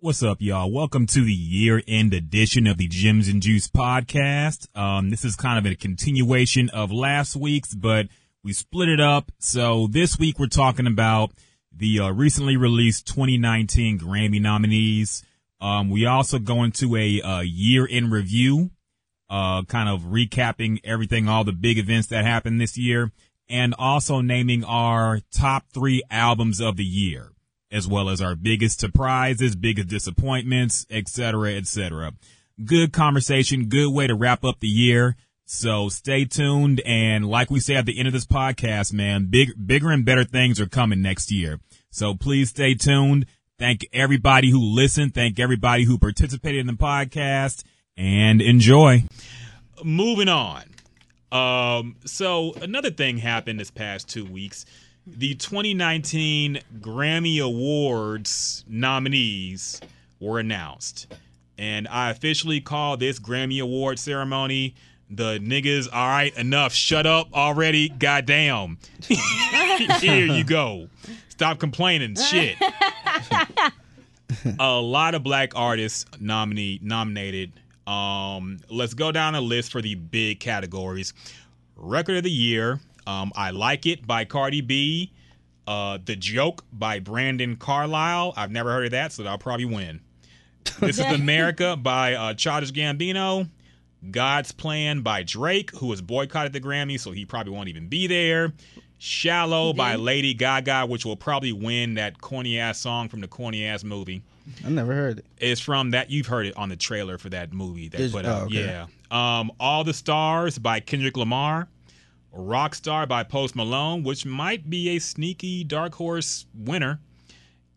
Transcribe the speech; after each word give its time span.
What's 0.00 0.22
up, 0.22 0.36
y'all? 0.40 0.70
Welcome 0.70 1.06
to 1.06 1.24
the 1.24 1.32
year 1.32 1.82
end 1.88 2.14
edition 2.14 2.68
of 2.68 2.76
the 2.76 2.86
Gems 2.86 3.26
and 3.26 3.42
Juice 3.42 3.66
podcast. 3.66 4.68
Um, 4.78 5.10
this 5.10 5.24
is 5.24 5.34
kind 5.34 5.58
of 5.58 5.68
a 5.68 5.74
continuation 5.74 6.68
of 6.68 6.92
last 6.92 7.34
week's, 7.34 7.74
but 7.74 8.06
we 8.44 8.52
split 8.52 8.88
it 8.88 9.00
up. 9.00 9.32
So 9.40 9.88
this 9.90 10.16
week 10.16 10.38
we're 10.38 10.46
talking 10.46 10.86
about 10.86 11.32
the 11.76 11.98
uh, 11.98 12.10
recently 12.10 12.56
released 12.56 13.08
2019 13.08 13.98
Grammy 13.98 14.40
nominees. 14.40 15.24
Um, 15.60 15.90
we 15.90 16.06
also 16.06 16.38
go 16.38 16.62
into 16.62 16.94
a 16.94 17.20
uh, 17.20 17.40
year 17.40 17.84
in 17.84 18.08
review, 18.08 18.70
uh, 19.28 19.64
kind 19.64 19.88
of 19.88 20.02
recapping 20.02 20.78
everything, 20.84 21.28
all 21.28 21.42
the 21.42 21.50
big 21.50 21.76
events 21.76 22.06
that 22.06 22.24
happened 22.24 22.60
this 22.60 22.78
year, 22.78 23.10
and 23.48 23.74
also 23.76 24.20
naming 24.20 24.62
our 24.62 25.22
top 25.32 25.64
three 25.74 26.04
albums 26.08 26.60
of 26.60 26.76
the 26.76 26.84
year 26.84 27.32
as 27.70 27.86
well 27.86 28.08
as 28.08 28.20
our 28.20 28.34
biggest 28.34 28.80
surprises, 28.80 29.56
biggest 29.56 29.88
disappointments, 29.88 30.86
etc., 30.90 31.54
etc. 31.54 32.12
Good 32.64 32.92
conversation, 32.92 33.68
good 33.68 33.92
way 33.92 34.06
to 34.06 34.14
wrap 34.14 34.44
up 34.44 34.60
the 34.60 34.68
year. 34.68 35.16
So 35.44 35.88
stay 35.88 36.24
tuned. 36.24 36.80
And 36.84 37.24
like 37.26 37.50
we 37.50 37.60
say 37.60 37.76
at 37.76 37.86
the 37.86 37.98
end 37.98 38.06
of 38.06 38.12
this 38.12 38.26
podcast, 38.26 38.92
man, 38.92 39.28
big, 39.30 39.50
bigger 39.66 39.90
and 39.90 40.04
better 40.04 40.24
things 40.24 40.60
are 40.60 40.66
coming 40.66 41.00
next 41.00 41.30
year. 41.30 41.60
So 41.90 42.14
please 42.14 42.50
stay 42.50 42.74
tuned. 42.74 43.26
Thank 43.58 43.86
everybody 43.92 44.50
who 44.50 44.60
listened. 44.60 45.14
Thank 45.14 45.40
everybody 45.40 45.84
who 45.84 45.98
participated 45.98 46.60
in 46.60 46.66
the 46.66 46.72
podcast 46.74 47.64
and 47.96 48.42
enjoy. 48.42 49.04
Moving 49.82 50.28
on. 50.28 50.64
Um, 51.32 51.96
so 52.04 52.54
another 52.60 52.90
thing 52.90 53.18
happened 53.18 53.58
this 53.60 53.70
past 53.70 54.08
two 54.08 54.24
weeks 54.24 54.64
the 55.16 55.34
2019 55.34 56.60
Grammy 56.80 57.42
Awards 57.42 58.64
nominees 58.68 59.80
were 60.20 60.38
announced. 60.38 61.12
And 61.56 61.88
I 61.88 62.10
officially 62.10 62.60
call 62.60 62.96
this 62.96 63.18
Grammy 63.18 63.60
Award 63.60 63.98
ceremony 63.98 64.74
the 65.10 65.38
niggas, 65.38 65.88
all 65.90 66.08
right, 66.08 66.36
enough, 66.36 66.72
shut 66.74 67.06
up 67.06 67.32
already, 67.32 67.88
goddamn. 67.88 68.78
Here 70.00 70.26
you 70.26 70.44
go. 70.44 70.88
Stop 71.30 71.58
complaining, 71.58 72.14
shit. 72.14 72.56
a 74.58 74.72
lot 74.72 75.14
of 75.14 75.22
black 75.22 75.56
artists 75.56 76.04
nominee 76.20 76.78
nominated. 76.82 77.52
Um, 77.86 78.58
let's 78.68 78.92
go 78.92 79.10
down 79.10 79.34
a 79.34 79.40
list 79.40 79.72
for 79.72 79.80
the 79.80 79.94
big 79.94 80.40
categories. 80.40 81.14
Record 81.74 82.18
of 82.18 82.24
the 82.24 82.30
year, 82.30 82.80
um, 83.08 83.32
I 83.34 83.50
Like 83.50 83.86
It 83.86 84.06
by 84.06 84.24
Cardi 84.24 84.60
B. 84.60 85.12
Uh, 85.66 85.98
the 86.04 86.16
Joke 86.16 86.64
by 86.72 86.98
Brandon 87.00 87.56
Carlile. 87.56 88.32
I've 88.36 88.50
never 88.50 88.70
heard 88.70 88.86
of 88.86 88.90
that, 88.92 89.12
so 89.12 89.24
I'll 89.24 89.38
probably 89.38 89.64
win. 89.66 90.00
This 90.80 90.98
is 90.98 91.04
America 91.12 91.76
by 91.76 92.14
uh, 92.14 92.34
Childish 92.34 92.72
Gambino. 92.72 93.48
God's 94.10 94.52
Plan 94.52 95.00
by 95.00 95.24
Drake, 95.24 95.70
who 95.72 95.86
was 95.86 96.00
boycotted 96.00 96.52
the 96.52 96.60
Grammy, 96.60 97.00
so 97.00 97.10
he 97.10 97.24
probably 97.24 97.52
won't 97.52 97.68
even 97.68 97.88
be 97.88 98.06
there. 98.06 98.52
Shallow 98.98 99.72
by 99.72 99.96
Lady 99.96 100.34
Gaga, 100.34 100.86
which 100.86 101.04
will 101.04 101.16
probably 101.16 101.52
win 101.52 101.94
that 101.94 102.20
corny 102.20 102.58
ass 102.58 102.78
song 102.78 103.08
from 103.08 103.20
the 103.20 103.28
corny 103.28 103.64
ass 103.64 103.84
movie. 103.84 104.22
I 104.64 104.70
never 104.70 104.94
heard 104.94 105.18
it. 105.18 105.26
It's 105.38 105.60
from 105.60 105.90
that 105.90 106.10
you've 106.10 106.26
heard 106.26 106.46
it 106.46 106.56
on 106.56 106.68
the 106.68 106.76
trailer 106.76 107.18
for 107.18 107.28
that 107.30 107.52
movie 107.52 107.88
they 107.88 107.98
Is- 107.98 108.12
put 108.12 108.24
oh, 108.24 108.30
out. 108.30 108.42
okay. 108.44 108.64
Yeah. 108.64 108.86
Um, 109.10 109.50
All 109.60 109.84
the 109.84 109.94
Stars 109.94 110.58
by 110.58 110.80
Kendrick 110.80 111.16
Lamar. 111.16 111.68
Rockstar 112.38 113.08
by 113.08 113.24
Post 113.24 113.56
Malone, 113.56 114.02
which 114.04 114.24
might 114.24 114.70
be 114.70 114.90
a 114.90 114.98
sneaky 115.00 115.64
dark 115.64 115.94
horse 115.94 116.46
winner. 116.54 117.00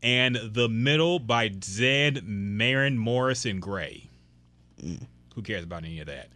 And 0.04 0.36
The 0.36 0.68
Middle 0.70 1.20
by 1.20 1.50
Zedd, 1.50 2.24
Maren, 2.24 2.98
Morrison, 2.98 3.60
Grey. 3.60 4.08
Who 5.36 5.42
cares 5.44 5.64
about 5.64 5.84
any 5.84 6.00
of 6.00 6.08
that? 6.08 6.30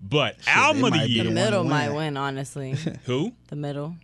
But 0.00 0.36
album 0.46 0.84
of 0.84 0.92
the 0.92 1.08
year. 1.08 1.24
The 1.24 1.30
the 1.30 1.34
middle 1.34 1.60
one 1.62 1.70
might 1.70 1.88
win. 1.88 1.96
win, 1.96 2.16
honestly. 2.16 2.76
Who? 3.06 3.32
the 3.48 3.56
middle. 3.56 3.96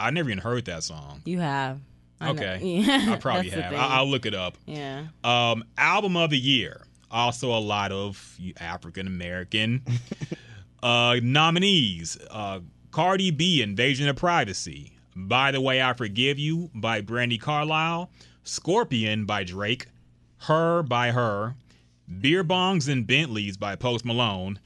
I 0.00 0.10
never 0.10 0.30
even 0.30 0.42
heard 0.42 0.64
that 0.64 0.82
song. 0.82 1.20
You 1.26 1.40
have. 1.40 1.80
I. 2.20 2.30
Okay. 2.30 2.58
Yeah, 2.62 3.08
I 3.12 3.16
probably 3.16 3.50
have. 3.50 3.72
I- 3.74 3.96
I'll 3.98 4.08
look 4.08 4.24
it 4.26 4.34
up. 4.34 4.56
yeah. 4.66 5.04
Um, 5.22 5.64
album 5.76 6.16
of 6.16 6.30
the 6.30 6.38
year. 6.38 6.82
Also, 7.10 7.52
a 7.52 7.60
lot 7.60 7.92
of 7.92 8.38
African 8.58 9.06
American 9.06 9.82
uh, 10.82 11.16
nominees. 11.22 12.18
Uh, 12.30 12.60
Cardi 12.90 13.30
B, 13.30 13.62
Invasion 13.62 14.08
of 14.08 14.16
Privacy. 14.16 14.92
By 15.14 15.50
the 15.50 15.60
Way, 15.60 15.82
I 15.82 15.92
Forgive 15.92 16.38
You 16.38 16.70
by 16.74 17.00
Brandi 17.00 17.40
Carlile. 17.40 18.10
Scorpion 18.44 19.24
by 19.24 19.44
Drake. 19.44 19.86
H.E.R. 20.42 20.82
by 20.82 21.12
Her. 21.12 21.54
Beer 22.20 22.44
Bongs 22.44 22.88
and 22.88 23.06
Bentleys 23.06 23.56
by 23.56 23.76
Post 23.76 24.04
Malone. 24.04 24.58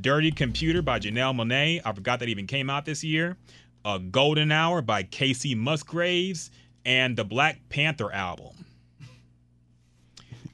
Dirty 0.00 0.30
Computer 0.30 0.82
by 0.82 0.98
Janelle 0.98 1.34
Monae. 1.34 1.80
I 1.84 1.92
forgot 1.92 2.20
that 2.20 2.28
even 2.28 2.46
came 2.46 2.70
out 2.70 2.84
this 2.84 3.04
year. 3.04 3.36
A 3.84 3.98
Golden 3.98 4.50
Hour 4.50 4.82
by 4.82 5.02
Kacey 5.02 5.54
Musgraves. 5.54 6.50
And 6.84 7.16
the 7.16 7.24
Black 7.24 7.60
Panther 7.68 8.10
album. 8.12 8.64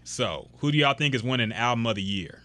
So, 0.02 0.48
who 0.58 0.72
do 0.72 0.78
y'all 0.78 0.94
think 0.94 1.14
is 1.14 1.22
winning 1.22 1.52
album 1.52 1.86
of 1.86 1.96
the 1.96 2.02
year? 2.02 2.42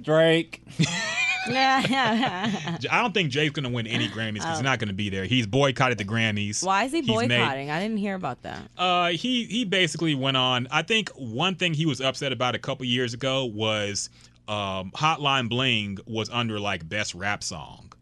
Drake. 0.00 0.62
I 1.48 2.78
don't 2.90 3.12
think 3.14 3.30
Jay's 3.30 3.50
going 3.50 3.64
to 3.64 3.70
win 3.70 3.86
any 3.86 4.08
Grammys 4.08 4.34
because 4.34 4.58
he's 4.58 4.62
not 4.62 4.78
going 4.78 4.88
to 4.88 4.94
be 4.94 5.08
there. 5.10 5.24
He's 5.24 5.46
boycotted 5.46 5.98
the 5.98 6.04
Grammys. 6.04 6.64
Why 6.64 6.84
is 6.84 6.92
he 6.92 7.00
He's 7.00 7.08
made- 7.08 7.28
boycotting? 7.28 7.70
I 7.70 7.80
didn't 7.80 7.96
hear 7.98 8.14
about 8.14 8.42
that. 8.42 8.62
Uh, 8.76 9.08
he 9.10 9.44
he 9.44 9.64
basically 9.64 10.14
went 10.14 10.36
on. 10.36 10.68
I 10.70 10.82
think 10.82 11.10
one 11.10 11.54
thing 11.56 11.74
he 11.74 11.86
was 11.86 12.00
upset 12.00 12.32
about 12.32 12.54
a 12.54 12.58
couple 12.58 12.84
years 12.86 13.14
ago 13.14 13.44
was 13.44 14.08
um, 14.48 14.90
Hotline 14.92 15.48
Bling 15.48 15.98
was 16.06 16.30
under 16.30 16.58
like 16.60 16.88
best 16.88 17.14
rap 17.14 17.42
song, 17.42 17.92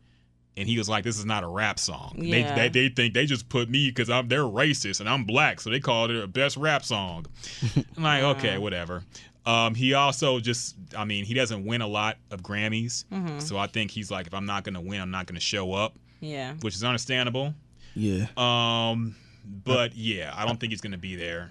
and 0.57 0.69
he 0.69 0.77
was 0.79 0.89
like, 0.89 1.05
"This 1.05 1.19
is 1.19 1.25
not 1.25 1.45
a 1.45 1.49
rap 1.49 1.79
song. 1.79 2.17
Yeah. 2.19 2.55
They, 2.55 2.69
they 2.69 2.89
they 2.89 2.95
think 2.95 3.15
they 3.15 3.27
just 3.27 3.49
put 3.49 3.69
me 3.71 3.89
because 3.89 4.11
I'm 4.11 4.29
they're 4.29 4.41
racist 4.43 5.01
and 5.01 5.09
I'm 5.09 5.25
black, 5.25 5.61
so 5.61 5.71
they 5.71 5.81
called 5.81 6.11
it 6.11 6.23
a 6.23 6.27
best 6.27 6.57
rap 6.57 6.85
song." 6.85 7.27
I'm 7.97 8.03
like, 8.03 8.23
okay, 8.39 8.59
whatever. 8.59 9.03
Um, 9.47 9.75
he 9.75 9.95
also 9.95 10.39
just, 10.39 10.77
I 10.97 11.05
mean, 11.05 11.25
he 11.25 11.33
doesn't 11.35 11.65
win 11.65 11.81
a 11.81 11.87
lot 11.87 12.19
of 12.31 12.43
Grammys, 12.43 13.05
so 13.43 13.57
I 13.57 13.67
think 13.67 13.91
he's 13.91 14.11
like, 14.11 14.27
if 14.27 14.35
I'm 14.35 14.47
not 14.47 14.65
gonna 14.65 14.81
win, 14.81 15.01
I'm 15.01 15.11
not 15.11 15.27
gonna 15.27 15.41
show 15.41 15.73
up, 15.73 15.95
Yeah. 16.21 16.55
which 16.61 16.75
is 16.75 16.85
understandable. 16.85 17.55
Yeah. 17.95 18.27
Um, 18.37 19.17
but 19.65 19.97
yeah, 19.97 20.33
I 20.37 20.45
don't 20.47 20.61
think 20.61 20.73
he's 20.73 20.81
gonna 20.83 20.99
be 20.99 21.17
there. 21.17 21.51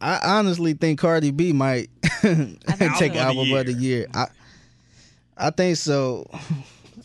I 0.00 0.18
honestly 0.38 0.74
think 0.74 0.98
Cardi 1.00 1.30
B 1.30 1.52
might 1.52 1.88
take 2.22 3.14
so. 3.14 3.18
album 3.18 3.52
of 3.52 3.66
the 3.66 3.72
year. 3.78 4.06
I 4.14 4.26
I 5.36 5.50
think 5.50 5.76
so. 5.78 6.30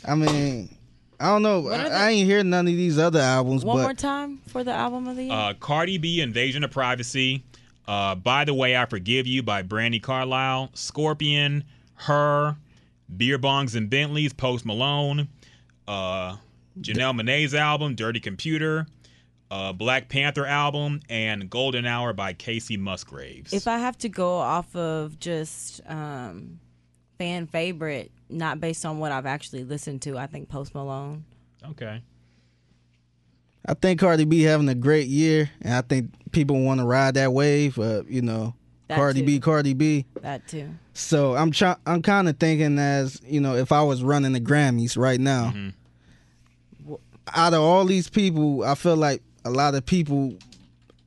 I 0.05 0.15
mean, 0.15 0.75
I 1.19 1.27
don't 1.27 1.41
know. 1.41 1.61
What 1.61 1.79
I, 1.79 1.87
I 2.07 2.09
ain't 2.11 2.25
hear 2.27 2.43
none 2.43 2.67
of 2.67 2.73
these 2.73 2.99
other 2.99 3.19
albums, 3.21 3.63
One 3.65 3.77
but 3.77 3.83
more 3.83 3.93
time 3.93 4.39
for 4.47 4.63
the 4.63 4.73
album 4.73 5.07
of 5.07 5.15
the 5.15 5.23
year. 5.23 5.33
Uh, 5.33 5.53
Cardi 5.53 5.97
B, 5.97 6.19
Invasion 6.21 6.63
of 6.65 6.71
Privacy. 6.71 7.43
Uh, 7.87 8.15
By 8.15 8.45
the 8.45 8.53
Way, 8.53 8.75
I 8.75 8.85
Forgive 8.85 9.27
You 9.27 9.43
by 9.43 9.63
Brandi 9.63 10.01
Carlile. 10.01 10.71
Scorpion, 10.73 11.63
Her, 11.95 12.55
Beer 13.15 13.37
Bongs 13.37 13.75
and 13.75 13.89
Bentleys, 13.89 14.33
Post 14.33 14.65
Malone. 14.65 15.27
Uh, 15.87 16.37
Janelle 16.79 17.15
Monae's 17.15 17.53
album, 17.53 17.95
Dirty 17.95 18.19
Computer. 18.19 18.87
Uh, 19.51 19.71
Black 19.71 20.09
Panther 20.09 20.45
album, 20.47 20.99
and 21.07 21.49
Golden 21.51 21.85
Hour 21.85 22.13
by 22.13 22.33
Kacey 22.33 22.77
Musgraves. 22.79 23.53
if 23.53 23.67
I 23.67 23.77
have 23.77 23.95
to 23.99 24.09
go 24.09 24.33
off 24.37 24.75
of 24.75 25.19
just 25.19 25.81
um, 25.85 26.59
fan 27.19 27.45
favorite, 27.45 28.11
not 28.27 28.59
based 28.59 28.85
on 28.87 28.97
what 28.97 29.11
I've 29.11 29.27
actually 29.27 29.63
listened 29.63 30.01
to, 30.01 30.17
I 30.17 30.25
think 30.25 30.49
Post 30.49 30.73
Malone. 30.73 31.25
okay. 31.69 32.01
I 33.67 33.73
think 33.73 33.99
Cardi 33.99 34.25
B 34.25 34.43
having 34.43 34.69
a 34.69 34.75
great 34.75 35.07
year, 35.07 35.49
and 35.61 35.73
I 35.73 35.81
think 35.81 36.11
people 36.31 36.61
want 36.61 36.79
to 36.79 36.85
ride 36.85 37.15
that 37.15 37.33
wave. 37.33 37.79
Uh, 37.79 38.03
you 38.07 38.21
know, 38.21 38.53
That 38.87 38.95
Cardi 38.97 39.21
too. 39.21 39.25
B, 39.25 39.39
Cardi 39.39 39.73
B. 39.73 40.05
That 40.21 40.47
too. 40.47 40.69
So 40.93 41.35
I'm 41.35 41.51
try- 41.51 41.75
I'm 41.85 42.01
kind 42.01 42.29
of 42.29 42.37
thinking 42.37 42.77
as 42.79 43.19
you 43.25 43.41
know, 43.41 43.55
if 43.55 43.71
I 43.71 43.81
was 43.81 44.03
running 44.03 44.33
the 44.33 44.39
Grammys 44.41 44.97
right 44.97 45.19
now, 45.19 45.53
out 47.35 47.53
of 47.53 47.61
all 47.61 47.85
these 47.85 48.09
people, 48.09 48.63
I 48.63 48.75
feel 48.75 48.95
like 48.95 49.21
a 49.43 49.49
lot 49.49 49.75
of 49.75 49.85
people, 49.85 50.35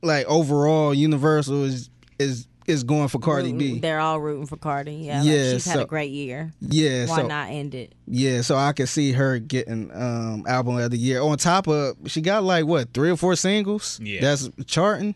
like 0.03 0.27
overall, 0.27 0.93
Universal 0.95 1.65
is 1.65 1.91
is 2.19 2.49
is 2.69 2.85
going 2.85 3.09
for 3.09 3.19
Cardi 3.19 3.53
Rooting- 3.53 3.75
B. 3.77 3.81
They're 3.81 3.99
all 4.01 4.21
rooting 4.21 4.47
for 4.47 4.57
Cardi. 4.57 4.93
Yeah. 4.95 5.23
Yeah, 5.23 5.33
Like 5.43 5.53
she's 5.55 5.65
had 5.67 5.81
a 5.81 5.87
great 5.87 6.11
year. 6.13 6.53
Yeah, 6.61 7.07
Why 7.07 7.17
so 7.17 7.27
not 7.27 7.49
end 7.51 7.75
it? 7.75 7.95
yeah, 8.07 8.43
so 8.43 8.57
I 8.57 8.73
could 8.73 8.89
see 8.89 9.13
her 9.13 9.39
getting 9.39 9.91
um 9.95 10.45
album 10.47 10.77
of 10.77 10.91
the 10.91 10.99
year. 10.99 11.21
On 11.23 11.37
top 11.39 11.67
of 11.69 11.97
she 12.07 12.21
got 12.21 12.45
like 12.45 12.67
what 12.67 12.93
three 12.93 13.11
or 13.11 13.17
four 13.17 13.35
singles. 13.37 13.99
Yeah. 14.03 14.21
that's 14.21 14.51
charting. 14.67 15.15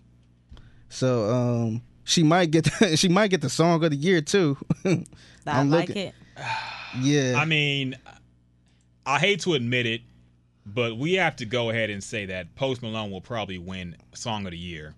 So 0.89 1.31
um 1.31 1.83
she 2.05 2.23
might 2.23 2.51
get 2.51 2.65
the, 2.65 2.97
she 2.97 3.09
might 3.09 3.29
get 3.29 3.41
the 3.43 3.51
song 3.51 3.85
of 3.85 3.91
the 3.91 3.97
year 3.97 4.21
too. 4.21 4.57
I 4.85 5.05
I'm 5.47 5.71
like 5.71 5.89
looking- 5.89 6.09
it. 6.09 6.15
yeah, 7.01 7.35
I 7.39 7.45
mean, 7.45 7.95
I 9.07 9.19
hate 9.19 9.41
to 9.41 9.55
admit 9.55 9.87
it, 9.87 10.01
but 10.67 10.97
we 10.97 11.15
have 11.15 11.37
to 11.37 11.45
go 11.45 11.71
ahead 11.71 11.91
and 11.91 12.03
say 12.03 12.27
that 12.27 12.55
Post 12.55 12.83
Malone 12.83 13.11
will 13.11 13.21
probably 13.21 13.59
win 13.59 13.97
Song 14.15 14.47
of 14.47 14.53
the 14.53 14.59
Year. 14.59 14.95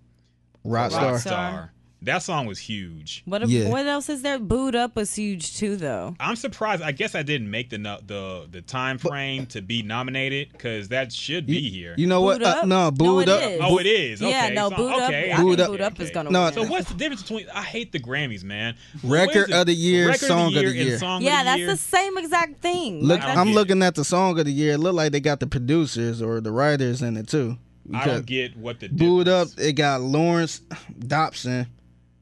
Rockstar. 0.65 1.15
Rockstar. 1.19 1.71
That 2.05 2.23
song 2.23 2.47
was 2.47 2.59
huge. 2.59 3.23
What 3.25 3.49
Yeah. 3.49 3.69
what 3.69 3.87
else 3.87 4.09
is 4.09 4.23
there? 4.23 4.39
Booed 4.39 4.75
up 4.77 4.95
was 4.97 5.15
huge 5.15 5.56
too, 5.56 5.77
though. 5.77 6.15
I'm 6.21 6.37
surprised. 6.37 6.83
I 6.83 6.93
guess 6.93 7.15
I 7.15 7.23
didn't 7.23 7.51
make 7.51 7.71
the 7.71 7.79
the 7.79 8.47
the 8.51 8.61
time 8.62 8.99
frame 8.99 9.47
to 9.47 9.62
be 9.62 9.83
nominated 9.83 10.53
because 10.53 10.89
that 10.89 11.12
should 11.12 11.47
be 11.47 11.71
here. 11.71 11.95
You 11.97 12.06
know 12.06 12.21
what? 12.21 12.39
Booed 12.39 12.47
Uh, 12.47 12.51
Up? 12.51 12.67
no, 12.67 12.91
booed 12.91 13.23
it 13.23 13.29
up. 13.31 13.43
is. 13.51 13.61
oh, 13.62 13.79
it 13.79 13.87
is. 13.87 14.21
Okay. 14.23 14.31
yeah, 14.31 14.49
no, 14.51 14.69
so- 14.71 14.77
booed 14.77 14.93
okay. 15.03 15.31
up. 15.33 15.39
I 15.39 15.43
Booed 15.43 15.61
Up- 15.61 15.71
booed 15.71 15.81
up 15.81 16.01
is 16.01 16.11
gonna 16.11 16.31
No, 16.31 16.45
win. 16.45 16.53
So 16.55 16.65
what's 16.65 16.89
the 16.89 16.95
difference 16.95 17.23
between? 17.23 17.47
I 17.55 17.62
hate 17.62 17.93
the 17.93 18.01
Grammys, 18.01 18.45
man. 18.45 18.75
Record 19.03 19.51
of 19.51 19.67
the 19.67 19.75
year, 19.75 20.09
Record 20.09 20.27
song 20.27 20.49
of 20.49 20.55
the 20.62 20.67
and 20.67 20.75
year. 20.77 20.99
song 20.99 21.23
yeah, 21.23 21.41
of 21.41 21.45
the 21.47 21.51
that's 21.51 21.59
year? 21.59 21.67
the 21.69 21.77
same 21.77 22.19
exact 22.19 22.61
thing. 22.61 23.03
Look, 23.03 23.21
like, 23.21 23.37
I'm 23.37 23.47
get 23.47 23.53
it. 23.53 23.55
looking 23.55 23.83
at 23.83 23.95
the 23.95 24.05
song 24.05 24.39
of 24.39 24.45
the 24.45 24.53
year. 24.53 24.75
It 24.75 24.79
looked 24.79 24.97
like 24.97 25.12
they 25.12 25.21
got 25.21 25.41
the 25.41 25.47
producers 25.47 26.21
or 26.21 26.41
the 26.41 26.53
writers 26.53 27.01
in 27.03 27.17
it 27.17 27.29
too. 27.29 27.56
I 27.93 28.06
don't 28.06 28.25
get 28.25 28.56
what 28.56 28.81
the 28.81 28.89
Booed 28.89 29.29
up. 29.29 29.49
It 29.59 29.75
got 29.75 30.01
Larrance 30.01 30.62
Dopson, 30.99 31.67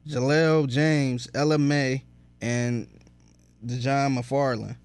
Jaleel 0.07 0.67
James, 0.67 1.27
Ella 1.33 1.57
Mai, 1.57 2.03
and 2.41 2.87
Dijon 3.65 4.15
McFarlane. 4.15 4.77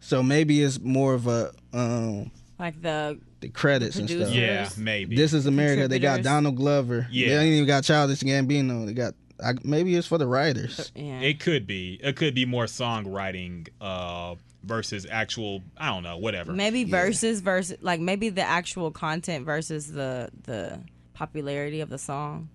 So 0.00 0.22
maybe 0.22 0.62
it's 0.62 0.80
more 0.80 1.14
of 1.14 1.26
a 1.26 1.52
um 1.72 2.30
like 2.58 2.80
the 2.82 3.18
the 3.40 3.48
credits 3.48 3.96
and 3.96 4.08
stuff. 4.08 4.30
Yeah, 4.30 4.68
maybe. 4.76 5.16
This 5.16 5.32
is 5.32 5.46
America. 5.46 5.88
They 5.88 5.98
got 5.98 6.22
Donald 6.22 6.56
Glover. 6.56 7.06
Yeah. 7.10 7.28
They 7.28 7.38
ain't 7.38 7.54
even 7.54 7.66
got 7.66 7.84
Childish 7.84 8.20
Gambino. 8.20 8.86
They 8.86 8.94
got 8.94 9.14
I, 9.42 9.54
maybe 9.64 9.94
it's 9.94 10.06
for 10.06 10.18
the 10.18 10.26
writers. 10.26 10.92
yeah. 10.94 11.20
It 11.20 11.40
could 11.40 11.66
be. 11.66 11.98
It 12.02 12.16
could 12.16 12.34
be 12.34 12.46
more 12.46 12.66
songwriting 12.66 13.68
uh, 13.80 14.36
versus 14.62 15.06
actual. 15.10 15.62
I 15.76 15.88
don't 15.88 16.02
know. 16.02 16.16
Whatever. 16.16 16.52
maybe 16.52 16.84
verses 16.84 17.40
versus 17.40 17.78
like 17.80 18.00
maybe 18.00 18.28
the 18.28 18.42
actual 18.42 18.90
content 18.90 19.44
versus 19.44 19.90
the 19.90 20.30
the 20.44 20.80
popularity 21.14 21.80
of 21.80 21.88
the 21.88 21.98
song. 21.98 22.48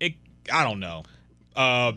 It. 0.00 0.14
I 0.52 0.64
don't 0.64 0.80
know. 0.80 1.04
Uh, 1.54 1.92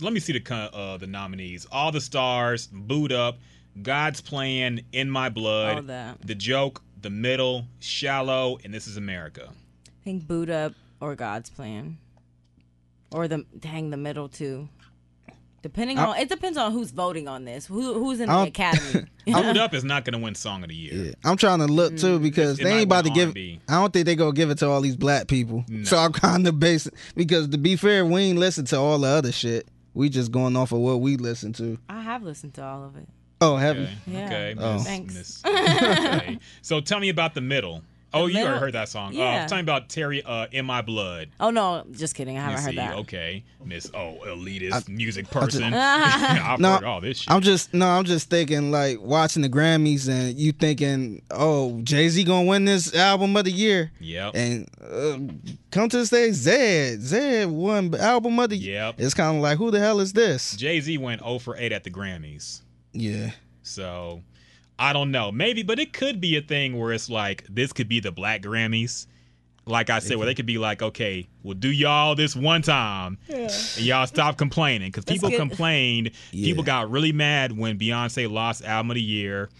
let 0.00 0.12
me 0.12 0.20
see 0.20 0.38
the 0.38 0.54
uh, 0.54 0.96
the 0.96 1.06
nominees. 1.06 1.66
All 1.70 1.92
the 1.92 2.00
stars. 2.00 2.68
Boot 2.68 3.12
up. 3.12 3.38
God's 3.80 4.20
plan. 4.20 4.80
In 4.92 5.10
my 5.10 5.28
blood. 5.28 5.76
All 5.76 5.82
that. 5.82 6.26
The 6.26 6.34
joke. 6.34 6.82
The 7.00 7.10
middle. 7.10 7.64
Shallow. 7.80 8.58
And 8.64 8.72
this 8.72 8.86
is 8.86 8.96
America. 8.96 9.50
I 9.50 10.04
think 10.04 10.26
boot 10.26 10.50
up 10.50 10.72
or 11.00 11.14
God's 11.14 11.50
plan, 11.50 11.98
or 13.10 13.28
the 13.28 13.44
dang 13.58 13.90
the 13.90 13.96
middle 13.96 14.28
too. 14.28 14.68
Depending 15.68 15.98
on 15.98 16.16
it 16.18 16.28
depends 16.28 16.56
on 16.58 16.72
who's 16.72 16.90
voting 16.90 17.28
on 17.28 17.44
this. 17.44 17.66
Who 17.66 17.94
who's 17.94 18.20
in 18.20 18.28
the 18.28 18.32
I'll- 18.34 18.44
academy? 18.44 19.06
Boot 19.26 19.56
up 19.58 19.74
is 19.74 19.84
not 19.84 20.04
going 20.04 20.12
to 20.18 20.18
win 20.18 20.34
song 20.34 20.62
of 20.62 20.70
the 20.70 20.74
year. 20.74 20.94
Yeah. 20.94 21.12
I'm 21.24 21.36
trying 21.36 21.58
to 21.58 21.66
look 21.66 21.92
Mm. 21.92 22.00
too 22.00 22.18
because 22.18 22.58
It 22.58 22.64
they 22.64 22.72
ain't 22.74 22.84
about 22.84 23.04
to 23.04 23.10
give. 23.10 23.28
R&B. 23.28 23.60
I 23.68 23.74
don't 23.74 23.92
think 23.92 24.06
they 24.06 24.16
gonna 24.16 24.32
give 24.32 24.48
it 24.50 24.58
to 24.58 24.68
all 24.68 24.80
these 24.80 24.96
black 24.96 25.26
people. 25.28 25.64
No. 25.68 25.84
So 25.84 25.98
I'm 25.98 26.12
kind 26.12 26.46
of 26.46 26.58
basing 26.58 26.92
because 27.14 27.48
to 27.48 27.58
be 27.58 27.76
fair, 27.76 28.04
we 28.06 28.22
ain't 28.22 28.38
listen 28.38 28.64
to 28.66 28.78
all 28.78 28.98
the 28.98 29.08
other 29.08 29.32
shit. 29.32 29.68
We 29.94 30.08
just 30.08 30.30
going 30.32 30.56
off 30.56 30.72
of 30.72 30.78
what 30.78 31.00
we 31.00 31.16
listen 31.16 31.52
to. 31.54 31.78
I 31.88 32.00
have 32.02 32.22
listened 32.22 32.54
to 32.54 32.64
all 32.64 32.84
of 32.84 32.96
it. 32.96 33.06
Oh, 33.40 33.56
have 33.56 33.76
you? 33.76 33.82
Okay. 33.84 33.92
Yeah. 34.06 34.24
Okay. 34.26 34.54
Oh. 34.58 34.74
Miss- 34.74 34.84
Thanks. 34.84 35.14
Miss- 35.14 35.42
okay. 35.44 36.38
So 36.62 36.80
tell 36.80 37.00
me 37.00 37.08
about 37.08 37.34
the 37.34 37.40
middle. 37.40 37.82
Oh, 38.14 38.26
you 38.26 38.36
already 38.36 38.44
middle? 38.46 38.58
heard 38.60 38.74
that 38.74 38.88
song. 38.88 39.10
Uh, 39.14 39.18
Yeah. 39.18 39.46
tell 39.46 39.58
me 39.58 39.62
about 39.62 39.88
Terry 39.88 40.22
uh, 40.22 40.46
in 40.50 40.64
my 40.64 40.80
blood. 40.82 41.28
Oh 41.40 41.50
no, 41.50 41.84
just 41.92 42.14
kidding. 42.14 42.38
I 42.38 42.40
haven't 42.42 42.60
heard 42.62 42.70
see, 42.70 42.76
that. 42.76 42.94
okay, 43.00 43.44
Miss 43.64 43.90
Oh 43.92 44.18
elitist 44.26 44.88
music 44.88 45.30
person. 45.30 45.62
just- 45.72 45.74
I've 45.74 46.58
No, 46.58 46.74
heard 46.76 46.84
all 46.84 47.00
this 47.00 47.18
shit. 47.18 47.30
I'm 47.30 47.42
just 47.42 47.74
no, 47.74 47.86
I'm 47.86 48.04
just 48.04 48.30
thinking 48.30 48.70
like 48.70 49.00
watching 49.00 49.42
the 49.42 49.48
Grammys 49.50 50.08
and 50.08 50.38
you 50.38 50.52
thinking, 50.52 51.20
oh, 51.30 51.80
Jay 51.82 52.08
Z 52.08 52.24
gonna 52.24 52.46
win 52.48 52.64
this 52.64 52.94
album 52.94 53.36
of 53.36 53.44
the 53.44 53.52
year, 53.52 53.92
yep. 54.00 54.34
and 54.34 54.66
uh, 54.82 55.18
come 55.70 55.88
to 55.90 55.98
the 55.98 56.06
stage, 56.06 56.32
Zedd, 56.34 56.98
Zedd 56.98 57.50
won 57.50 57.94
album 57.94 58.38
of 58.38 58.48
the 58.50 58.56
year. 58.56 58.74
Yep. 58.74 58.94
It's 58.98 59.14
kind 59.14 59.36
of 59.36 59.42
like 59.42 59.58
who 59.58 59.70
the 59.70 59.80
hell 59.80 60.00
is 60.00 60.12
this? 60.14 60.56
Jay 60.56 60.80
Z 60.80 60.96
went 60.98 61.20
0 61.22 61.38
for 61.40 61.56
8 61.56 61.72
at 61.72 61.84
the 61.84 61.90
Grammys. 61.90 62.62
Yeah, 62.94 63.32
So 63.62 64.22
I 64.78 64.92
don't 64.92 65.10
know. 65.10 65.32
Maybe, 65.32 65.62
but 65.62 65.78
it 65.78 65.92
could 65.92 66.20
be 66.20 66.36
a 66.36 66.42
thing 66.42 66.78
where 66.78 66.92
it's 66.92 67.10
like 67.10 67.44
this 67.48 67.72
could 67.72 67.88
be 67.88 68.00
the 68.00 68.12
Black 68.12 68.42
Grammys. 68.42 69.06
Like 69.66 69.90
I 69.90 69.98
said, 69.98 70.16
where 70.16 70.24
they 70.24 70.34
could 70.34 70.46
be 70.46 70.56
like, 70.56 70.80
okay, 70.80 71.28
we'll 71.42 71.52
do 71.52 71.70
y'all 71.70 72.14
this 72.14 72.34
one 72.34 72.62
time, 72.62 73.18
and 73.28 73.50
y'all 73.80 74.06
stop 74.06 74.38
complaining 74.38 74.88
because 74.88 75.04
people 75.04 75.28
get- 75.28 75.38
complained. 75.38 76.12
Yeah. 76.32 76.46
People 76.46 76.64
got 76.64 76.90
really 76.90 77.12
mad 77.12 77.52
when 77.52 77.78
Beyonce 77.78 78.32
lost 78.32 78.64
album 78.64 78.92
of 78.92 78.94
the 78.94 79.02
year. 79.02 79.50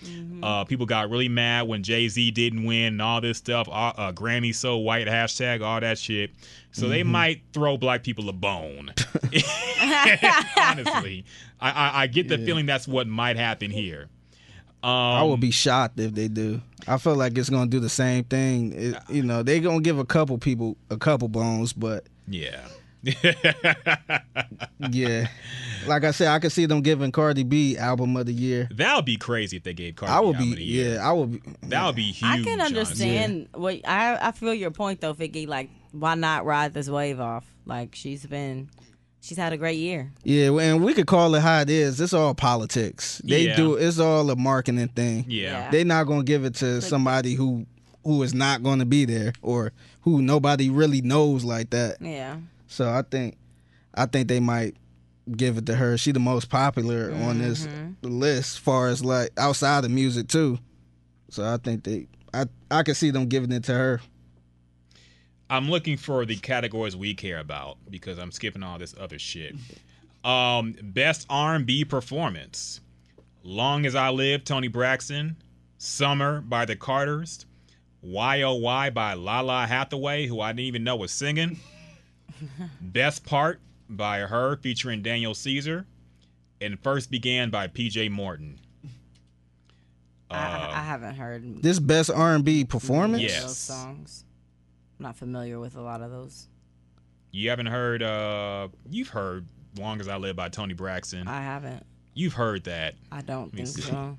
Uh, 0.43 0.65
people 0.65 0.87
got 0.87 1.11
really 1.11 1.29
mad 1.29 1.69
when 1.69 1.82
Jay 1.82 2.09
Z 2.09 2.31
didn't 2.31 2.64
win 2.64 2.94
and 2.94 3.03
all 3.03 3.21
this 3.21 3.37
stuff. 3.37 3.69
Uh, 3.69 3.93
uh, 3.99 4.12
Grammy 4.12 4.55
so 4.55 4.79
white 4.79 5.06
hashtag 5.09 5.61
all 5.61 5.79
that 5.81 5.99
shit. 5.99 6.31
So 6.73 6.88
they 6.88 7.03
might 7.03 7.43
throw 7.53 7.76
black 7.76 8.03
people 8.03 8.31
a 8.31 8.32
bone. 8.32 8.94
Honestly, 10.56 11.25
I, 11.61 11.71
I, 11.71 12.03
I 12.03 12.06
get 12.06 12.29
the 12.29 12.38
feeling 12.38 12.67
that's 12.67 12.88
what 12.88 13.06
might 13.06 13.37
happen 13.37 13.71
here. 13.71 14.09
Um, 14.82 14.90
I 14.90 15.22
would 15.22 15.40
be 15.40 15.50
shocked 15.50 15.98
if 15.98 16.14
they 16.14 16.28
do. 16.28 16.60
I 16.86 16.98
feel 16.98 17.16
like 17.16 17.36
it's 17.36 17.50
gonna 17.50 17.69
do 17.70 17.80
the 17.80 17.88
same 17.88 18.25
thing. 18.25 18.72
It, 18.72 18.96
you 19.08 19.22
know, 19.22 19.42
they 19.42 19.60
gonna 19.60 19.80
give 19.80 19.98
a 19.98 20.04
couple 20.04 20.38
people 20.38 20.76
a 20.90 20.96
couple 20.96 21.28
bones, 21.28 21.72
but 21.72 22.04
Yeah. 22.26 22.60
yeah, 24.90 25.28
like 25.86 26.04
I 26.04 26.10
said, 26.10 26.28
I 26.28 26.38
could 26.40 26.52
see 26.52 26.66
them 26.66 26.80
giving 26.82 27.12
Cardi 27.12 27.44
B 27.44 27.76
album 27.76 28.16
of 28.16 28.26
the 28.26 28.32
year. 28.32 28.69
that 28.75 28.96
would 28.96 29.04
be 29.04 29.16
crazy 29.16 29.56
if 29.56 29.62
they 29.62 29.72
gave 29.72 29.96
Cardi 29.96 30.12
I 30.12 30.20
would 30.20 30.34
album 30.34 30.46
be, 30.46 30.52
of 30.52 30.56
the 30.58 30.64
year. 30.64 30.94
yeah, 30.94 31.08
I 31.08 31.12
would 31.12 31.30
be. 31.32 31.40
That 31.69 31.86
would 31.86 31.94
be 31.94 32.10
huge. 32.10 32.30
I 32.30 32.42
can 32.42 32.60
honestly. 32.60 32.78
understand 32.78 33.48
what 33.54 33.80
I 33.86 34.19
I 34.20 34.32
feel 34.32 34.52
your 34.52 34.70
point 34.72 35.00
though, 35.00 35.12
Vicky. 35.12 35.46
Like, 35.46 35.70
why 35.92 36.14
not 36.16 36.44
ride 36.44 36.75
this 36.75 36.88
wave 36.88 37.20
off? 37.20 37.46
Like, 37.66 37.94
she's 37.94 38.26
been, 38.26 38.69
she's 39.20 39.37
had 39.38 39.53
a 39.53 39.56
great 39.56 39.79
year. 39.79 40.11
Yeah, 40.25 40.50
and 40.59 40.82
we 40.85 40.94
could 40.94 41.06
call 41.06 41.35
it 41.35 41.41
how 41.43 41.61
it 41.61 41.70
is. 41.70 42.00
It's 42.00 42.12
all 42.12 42.35
politics. 42.35 43.20
They 43.25 43.47
Yeah. 43.49 43.56
do. 43.56 43.75
It's 43.75 43.99
all 43.99 44.31
a 44.31 44.37
marketing 44.37 44.88
thing. 44.88 45.25
Yeah. 45.29 45.50
Yeah. 45.50 45.70
They're 45.70 45.85
not 45.85 46.05
gonna 46.06 46.25
give 46.25 46.44
it 46.44 46.55
to 46.56 46.81
somebody 46.82 47.35
who 47.35 47.67
who 48.05 48.23
is 48.23 48.32
not 48.32 48.62
gonna 48.62 48.87
be 48.87 49.05
there 49.05 49.32
or 49.43 49.73
who 50.03 50.23
nobody 50.23 50.70
really 50.70 51.03
knows 51.03 51.44
like 51.44 51.70
that. 51.70 51.97
Yeah. 52.00 52.37
So 52.67 52.88
I 52.88 53.03
think 53.03 53.37
I 53.94 54.06
think 54.06 54.29
they 54.29 54.41
might 54.41 54.76
give 55.37 55.59
it 55.59 55.67
to 55.67 55.75
her. 55.75 55.99
She 55.99 56.12
the 56.12 56.21
most 56.21 56.49
popular 56.49 57.12
on 57.12 57.38
this 57.38 57.67
Mm-hmm. 57.67 58.09
list, 58.19 58.61
far 58.61 58.88
as 58.88 59.05
like 59.05 59.31
outside 59.37 59.85
of 59.85 59.91
music 59.91 60.29
too. 60.29 60.59
So 61.31 61.44
I 61.44 61.59
think 61.59 61.85
they 61.85 62.06
I 62.32 62.44
I 62.71 62.82
can 62.82 62.94
see 62.94 63.11
them 63.11 63.26
giving 63.26 63.53
it 63.53 63.64
to 63.64 63.75
her. 63.75 64.00
I'm 65.50 65.71
looking 65.71 65.97
for 65.97 66.25
the 66.27 66.37
categories 66.37 66.97
we 66.97 67.15
care 67.15 67.39
about 67.39 67.79
because 67.91 68.19
I'm 68.19 68.33
skipping 68.33 68.62
all 68.62 68.79
this 68.79 68.95
other 68.99 69.19
shit. 69.19 69.55
Um, 70.25 70.75
best 70.83 71.26
R&B 71.31 71.85
performance: 71.85 72.81
"Long 73.43 73.87
as 73.87 73.95
I 73.95 74.11
Live" 74.11 74.45
Toni 74.45 74.69
Braxton, 74.69 75.37
"Summer" 75.78 76.40
by 76.40 76.64
the 76.64 76.76
Carters, 76.76 77.47
"Y.O.Y." 78.02 78.90
by 78.90 79.14
Lalah 79.14 79.67
Hathaway, 79.69 80.26
who 80.26 80.40
I 80.40 80.52
didn't 80.52 80.67
even 80.67 80.85
know 80.85 80.97
was 80.97 81.12
singing. 81.12 81.59
best 82.81 83.25
part 83.25 83.61
by 83.88 84.21
her 84.21 84.57
featuring 84.57 85.02
Daniel 85.02 85.35
Caesar, 85.35 85.87
and 86.61 86.78
"First 86.81 87.11
Began" 87.11 87.50
by 87.50 87.69
P.J. 87.69 88.11
Morton. 88.11 88.59
I, 90.31 90.73
I 90.75 90.83
haven't 90.83 91.14
heard 91.14 91.62
This 91.62 91.78
best 91.78 92.11
R 92.11 92.35
and 92.35 92.45
B 92.45 92.64
performance. 92.64 93.23
Yeah. 93.23 93.40
those 93.40 93.57
songs. 93.57 94.25
I'm 94.99 95.05
not 95.05 95.17
familiar 95.17 95.61
with 95.61 95.76
a 95.76 95.81
lot 95.81 96.02
of 96.02 96.11
those. 96.11 96.49
You 97.31 97.50
haven't 97.50 97.67
heard? 97.67 98.02
uh 98.02 98.69
You've 98.90 99.09
heard 99.09 99.47
"Long 99.78 100.00
as 100.00 100.09
I 100.09 100.17
Live" 100.17 100.37
by 100.37 100.49
Toni 100.49 100.75
Braxton. 100.75 101.28
I 101.28 101.43
haven't. 101.43 101.85
You've 102.14 102.33
heard 102.33 102.64
that. 102.64 102.95
I 103.12 103.21
don't 103.21 103.55
think 103.55 103.69
see. 103.69 103.83
so. 103.83 104.19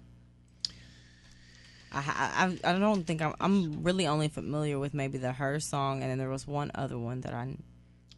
I, 1.91 2.55
I 2.63 2.69
I 2.75 2.79
don't 2.79 3.05
think 3.05 3.21
I'm 3.21 3.33
I'm 3.41 3.83
really 3.83 4.05
only 4.07 4.27
familiar 4.27 4.77
with 4.77 4.93
maybe 4.93 5.17
the 5.17 5.33
her 5.33 5.59
song 5.59 6.01
and 6.01 6.11
then 6.11 6.17
there 6.19 6.29
was 6.29 6.47
one 6.47 6.71
other 6.75 6.99
one 6.99 7.21
that 7.21 7.33
I 7.33 7.55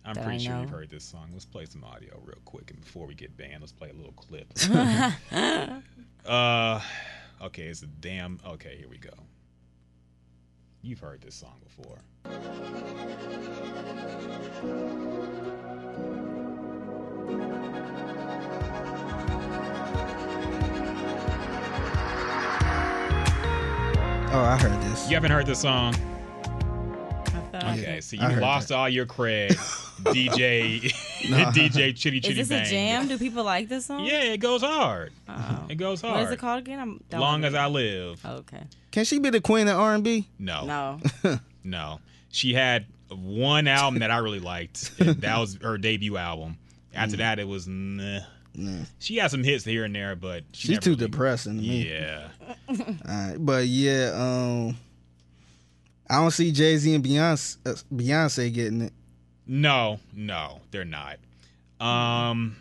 I'm 0.03 0.13
that 0.13 0.23
pretty 0.25 0.35
I 0.35 0.39
sure 0.39 0.53
know. 0.55 0.61
you've 0.61 0.69
heard 0.69 0.89
this 0.89 1.03
song. 1.03 1.29
Let's 1.31 1.45
play 1.45 1.65
some 1.65 1.83
audio 1.83 2.19
real 2.23 2.39
quick, 2.43 2.71
and 2.71 2.81
before 2.81 3.05
we 3.05 3.13
get 3.13 3.37
banned, 3.37 3.61
let's 3.61 3.71
play 3.71 3.89
a 3.89 3.93
little 3.93 4.13
clip. 4.13 4.47
uh, 6.25 6.81
okay, 7.43 7.63
it's 7.63 7.83
a 7.83 7.87
damn. 7.87 8.39
Okay, 8.45 8.77
here 8.77 8.89
we 8.89 8.97
go. 8.97 9.13
You've 10.81 10.99
heard 10.99 11.21
this 11.21 11.35
song 11.35 11.61
before. 11.63 11.99
Oh, 24.33 24.39
I 24.39 24.57
heard 24.57 24.81
this. 24.83 25.09
You 25.09 25.15
haven't 25.15 25.31
heard 25.31 25.45
this 25.45 25.59
song? 25.59 25.93
Okay, 27.53 27.99
so 28.01 28.15
you 28.15 28.21
heard 28.23 28.41
lost 28.41 28.71
all 28.71 28.87
your 28.87 29.05
cred, 29.05 29.49
DJ, 30.03 30.81
DJ 30.81 31.93
Chitty 31.93 31.93
Chitty 31.93 32.17
Is 32.17 32.23
Chitty 32.23 32.33
this 32.35 32.47
Bang. 32.49 32.65
a 32.65 32.69
jam? 32.69 33.07
Do 33.09 33.17
people 33.17 33.43
like 33.43 33.67
this 33.67 33.85
song? 33.87 34.05
Yeah, 34.05 34.23
it 34.23 34.37
goes 34.37 34.61
hard. 34.61 35.11
Oh. 35.27 35.57
It 35.69 35.75
goes 35.75 36.01
hard. 36.01 36.15
What 36.15 36.23
is 36.25 36.31
it 36.31 36.39
called 36.39 36.59
again? 36.59 36.79
I'm 36.79 37.19
Long 37.19 37.43
as. 37.45 37.53
I 37.53 37.67
live. 37.67 38.25
Okay. 38.25 38.63
Can 38.91 39.05
she 39.05 39.19
be 39.19 39.29
the 39.29 39.39
queen 39.41 39.67
of 39.69 39.77
R 39.77 39.95
and 39.95 40.03
B? 40.03 40.27
No, 40.39 40.65
No. 40.65 41.39
no. 41.63 41.99
She 42.31 42.53
had 42.53 42.85
one 43.09 43.67
album 43.67 43.99
that 43.99 44.11
I 44.11 44.17
really 44.17 44.39
liked. 44.39 44.91
and 44.99 45.21
that 45.21 45.37
was 45.37 45.57
her 45.61 45.77
debut 45.77 46.17
album. 46.17 46.57
After 46.93 47.17
that, 47.17 47.39
it 47.39 47.47
was 47.47 47.67
nah. 47.67 48.21
She 48.99 49.17
had 49.17 49.31
some 49.31 49.43
hits 49.43 49.63
here 49.63 49.85
and 49.85 49.95
there, 49.95 50.15
but 50.15 50.43
she 50.51 50.69
She's 50.69 50.79
too 50.79 50.91
really- 50.91 51.07
depressing 51.07 51.55
to 51.57 51.61
me. 51.61 51.89
Yeah, 51.89 52.27
but 53.39 53.67
yeah, 53.67 54.11
um, 54.13 54.77
I 56.09 56.15
don't 56.15 56.31
see 56.31 56.51
Jay 56.51 56.75
Z 56.77 56.93
and 56.93 57.03
Beyonce 57.03 57.57
uh, 57.65 57.75
Beyonce 57.93 58.53
getting 58.53 58.81
it. 58.81 58.93
no, 59.47 59.99
no, 60.13 60.59
they're 60.71 60.83
not. 60.83 61.17
Um, 61.79 62.57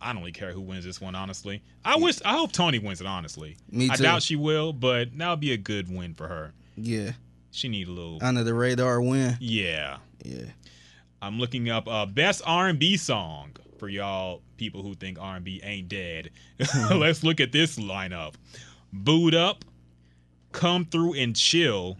I 0.00 0.12
don't 0.12 0.22
really 0.22 0.32
care 0.32 0.52
who 0.52 0.62
wins 0.62 0.84
this 0.86 1.00
one. 1.00 1.14
Honestly, 1.14 1.62
I 1.84 1.96
wish 1.96 2.20
I 2.24 2.32
hope 2.32 2.52
Toni 2.52 2.78
wins 2.78 3.00
it. 3.02 3.06
Honestly, 3.06 3.56
Me 3.70 3.88
too. 3.88 3.92
I 3.92 3.96
doubt 3.96 4.22
she 4.22 4.36
will, 4.36 4.72
but 4.72 5.16
that 5.18 5.28
would 5.30 5.40
be 5.40 5.52
a 5.52 5.58
good 5.58 5.94
win 5.94 6.14
for 6.14 6.26
her. 6.28 6.52
Yeah, 6.76 7.12
She 7.52 7.68
need 7.68 7.86
a 7.86 7.92
little. 7.92 8.18
under 8.22 8.42
the 8.42 8.54
radar 8.54 9.00
win. 9.00 9.36
yeah, 9.40 9.98
Yeah, 10.24 10.46
I'm 11.20 11.38
looking 11.38 11.68
up 11.70 11.86
uh, 11.86 12.06
best 12.06 12.42
R&B 12.44 12.96
song 12.96 13.52
for 13.78 13.88
y'all 13.88 14.42
people 14.56 14.82
who 14.82 14.94
think 14.94 15.18
R&B 15.20 15.60
ain't 15.62 15.88
dead. 15.88 16.30
Let's 16.90 17.22
look 17.22 17.40
at 17.40 17.52
this 17.52 17.78
lineup: 17.78 18.34
"Boot 18.92 19.34
Up," 19.34 19.64
"Come 20.52 20.86
Through 20.86 21.14
and 21.14 21.36
Chill," 21.36 21.98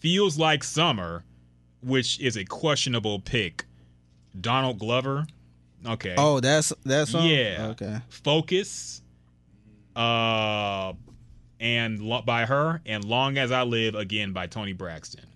"Feels 0.00 0.38
Like 0.38 0.64
Summer," 0.64 1.22
which 1.82 2.18
is 2.20 2.36
a 2.36 2.44
questionable 2.44 3.20
pick. 3.20 3.64
Donald 4.40 4.78
Glover, 4.78 5.26
okay. 5.86 6.14
Oh, 6.18 6.40
that's 6.40 6.72
that's 6.84 7.10
song? 7.12 7.26
Yeah. 7.26 7.68
Okay. 7.72 7.98
Focus, 8.08 9.02
uh, 9.94 10.92
and 11.60 12.00
Lo- 12.00 12.22
by 12.22 12.44
her, 12.46 12.80
and 12.86 13.04
"Long 13.04 13.38
as 13.38 13.52
I 13.52 13.62
Live" 13.62 13.94
again 13.94 14.32
by 14.32 14.46
Toni 14.46 14.72
Braxton. 14.72 15.26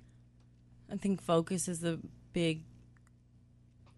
I 0.90 0.96
think 0.96 1.22
focus 1.22 1.68
is 1.68 1.84
a 1.84 1.98
big 2.32 2.62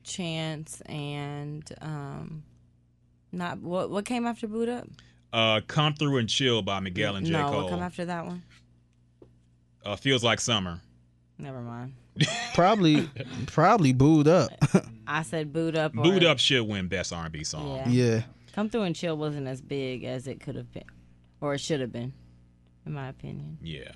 chance, 0.05 0.81
and 0.83 1.69
um, 1.81 2.43
not 3.31 3.59
what 3.59 3.91
what 3.91 4.05
came 4.05 4.27
after 4.27 4.47
boot 4.47 4.69
up. 4.69 4.89
Uh, 5.33 5.61
"Come 5.67 5.95
Through 5.95 6.19
and 6.19 6.29
Chill" 6.29 6.63
by 6.63 6.81
Miguel 6.81 7.17
and 7.17 7.27
J 7.27 7.33
no, 7.33 7.51
Cole. 7.51 7.63
what 7.63 7.71
come 7.71 7.83
after 7.83 8.05
that 8.05 8.27
one? 8.27 8.43
Uh, 9.85 9.97
feels 9.97 10.23
like 10.23 10.41
summer. 10.41 10.81
Never 11.39 11.61
mind. 11.61 11.95
Probably, 12.55 13.09
probably 13.47 13.95
booed 13.95 14.29
up. 14.29 14.51
I 15.07 15.23
said 15.23 15.51
boot 15.51 15.75
up. 15.75 15.97
Or, 15.97 16.03
Boot 16.03 16.23
Up 16.23 16.39
should 16.39 16.69
win 16.69 16.87
best 16.87 17.11
R&B 17.11 17.43
song. 17.45 17.77
Yeah. 17.77 17.89
yeah. 17.89 18.23
Come 18.53 18.69
through 18.69 18.83
and 18.83 18.95
chill 18.95 19.17
wasn't 19.17 19.47
as 19.47 19.63
big 19.63 20.05
as 20.05 20.27
it 20.27 20.39
could 20.41 20.55
have 20.57 20.71
been, 20.73 20.85
or 21.43 21.53
it 21.53 21.59
should 21.59 21.81
have 21.81 21.93
been, 21.93 22.15
in 22.87 22.95
my 22.95 23.09
opinion. 23.09 23.59
Yeah. 23.63 23.93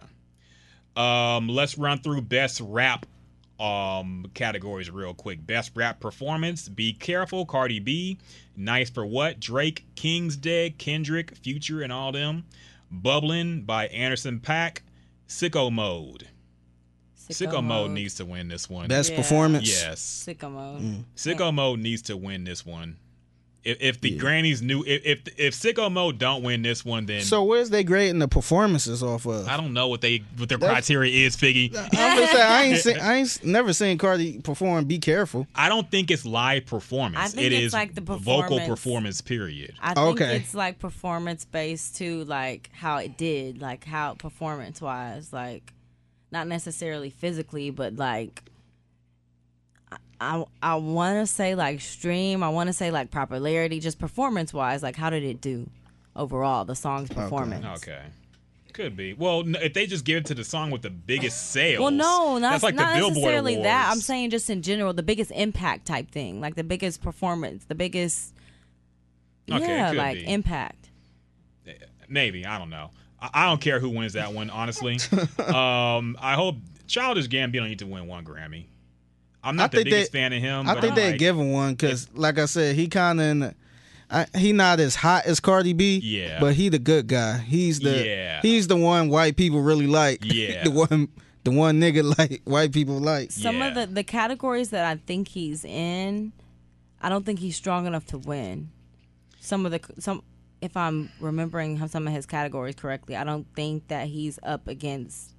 Um, 0.96 1.48
let's 1.48 1.78
run 1.78 1.98
through 2.00 2.22
best 2.22 2.60
rap 2.60 3.06
um 3.58 4.26
categories 4.34 4.90
real 4.90 5.14
quick. 5.14 5.46
Best 5.46 5.70
rap 5.74 5.98
performance: 6.00 6.68
Be 6.68 6.92
Careful, 6.92 7.46
Cardi 7.46 7.78
B, 7.80 8.18
Nice 8.54 8.90
for 8.90 9.06
What, 9.06 9.40
Drake, 9.40 9.86
King's 9.94 10.36
Dead, 10.36 10.76
Kendrick, 10.76 11.34
Future, 11.36 11.80
and 11.80 11.90
all 11.92 12.12
them. 12.12 12.44
Bubbling 12.90 13.62
by 13.62 13.86
Anderson 13.88 14.40
.Paak, 14.40 14.80
Sicko 15.28 15.72
Mode. 15.72 16.28
Sicko, 17.28 17.64
Mode 17.64 17.90
needs 17.90 18.14
to 18.14 18.24
win 18.24 18.46
this 18.48 18.70
one. 18.70 18.86
Best 18.88 19.10
Yeah. 19.10 19.16
performance. 19.16 19.68
yes. 19.68 20.24
sicko 20.28 20.48
mode. 20.50 20.80
Mm. 20.80 21.04
Sicko 21.16 21.52
Mode 21.52 21.80
needs 21.80 22.02
to 22.02 22.16
win 22.16 22.44
this 22.44 22.64
one. 22.64 22.98
If, 23.66 23.78
if 23.80 24.00
the 24.00 24.16
grannies 24.16 24.62
knew 24.62 24.84
if, 24.86 25.04
if 25.04 25.38
if 25.38 25.54
Sicko 25.54 25.90
Mode 25.90 26.18
don't 26.18 26.42
win 26.44 26.62
this 26.62 26.84
one, 26.84 27.04
then 27.06 27.20
So 27.22 27.42
where's 27.42 27.68
they 27.68 27.82
grading 27.82 28.20
the 28.20 28.28
performances 28.28 29.02
off 29.02 29.26
of? 29.26 29.48
I 29.48 29.56
don't 29.56 29.72
know 29.72 29.88
what 29.88 30.00
they 30.00 30.22
what 30.36 30.48
their 30.48 30.56
That's- 30.58 30.86
criteria 30.86 31.26
is, 31.26 31.36
Figgy. 31.36 31.76
I'm 31.76 31.88
gonna 32.16 32.26
say 32.28 32.42
I 32.42 32.62
ain't 32.62 32.78
seen, 32.82 32.98
I 33.00 33.14
ain't 33.16 33.44
never 33.44 33.72
seen 33.72 33.98
Cardi 33.98 34.38
perform. 34.40 34.84
Be 34.84 34.98
careful. 35.00 35.46
I 35.54 35.68
don't 35.68 35.90
think 35.90 36.10
it's 36.12 36.24
live 36.24 36.64
performance. 36.66 37.24
I 37.24 37.28
think 37.28 37.46
It 37.46 37.52
it's 37.54 37.64
is 37.66 37.72
like 37.72 37.94
the 37.96 38.00
vocal 38.02 38.42
performance. 38.42 38.68
performance. 38.68 39.20
Period. 39.20 39.74
I 39.80 39.94
think 39.94 40.20
Okay. 40.20 40.36
it's 40.36 40.54
like 40.54 40.78
performance 40.78 41.44
based 41.44 41.96
too, 41.96 42.22
like 42.24 42.70
how 42.72 42.98
it 42.98 43.18
did, 43.18 43.60
like 43.60 43.84
how 43.84 44.14
performance 44.14 44.80
wise, 44.80 45.32
like 45.32 45.72
not 46.30 46.46
necessarily 46.46 47.10
physically, 47.10 47.70
but 47.70 47.96
like 47.96 48.42
I 50.20 50.38
I, 50.38 50.44
I 50.62 50.74
want 50.76 51.26
to 51.26 51.26
say 51.32 51.54
like 51.54 51.80
stream, 51.80 52.42
I 52.42 52.48
want 52.48 52.68
to 52.68 52.72
say 52.72 52.90
like 52.90 53.10
popularity, 53.10 53.80
just 53.80 53.98
performance 53.98 54.52
wise, 54.54 54.82
like 54.82 54.96
how 54.96 55.10
did 55.10 55.22
it 55.22 55.40
do 55.40 55.68
overall 56.14 56.64
the 56.64 56.74
song's 56.74 57.08
performance? 57.08 57.64
Okay. 57.82 58.02
Could 58.72 58.94
be. 58.94 59.14
Well, 59.14 59.40
n- 59.40 59.56
if 59.62 59.72
they 59.72 59.86
just 59.86 60.04
give 60.04 60.18
it 60.18 60.26
to 60.26 60.34
the 60.34 60.44
song 60.44 60.70
with 60.70 60.82
the 60.82 60.90
biggest 60.90 61.50
sales. 61.50 61.80
Well, 61.80 61.90
no, 61.90 62.36
not, 62.36 62.50
that's 62.50 62.62
like 62.62 62.74
not 62.74 62.92
the 62.92 62.98
Billboard 63.00 63.14
necessarily 63.16 63.56
that. 63.62 63.90
I'm 63.90 64.00
saying 64.00 64.28
just 64.30 64.50
in 64.50 64.60
general, 64.60 64.92
the 64.92 65.02
biggest 65.02 65.30
impact 65.30 65.86
type 65.86 66.10
thing, 66.10 66.42
like 66.42 66.56
the 66.56 66.64
biggest 66.64 67.00
performance, 67.02 67.64
the 67.64 67.74
biggest, 67.74 68.34
Okay, 69.50 69.66
yeah, 69.66 69.88
could 69.88 69.96
like 69.98 70.16
be. 70.18 70.26
impact. 70.30 70.90
maybe 72.08 72.44
I 72.44 72.58
don't 72.58 72.68
know. 72.70 72.90
I, 73.18 73.30
I 73.32 73.46
don't 73.46 73.60
care 73.62 73.80
who 73.80 73.88
wins 73.90 74.12
that 74.12 74.32
one. 74.34 74.50
Honestly, 74.50 74.98
um, 75.46 76.16
I 76.20 76.34
hope 76.34 76.56
Childish 76.86 77.28
Gambino 77.28 77.66
need 77.66 77.78
to 77.78 77.86
win 77.86 78.06
one 78.06 78.24
Grammy. 78.24 78.66
I'm 79.46 79.56
not 79.56 79.70
the 79.70 79.78
think 79.78 79.90
biggest 79.90 80.12
they- 80.12 80.18
fan 80.18 80.32
of 80.32 80.42
him. 80.42 80.68
I 80.68 80.74
but 80.74 80.80
think 80.80 80.92
I'm 80.92 80.96
they 80.96 81.10
like, 81.12 81.18
give 81.18 81.36
him 81.38 81.52
one 81.52 81.74
because, 81.74 82.08
like 82.14 82.38
I 82.38 82.46
said, 82.46 82.74
he 82.76 82.88
kind 82.88 83.20
of. 83.20 83.54
I, 84.08 84.26
he 84.38 84.52
not 84.52 84.78
as 84.78 84.94
hot 84.94 85.26
as 85.26 85.40
Cardi 85.40 85.72
B, 85.72 85.98
Yeah. 85.98 86.38
but 86.38 86.54
he 86.54 86.68
the 86.68 86.78
good 86.78 87.08
guy. 87.08 87.38
He's 87.38 87.80
the 87.80 88.06
Yeah. 88.06 88.40
he's 88.40 88.68
the 88.68 88.76
one 88.76 89.08
white 89.08 89.36
people 89.36 89.60
really 89.62 89.88
like. 89.88 90.20
Yeah. 90.24 90.62
the 90.62 90.70
one 90.70 91.08
the 91.42 91.50
one 91.50 91.80
nigga 91.80 92.16
like 92.16 92.40
white 92.44 92.72
people 92.72 93.00
like. 93.00 93.32
Some 93.32 93.60
of 93.62 93.74
the 93.74 93.86
the 93.86 94.04
categories 94.04 94.70
that 94.70 94.84
I 94.84 94.94
think 95.06 95.26
he's 95.28 95.64
in, 95.64 96.32
I 97.02 97.08
don't 97.08 97.26
think 97.26 97.40
he's 97.40 97.56
strong 97.56 97.86
enough 97.86 98.06
to 98.06 98.18
win. 98.18 98.70
Some 99.40 99.66
of 99.66 99.72
the 99.72 99.80
some, 99.98 100.22
if 100.60 100.76
I'm 100.76 101.10
remembering 101.20 101.84
some 101.88 102.06
of 102.06 102.12
his 102.12 102.26
categories 102.26 102.76
correctly, 102.76 103.16
I 103.16 103.24
don't 103.24 103.46
think 103.56 103.88
that 103.88 104.06
he's 104.06 104.38
up 104.44 104.68
against. 104.68 105.32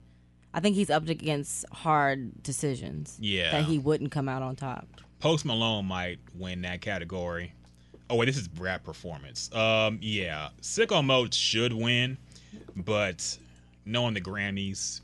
I 0.58 0.60
think 0.60 0.76
he's 0.76 0.90
up 0.90 1.08
against 1.08 1.66
hard 1.72 2.42
decisions. 2.42 3.16
Yeah. 3.22 3.52
that 3.52 3.66
he 3.66 3.78
wouldn't 3.78 4.10
come 4.10 4.28
out 4.28 4.42
on 4.42 4.56
top. 4.56 4.88
Post 5.20 5.46
Malone 5.46 5.86
might 5.86 6.18
win 6.34 6.64
that 6.64 6.82
category. 6.82 7.54
Oh 8.10 8.16
wait, 8.16 8.26
this 8.26 8.38
is 8.38 8.50
rap 8.58 8.84
performance. 8.84 9.54
Um, 9.54 10.00
yeah, 10.02 10.50
Sicko 10.60 11.06
Mode 11.06 11.32
should 11.32 11.74
win, 11.74 12.18
but 12.76 13.38
knowing 13.86 14.16
the 14.16 14.22
Grammys, 14.22 15.02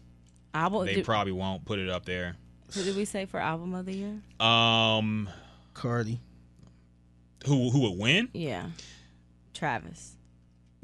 Album? 0.55 0.87
they 0.87 0.95
Did, 0.95 1.05
probably 1.05 1.33
won't 1.33 1.65
put 1.65 1.77
it 1.77 1.87
up 1.87 2.03
there. 2.03 2.35
who 2.73 2.83
did 2.83 2.95
we 2.95 3.05
say 3.05 3.25
for 3.25 3.39
album 3.39 3.75
of 3.75 3.85
the 3.85 3.93
year? 3.93 4.21
Um, 4.39 5.29
Cardi. 5.75 6.19
who 7.45 7.69
who 7.69 7.81
would 7.81 7.99
win? 7.99 8.29
Yeah, 8.33 8.69
Travis. 9.53 10.15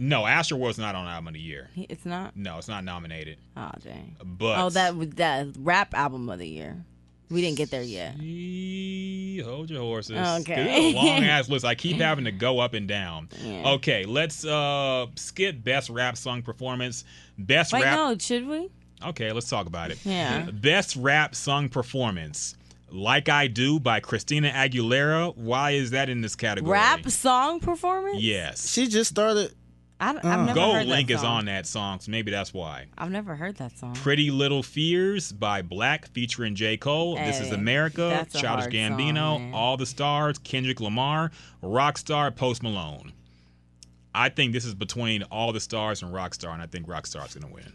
No, 0.01 0.21
Astroworld's 0.21 0.77
not 0.77 0.95
on 0.95 1.05
album 1.07 1.27
of 1.27 1.33
the 1.33 1.41
year. 1.41 1.69
It's 1.75 2.05
not. 2.05 2.33
No, 2.35 2.57
it's 2.57 2.69
not 2.69 2.85
nominated. 2.85 3.37
Oh 3.57 3.71
dang. 3.83 4.15
But 4.23 4.59
Oh, 4.59 4.69
that 4.69 4.95
was 4.95 5.09
that 5.11 5.47
rap 5.59 5.93
album 5.93 6.29
of 6.29 6.39
the 6.39 6.47
year. 6.47 6.85
We 7.29 7.41
didn't 7.41 7.57
get 7.57 7.69
there 7.69 7.83
yet. 7.83 8.17
Yee, 8.17 9.39
Hold 9.41 9.69
your 9.69 9.81
horses. 9.81 10.17
Okay. 10.41 10.93
long 10.93 11.23
ass 11.23 11.49
list. 11.49 11.65
I 11.65 11.75
keep 11.75 11.97
having 11.97 12.25
to 12.25 12.31
go 12.31 12.59
up 12.59 12.73
and 12.73 12.87
down. 12.87 13.29
Yeah. 13.43 13.71
Okay, 13.73 14.05
let's 14.05 14.45
uh 14.45 15.07
skip 15.15 15.61
best 15.63 15.89
rap 15.89 16.17
song 16.17 16.41
performance. 16.43 17.03
Best 17.37 17.73
Wait, 17.73 17.83
rap. 17.83 17.95
no, 17.95 18.17
should 18.17 18.47
we? 18.47 18.69
Okay, 19.05 19.31
let's 19.33 19.49
talk 19.49 19.67
about 19.67 19.91
it. 19.91 19.99
Yeah. 20.05 20.49
Best 20.51 20.95
rap 20.95 21.35
song 21.35 21.67
performance. 21.69 22.55
Like 22.91 23.29
I 23.29 23.47
Do 23.47 23.79
by 23.79 23.99
Christina 23.99 24.49
Aguilera. 24.49 25.35
Why 25.37 25.71
is 25.71 25.91
that 25.91 26.09
in 26.09 26.21
this 26.21 26.35
category? 26.35 26.71
Rap 26.71 27.07
song 27.09 27.59
performance? 27.59 28.19
Yes. 28.21 28.71
She 28.71 28.87
just 28.87 29.11
started. 29.11 29.53
I, 30.01 30.05
have 30.13 30.23
Uh. 30.25 30.35
never 30.45 30.53
Gold 30.53 30.75
heard 30.75 30.87
Link 30.87 31.07
that 31.09 31.13
is 31.15 31.21
song. 31.21 31.37
on 31.39 31.45
that 31.45 31.65
song, 31.67 31.99
so 31.99 32.09
maybe 32.11 32.31
that's 32.31 32.53
why. 32.53 32.85
I've 32.97 33.11
never 33.11 33.35
heard 33.35 33.57
that 33.57 33.77
song. 33.77 33.93
Pretty 33.95 34.31
Little 34.31 34.63
Fears 34.63 35.31
by 35.31 35.61
6LACK 35.61 36.07
featuring 36.09 36.55
J. 36.55 36.77
Cole. 36.77 37.15
this 37.15 37.39
is 37.41 37.51
America. 37.51 38.07
that's 38.09 38.33
a 38.35 38.39
Childish 38.39 38.63
hard 38.65 38.73
Gambino. 38.73 39.15
song, 39.35 39.41
man. 39.43 39.53
All 39.53 39.75
the 39.77 39.85
Stars. 39.85 40.37
Kendrick 40.39 40.79
Lamar. 40.79 41.31
Rockstar. 41.61 42.33
Post 42.35 42.63
Malone. 42.63 43.11
I 44.15 44.29
think 44.29 44.53
this 44.53 44.65
is 44.65 44.73
between 44.73 45.23
All 45.23 45.51
the 45.53 45.59
Stars 45.59 46.01
and 46.01 46.13
Rockstar, 46.13 46.53
and 46.53 46.61
I 46.61 46.65
think 46.65 46.87
Rockstar's 46.87 47.35
going 47.35 47.47
to 47.47 47.53
win. 47.53 47.73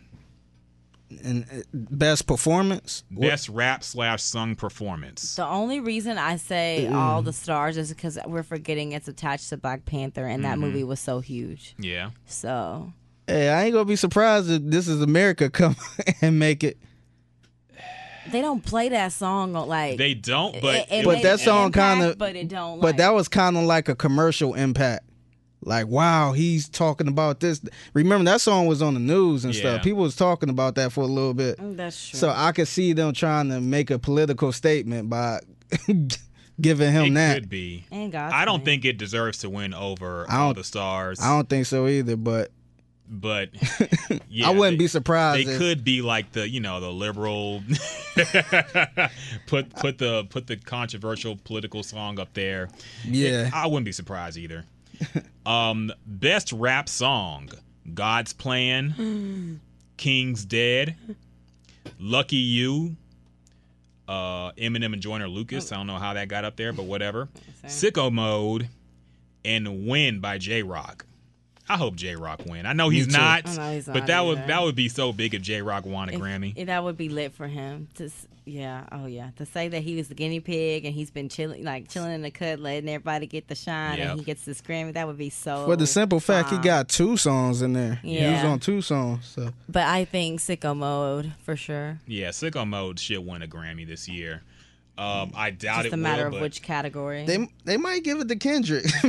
And 1.23 1.44
uh, 1.44 1.62
best 1.73 2.26
performance. 2.26 3.04
Best 3.11 3.49
rap 3.49 3.85
slash 3.85 4.23
sung 4.23 4.54
performance. 4.56 5.37
The 5.37 5.47
only 5.47 5.80
reason 5.80 6.18
I 6.18 6.37
say 6.37 6.87
all 6.88 7.23
the 7.23 7.33
stars 7.33 7.76
is 7.76 7.90
because 7.90 8.18
we're 8.26 8.42
forgetting 8.42 8.92
it's 8.92 9.09
attached 9.09 9.49
to 9.50 9.56
Black 9.56 9.85
Panther, 9.85 10.26
and 10.26 10.42
Mm-hmm. 10.42 10.50
that 10.50 10.59
movie 10.59 10.85
was 10.85 11.00
so 11.00 11.21
huge. 11.21 11.75
Yeah. 11.78 12.11
So 12.26 12.92
Hey, 13.26 13.49
I 13.49 13.64
ain't 13.64 13.73
gonna 13.73 13.85
be 13.87 13.97
surprised 13.97 14.50
if 14.50 14.62
this 14.64 14.87
is 14.88 15.00
America 15.00 15.49
come 15.50 15.76
and 16.21 16.38
make 16.38 16.62
it. 16.64 16.76
they 18.30 18.40
don't 18.40 18.64
play 18.64 18.88
that 18.90 19.12
song 19.12 19.54
on, 19.56 19.68
like. 19.68 19.99
They 19.99 20.14
don't, 20.14 20.61
but 20.61 20.75
it- 20.75 20.87
it 20.90 20.94
it 21.00 21.04
But 21.04 21.23
that 21.23 21.40
song 21.40 21.73
kinda- 21.73 22.16
But 22.18 22.37
it 22.37 22.49
don't. 22.49 22.80
But 22.80 22.87
like- 22.88 22.97
that 22.99 23.14
was 23.14 23.28
kind 23.28 23.56
of 23.56 23.64
like 23.64 23.88
a 23.88 23.94
commercial 23.94 24.54
impact. 24.54 25.04
Like, 25.66 25.87
wow, 25.87 26.33
he's 26.33 26.68
talking 26.68 27.09
about 27.09 27.40
this. 27.40 27.61
Remember 27.94 28.25
that 28.30 28.40
song 28.40 28.66
was 28.66 28.83
on 28.83 28.94
the 28.94 29.00
news 29.00 29.44
and 29.44 29.54
Yeah. 29.54 29.61
stuff. 29.61 29.83
People 29.83 30.02
was 30.02 30.16
talking 30.16 30.49
about 30.50 30.75
that 30.76 30.92
for 30.92 31.00
a 31.02 31.06
little 31.06 31.35
bit. 31.35 31.59
Mm, 31.59 31.76
That's 31.76 32.11
true. 32.11 32.18
So 32.18 32.33
I 32.35 32.52
could 32.52 32.68
see 32.68 32.92
them 32.92 33.12
trying 33.12 33.49
to 33.50 33.61
make 33.61 33.90
a 33.90 33.99
political 33.99 34.52
statement 34.52 35.09
by 35.11 35.40
giving 36.61 36.92
him 36.92 37.06
it 37.06 37.14
that. 37.14 37.35
could 37.35 37.49
be. 37.49 37.85
and 37.90 38.12
God. 38.12 38.33
I 38.33 38.44
don't 38.44 38.64
think 38.64 38.85
it 38.85 38.99
deserves 38.99 39.38
to 39.38 39.50
win 39.50 39.75
over 39.75 40.26
I 40.28 40.37
all 40.38 40.49
don't- 40.49 40.59
the 40.59 40.64
stars. 40.64 41.21
I 41.21 41.28
don't 41.37 41.49
think 41.49 41.66
so 41.66 41.87
either, 41.88 42.16
but 42.16 42.50
but 43.06 43.50
yeah, 44.30 44.49
I 44.49 44.50
wouldn't 44.50 44.78
they, 44.78 44.85
be 44.85 44.88
surprised. 44.88 45.47
They 45.47 45.52
if- 45.52 45.59
could 45.59 45.85
be 45.85 46.00
like 46.00 46.33
the 46.33 46.49
you 46.49 46.61
know 46.61 46.80
the 46.80 46.90
liberal 46.92 47.62
put 49.47 49.75
put 49.75 49.99
the 49.99 50.25
put 50.30 50.47
the 50.47 50.56
controversial 50.56 51.37
political 51.44 51.83
song 51.83 52.18
up 52.18 52.33
there. 52.35 52.68
Yeah. 53.04 53.50
I 53.52 53.66
wouldn't 53.66 53.85
be 53.85 53.92
surprised 53.92 54.37
either. 54.38 54.64
um, 55.47 55.93
best 56.07 56.53
rap 56.53 56.89
song: 56.89 57.51
God's 57.93 58.33
Plan, 58.33 59.61
King's 59.97 60.45
Dead, 60.45 60.97
Lucky 61.99 62.37
You, 62.37 62.97
uh, 64.09 64.53
Eminem 64.53 64.93
and 64.93 65.03
Joyner 65.03 65.29
Lucas. 65.29 65.73
I 65.73 65.77
don't 65.77 65.87
know 65.87 65.99
how 65.99 66.15
that 66.15 66.29
got 66.29 66.45
up 66.45 66.57
there, 66.57 66.73
but 66.73 66.85
whatever. 66.85 67.29
Sicko 67.65 68.13
Mode, 68.13 68.69
and 69.45 69.87
Win 69.87 70.21
by 70.21 70.39
Jay 70.39 70.63
Rock. 70.63 71.07
I 71.68 71.76
hope 71.78 71.94
Jay 71.97 72.14
Rock 72.14 72.40
win. 72.47 72.66
I 72.66 72.75
know 72.75 72.90
he's 72.90 73.09
not, 73.09 73.47
know 73.56 73.73
he's 73.73 73.87
but 73.87 73.94
not 74.00 74.06
that 74.09 74.21
would 74.25 74.38
that 74.47 74.62
would 74.62 74.75
be 74.76 74.88
so 74.88 75.12
big 75.12 75.35
if 75.35 75.42
Jay 75.42 75.62
Rock 75.62 75.87
won 75.87 76.09
a 76.11 76.12
If- 76.12 76.21
Grammy. 76.21 76.52
if 76.56 76.66
that 76.66 76.85
would 76.85 76.97
be 76.97 77.09
lit 77.09 77.33
for 77.33 77.47
him. 77.49 77.88
To 77.94 78.11
yeah, 78.47 78.85
oh 78.92 79.06
yeah, 79.06 79.30
to 79.37 79.47
say 79.47 79.68
that 79.68 79.83
he 79.83 79.97
was 79.97 80.09
the 80.09 80.14
guinea 80.14 80.40
pig 80.40 80.85
and 80.85 80.94
he's 80.94 81.11
been 81.11 81.30
chilling, 81.30 81.64
like 81.64 81.88
chilling 81.88 82.12
in 82.12 82.21
the 82.21 82.30
cut, 82.30 82.59
letting 82.61 82.90
everybody 82.90 83.26
get 83.26 83.49
the 83.49 83.54
shine, 83.54 83.97
Yep. 83.97 84.11
and 84.11 84.18
he 84.21 84.25
gets 84.26 84.44
this 84.44 84.61
Grammy. 84.61 84.92
That 84.92 85.06
would 85.06 85.16
be 85.16 85.30
so. 85.30 85.64
for 85.64 85.76
the 85.76 85.87
simple 85.87 86.21
fact 86.21 86.50
he 86.50 86.59
got 86.59 86.90
two 86.90 87.16
songs 87.16 87.62
in 87.62 87.73
there. 87.73 88.00
Yeah, 88.02 88.28
He 88.28 88.35
was 88.35 88.44
on 88.44 88.61
two 88.61 88.83
songs. 88.83 89.25
So 89.25 89.49
But 89.66 89.85
I 89.87 90.04
think 90.04 90.40
sicko 90.40 90.76
mode 90.76 91.33
for 91.42 91.56
sure. 91.56 92.00
yeah, 92.06 92.28
Sicko 92.28 92.68
Mode 92.68 92.99
should 93.00 93.25
win 93.26 93.40
a 93.40 93.47
Grammy 93.47 93.87
this 93.87 94.06
year. 94.09 94.42
Um, 94.97 95.33
I 95.35 95.51
doubt 95.51 95.77
Just 95.77 95.81
it 95.81 95.87
It's 95.87 95.95
a 95.95 95.97
matter 95.97 96.29
will, 96.29 96.37
of 96.37 96.43
which 96.43 96.63
category. 96.63 97.25
they 97.27 97.49
they 97.65 97.77
might 97.77 98.05
give 98.05 98.21
it 98.21 98.29
to 98.29 98.37
Kendrick 98.37 98.85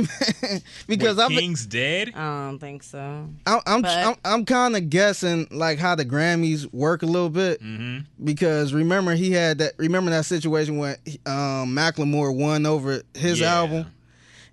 because 0.88 1.16
with 1.16 1.20
I've 1.20 1.28
been, 1.28 1.38
King's 1.38 1.64
Dead. 1.66 2.12
I 2.14 2.48
don't 2.48 2.58
think 2.58 2.82
so. 2.82 3.28
I'm 3.46 3.60
I'm 3.66 3.82
But- 3.82 4.06
I'm, 4.06 4.14
I'm 4.24 4.44
kind 4.44 4.76
of 4.76 4.90
guessing 4.90 5.46
like 5.50 5.78
how 5.78 5.94
the 5.94 6.04
Grammys 6.04 6.72
work 6.72 7.02
a 7.02 7.06
little 7.06 7.30
bit 7.30 7.62
Mm-hmm. 7.62 8.24
because 8.24 8.72
remember 8.74 9.14
he 9.14 9.32
had 9.32 9.58
that 9.58 9.74
remember 9.76 10.10
that 10.10 10.24
situation 10.24 10.76
when 10.78 10.96
um, 11.24 11.68
Macklemore 11.74 12.34
won 12.34 12.66
over 12.66 13.02
his 13.14 13.40
Yeah. 13.40 13.54
album. 13.54 13.86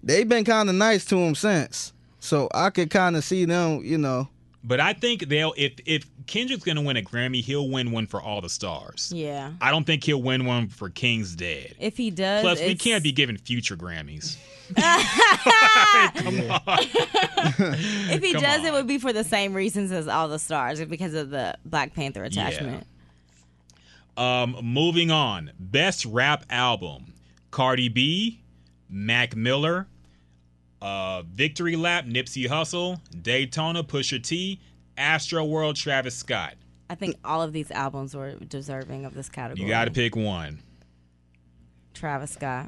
They've 0.04 0.28
been 0.28 0.44
kind 0.44 0.70
of 0.70 0.76
nice 0.76 1.06
to 1.06 1.18
him 1.18 1.34
since, 1.34 1.94
so 2.20 2.50
I 2.54 2.70
could 2.70 2.90
kind 2.90 3.16
of 3.16 3.24
see 3.24 3.46
them. 3.46 3.84
You 3.84 3.98
know, 3.98 4.28
But 4.66 4.80
I 4.80 4.94
think 4.94 5.28
they'll 5.28 5.54
if 5.58 5.74
if 5.86 6.06
Kendrick's 6.26 6.64
gonna 6.64 6.82
win 6.82 6.96
a 6.96 7.02
Grammy, 7.02 7.42
he'll 7.44 7.68
win 7.70 7.92
one 7.92 8.08
for 8.08 8.22
all 8.22 8.40
the 8.40 8.48
stars. 8.50 9.12
Yeah. 9.14 9.52
I 9.60 9.72
don't 9.72 9.84
think 9.84 10.04
he'll 10.06 10.22
win 10.22 10.46
one 10.46 10.70
for 10.70 10.90
King's 10.90 11.36
Dead. 11.36 11.76
If 11.80 11.98
he 11.98 12.10
does, 12.12 12.42
Plus, 12.44 12.60
we 12.60 12.66
it's- 12.68 12.82
can't 12.82 13.04
be 13.04 13.12
giving 13.12 13.38
future 13.38 13.76
Grammys. 13.76 14.38
Come 16.16 16.50
on. 16.52 16.80
If 18.10 18.24
he 18.24 18.32
Come 18.34 18.42
does, 18.42 18.60
on. 18.62 18.66
it 18.66 18.72
would 18.74 18.88
be 18.88 18.98
for 18.98 19.12
the 19.12 19.24
same 19.26 19.54
reasons 19.54 19.92
as 19.92 20.08
all 20.08 20.30
the 20.30 20.40
stars, 20.40 20.84
because 20.86 21.14
of 21.14 21.30
the 21.30 21.58
Black 21.66 21.94
Panther 21.94 22.24
attachment. 22.24 22.88
Um, 24.16 24.56
moving 24.62 25.12
on. 25.12 25.52
Best 25.60 26.06
rap 26.06 26.46
album: 26.50 27.14
Cardi 27.52 27.90
B, 27.90 28.40
Mac 28.90 29.36
Miller, 29.36 29.88
uh, 30.84 31.24
Victory 31.24 31.76
Lap, 31.76 32.06
Nipsey 32.06 32.48
Hussle, 32.48 33.00
Daytona, 33.22 33.84
Pusha 33.84 34.22
T, 34.22 34.60
Astroworld, 34.98 35.76
Travis 35.76 36.16
Scott. 36.16 36.56
I 36.90 36.96
think 36.96 37.16
all 37.24 37.42
of 37.42 37.54
these 37.54 37.72
albums 37.72 38.14
were 38.16 38.36
deserving 38.36 39.06
of 39.06 39.14
this 39.16 39.30
category. 39.30 39.66
You 39.66 39.72
got 39.72 39.86
to 39.86 39.92
pick 39.92 40.16
one. 40.16 40.60
Travis 41.94 42.32
Scott. 42.32 42.68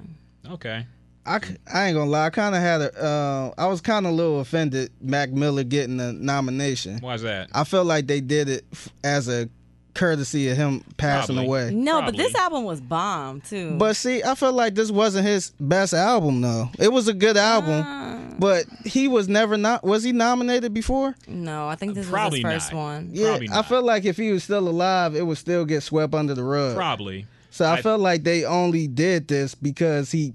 Okay. 0.50 0.88
I, 1.25 1.39
I 1.74 1.88
ain't 1.88 1.95
gonna 1.95 2.10
lie. 2.10 2.27
I 2.27 2.29
kind 2.29 2.55
of 2.55 2.62
had 2.62 2.81
a. 2.81 3.03
Uh, 3.03 3.53
I 3.57 3.65
was 3.65 3.81
kind 3.81 4.05
of 4.05 4.12
a 4.12 4.15
little 4.15 4.39
offended. 4.39 4.91
Mac 5.01 5.31
Miller 5.31 5.63
getting 5.63 5.98
the 5.98 6.13
nomination. 6.13 7.00
Why's 7.00 7.24
that? 7.24 7.50
I 7.53 7.63
felt 7.63 7.87
like 7.87 8.05
they 8.05 8.22
did 8.22 8.48
it 8.48 8.66
f- 8.72 8.89
as 9.03 9.27
a 9.27 9.50
courtcy 9.96 10.50
of 10.50 10.58
him 10.58 10.81
passing 10.98 11.36
Probably. 11.36 11.48
away. 11.48 11.74
No, 11.74 12.01
but 12.01 12.16
this 12.18 12.36
album 12.36 12.64
was 12.66 12.81
bomb 12.81 13.42
too. 13.42 13.75
But 13.77 13.96
see, 13.96 14.22
I 14.22 14.36
felt 14.36 14.53
like 14.55 14.75
this 14.75 14.92
wasn't 14.92 15.25
his 15.25 15.51
best 15.60 15.94
album 15.94 16.42
though. 16.42 16.70
It 16.77 16.92
was 16.92 17.08
a 17.08 17.14
good 17.14 17.38
album, 17.38 17.81
Uh, 17.81 18.36
but 18.38 18.66
he 18.86 19.08
was 19.08 19.27
never 19.27 19.58
not. 19.58 19.84
Was 19.84 20.03
he 20.03 20.12
nominated 20.12 20.74
before? 20.74 21.16
no, 21.27 21.68
I 21.68 21.75
think 21.75 21.96
this 21.96 22.10
Probably 22.10 22.44
was 22.44 22.53
his 22.53 22.64
first 22.64 22.74
not. 22.74 22.79
one. 22.79 23.10
Yeah, 23.14 23.29
Probably 23.29 23.50
I 23.50 23.55
not. 23.55 23.66
felt 23.68 23.86
like 23.86 24.05
if 24.05 24.18
he 24.18 24.31
was 24.31 24.44
still 24.44 24.68
alive, 24.68 25.16
it 25.16 25.25
would 25.25 25.38
still 25.38 25.66
get 25.66 25.81
swept 25.81 26.14
under 26.14 26.34
the 26.36 26.44
rug. 26.44 26.75
Probably. 26.75 27.25
So 27.50 27.66
I, 27.66 27.75
I- 27.75 27.81
felt 27.81 28.01
like 28.01 28.24
they 28.24 28.44
only 28.44 28.88
did 28.88 29.27
this 29.29 29.55
because 29.55 30.12
he, 30.12 30.34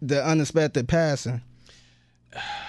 the 0.00 0.24
unexpected 0.24 0.88
passing. 0.88 1.42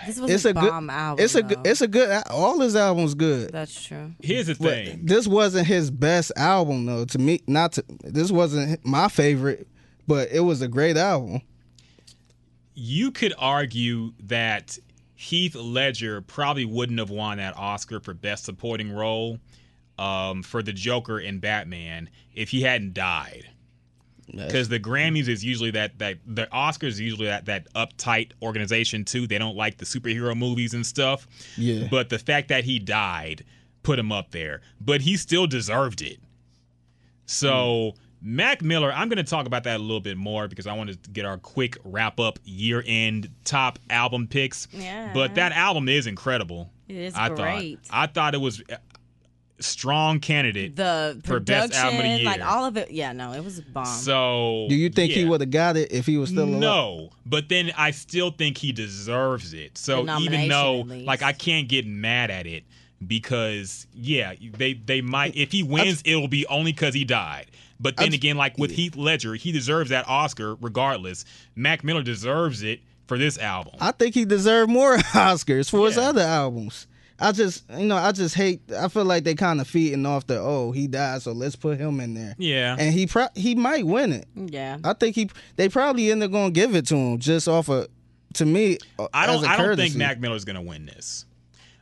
This 0.06 0.19
was 0.19 0.32
It's 0.32 0.45
a 0.45 0.50
a 0.50 0.54
good. 0.54 0.69
album. 0.71 1.24
It's 1.24 1.36
a. 1.36 1.41
though. 1.41 1.47
good 1.50 1.67
It's 1.67 1.82
a 1.82 1.88
good. 1.88 2.24
All 2.32 2.60
his 2.60 2.76
albums 2.76 3.13
good. 3.13 3.52
That's 3.52 3.84
true. 3.84 4.12
Here's 4.21 4.47
the 4.47 4.56
But 4.56 4.69
thing. 4.74 5.02
this 5.06 5.28
wasn't 5.28 5.67
his 5.67 5.91
best 5.91 6.32
album 6.36 6.86
though. 6.86 7.06
To 7.06 7.19
me, 7.19 7.41
not 7.47 7.74
to. 7.74 7.86
This 8.04 8.32
wasn't 8.32 8.84
my 8.86 9.08
favorite, 9.08 9.67
but 10.08 10.30
it 10.32 10.39
was 10.39 10.62
a 10.62 10.67
great 10.67 10.97
album. 10.97 11.41
You 12.74 13.12
could 13.12 13.34
argue 13.38 14.13
that 14.24 14.80
Heath 15.15 15.56
Ledger 15.56 16.21
probably 16.21 16.65
wouldn't 16.65 16.97
have 17.00 17.12
won 17.12 17.38
that 17.38 17.56
Oscar 17.58 18.00
for 18.00 18.13
Best 18.15 18.45
Supporting 18.45 18.91
Role 18.91 19.38
um, 20.00 20.41
for 20.41 20.63
the 20.63 20.74
Joker 20.74 21.19
in 21.19 21.39
Batman 21.39 22.10
if 22.34 22.50
he 22.50 22.62
hadn't 22.63 22.93
died. 22.95 23.47
Because 24.32 24.70
the 24.70 24.80
Grammys 24.80 25.28
is 25.28 25.44
usually 25.44 25.72
that 25.72 26.00
that 26.00 26.17
the 26.26 26.48
Oscars 26.48 26.89
is 26.89 27.02
usually 27.02 27.28
that 27.28 27.46
that 27.46 27.72
uptight 27.74 28.32
organization 28.41 29.04
too. 29.04 29.28
They 29.28 29.38
don't 29.38 29.56
like 29.56 29.78
the 29.78 29.86
superhero 29.86 30.36
movies 30.38 30.74
and 30.74 30.86
stuff. 30.86 31.28
Yeah. 31.58 31.88
But 31.91 32.10
the 32.10 32.20
fact 32.20 32.48
that 32.50 32.63
he 32.63 32.80
died 32.80 33.44
put 33.84 34.00
him 34.00 34.12
up 34.12 34.32
there. 34.32 34.62
But 34.80 35.02
he 35.02 35.17
still 35.17 35.48
deserved 35.48 36.02
it. 36.02 36.20
So 37.26 37.94
Mac 38.22 38.62
Miller, 38.62 38.91
I'm 38.94 39.10
going 39.10 39.17
to 39.17 39.30
talk 39.30 39.48
about 39.48 39.63
that 39.63 39.80
a 39.80 39.84
little 39.84 40.00
bit 40.00 40.17
more 40.17 40.48
because 40.48 40.67
I 40.67 40.74
want 40.74 40.91
to 40.91 41.10
get 41.10 41.26
our 41.26 41.38
quick 41.38 41.78
wrap 41.84 42.20
up 42.20 42.39
year 42.44 42.84
end 42.86 43.30
top 43.44 43.80
album 43.89 44.28
picks. 44.28 44.67
Yeah. 44.72 45.12
But 45.13 45.36
that 45.36 45.52
album 45.54 45.89
is 45.89 46.08
incredible. 46.08 46.72
It 46.88 46.98
is 46.98 47.15
I 47.15 47.30
great. 47.30 47.80
thought. 47.86 47.98
I 47.98 48.08
thought 48.08 48.36
it 48.36 48.41
was 48.41 48.62
a 48.70 48.91
strong 49.63 50.19
candidate. 50.19 50.76
The 50.76 51.19
For 51.24 51.39
best 51.39 51.71
production, 51.74 51.86
album 51.86 51.97
of 52.00 52.04
the 52.04 52.17
year. 52.17 52.26
like 52.26 52.41
all 52.41 52.65
of 52.65 52.78
it. 52.78 52.91
Yeah, 52.91 53.12
no, 53.13 53.34
it 53.34 53.43
was 53.43 53.60
a 53.60 53.62
bomb. 53.63 53.86
so 53.86 54.65
Do 54.69 54.76
you 54.76 54.89
think 54.89 55.12
he 55.13 55.26
would 55.26 55.41
have 55.41 55.52
got 55.52 55.78
it 55.78 55.91
if 55.91 56.06
he 56.06 56.17
was 56.17 56.30
still 56.30 56.45
alive? 56.45 56.60
No, 56.60 57.10
but 57.26 57.50
then 57.50 57.71
I 57.78 57.91
still 57.91 58.32
think 58.32 58.58
he 58.58 58.71
deserves 58.71 59.54
it. 59.54 59.78
So 59.78 60.02
even 60.19 60.47
though, 60.50 60.82
like, 60.82 61.21
I 61.21 61.34
can't 61.34 61.67
get 61.67 61.86
mad 61.88 62.32
at 62.32 62.45
it 62.47 62.63
because, 63.06 63.88
yeah, 63.93 64.34
they 64.58 64.74
they 64.74 65.02
might 65.02 65.36
if 65.36 65.52
he 65.52 65.63
wins, 65.63 66.02
it'll 66.06 66.28
be 66.28 66.45
only 66.47 66.71
because 66.71 66.93
he 66.93 67.04
died. 67.04 67.47
But 67.80 67.97
then 67.97 68.08
I'd- 68.08 68.15
again, 68.15 68.38
like 68.38 68.58
with 68.58 68.71
Heath 68.71 68.95
Ledger, 68.95 69.34
he 69.36 69.52
deserves 69.52 69.89
that 69.89 70.08
Oscar 70.08 70.56
regardless. 70.56 71.26
Mac 71.56 71.84
Miller 71.84 72.04
deserves 72.04 72.62
it 72.63 72.80
for 73.08 73.17
this 73.17 73.38
album. 73.39 73.74
I 73.82 73.91
think 73.91 74.13
he 74.15 74.24
deserved 74.24 74.69
more 74.71 74.97
Oscars 74.97 75.69
for 75.69 75.86
his 75.88 75.97
other 75.97 76.21
albums. 76.21 76.88
I 77.22 77.32
just, 77.32 77.64
you 77.78 77.86
know, 77.86 77.96
I 77.98 78.12
just 78.12 78.36
hate. 78.36 78.62
I 78.78 78.88
feel 78.88 79.06
like 79.06 79.24
they 79.24 79.36
kind 79.36 79.62
of 79.62 79.68
feeding 79.68 80.06
off 80.06 80.26
the 80.28 80.40
oh 80.40 80.72
he 80.72 80.88
died, 80.88 81.22
so 81.22 81.32
let's 81.32 81.56
put 81.56 81.78
him 81.78 82.00
in 82.00 82.14
there. 82.16 82.36
yeah, 82.38 82.76
And 82.80 82.94
he 82.94 83.06
pro- 83.08 83.28
he 83.36 83.56
might 83.56 83.86
win 83.86 84.12
it. 84.12 84.28
yeah. 84.36 84.78
I 84.84 84.94
think 84.94 85.16
he 85.16 85.30
they 85.56 85.70
probably 85.70 86.12
end 86.12 86.24
up 86.24 86.32
gonna 86.32 86.52
give 86.52 86.76
it 86.76 86.88
to 86.88 86.96
him 86.96 87.20
just 87.20 87.48
off 87.48 87.70
of 87.70 87.88
to 88.36 88.46
me. 88.46 88.78
uh, 89.00 89.08
I 89.14 89.26
don't. 89.28 89.38
as 89.38 89.44
a 89.44 89.50
I 89.50 89.58
don't 89.58 89.76
think 89.78 89.96
Mac 89.96 90.20
Miller's 90.20 90.46
gonna 90.46 90.62
win 90.62 90.86
this, 90.88 91.26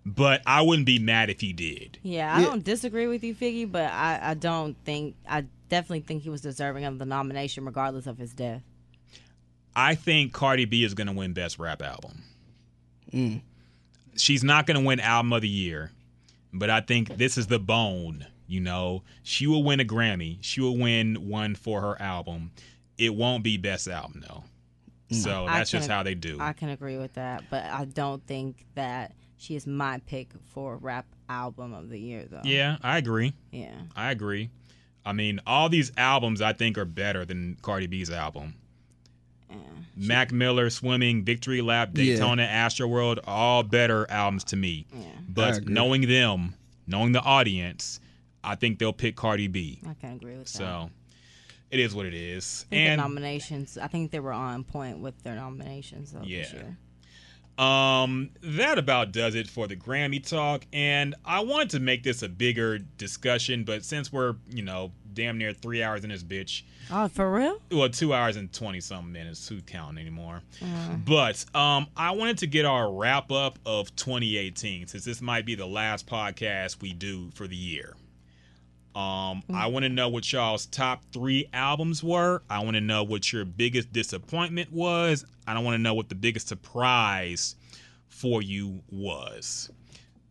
but 0.06 0.42
I 0.46 0.62
wouldn't 0.62 0.86
be 0.86 1.00
mad 1.00 1.30
if 1.30 1.40
he 1.42 1.54
did. 1.54 1.98
Yeah, 2.04 2.34
I 2.36 2.40
Yeah. 2.42 2.46
don't 2.48 2.64
disagree 2.64 3.08
with 3.08 3.24
you, 3.24 3.34
Figgy, 3.34 3.72
but 3.72 3.92
I, 3.92 4.20
I 4.22 4.34
don't 4.34 4.76
think 4.84 5.16
I 5.28 5.46
definitely 5.70 6.02
think 6.02 6.24
he 6.24 6.30
was 6.30 6.42
deserving 6.42 6.84
of 6.86 6.98
the 7.00 7.06
nomination 7.06 7.64
regardless 7.66 8.08
of 8.08 8.18
his 8.18 8.34
death. 8.34 8.64
I 9.76 9.96
think 9.96 10.34
Cardi 10.34 10.66
B 10.66 10.84
is 10.84 10.94
going 10.96 11.08
to 11.08 11.14
win 11.14 11.32
Best 11.34 11.60
Rap 11.60 11.82
Album. 11.82 12.24
Mm. 13.14 13.42
She's 14.20 14.44
not 14.44 14.68
going 14.68 14.80
to 14.80 14.86
win 14.86 15.00
Album 15.00 15.34
of 15.34 15.42
the 15.42 15.48
Year, 15.50 15.92
but 16.54 16.70
I 16.70 16.82
think 16.82 17.18
this 17.18 17.38
is 17.38 17.48
the 17.48 17.60
bone. 17.60 18.26
You 18.48 18.60
know, 18.62 19.04
she 19.24 19.46
will 19.48 19.64
win 19.64 19.80
a 19.80 19.86
Grammy. 19.86 20.38
She 20.42 20.60
will 20.62 20.78
win 20.78 21.30
one 21.30 21.56
for 21.56 21.82
her 21.82 22.02
album. 22.02 22.52
It 22.98 23.14
won't 23.16 23.44
be 23.44 23.58
Best 23.58 23.88
Album 23.88 24.24
though. 24.28 24.44
So 25.12 25.46
I 25.48 25.60
that's 25.60 25.72
just 25.72 25.88
can- 25.88 25.96
how 25.96 26.04
they 26.04 26.16
do. 26.16 26.38
I 26.40 26.54
can 26.54 26.70
agree 26.70 26.98
with 26.98 27.14
that, 27.14 27.44
but 27.50 27.64
I 27.66 27.86
don't 27.86 28.26
think 28.28 28.66
that 28.76 29.14
she 29.38 29.56
is 29.56 29.66
my 29.66 30.00
pick 30.06 30.32
for 30.54 30.78
rap 30.78 31.06
album 31.30 31.74
of 31.74 31.90
the 31.90 32.00
year 32.00 32.26
though. 32.30 32.42
yeah, 32.44 32.78
I 32.84 32.98
agree. 32.98 33.34
Yeah. 33.52 33.74
I 33.96 34.12
agree. 34.12 34.50
I 35.06 35.14
mean, 35.14 35.40
all 35.48 35.70
these 35.70 35.92
albums 35.98 36.42
I 36.42 36.54
think 36.54 36.78
are 36.78 36.86
better 36.86 37.24
than 37.26 37.58
Cardi 37.62 37.88
B's 37.88 38.12
album. 38.12 38.56
Mac 39.96 40.32
Miller, 40.32 40.70
Swimming, 40.70 41.24
Victory 41.26 41.62
Lap, 41.62 41.90
Yeah. 41.94 42.14
Daytona, 42.16 42.48
Astroworld, 42.48 43.20
all 43.26 43.64
better 43.64 44.10
albums 44.10 44.44
to 44.46 44.56
me. 44.56 44.86
I 44.94 44.98
But 45.28 45.68
knowing 45.68 46.08
them, 46.08 46.56
knowing 46.88 47.12
the 47.12 47.22
audience, 47.22 48.00
I 48.44 48.56
think 48.56 48.80
they'll 48.80 48.94
pick 48.94 49.16
Cardi 49.16 49.48
B. 49.48 49.80
I 49.88 49.94
can 49.96 50.14
agree 50.14 50.38
with 50.38 50.46
that. 50.46 50.58
So 50.58 50.90
it 51.70 51.80
is 51.80 51.94
what 51.94 52.06
it 52.06 52.14
is. 52.14 52.66
I 52.68 52.76
think 52.76 52.86
the 52.86 52.90
And 52.92 53.02
nominations. 53.02 53.78
I 53.78 53.88
think 53.88 54.12
they 54.12 54.20
were 54.22 54.32
on 54.32 54.64
point 54.64 55.00
with 55.00 55.22
their 55.24 55.36
nominations 55.36 56.12
though, 56.14 56.20
this 56.22 56.54
Yeah. 56.54 56.60
year. 56.60 56.78
Um, 57.58 58.30
that 58.42 58.78
about 58.78 59.12
does 59.12 59.36
it 59.36 59.50
for 59.50 59.68
the 59.68 59.76
Grammy 59.76 60.26
talk. 60.26 60.66
And 60.72 61.14
I 61.26 61.42
wanted 61.42 61.72
to 61.72 61.82
make 61.82 62.04
this 62.04 62.24
a 62.24 62.30
bigger 62.30 62.78
discussion, 62.80 63.66
but 63.66 63.84
since 63.84 64.14
we're, 64.14 64.36
you 64.50 64.62
know, 64.64 64.94
damn 65.20 65.38
near 65.38 65.52
three 65.54 65.84
hours 65.84 66.04
in 66.04 66.10
this 66.10 66.24
bitch, 66.24 66.64
Oh, 66.92 67.08
for 67.10 67.32
real? 67.32 67.60
well, 67.72 67.90
two 67.90 68.14
hours 68.14 68.36
and 68.38 68.52
20 68.52 68.80
something 68.80 69.12
minutes, 69.12 69.48
who 69.48 69.62
counting 69.62 70.00
anymore? 70.00 70.42
But 71.06 71.44
um, 71.54 71.88
I 71.98 72.12
wanted 72.12 72.38
to 72.40 72.48
get 72.48 72.66
our 72.66 72.92
wrap 72.92 73.32
up 73.32 73.60
of 73.66 73.96
2018 73.96 74.88
since 74.88 75.04
this 75.06 75.22
might 75.22 75.46
be 75.46 75.56
the 75.56 75.66
last 75.68 76.08
podcast 76.08 76.82
we 76.82 76.94
do 76.94 77.30
for 77.36 77.48
the 77.48 77.56
year. 77.56 77.96
Um, 78.96 79.44
I 79.54 79.68
want 79.68 79.84
to 79.84 79.90
know 79.90 80.10
what 80.10 80.32
y'all's 80.34 80.66
top 80.66 81.04
three 81.14 81.48
albums 81.54 82.04
were. 82.04 82.42
I 82.50 82.64
want 82.64 82.76
to 82.76 82.82
know 82.82 83.04
what 83.04 83.32
your 83.32 83.46
biggest 83.46 83.94
disappointment 83.94 84.72
was. 84.72 85.26
I 85.46 85.54
don't 85.54 85.64
want 85.64 85.76
to 85.76 85.82
know 85.82 85.94
what 85.94 86.10
the 86.10 86.16
biggest 86.16 86.48
surprise 86.48 87.56
for 88.08 88.42
you 88.42 88.82
was. 88.90 89.70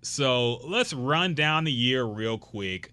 So 0.03 0.57
let's 0.67 0.93
run 0.93 1.35
down 1.35 1.65
the 1.65 1.73
year 1.73 2.05
real 2.05 2.37
quick. 2.39 2.93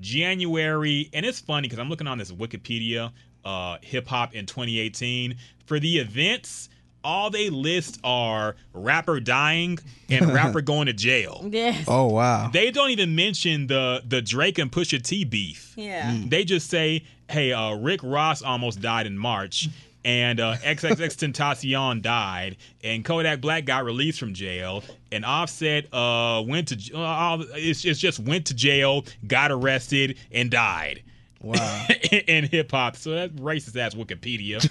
January, 0.00 1.10
and 1.12 1.24
it's 1.26 1.40
funny 1.40 1.68
because 1.68 1.78
I'm 1.78 1.88
looking 1.88 2.06
on 2.06 2.18
this 2.18 2.32
Wikipedia, 2.32 3.12
uh, 3.44 3.78
hip 3.82 4.06
hop 4.06 4.34
in 4.34 4.46
2018. 4.46 5.36
For 5.66 5.78
the 5.78 5.98
events, 5.98 6.68
all 7.02 7.30
they 7.30 7.50
list 7.50 7.98
are 8.04 8.56
rapper 8.72 9.20
dying 9.20 9.78
and 10.08 10.32
rapper 10.34 10.60
going 10.60 10.86
to 10.86 10.92
jail. 10.92 11.46
Yes. 11.50 11.84
Oh 11.88 12.06
wow. 12.06 12.50
They 12.52 12.70
don't 12.70 12.90
even 12.90 13.14
mention 13.14 13.66
the 13.66 14.02
the 14.06 14.20
Drake 14.22 14.58
and 14.58 14.70
Pusha 14.70 15.02
T 15.02 15.24
beef. 15.24 15.72
Yeah. 15.76 16.16
They 16.26 16.44
just 16.44 16.68
say, 16.68 17.04
"Hey, 17.28 17.52
uh, 17.52 17.74
Rick 17.74 18.00
Ross 18.02 18.42
almost 18.42 18.80
died 18.80 19.06
in 19.06 19.16
March, 19.16 19.68
and 20.04 20.40
uh, 20.40 20.56
XXXTentacion 20.56 22.02
died, 22.02 22.56
and 22.82 23.04
Kodak 23.04 23.40
Black 23.40 23.64
got 23.64 23.84
released 23.84 24.18
from 24.18 24.34
jail, 24.34 24.82
and 25.12 25.24
Offset 25.24 25.92
uh, 25.92 26.42
went 26.46 26.68
to 26.68 26.96
uh, 26.96 27.38
it's, 27.54 27.84
it's 27.84 28.00
just 28.00 28.20
went 28.20 28.46
to 28.46 28.54
jail, 28.54 29.04
got 29.26 29.52
arrested, 29.52 30.18
and 30.32 30.50
died." 30.50 31.02
Wow. 31.42 31.86
in 32.26 32.44
hip 32.44 32.70
hop. 32.70 32.96
So 32.96 33.12
that's 33.12 33.32
racist 33.34 33.76
ass 33.76 33.94
Wikipedia. 33.94 34.68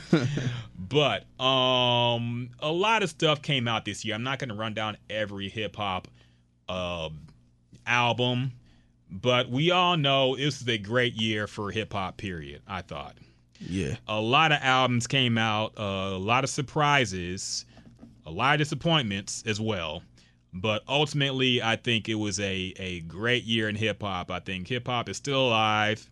but 0.78 1.26
um 1.44 2.52
a 2.60 2.72
lot 2.72 3.02
of 3.04 3.10
stuff 3.10 3.42
came 3.42 3.68
out 3.68 3.86
this 3.86 4.06
year. 4.06 4.16
I'm 4.16 4.24
not 4.24 4.40
gonna 4.40 4.56
run 4.56 4.74
down 4.74 4.98
every 5.10 5.50
hip 5.50 5.76
hop 5.76 6.08
uh, 6.68 7.10
album, 7.88 8.52
but 9.10 9.50
we 9.50 9.72
all 9.72 9.98
know 9.98 10.36
this 10.36 10.62
is 10.62 10.68
a 10.68 10.78
great 10.78 11.16
year 11.16 11.48
for 11.48 11.72
hip 11.72 11.94
hop, 11.94 12.18
period, 12.18 12.62
I 12.68 12.84
thought. 12.84 13.16
Yeah. 13.60 13.98
A 14.08 14.20
lot 14.20 14.52
of 14.52 14.60
albums 14.62 15.08
came 15.08 15.38
out, 15.38 15.74
uh, 15.78 16.12
a 16.14 16.18
lot 16.18 16.44
of 16.44 16.50
surprises, 16.50 17.66
a 18.26 18.32
lot 18.32 18.56
of 18.56 18.60
disappointments 18.60 19.44
as 19.46 19.60
well. 19.60 20.04
But 20.54 20.84
ultimately, 20.88 21.62
I 21.62 21.76
think 21.76 22.10
it 22.10 22.16
was 22.16 22.40
a, 22.40 22.74
a 22.78 23.02
great 23.02 23.44
year 23.44 23.70
in 23.70 23.76
hip 23.76 24.02
hop. 24.02 24.32
I 24.32 24.40
think 24.40 24.68
hip 24.68 24.88
hop 24.88 25.10
is 25.10 25.18
still 25.18 25.48
alive 25.48 26.10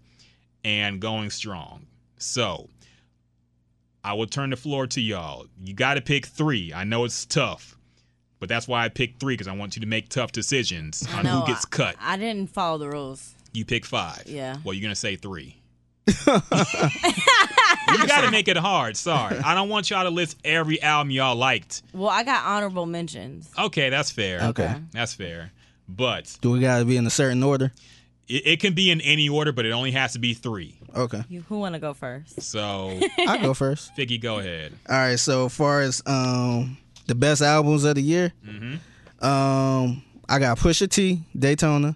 and 0.64 1.00
going 1.00 1.30
strong. 1.30 1.88
So 2.18 2.70
I 4.04 4.14
will 4.14 4.28
turn 4.28 4.52
the 4.52 4.56
floor 4.56 4.88
to 4.88 5.02
y'all. 5.02 5.48
You 5.60 5.74
got 5.74 5.96
to 5.96 6.02
pick 6.02 6.26
three. 6.28 6.72
I 6.74 6.84
know 6.84 7.04
it's 7.04 7.26
tough, 7.26 7.78
but 8.40 8.48
that's 8.48 8.68
why 8.68 8.86
I 8.86 8.90
picked 8.90 9.20
three 9.20 9.34
because 9.34 9.48
I 9.48 9.56
want 9.56 9.76
you 9.76 9.82
to 9.82 9.88
make 9.88 10.10
tough 10.10 10.32
decisions 10.32 11.08
on 11.14 11.24
know, 11.24 11.40
who 11.40 11.48
gets 11.48 11.66
cut. 11.66 11.96
I, 12.00 12.14
I 12.14 12.18
didn't 12.18 12.52
follow 12.52 12.78
the 12.78 12.90
rules. 12.90 13.34
You 13.54 13.66
pick 13.66 13.86
five. 13.86 14.24
Yeah. 14.28 14.58
Well, 14.64 14.74
you're 14.74 14.84
gonna 14.84 14.96
say 14.96 15.16
three. 15.16 15.57
You 16.08 18.06
gotta 18.08 18.32
make 18.32 18.48
it 18.48 18.58
hard. 18.58 18.98
Sorry, 18.98 19.38
I 19.40 19.54
don't 19.56 19.70
want 19.70 19.90
y'all 19.90 20.04
to 20.04 20.10
list 20.10 20.38
every 20.44 20.82
album 20.82 21.12
y'all 21.12 21.36
liked. 21.36 21.82
Well, 21.94 22.10
I 22.10 22.24
got 22.24 22.46
honorable 22.46 22.86
mentions. 22.86 23.50
Okay, 23.58 23.90
that's 23.90 24.12
fair. 24.12 24.42
Okay. 24.50 24.76
that's 24.92 25.14
fair. 25.14 25.52
But 25.90 26.38
Do 26.42 26.52
we 26.52 26.60
gotta 26.60 26.84
be 26.86 26.98
in 26.98 27.06
a 27.08 27.10
certain 27.10 27.44
order? 27.44 27.72
it, 28.28 28.46
it 28.46 28.60
can 28.60 28.74
be 28.74 28.92
in 28.92 29.00
any 29.02 29.30
order, 29.30 29.52
but 29.54 29.66
it 29.66 29.72
only 29.72 29.92
has 29.92 30.14
to 30.14 30.20
be 30.20 30.34
three. 30.34 30.78
Okay. 30.96 31.24
You, 31.30 31.42
who 31.48 31.60
want 31.60 31.76
to 31.76 31.80
go 31.80 31.94
first? 31.94 32.42
So, 32.42 33.00
I 33.20 33.38
go 33.42 33.54
first. 33.54 33.96
Figgy, 33.96 34.20
go 34.22 34.40
ahead. 34.40 34.74
All 34.90 34.96
right. 34.98 35.18
So 35.20 35.46
as 35.46 35.56
far 35.56 35.82
as 35.82 36.02
um 36.06 36.78
the 37.08 37.16
best 37.16 37.42
albums 37.42 37.86
of 37.86 37.96
the 37.96 38.02
year, 38.02 38.34
um 39.22 40.04
I 40.30 40.40
got 40.40 40.58
Pusha 40.60 40.90
T, 40.90 41.22
Daytona. 41.38 41.96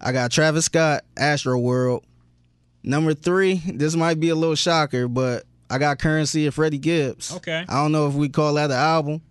I 0.00 0.12
got 0.12 0.30
Travis 0.30 0.66
Scott, 0.66 1.02
Astroworld. 1.16 2.02
Number 2.84 3.14
three, 3.14 3.62
this 3.64 3.96
might 3.96 4.20
be 4.20 4.28
a 4.28 4.34
little 4.34 4.54
shocker, 4.54 5.08
but 5.08 5.44
I 5.70 5.78
got 5.78 5.98
Curren$y 5.98 6.42
of 6.42 6.54
Freddie 6.54 6.78
Gibbs. 6.78 7.34
Okay. 7.34 7.64
I 7.66 7.82
don't 7.82 7.92
know 7.92 8.06
if 8.08 8.14
we 8.14 8.28
call 8.28 8.54
that 8.54 8.70
an 8.70 8.76
album 8.76 9.22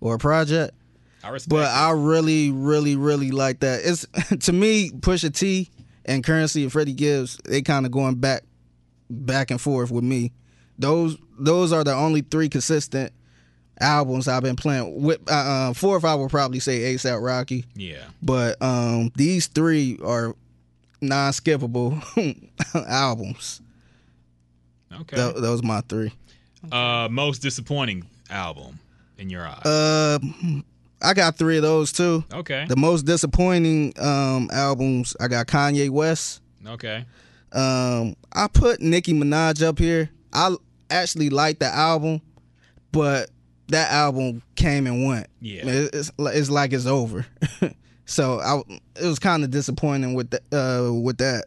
or 0.00 0.14
a 0.14 0.18
project. 0.18 0.74
I 1.22 1.28
respect. 1.28 1.50
But 1.50 1.64
it. 1.64 1.76
I 1.76 1.90
really, 1.90 2.50
really, 2.50 2.96
really 2.96 3.30
like 3.30 3.60
that. 3.60 3.82
It's 3.84 4.06
to 4.46 4.52
me, 4.52 4.90
Pusha 4.90 5.34
T 5.34 5.70
and 6.06 6.24
Curren$y 6.24 6.62
and 6.62 6.72
Freddie 6.72 6.94
Gibbs, 6.94 7.38
they 7.44 7.60
kind 7.60 7.84
of 7.84 7.92
going 7.92 8.16
back, 8.16 8.42
back 9.10 9.50
and 9.50 9.60
forth 9.60 9.90
with 9.90 10.04
me. 10.04 10.32
Those 10.78 11.18
those 11.38 11.72
are 11.72 11.84
the 11.84 11.94
only 11.94 12.22
three 12.22 12.48
consistent 12.48 13.12
albums 13.80 14.28
I've 14.28 14.42
been 14.42 14.56
playing. 14.56 15.02
With 15.02 15.20
uh, 15.30 15.34
uh, 15.34 15.72
fourth, 15.74 16.04
I 16.04 16.14
would 16.14 16.30
probably 16.30 16.58
say 16.58 16.94
ASAP 16.94 17.22
Rocky, 17.22 17.66
yeah. 17.74 18.04
but 18.22 18.60
um, 18.62 19.12
these 19.14 19.46
three 19.46 19.98
are 20.02 20.34
non-skippable 21.08 22.02
albums. 22.88 23.60
Okay. 25.00 25.16
Tho- 25.16 25.40
those 25.40 25.62
my 25.62 25.80
three. 25.82 26.12
uh, 26.72 27.08
most 27.10 27.40
disappointing 27.42 28.04
album 28.30 28.78
in 29.18 29.30
your 29.30 29.46
eyes. 29.46 29.64
Uh, 29.64 30.18
I 31.02 31.12
got 31.14 31.36
three 31.36 31.56
of 31.56 31.62
those 31.62 31.92
too. 31.92 32.24
okay. 32.32 32.64
The 32.68 32.76
most 32.76 33.02
disappointing 33.04 33.92
um, 34.00 34.48
albums 34.52 35.16
I 35.20 35.28
got 35.28 35.46
Kanye 35.46 35.90
West. 35.90 36.40
Okay. 36.66 37.04
Um, 37.52 38.16
I 38.32 38.48
put 38.52 38.80
Nicki 38.80 39.12
Minaj 39.12 39.62
up 39.62 39.78
here. 39.78 40.10
I 40.32 40.54
actually 40.90 41.30
like 41.30 41.58
the 41.58 41.66
album, 41.66 42.20
but 42.92 43.30
that 43.68 43.90
album 43.92 44.42
came 44.56 44.86
and 44.86 45.06
went. 45.06 45.26
Yeah. 45.40 45.62
It's 45.66 46.10
it's 46.18 46.50
like 46.50 46.72
it's 46.72 46.86
over. 46.86 47.26
so 48.06 48.40
I 48.40 48.60
it 49.00 49.06
was 49.06 49.18
kind 49.18 49.44
of 49.44 49.50
disappointing 49.50 50.14
with 50.14 50.30
the, 50.30 50.40
uh 50.52 50.92
with 50.92 51.18
that. 51.18 51.44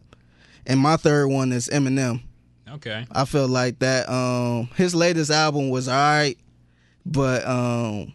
And 0.65 0.80
my 0.80 0.98
third 0.98 1.28
one 1.28 1.52
is 1.54 1.67
Eminem. 1.70 2.22
Okay. 2.70 3.06
I 3.12 3.26
feel 3.26 3.48
like 3.48 3.80
that 3.80 4.10
um 4.10 4.70
his 4.76 4.93
latest 4.96 5.32
album 5.32 5.70
was 5.70 5.88
alright, 5.88 6.38
but 7.06 7.48
um 7.48 8.13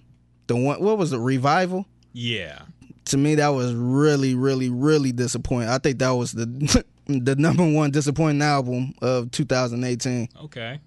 the 0.49 0.57
one 0.57 0.83
what 0.83 0.99
was 0.99 1.11
the 1.11 1.19
revival? 1.21 1.87
Yeah. 2.13 2.61
to 3.07 3.17
me 3.17 3.35
that 3.37 3.49
was 3.49 3.73
really 3.75 4.35
really 4.35 4.69
really 4.71 5.11
disappointing 5.13 5.69
i 5.71 5.79
think 5.79 5.99
that 6.01 6.11
was 6.11 6.33
the 6.33 6.45
the 7.07 7.35
number 7.37 7.69
one 7.69 7.91
disappointing 7.91 8.43
album 8.43 8.93
of 9.03 9.31
2018 9.31 10.29
Okay. 10.45 10.79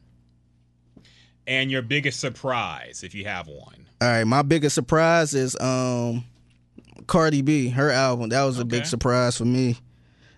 And 1.48 1.70
your 1.70 1.82
biggest 1.84 2.20
surprise, 2.20 3.04
if 3.04 3.14
you 3.14 3.26
have 3.26 3.48
one. 3.48 3.88
all 4.02 4.08
right 4.08 4.24
my 4.24 4.42
biggest 4.44 4.76
surprise 4.76 5.34
is 5.34 5.56
um 5.60 6.24
cardi 7.08 7.42
b 7.42 7.70
her 7.70 7.90
album 7.92 8.30
that 8.30 8.44
was 8.44 8.60
a 8.60 8.66
big 8.66 8.86
surprise 8.86 9.38
for 9.38 9.46
me 9.46 9.78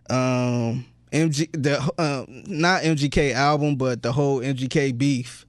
um 0.09 0.85
mg 1.11 1.49
the 1.53 1.79
uh, 1.97 2.25
not 2.47 2.81
mgk 2.83 3.33
album 3.33 3.75
but 3.75 4.01
the 4.01 4.11
whole 4.11 4.39
mgk 4.41 4.97
beef 4.97 5.45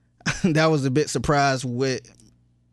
that 0.44 0.66
was 0.66 0.84
a 0.84 0.90
bit 0.90 1.10
surprised 1.10 1.64
with 1.64 2.00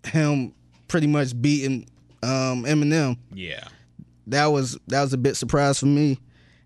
him 0.06 0.54
pretty 0.88 1.08
much 1.08 1.40
beating 1.42 1.88
um 2.24 2.64
eminem 2.66 3.18
Yeah. 3.34 3.64
that 4.28 4.46
was 4.48 4.78
that 4.88 5.02
was 5.02 5.14
a 5.14 5.18
bit 5.18 5.36
surprise 5.36 5.80
for 5.80 5.86
me. 5.88 6.20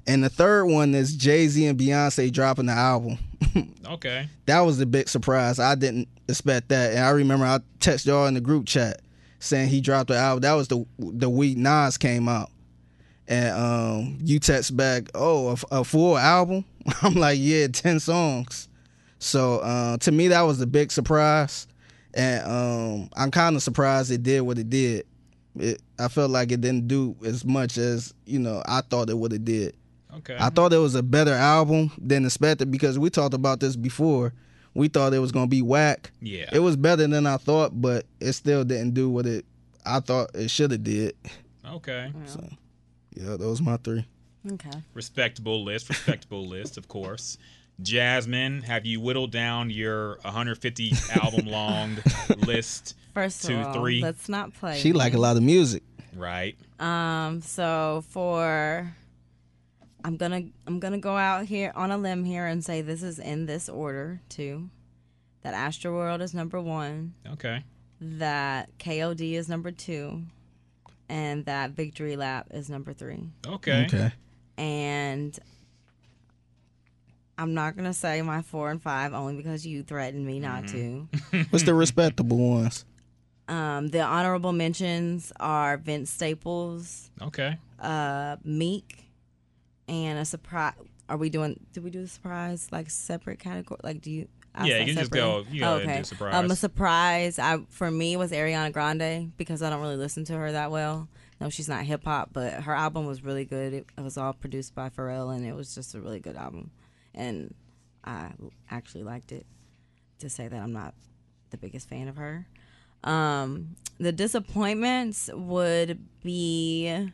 And 0.05 0.21
the 0.21 0.27
third 0.29 0.65
one 0.65 0.93
is 0.95 1.15
Jay 1.15 1.47
Z 1.47 1.65
and 1.65 1.79
Beyonce 1.79 2.29
dropping 2.31 2.65
the 2.65 2.73
album. 2.73 3.17
Okay. 3.87 4.27
that 4.47 4.59
was 4.61 4.79
a 4.81 4.85
big 4.85 5.07
surprise. 5.07 5.59
I 5.59 5.75
didn't 5.75 6.07
expect 6.27 6.69
that. 6.69 6.91
And 6.93 6.99
I 7.05 7.09
remember 7.11 7.45
I 7.45 7.59
texted 7.79 8.07
y'all 8.07 8.25
in 8.27 8.33
the 8.33 8.41
group 8.41 8.65
chat 8.65 8.99
saying 9.43 9.69
he 9.69 9.81
dropped 9.81 10.07
the 10.07 10.17
album. 10.17 10.41
That 10.41 10.53
was 10.53 10.67
the 10.67 10.85
the 10.97 11.29
week 11.29 11.57
Nas 11.57 11.97
came 11.97 12.27
out. 12.27 12.49
And 13.27 13.55
um, 13.55 14.17
you 14.21 14.39
text 14.39 14.75
back, 14.75 15.09
oh, 15.15 15.55
a, 15.71 15.79
a 15.79 15.83
full 15.83 16.17
album? 16.17 16.65
I'm 17.01 17.13
like, 17.13 17.37
yeah, 17.39 17.67
ten 17.67 17.99
songs. 17.99 18.67
So 19.19 19.59
uh, 19.59 19.97
to 19.97 20.11
me, 20.11 20.29
that 20.29 20.41
was 20.41 20.59
a 20.59 20.67
big 20.67 20.91
surprise, 20.91 21.67
and 22.13 22.45
um, 22.45 23.09
I'm 23.15 23.31
kind 23.31 23.55
of 23.55 23.63
surprised 23.63 24.11
it 24.11 24.23
did 24.23 24.41
what 24.41 24.57
it 24.57 24.69
did. 24.69 25.05
It, 25.57 25.81
I 25.99 26.07
felt 26.07 26.31
like 26.31 26.51
it 26.51 26.61
didn't 26.61 26.87
do 26.87 27.15
as 27.23 27.45
much 27.45 27.77
as 27.77 28.13
you 28.25 28.39
know 28.39 28.61
I 28.65 28.81
thought 28.81 29.09
it 29.09 29.17
would 29.17 29.31
have 29.31 29.45
did. 29.45 29.75
Okay. 30.17 30.37
I 30.39 30.49
thought 30.49 30.73
it 30.73 30.77
was 30.77 30.95
a 30.95 31.03
better 31.03 31.33
album 31.33 31.91
than 31.97 32.25
expected 32.25 32.69
because 32.69 32.99
we 32.99 33.09
talked 33.09 33.33
about 33.33 33.59
this 33.59 33.75
before 33.75 34.33
we 34.73 34.87
thought 34.87 35.13
it 35.13 35.19
was 35.19 35.31
gonna 35.31 35.47
be 35.47 35.61
whack. 35.61 36.11
Yeah. 36.21 36.49
It 36.51 36.59
was 36.59 36.75
better 36.75 37.07
than 37.07 37.25
I 37.27 37.37
thought, 37.37 37.79
but 37.81 38.05
it 38.19 38.33
still 38.33 38.63
didn't 38.63 38.93
do 38.93 39.09
what 39.09 39.25
it 39.25 39.45
I 39.85 39.99
thought 39.99 40.31
it 40.33 40.49
should 40.49 40.71
have 40.71 40.83
did. 40.83 41.15
Okay. 41.69 42.11
Yeah, 43.15 43.37
those 43.37 43.61
my 43.61 43.77
three. 43.77 44.05
Okay. 44.51 44.71
Respectable 44.93 45.63
list. 45.63 45.89
Respectable 45.89 46.45
list, 46.45 46.77
of 46.77 46.87
course. 46.87 47.37
Jasmine, 47.81 48.61
have 48.61 48.85
you 48.85 48.99
whittled 48.99 49.31
down 49.31 49.69
your 49.69 50.19
150 50.21 50.93
album 51.21 51.47
long 51.47 51.97
list? 52.45 52.95
First 53.13 53.45
Two, 53.45 53.57
of 53.57 53.67
all, 53.67 53.73
three. 53.73 54.01
let's 54.01 54.27
not 54.29 54.53
play. 54.53 54.79
She 54.79 54.93
like 54.93 55.13
a 55.13 55.19
lot 55.19 55.37
of 55.37 55.43
music. 55.43 55.83
Right. 56.15 56.55
Um. 56.79 57.41
So 57.41 58.03
for, 58.09 58.93
I'm 60.03 60.17
gonna 60.17 60.43
I'm 60.67 60.79
gonna 60.79 60.97
go 60.97 61.15
out 61.17 61.45
here 61.45 61.71
on 61.75 61.91
a 61.91 61.97
limb 61.97 62.25
here 62.25 62.45
and 62.45 62.63
say 62.63 62.81
this 62.81 63.03
is 63.03 63.19
in 63.19 63.45
this 63.45 63.69
order 63.69 64.21
too. 64.29 64.69
That 65.43 65.53
Astroworld 65.53 66.21
is 66.21 66.33
number 66.33 66.59
one. 66.61 67.13
Okay. 67.33 67.63
That 68.01 68.77
KOD 68.79 69.33
is 69.33 69.47
number 69.49 69.71
two, 69.71 70.23
and 71.09 71.45
that 71.45 71.71
Victory 71.71 72.15
Lap 72.15 72.47
is 72.51 72.69
number 72.69 72.93
three. 72.93 73.29
Okay. 73.47 73.85
Okay. 73.85 74.11
And 74.57 75.37
I'm 77.37 77.53
not 77.53 77.75
gonna 77.75 77.93
say 77.93 78.21
my 78.21 78.41
four 78.41 78.69
and 78.71 78.81
five 78.81 79.13
only 79.13 79.35
because 79.35 79.65
you 79.65 79.83
threatened 79.83 80.25
me 80.25 80.39
not 80.39 80.67
to. 80.69 81.07
What's 81.49 81.65
the 81.65 81.73
respectable 81.73 82.37
ones? 82.37 82.85
Um, 83.47 83.89
the 83.89 84.01
honorable 84.01 84.53
mentions 84.53 85.33
are 85.39 85.75
Vince 85.77 86.09
Staples, 86.09 87.09
Okay. 87.21 87.57
uh, 87.79 88.37
Meek, 88.45 89.02
and 89.87 90.19
a 90.19 90.25
surprise. 90.25 90.73
Are 91.09 91.17
we 91.17 91.29
doing? 91.29 91.59
Did 91.73 91.83
we 91.83 91.89
do 91.89 92.01
the 92.01 92.07
surprise 92.07 92.67
like 92.71 92.89
separate 92.89 93.39
category? 93.39 93.79
Like, 93.83 94.01
do 94.01 94.11
you? 94.11 94.27
ask 94.55 94.67
Yeah, 94.67 94.79
you 94.79 94.85
can 94.85 94.95
just 94.95 95.11
go- 95.11 95.43
you 95.51 95.63
ahead 95.65 95.81
and 95.81 95.97
do 95.97 96.03
surprise. 96.03 96.35
Um, 96.35 96.51
a 96.51 96.55
surprise. 96.55 97.39
I 97.39 97.59
for 97.69 97.89
me 97.89 98.15
was 98.17 98.31
Ariana 98.31 98.71
Grande 98.71 99.35
because 99.37 99.61
I 99.61 99.69
don't 99.69 99.81
really 99.81 99.95
listen 99.97 100.25
to 100.25 100.33
her 100.37 100.51
that 100.51 100.71
well. 100.71 101.07
No, 101.41 101.49
she's 101.49 101.67
not 101.67 101.83
hip 101.83 102.03
hop, 102.05 102.29
but 102.31 102.53
her 102.53 102.73
album 102.73 103.05
was 103.05 103.23
really 103.23 103.45
good. 103.45 103.73
It, 103.73 103.85
it 103.97 104.01
was 104.01 104.17
all 104.17 104.33
produced 104.33 104.75
by 104.75 104.89
Pharrell, 104.89 105.35
and 105.35 105.45
it 105.45 105.53
was 105.55 105.75
just 105.75 105.93
a 105.95 105.99
really 105.99 106.19
good 106.19 106.37
album. 106.37 106.71
And 107.13 107.53
I 108.03 108.31
actually 108.69 109.03
liked 109.03 109.31
it. 109.31 109.45
To 110.19 110.29
say 110.29 110.47
that 110.47 110.55
I'm 110.57 110.71
not 110.71 110.93
the 111.49 111.57
biggest 111.57 111.89
fan 111.89 112.07
of 112.07 112.15
her. 112.15 112.47
Um, 113.03 113.75
the 113.99 114.13
disappointments 114.13 115.29
would 115.33 115.99
be 116.23 117.09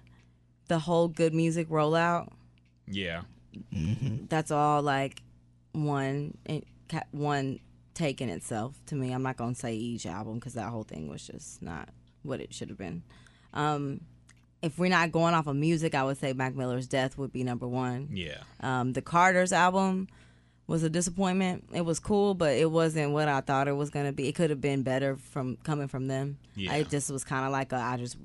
the 0.68 0.80
whole 0.80 1.08
good 1.08 1.34
music 1.34 1.70
rollout. 1.70 2.30
Yeah. 2.90 3.22
That's 4.30 4.52
all 4.52 4.82
like 4.82 5.22
one 5.72 6.38
one 7.12 7.60
take 7.94 8.22
in 8.22 8.30
itself 8.30 8.76
to 8.88 8.96
me. 8.96 9.12
I'm 9.12 9.24
not 9.24 9.38
gonna 9.38 9.56
say 9.56 9.76
each 9.76 10.06
album 10.06 10.36
because 10.36 10.54
that 10.54 10.70
whole 10.70 10.84
thing 10.84 11.10
was 11.10 11.26
just 11.26 11.62
not 11.62 11.90
what 12.24 12.40
it 12.42 12.54
should 12.54 12.70
have 12.70 12.78
been. 12.78 13.04
Um, 13.54 14.02
if 14.62 14.78
we're 14.78 14.90
not 14.90 15.12
going 15.12 15.34
off 15.34 15.48
of 15.48 15.56
music, 15.56 15.96
I 15.96 16.04
would 16.04 16.18
say 16.18 16.34
Mac 16.34 16.56
Miller's 16.56 16.88
Death 16.88 17.18
would 17.18 17.32
be 17.32 17.44
number 17.44 17.68
one. 17.68 18.10
Yeah. 18.12 18.42
Um, 18.60 18.94
the 18.94 19.02
Carter's 19.02 19.54
album 19.54 20.08
was 20.70 20.84
a 20.84 20.90
disappointment. 20.90 21.66
It 21.74 21.82
was 21.82 22.00
cool, 22.00 22.36
but 22.36 22.54
it 22.56 22.70
wasn't 22.70 23.12
what 23.12 23.28
I 23.28 23.42
thought 23.42 23.68
it 23.68 23.76
was 23.76 23.90
gonna 23.90 24.12
be. 24.12 24.28
It 24.28 24.36
could 24.36 24.52
have 24.52 24.62
been 24.62 24.84
better 24.84 25.18
from 25.18 25.58
coming 25.64 25.88
from 25.88 26.08
them. 26.08 26.38
Yeah. 26.56 26.76
It 26.76 26.90
just 26.90 27.10
was 27.10 27.24
kind 27.24 27.44
of 27.44 27.52
like 27.52 27.72
a, 27.72 27.78
I 27.78 27.98
just 27.98 28.18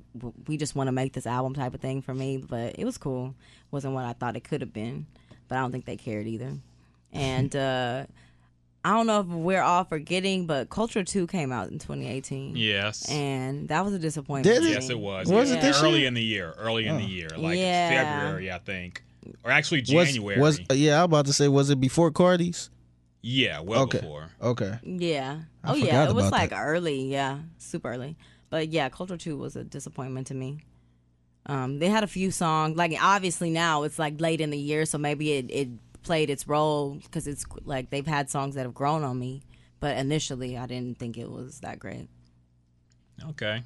we 0.47 0.55
just 0.55 0.75
want 0.75 0.87
to 0.87 0.91
make 0.91 1.13
this 1.13 1.25
album 1.25 1.55
type 1.55 1.73
of 1.73 1.81
thing 1.81 2.03
for 2.03 2.13
me. 2.13 2.37
But 2.37 2.75
it 2.77 2.85
was 2.85 2.99
cool. 2.99 3.33
wasn't 3.71 3.95
what 3.95 4.05
I 4.05 4.13
thought 4.13 4.35
it 4.35 4.43
could 4.43 4.61
have 4.61 4.71
been. 4.71 5.07
But 5.47 5.57
I 5.57 5.61
don't 5.61 5.71
think 5.71 5.85
they 5.85 5.97
cared 5.97 6.27
either. 6.27 6.53
And 7.17 7.55
uh, 7.55 8.05
I 8.83 8.89
don't 8.89 9.07
know 9.07 9.21
if 9.21 9.27
we're 9.27 9.61
all 9.61 9.85
forgetting, 9.85 10.47
but 10.47 10.69
Culture 10.69 11.03
Two 11.05 11.27
came 11.27 11.53
out 11.53 11.69
in 11.71 11.79
2018. 11.79 12.57
Yes. 12.57 13.09
And 13.09 13.69
that 13.69 13.85
was 13.85 13.93
a 13.93 13.99
disappointment. 13.99 14.53
Did 14.53 14.69
it? 14.69 14.73
yes, 14.73 14.89
it 14.89 14.99
was. 14.99 15.29
Was 15.29 15.49
yeah. 15.49 15.57
it 15.57 15.61
this 15.61 15.81
early 15.81 15.99
year? 15.99 16.07
in 16.09 16.13
the 16.13 16.21
year? 16.21 16.53
Early 16.57 16.85
in 16.87 16.97
the 16.97 17.05
year, 17.05 17.29
like 17.37 17.57
Yeah. 17.57 18.19
February, 18.19 18.51
I 18.51 18.57
think, 18.57 19.01
or 19.43 19.51
actually 19.51 19.79
Was- 19.81 19.87
January. 20.13 20.39
Was, 20.39 20.59
yeah, 20.73 20.97
I 20.97 21.01
was 21.01 21.05
about 21.05 21.25
to 21.27 21.33
say, 21.33 21.47
was 21.47 21.69
it 21.69 21.79
before 21.79 22.11
Cardi's? 22.11 22.69
yeah, 23.21 23.59
well 23.59 23.81
Okay. 23.83 23.99
before. 23.99 24.29
Okay. 24.41 24.77
Yeah. 24.83 25.39
I 25.63 25.71
oh 25.71 25.75
yeah, 25.75 26.07
it 26.07 26.13
was 26.13 26.29
like 26.31 26.51
that. 26.51 26.61
early. 26.61 27.11
Yeah, 27.11 27.39
super 27.57 27.91
early. 27.91 28.15
But 28.51 28.69
yeah, 28.69 28.89
Culture 28.89 29.17
Two 29.17 29.35
was 29.37 29.55
a 29.55 29.63
disappointment 29.63 30.27
to 30.27 30.35
me. 30.35 30.59
Um, 31.47 31.79
they 31.79 31.89
had 31.89 32.03
a 32.03 32.07
few 32.07 32.29
songs. 32.31 32.77
Like 32.77 32.95
obviously 33.01 33.49
now 33.49 33.81
it's 33.83 33.97
like 33.97 34.21
late 34.21 34.41
in 34.41 34.51
the 34.51 34.57
year, 34.59 34.85
so 34.85 34.97
maybe 34.99 35.31
it 35.33 35.49
it 35.49 35.69
played 36.03 36.29
its 36.29 36.47
role 36.47 36.99
because 37.03 37.25
it's 37.25 37.45
like 37.63 37.89
they've 37.89 38.05
had 38.05 38.29
songs 38.29 38.53
that 38.55 38.61
have 38.61 38.75
grown 38.75 39.03
on 39.03 39.17
me. 39.17 39.41
But 39.79 39.97
initially, 39.97 40.55
I 40.57 40.67
didn't 40.67 40.99
think 40.99 41.17
it 41.17 41.29
was 41.29 41.59
that 41.61 41.79
great. 41.79 42.07
Okay. 43.29 43.63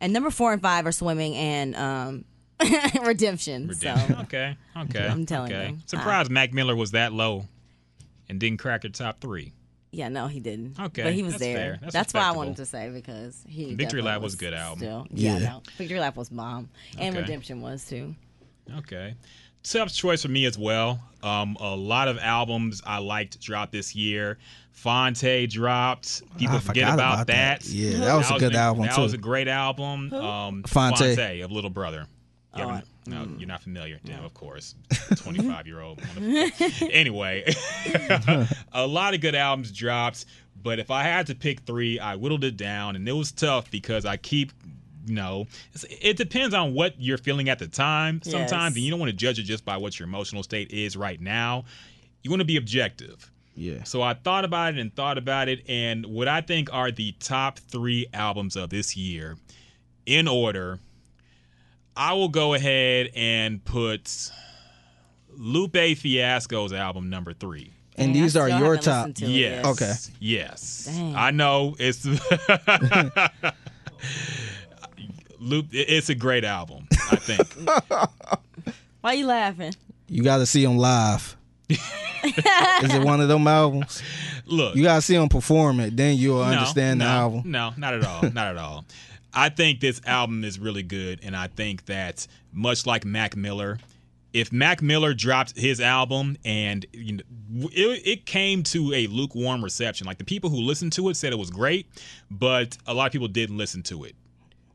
And 0.00 0.12
number 0.12 0.30
four 0.30 0.52
and 0.52 0.60
five 0.60 0.86
are 0.86 0.92
swimming 0.92 1.34
and 1.34 1.74
um, 1.76 2.24
redemption. 2.60 3.02
Redemption. 3.68 3.74
So 3.74 3.94
Okay. 4.22 4.56
Okay. 4.76 5.06
I'm 5.06 5.26
telling 5.26 5.52
okay. 5.52 5.70
you. 5.70 5.78
Surprised 5.86 6.30
Mac 6.30 6.52
Miller 6.52 6.76
was 6.76 6.92
that 6.92 7.12
low, 7.12 7.46
and 8.28 8.38
didn't 8.40 8.58
crack 8.58 8.82
the 8.82 8.88
top 8.90 9.20
three. 9.20 9.52
yeah, 9.92 10.08
no, 10.08 10.26
he 10.26 10.40
didn't. 10.40 10.78
Okay, 10.80 11.02
but 11.04 11.12
he 11.14 11.22
was 11.22 11.34
that's 11.34 11.42
there. 11.42 11.56
fair. 11.56 11.78
That's 11.82 11.92
That's, 11.92 12.14
why 12.14 12.22
I 12.22 12.32
wanted 12.32 12.56
to 12.56 12.66
say 12.66 12.90
because 12.90 13.44
he 13.48 13.66
Victory 13.74 13.76
definitely 14.00 14.02
Lap 14.10 14.20
was 14.22 14.34
a 14.34 14.38
good 14.38 14.54
album. 14.54 14.78
Still, 14.78 15.06
yeah, 15.10 15.38
Yeah. 15.38 15.48
no, 15.48 15.62
Victory 15.76 16.00
Lap 16.00 16.16
was 16.16 16.28
bomb, 16.30 16.68
and 16.98 17.14
Okay. 17.14 17.22
Redemption 17.22 17.60
was 17.60 17.84
too. 17.86 18.14
Okay. 18.78 19.14
Tough 19.62 19.92
choice 19.94 20.22
for 20.22 20.28
me 20.28 20.44
as 20.44 20.58
well. 20.58 21.00
Um, 21.22 21.56
a 21.60 21.74
lot 21.74 22.08
of 22.08 22.18
albums 22.18 22.82
I 22.84 22.98
liked 22.98 23.40
dropped 23.40 23.72
this 23.72 23.94
year. 23.94 24.36
Phonte 24.72 25.46
dropped. 25.48 26.22
People 26.36 26.56
I 26.56 26.58
forget 26.58 26.84
forgot 26.84 26.94
about, 26.94 27.14
about 27.14 27.26
that. 27.28 27.60
that. 27.60 27.68
Yeah, 27.70 27.98
that 28.00 28.14
was 28.16 28.30
a 28.30 28.38
good 28.38 28.52
an- 28.52 28.58
album, 28.60 28.82
That 28.86 28.96
too. 28.96 29.00
was 29.02 29.14
a 29.14 29.18
great 29.18 29.48
album. 29.48 30.12
Um, 30.12 30.62
Phonte. 30.64 31.00
of 31.42 31.50
Little 31.52 31.70
Brother. 31.70 32.06
You 32.56 32.64
Oh, 32.64 32.68
haven't- 32.68 32.84
I- 33.06 33.10
no, 33.10 33.16
mm. 33.26 33.38
you're 33.38 33.48
not 33.48 33.62
familiar. 33.62 34.00
Yeah, 34.04 34.24
of 34.24 34.32
course. 34.32 34.74
25 35.16 35.66
year 35.66 35.80
old. 35.80 36.00
anyway, 36.90 37.44
a 38.72 38.86
lot 38.86 39.14
of 39.14 39.20
good 39.20 39.34
albums 39.34 39.70
dropped, 39.72 40.24
but 40.62 40.78
if 40.78 40.90
I 40.90 41.02
had 41.02 41.26
to 41.28 41.34
pick 41.34 41.60
three, 41.60 41.98
I 41.98 42.16
whittled 42.16 42.44
it 42.44 42.56
down, 42.56 42.96
and 42.96 43.06
it 43.08 43.12
was 43.12 43.32
tough 43.32 43.70
because 43.70 44.04
I 44.04 44.16
keep. 44.16 44.52
You 45.06 45.16
know, 45.16 45.42
it's- 45.74 45.84
it 46.00 46.16
depends 46.16 46.54
on 46.54 46.72
what 46.72 46.94
you're 46.98 47.18
feeling 47.18 47.50
at 47.50 47.58
the 47.58 47.66
time. 47.68 48.22
Sometimes, 48.22 48.50
Yes. 48.52 48.76
and 48.76 48.76
you 48.78 48.90
don't 48.90 48.98
want 49.00 49.10
to 49.10 49.16
judge 49.16 49.38
it 49.38 49.42
just 49.42 49.62
by 49.62 49.76
what 49.76 49.98
your 49.98 50.08
emotional 50.08 50.42
state 50.42 50.70
is 50.70 50.96
right 50.96 51.20
now. 51.20 51.66
You 52.22 52.30
want 52.30 52.40
to 52.40 52.46
be 52.46 52.56
objective. 52.56 53.30
Yeah. 53.54 53.82
So 53.82 54.00
I 54.00 54.14
thought 54.14 54.46
about 54.46 54.72
it 54.72 54.80
and 54.80 54.94
thought 54.96 55.18
about 55.18 55.48
it, 55.50 55.62
and 55.68 56.06
what 56.06 56.26
I 56.26 56.40
think 56.40 56.72
are 56.72 56.90
the 56.90 57.12
top 57.20 57.58
three 57.58 58.06
albums 58.14 58.56
of 58.56 58.70
this 58.70 58.96
year, 58.96 59.36
in 60.06 60.26
order, 60.26 60.78
I 61.96 62.12
will 62.14 62.28
go 62.28 62.54
ahead 62.54 63.10
and 63.14 63.64
put 63.64 64.30
Lupe 65.36 65.76
Fiasco's 65.96 66.72
album 66.72 67.10
number 67.10 67.32
three. 67.32 67.72
And 67.96 68.12
Dang, 68.12 68.22
I 68.22 68.24
these 68.24 68.36
are 68.36 68.48
your 68.48 68.76
top. 68.76 69.06
listened 69.08 69.16
to 69.16 69.24
it 69.26 69.30
Yes. 69.30 69.64
Okay. 69.66 69.92
Yes. 70.18 70.86
Dang. 70.90 71.14
I 71.14 71.30
know 71.30 71.76
it's 71.78 72.04
Lupe. 75.38 75.68
It's 75.72 76.08
a 76.08 76.14
great 76.14 76.44
album. 76.44 76.86
I 77.10 77.16
think. 77.16 78.74
Why 79.00 79.12
you 79.12 79.26
laughing? 79.26 79.74
You 80.08 80.22
got 80.22 80.38
to 80.38 80.46
see 80.46 80.64
them 80.64 80.78
live. 80.78 81.36
Is 81.68 81.78
it 82.94 83.04
one 83.04 83.20
of 83.20 83.28
them 83.28 83.46
albums? 83.46 84.02
Look, 84.46 84.76
You 84.76 84.82
got 84.82 84.96
to 84.96 85.02
see 85.02 85.16
them 85.16 85.28
perform 85.28 85.80
it, 85.80 85.96
then 85.96 86.16
you'll 86.16 86.38
No, 86.38 86.42
understand 86.44 86.98
no, 86.98 87.04
the 87.04 87.10
album. 87.10 87.42
No, 87.50 87.72
not 87.76 87.94
at 87.94 88.04
all. 88.04 88.22
not 88.30 88.48
at 88.48 88.56
all. 88.56 88.84
I 89.34 89.48
think 89.48 89.80
this 89.80 90.00
album 90.06 90.44
is 90.44 90.58
really 90.58 90.82
good, 90.82 91.20
and 91.22 91.36
I 91.36 91.48
think 91.48 91.86
that 91.86 92.26
much 92.52 92.86
like 92.86 93.04
Mac 93.04 93.36
Miller, 93.36 93.78
if 94.32 94.52
Mac 94.52 94.82
Miller 94.82 95.14
dropped 95.14 95.56
his 95.56 95.80
album 95.80 96.36
and 96.44 96.84
you 96.92 97.16
know, 97.16 97.22
it, 97.72 98.02
it 98.06 98.26
came 98.26 98.62
to 98.64 98.92
a 98.92 99.06
lukewarm 99.06 99.62
reception, 99.62 100.06
like 100.06 100.18
the 100.18 100.24
people 100.24 100.50
who 100.50 100.58
listened 100.58 100.92
to 100.94 101.08
it 101.08 101.16
said 101.16 101.32
it 101.32 101.38
was 101.38 101.50
great, 101.50 101.86
but 102.30 102.76
a 102.86 102.94
lot 102.94 103.06
of 103.06 103.12
people 103.12 103.28
didn't 103.28 103.56
listen 103.56 103.82
to 103.84 104.04
it. 104.04 104.14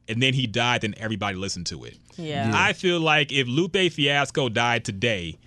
And 0.07 0.23
then 0.23 0.33
he 0.33 0.47
died, 0.47 0.81
then 0.81 0.95
everybody 0.97 1.37
listened 1.37 1.67
to 1.67 1.83
it. 1.83 1.97
Yeah. 2.17 2.51
I 2.53 2.73
feel 2.73 2.99
like 2.99 3.31
if 3.31 3.47
Lupe 3.47 3.77
Fiasco 3.91 4.49
died 4.49 4.83
today, 4.83 5.37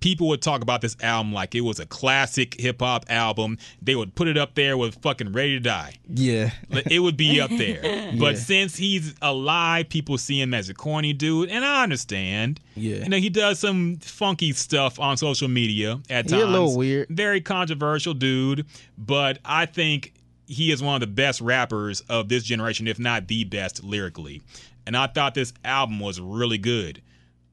people 0.00 0.28
would 0.28 0.40
talk 0.42 0.62
about 0.62 0.80
this 0.80 0.96
album 1.02 1.32
like 1.32 1.54
it 1.54 1.62
was 1.62 1.80
a 1.80 1.86
classic 1.86 2.60
hip 2.60 2.80
hop 2.80 3.04
album. 3.08 3.58
They 3.82 3.94
would 3.96 4.14
put 4.14 4.28
it 4.28 4.36
up 4.38 4.54
there 4.54 4.76
with 4.76 4.94
fucking 5.02 5.32
Ready 5.32 5.54
to 5.54 5.60
Die. 5.60 5.94
Yeah. 6.08 6.50
It 6.70 7.00
would 7.00 7.16
be 7.16 7.40
up 7.40 7.50
there. 7.50 8.12
But 8.18 8.38
since 8.38 8.76
he's 8.76 9.14
alive, 9.20 9.88
people 9.88 10.16
see 10.18 10.40
him 10.40 10.54
as 10.54 10.68
a 10.68 10.74
corny 10.74 11.12
dude, 11.12 11.50
and 11.50 11.64
I 11.64 11.82
understand. 11.82 12.60
Yeah. 12.74 12.96
You 12.96 13.08
know, 13.08 13.16
he 13.18 13.28
does 13.28 13.58
some 13.58 13.96
funky 13.98 14.52
stuff 14.52 14.98
on 14.98 15.16
social 15.16 15.48
media 15.48 16.00
at 16.08 16.24
He 16.26 16.30
times. 16.30 16.42
a 16.44 16.46
little 16.46 16.76
weird. 16.76 17.08
Very 17.10 17.40
controversial 17.40 18.14
dude, 18.14 18.66
but 18.96 19.38
I 19.44 19.66
think 19.66 20.14
he 20.46 20.72
is 20.72 20.82
one 20.82 20.94
of 20.94 21.00
the 21.00 21.06
best 21.06 21.40
rappers 21.40 22.00
of 22.08 22.28
this 22.30 22.42
generation, 22.44 22.88
if 22.88 22.98
not 22.98 23.28
the 23.28 23.44
best 23.44 23.84
lyrically. 23.84 24.40
And 24.86 24.96
I 24.96 25.06
thought 25.06 25.34
this 25.34 25.52
album 25.64 26.00
was 26.00 26.18
really 26.20 26.56
good. 26.58 27.02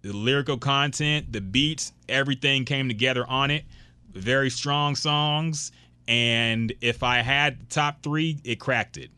The 0.06 0.14
lyrical 0.14 0.58
content, 0.60 1.34
the 1.34 1.42
beats, 1.42 1.92
everything 2.08 2.64
came 2.64 2.88
together 2.88 3.26
on 3.28 3.50
it. 3.50 3.64
very 4.14 4.52
strong 4.52 4.96
songs. 4.96 5.72
And 6.08 6.72
if 6.80 7.02
I 7.02 7.18
had 7.24 7.60
the 7.60 7.66
top 7.66 8.04
three, 8.04 8.38
it 8.44 8.60
cracked 8.60 8.98
it. 8.98 9.10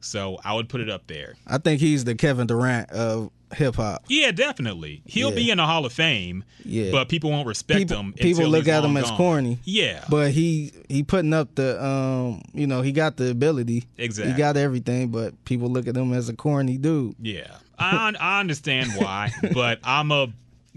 So 0.00 0.38
I 0.44 0.52
would 0.54 0.68
put 0.68 0.82
it 0.82 0.90
up 0.90 1.06
there. 1.06 1.34
I 1.46 1.56
think 1.56 1.80
he's 1.80 2.04
the 2.04 2.14
Kevin 2.14 2.46
Durant 2.46 2.90
of 2.90 3.30
hip 3.54 3.76
hop. 3.76 4.04
Yeah, 4.08 4.32
definitely. 4.32 5.00
He'll 5.06 5.30
Yeah. 5.30 5.34
be 5.36 5.50
in 5.50 5.56
the 5.56 5.64
Hall 5.66 5.86
of 5.86 5.92
Fame. 5.94 6.44
Yeah. 6.64 6.90
But 6.92 7.08
people 7.08 7.30
won't 7.30 7.46
respect 7.48 7.78
People- 7.78 7.96
him. 7.98 8.12
people 8.12 8.46
look 8.46 8.68
at 8.68 8.84
him 8.84 8.96
as 8.98 9.04
gone. 9.08 9.16
corny. 9.16 9.58
Yeah. 9.64 10.04
But 10.10 10.32
he 10.32 10.72
he 10.90 11.02
putting 11.02 11.32
up 11.32 11.54
the 11.54 11.82
um 11.82 12.42
you 12.52 12.66
know 12.66 12.82
he 12.82 12.92
got 12.92 13.16
the 13.16 13.30
ability. 13.30 13.84
Exactly. 13.96 14.32
He 14.34 14.38
got 14.38 14.56
everything, 14.58 15.08
but 15.08 15.42
people 15.46 15.68
look 15.70 15.88
at 15.88 15.96
him 15.96 16.12
as 16.12 16.28
a 16.28 16.34
corny 16.34 16.76
dude. 16.76 17.14
Yeah, 17.20 17.46
I 17.78 18.12
I 18.18 18.40
understand 18.40 18.92
why, 18.96 19.30
but 19.52 19.80
I'm 19.84 20.10
a 20.10 20.28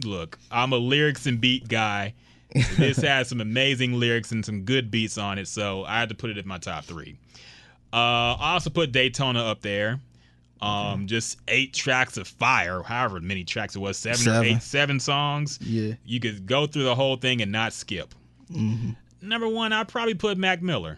look. 0.04 0.38
I'm 0.52 0.74
a 0.74 0.78
lyrics 0.78 1.26
and 1.26 1.40
beat 1.40 1.68
guy. 1.68 2.14
This 2.78 2.98
has 3.02 3.28
some 3.28 3.42
amazing 3.42 4.00
lyrics 4.00 4.32
and 4.32 4.44
some 4.44 4.62
good 4.64 4.90
beats 4.90 5.18
on 5.18 5.38
it, 5.38 5.48
so 5.48 5.84
I 5.84 6.00
had 6.00 6.10
to 6.10 6.16
put 6.16 6.30
it 6.30 6.38
in 6.38 6.48
my 6.48 6.58
top 6.58 6.86
three. 6.86 7.18
Uh, 7.94 8.36
I 8.40 8.54
also 8.54 8.70
put 8.70 8.92
Daytona 8.92 9.44
up 9.44 9.62
there. 9.62 10.00
Um, 10.60 11.06
just 11.06 11.38
eight 11.48 11.74
tracks 11.74 12.18
of 12.18 12.28
fire, 12.28 12.82
however 12.82 13.20
many 13.20 13.44
tracks 13.44 13.76
it 13.76 13.80
was, 13.80 13.96
seven, 13.98 14.28
or 14.28 14.44
eight, 14.44 14.64
seven 14.64 15.00
songs. 15.00 15.60
Yeah. 15.62 15.94
you 16.04 16.20
could 16.20 16.48
go 16.48 16.66
through 16.66 16.86
the 16.86 16.96
whole 16.96 17.16
thing 17.18 17.42
and 17.44 17.52
not 17.52 17.74
skip. 17.74 18.16
Number 19.22 19.48
one, 19.48 19.72
I'd 19.74 19.88
probably 19.88 20.16
put 20.16 20.38
Mac 20.38 20.62
Miller 20.64 20.98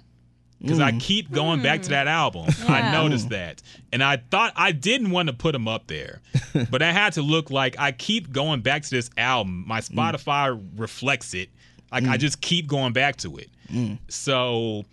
because 0.61 0.79
I 0.79 0.91
mm. 0.91 0.99
keep 0.99 1.31
going 1.31 1.61
back 1.61 1.83
to 1.83 1.89
that 1.89 2.07
hmm. 2.07 2.09
album. 2.09 2.45
I 2.67 2.79
Yeah. 2.79 2.91
noticed 2.91 3.29
that, 3.29 3.61
and 3.93 4.03
I 4.03 4.17
thought 4.17 4.53
I 4.55 4.71
didn't 4.71 5.11
want 5.11 5.27
to 5.27 5.33
put 5.33 5.55
him 5.55 5.67
up 5.67 5.87
there, 5.87 6.21
but 6.69 6.81
I 6.81 6.91
had 6.91 7.13
to 7.13 7.21
look 7.21 7.49
like 7.49 7.75
I 7.79 7.91
keep 7.91 8.31
going 8.31 8.61
back 8.61 8.83
to 8.83 8.89
this 8.89 9.09
album. 9.17 9.63
My 9.67 9.79
mm. 9.79 9.89
Spotify 9.89 10.61
reflects 10.77 11.33
it. 11.33 11.49
Like 11.91 12.03
I 12.03 12.17
mm. 12.17 12.19
just 12.19 12.41
keep 12.41 12.67
going 12.67 12.93
back 12.93 13.15
to 13.17 13.37
it. 13.37 13.49
So, 14.07 14.83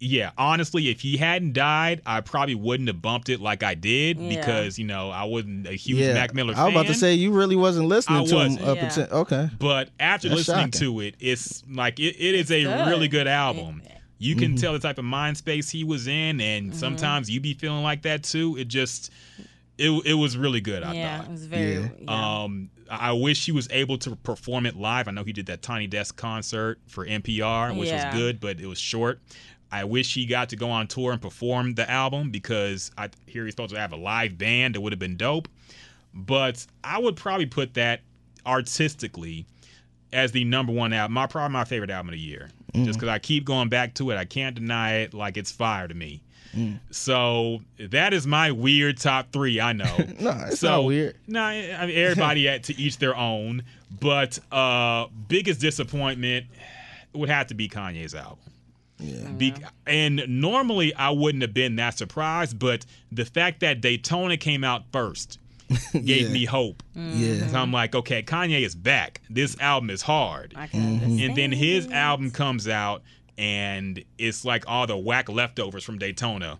yeah, 0.00 0.30
honestly, 0.38 0.88
if 0.88 1.00
he 1.00 1.16
hadn't 1.16 1.52
died, 1.52 2.02
I 2.06 2.20
probably 2.20 2.54
wouldn't 2.54 2.88
have 2.88 3.00
bumped 3.00 3.28
it 3.28 3.40
like 3.40 3.62
I 3.62 3.74
did 3.74 4.18
Yeah. 4.18 4.28
because 4.36 4.78
you 4.78 4.86
know 4.86 5.10
I 5.10 5.24
wasn't 5.24 5.66
a 5.66 5.72
huge 5.72 6.00
Yeah. 6.00 6.14
Mac 6.14 6.34
Miller 6.34 6.54
fan. 6.54 6.62
I 6.62 6.64
was 6.66 6.74
about 6.74 6.86
to 6.86 6.94
say 6.94 7.14
you 7.14 7.32
really 7.32 7.56
wasn't 7.56 7.88
listening 7.88 8.22
I 8.22 8.24
to 8.24 8.30
him 8.30 8.52
wasn't. 8.52 8.68
up 8.68 8.76
Yeah. 8.76 8.84
until 8.84 9.18
okay. 9.18 9.50
But 9.58 9.90
after 10.00 10.28
That's 10.28 10.40
listening 10.40 10.72
shocking. 10.72 10.80
to 10.80 11.00
it, 11.00 11.14
it's 11.20 11.62
like 11.70 11.98
it, 12.00 12.16
it 12.18 12.34
is 12.34 12.50
a 12.50 12.64
good. 12.64 12.86
really 12.88 13.08
good 13.08 13.26
album. 13.26 13.82
You 14.18 14.34
can 14.36 14.52
Mm-hmm. 14.52 14.56
tell 14.56 14.72
the 14.72 14.78
type 14.78 14.98
of 14.98 15.04
mind 15.04 15.36
space 15.36 15.68
he 15.70 15.84
was 15.84 16.06
in, 16.06 16.40
and 16.40 16.70
Mm-hmm. 16.70 16.78
sometimes 16.78 17.28
you 17.30 17.40
be 17.40 17.54
feeling 17.54 17.82
like 17.82 18.02
that 18.02 18.22
too. 18.22 18.56
It 18.56 18.68
just 18.68 19.10
it 19.78 19.90
it 20.06 20.14
was 20.14 20.36
really 20.36 20.60
good. 20.60 20.82
I 20.82 20.94
yeah, 20.94 21.22
it 21.24 21.30
was 21.30 21.46
very. 21.46 21.74
Yeah. 21.74 21.88
Yeah. 22.00 22.42
Um, 22.44 22.70
I 22.90 23.12
wish 23.12 23.44
he 23.44 23.52
was 23.52 23.68
able 23.70 23.98
to 23.98 24.14
perform 24.16 24.64
it 24.64 24.76
live. 24.76 25.08
I 25.08 25.10
know 25.10 25.24
he 25.24 25.32
did 25.32 25.46
that 25.46 25.60
Tiny 25.60 25.86
Desk 25.86 26.16
concert 26.16 26.78
for 26.86 27.04
NPR, 27.04 27.76
which 27.76 27.88
Yeah. 27.88 28.10
was 28.10 28.18
good, 28.18 28.40
but 28.40 28.60
it 28.60 28.66
was 28.66 28.78
short. 28.78 29.20
I 29.72 29.82
wish 29.84 30.14
he 30.14 30.24
got 30.26 30.48
to 30.50 30.56
go 30.56 30.70
on 30.70 30.86
tour 30.86 31.10
and 31.12 31.20
perform 31.20 31.74
the 31.74 31.90
album 31.90 32.30
because 32.30 32.92
I 32.96 33.10
hear 33.26 33.44
he's 33.44 33.52
supposed 33.54 33.74
to 33.74 33.80
have 33.80 33.92
a 33.92 33.96
live 33.96 34.38
band. 34.38 34.76
It 34.76 34.82
would 34.82 34.92
have 34.92 35.00
been 35.00 35.16
dope. 35.16 35.48
But 36.14 36.64
I 36.84 36.98
would 37.00 37.16
probably 37.16 37.46
put 37.46 37.74
that 37.74 38.00
artistically 38.46 39.44
as 40.12 40.32
the 40.32 40.44
number 40.44 40.72
one 40.72 40.92
album. 40.92 41.14
My 41.14 41.26
probably 41.26 41.52
my 41.52 41.64
favorite 41.64 41.90
album 41.90 42.10
of 42.10 42.12
the 42.12 42.20
year, 42.20 42.50
just 42.74 42.98
because 42.98 43.08
I 43.08 43.18
keep 43.18 43.44
going 43.44 43.68
back 43.68 43.94
to 43.94 44.10
it. 44.10 44.16
I 44.16 44.24
can't 44.24 44.54
deny 44.54 44.98
it. 44.98 45.14
Like 45.14 45.36
it's 45.36 45.52
fire 45.52 45.88
to 45.88 45.94
me. 45.94 46.22
So 46.90 47.60
that 47.78 48.14
is 48.14 48.26
my 48.26 48.50
weird 48.50 48.98
top 48.98 49.32
three. 49.32 49.60
I 49.60 49.72
know. 49.72 49.84
No, 50.18 50.30
it's 50.46 50.60
so, 50.60 50.68
not 50.68 50.84
weird. 50.84 51.16
No, 51.26 51.42
I 51.42 51.86
mean 51.86 51.96
everybody 51.96 52.46
had 52.46 52.64
to 52.64 52.80
each 52.80 52.98
their 52.98 53.16
own. 53.16 53.62
But 54.00 54.38
uh 54.50 55.06
biggest 55.28 55.60
disappointment 55.60 56.46
would 57.12 57.28
have 57.28 57.48
to 57.48 57.54
be 57.54 57.68
Kanye's 57.68 58.14
album. 58.14 58.38
Yeah. 58.98 59.28
Be- 59.28 59.54
and 59.86 60.24
normally 60.28 60.94
I 60.94 61.10
wouldn't 61.10 61.42
have 61.42 61.52
been 61.52 61.76
that 61.76 61.98
surprised, 61.98 62.58
but 62.58 62.86
the 63.12 63.26
fact 63.26 63.60
that 63.60 63.82
Daytona 63.82 64.38
came 64.38 64.64
out 64.64 64.84
first 64.90 65.38
gave 65.92 66.04
Yeah. 66.26 66.28
me 66.28 66.44
hope. 66.44 66.82
Yeah. 66.94 67.46
So 67.48 67.58
I'm 67.58 67.72
like, 67.72 67.94
okay, 67.94 68.22
Kanye 68.22 68.62
is 68.62 68.74
back. 68.74 69.20
This 69.30 69.58
album 69.60 69.90
is 69.90 70.02
hard. 70.02 70.54
I 70.56 70.66
can 70.66 70.94
understand. 70.94 71.20
And 71.20 71.36
then 71.36 71.52
his 71.52 71.90
album 71.90 72.30
comes 72.30 72.68
out 72.68 73.02
and 73.38 74.02
it's 74.18 74.44
like 74.44 74.64
all 74.66 74.86
the 74.86 74.96
whack 74.96 75.28
leftovers 75.28 75.84
from 75.84 75.98
Daytona. 75.98 76.58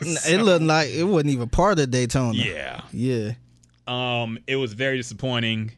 It 0.00 0.42
looked 0.42 0.64
like 0.64 0.88
it 0.90 1.04
wasn't 1.04 1.30
even 1.30 1.48
part 1.48 1.78
of 1.78 1.90
Daytona. 1.90 2.32
Yeah. 2.34 2.80
Yeah. 2.92 3.32
Um, 3.86 4.38
it 4.46 4.56
was 4.56 4.72
very 4.72 4.96
disappointing. 4.96 5.72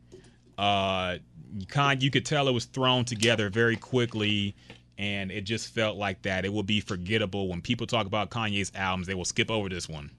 Uh, 0.56 1.16
you 1.58 1.66
kind 1.66 2.02
you 2.02 2.10
could 2.10 2.24
tell 2.26 2.48
it 2.48 2.52
was 2.52 2.64
thrown 2.66 3.04
together 3.04 3.48
very 3.50 3.76
quickly, 3.76 4.54
and 4.98 5.30
it 5.32 5.42
just 5.42 5.72
felt 5.74 5.96
like 5.96 6.22
that. 6.22 6.44
It 6.44 6.52
will 6.52 6.62
be 6.62 6.80
forgettable 6.80 7.48
when 7.48 7.60
people 7.60 7.86
talk 7.86 8.06
about 8.06 8.30
Kanye's 8.30 8.70
albums. 8.74 9.06
They 9.06 9.14
will 9.14 9.24
skip 9.24 9.50
over 9.50 9.68
this 9.68 9.88
one. 9.88 10.10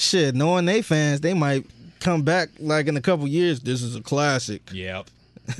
Shit, 0.00 0.34
knowing 0.34 0.64
they 0.64 0.82
fans, 0.82 1.20
they 1.20 1.34
might 1.34 1.66
come 2.00 2.22
back 2.22 2.48
like 2.58 2.86
in 2.86 2.96
a 2.96 3.00
couple 3.00 3.28
years. 3.28 3.60
This 3.60 3.82
is 3.82 3.94
a 3.94 4.00
classic. 4.00 4.62
Yep. 4.72 5.08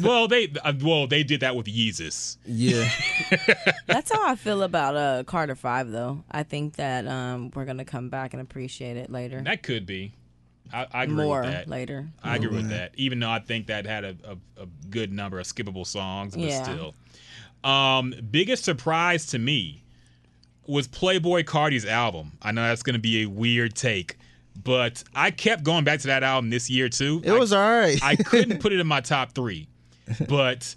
well, 0.02 0.28
they 0.28 0.50
uh, 0.64 0.72
well 0.82 1.06
they 1.06 1.22
did 1.22 1.40
that 1.40 1.56
with 1.56 1.66
Yeezus. 1.66 2.36
Yeah. 2.46 2.88
That's 3.86 4.10
how 4.12 4.26
I 4.26 4.36
feel 4.36 4.62
about 4.62 4.96
uh 4.96 5.24
Carter 5.24 5.54
Five, 5.54 5.90
though. 5.90 6.22
I 6.30 6.42
think 6.42 6.76
that 6.76 7.06
um 7.06 7.50
we're 7.54 7.64
gonna 7.66 7.84
come 7.84 8.08
back 8.08 8.32
and 8.32 8.40
appreciate 8.40 8.96
it 8.96 9.10
later, 9.10 9.40
That 9.42 9.62
could 9.62 9.84
be. 9.86 10.12
I, 10.72 10.86
I 10.92 11.02
agree 11.04 11.16
more 11.16 11.40
with 11.42 11.50
that. 11.50 11.68
later. 11.68 12.08
I 12.22 12.36
agree 12.36 12.54
with 12.56 12.70
that. 12.70 12.92
Even 12.96 13.18
though 13.18 13.30
I 13.30 13.40
think 13.40 13.66
that 13.66 13.84
had 13.86 14.04
a, 14.04 14.16
a, 14.24 14.62
a 14.62 14.66
good 14.88 15.12
number 15.12 15.40
of 15.40 15.46
skippable 15.46 15.84
songs, 15.86 16.34
but 16.36 16.44
Yeah. 16.44 16.62
still. 16.62 16.94
Um, 17.68 18.14
biggest 18.30 18.64
surprise 18.64 19.26
to 19.26 19.38
me 19.40 19.82
was 20.68 20.86
Playboi 20.86 21.44
Carti's 21.44 21.84
album. 21.84 22.38
I 22.40 22.52
know 22.52 22.62
that's 22.62 22.84
going 22.84 22.94
to 22.94 23.00
be 23.00 23.22
a 23.22 23.26
weird 23.26 23.74
take, 23.74 24.16
but 24.62 25.02
I 25.14 25.30
kept 25.30 25.62
going 25.64 25.84
back 25.84 26.00
to 26.00 26.06
that 26.08 26.22
album 26.22 26.50
this 26.50 26.68
year 26.70 26.88
too. 26.88 27.20
It 27.24 27.32
was 27.32 27.52
all 27.52 27.60
right. 27.60 27.98
I, 28.02 28.10
I 28.12 28.16
couldn't 28.16 28.58
put 28.60 28.72
it 28.72 28.80
in 28.80 28.86
my 28.86 29.00
top 29.00 29.32
three, 29.34 29.68
but 30.28 30.74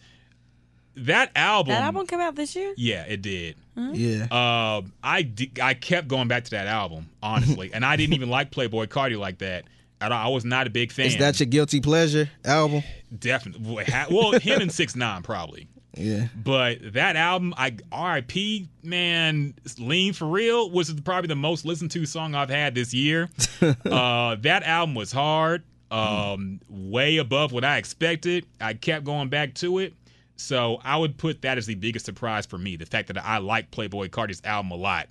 that 0.95 1.31
album, 1.35 1.71
That 1.73 1.83
album 1.83 2.05
came 2.07 2.19
out 2.19 2.35
this 2.35 2.55
year. 2.55 2.73
yeah, 2.77 3.03
it 3.03 3.21
did. 3.21 3.55
yeah. 3.75 4.23
Um, 4.31 4.93
I 5.03 5.23
di- 5.23 5.51
I 5.61 5.73
kept 5.73 6.07
going 6.07 6.27
back 6.27 6.43
to 6.45 6.51
that 6.51 6.67
album 6.67 7.09
honestly, 7.21 7.71
and 7.73 7.83
I 7.85 7.95
didn't 7.95 8.13
even 8.13 8.29
like 8.29 8.51
Playboi 8.51 8.87
Carti 8.87 9.17
like 9.17 9.39
that. 9.39 9.65
At 10.01 10.11
all. 10.11 10.25
I 10.25 10.27
was 10.33 10.43
not 10.43 10.67
a 10.67 10.69
big 10.69 10.91
fan. 10.91 11.05
Is 11.05 11.17
that 11.19 11.39
your 11.39 11.47
guilty 11.47 11.79
pleasure 11.79 12.29
album? 12.43 12.83
Definitely. 13.17 13.85
Well, 14.11 14.33
him 14.33 14.59
and 14.61 14.69
Six 14.69 14.97
Nine 14.97 15.21
probably. 15.21 15.69
Yeah. 15.95 16.27
But 16.35 16.93
that 16.93 17.15
album, 17.15 17.53
I 17.57 17.77
R.I.P. 17.91 18.67
Man, 18.81 19.53
Lean 19.77 20.13
for 20.13 20.25
Real 20.25 20.69
was 20.69 20.91
probably 21.01 21.27
the 21.27 21.35
most 21.35 21.65
listened 21.65 21.91
to 21.91 22.05
song 22.05 22.35
I've 22.35 22.49
had 22.49 22.73
this 22.75 22.93
year. 22.93 23.29
uh, 23.61 24.35
that 24.41 24.63
album 24.63 24.95
was 24.95 25.11
hard, 25.11 25.63
um, 25.91 26.59
way 26.67 27.17
above 27.17 27.51
what 27.51 27.63
I 27.63 27.77
expected. 27.77 28.45
I 28.59 28.73
kept 28.73 29.05
going 29.05 29.29
back 29.29 29.53
to 29.55 29.79
it, 29.79 29.93
so 30.35 30.79
I 30.83 30.97
would 30.97 31.17
put 31.17 31.43
that 31.43 31.57
as 31.57 31.67
the 31.67 31.75
biggest 31.75 32.05
surprise 32.05 32.45
for 32.45 32.57
me. 32.57 32.75
The 32.75 32.87
fact 32.87 33.07
that 33.09 33.23
I 33.23 33.37
like 33.37 33.69
Playboi 33.71 34.09
Carti's 34.09 34.41
album 34.43 34.71
a 34.71 34.75
lot. 34.75 35.07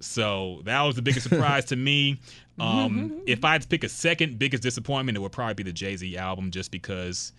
So 0.00 0.60
that 0.64 0.82
was 0.82 0.96
the 0.96 1.02
biggest 1.02 1.28
surprise 1.28 1.64
to 1.66 1.76
me. 1.76 2.20
Um, 2.58 3.20
if 3.26 3.44
I 3.44 3.52
had 3.52 3.60
to 3.60 3.68
pick 3.68 3.84
a 3.84 3.88
second 3.90 4.38
biggest 4.38 4.62
disappointment, 4.62 5.18
it 5.18 5.20
would 5.20 5.30
probably 5.32 5.52
be 5.52 5.62
the 5.62 5.74
Jay 5.74 5.94
Z 5.94 6.16
album, 6.16 6.50
just 6.50 6.70
because. 6.70 7.34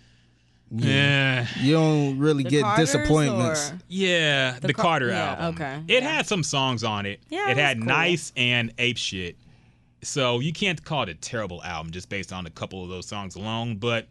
Yeah. 0.69 1.47
You 1.61 1.73
don't 1.73 2.19
really 2.19 2.43
The 2.43 2.49
get 2.49 2.63
Carters, 2.63 2.91
disappointments. 2.91 3.71
or- 3.71 3.79
Yeah, 3.87 4.57
the, 4.59 4.73
Car- 4.73 4.83
Carter 4.83 5.09
yeah, 5.09 5.35
album. 5.35 5.55
okay. 5.55 5.83
It 5.87 6.03
Yeah. 6.03 6.09
had 6.17 6.27
some 6.27 6.43
songs 6.43 6.83
on 6.83 7.05
it. 7.05 7.21
Yeah, 7.29 7.47
it 7.49 7.51
it 7.51 7.57
had 7.57 7.77
cool. 7.77 7.87
nice 7.87 8.33
and 8.35 8.73
ape 8.77 8.97
shit. 8.97 9.37
So 10.03 10.39
you 10.39 10.53
can't 10.53 10.83
call 10.83 11.03
it 11.03 11.09
a 11.09 11.13
terrible 11.15 11.63
album 11.63 11.91
just 11.91 12.09
based 12.09 12.31
on 12.33 12.45
a 12.45 12.49
couple 12.49 12.83
of 12.83 12.89
those 12.89 13.07
songs 13.07 13.35
alone. 13.35 13.77
But 13.77 14.07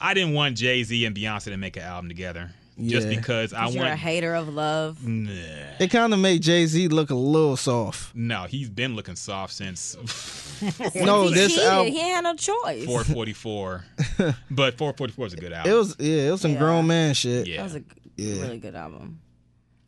I 0.00 0.14
didn't 0.14 0.34
want 0.34 0.56
Jay 0.56 0.82
Z 0.82 1.04
and 1.04 1.14
Beyonce 1.16 1.44
to 1.44 1.56
make 1.56 1.76
an 1.76 1.82
album 1.82 2.08
together 2.08 2.50
just 2.86 3.08
Yeah. 3.08 3.16
because 3.16 3.52
I 3.52 3.64
'Cause 3.64 3.74
You're 3.74 3.84
a 3.84 3.88
want. 3.88 4.00
hater 4.00 4.34
of 4.34 4.48
love. 4.48 5.06
Nah. 5.06 5.30
It 5.78 5.90
kind 5.90 6.12
of 6.12 6.20
made 6.20 6.42
Jay 6.42 6.66
Z 6.66 6.88
look 6.88 7.10
a 7.10 7.14
little 7.14 7.56
soft. 7.56 8.14
No, 8.14 8.44
he's 8.44 8.68
been 8.68 8.94
looking 8.96 9.16
soft 9.16 9.52
since 9.52 9.96
No, 10.94 11.28
he 11.28 11.34
this 11.34 11.52
cheated. 11.52 11.64
album. 11.68 11.92
He 11.92 11.98
had 12.00 12.24
no 12.24 12.34
choice. 12.34 12.84
444. 12.84 13.84
but 14.50 14.76
444 14.78 15.26
is 15.26 15.32
a 15.32 15.36
good 15.36 15.52
album. 15.52 15.72
It 15.72 15.74
was 15.74 15.96
yeah, 15.98 16.28
it 16.28 16.30
was 16.30 16.40
some 16.40 16.52
Yeah. 16.52 16.58
grown 16.58 16.86
man 16.86 17.14
shit. 17.14 17.46
yeah. 17.46 17.56
That 17.58 17.62
was 17.64 17.74
a 17.76 17.80
g- 17.80 17.86
Yeah. 18.16 18.42
really 18.42 18.58
good 18.58 18.74
album. 18.74 19.20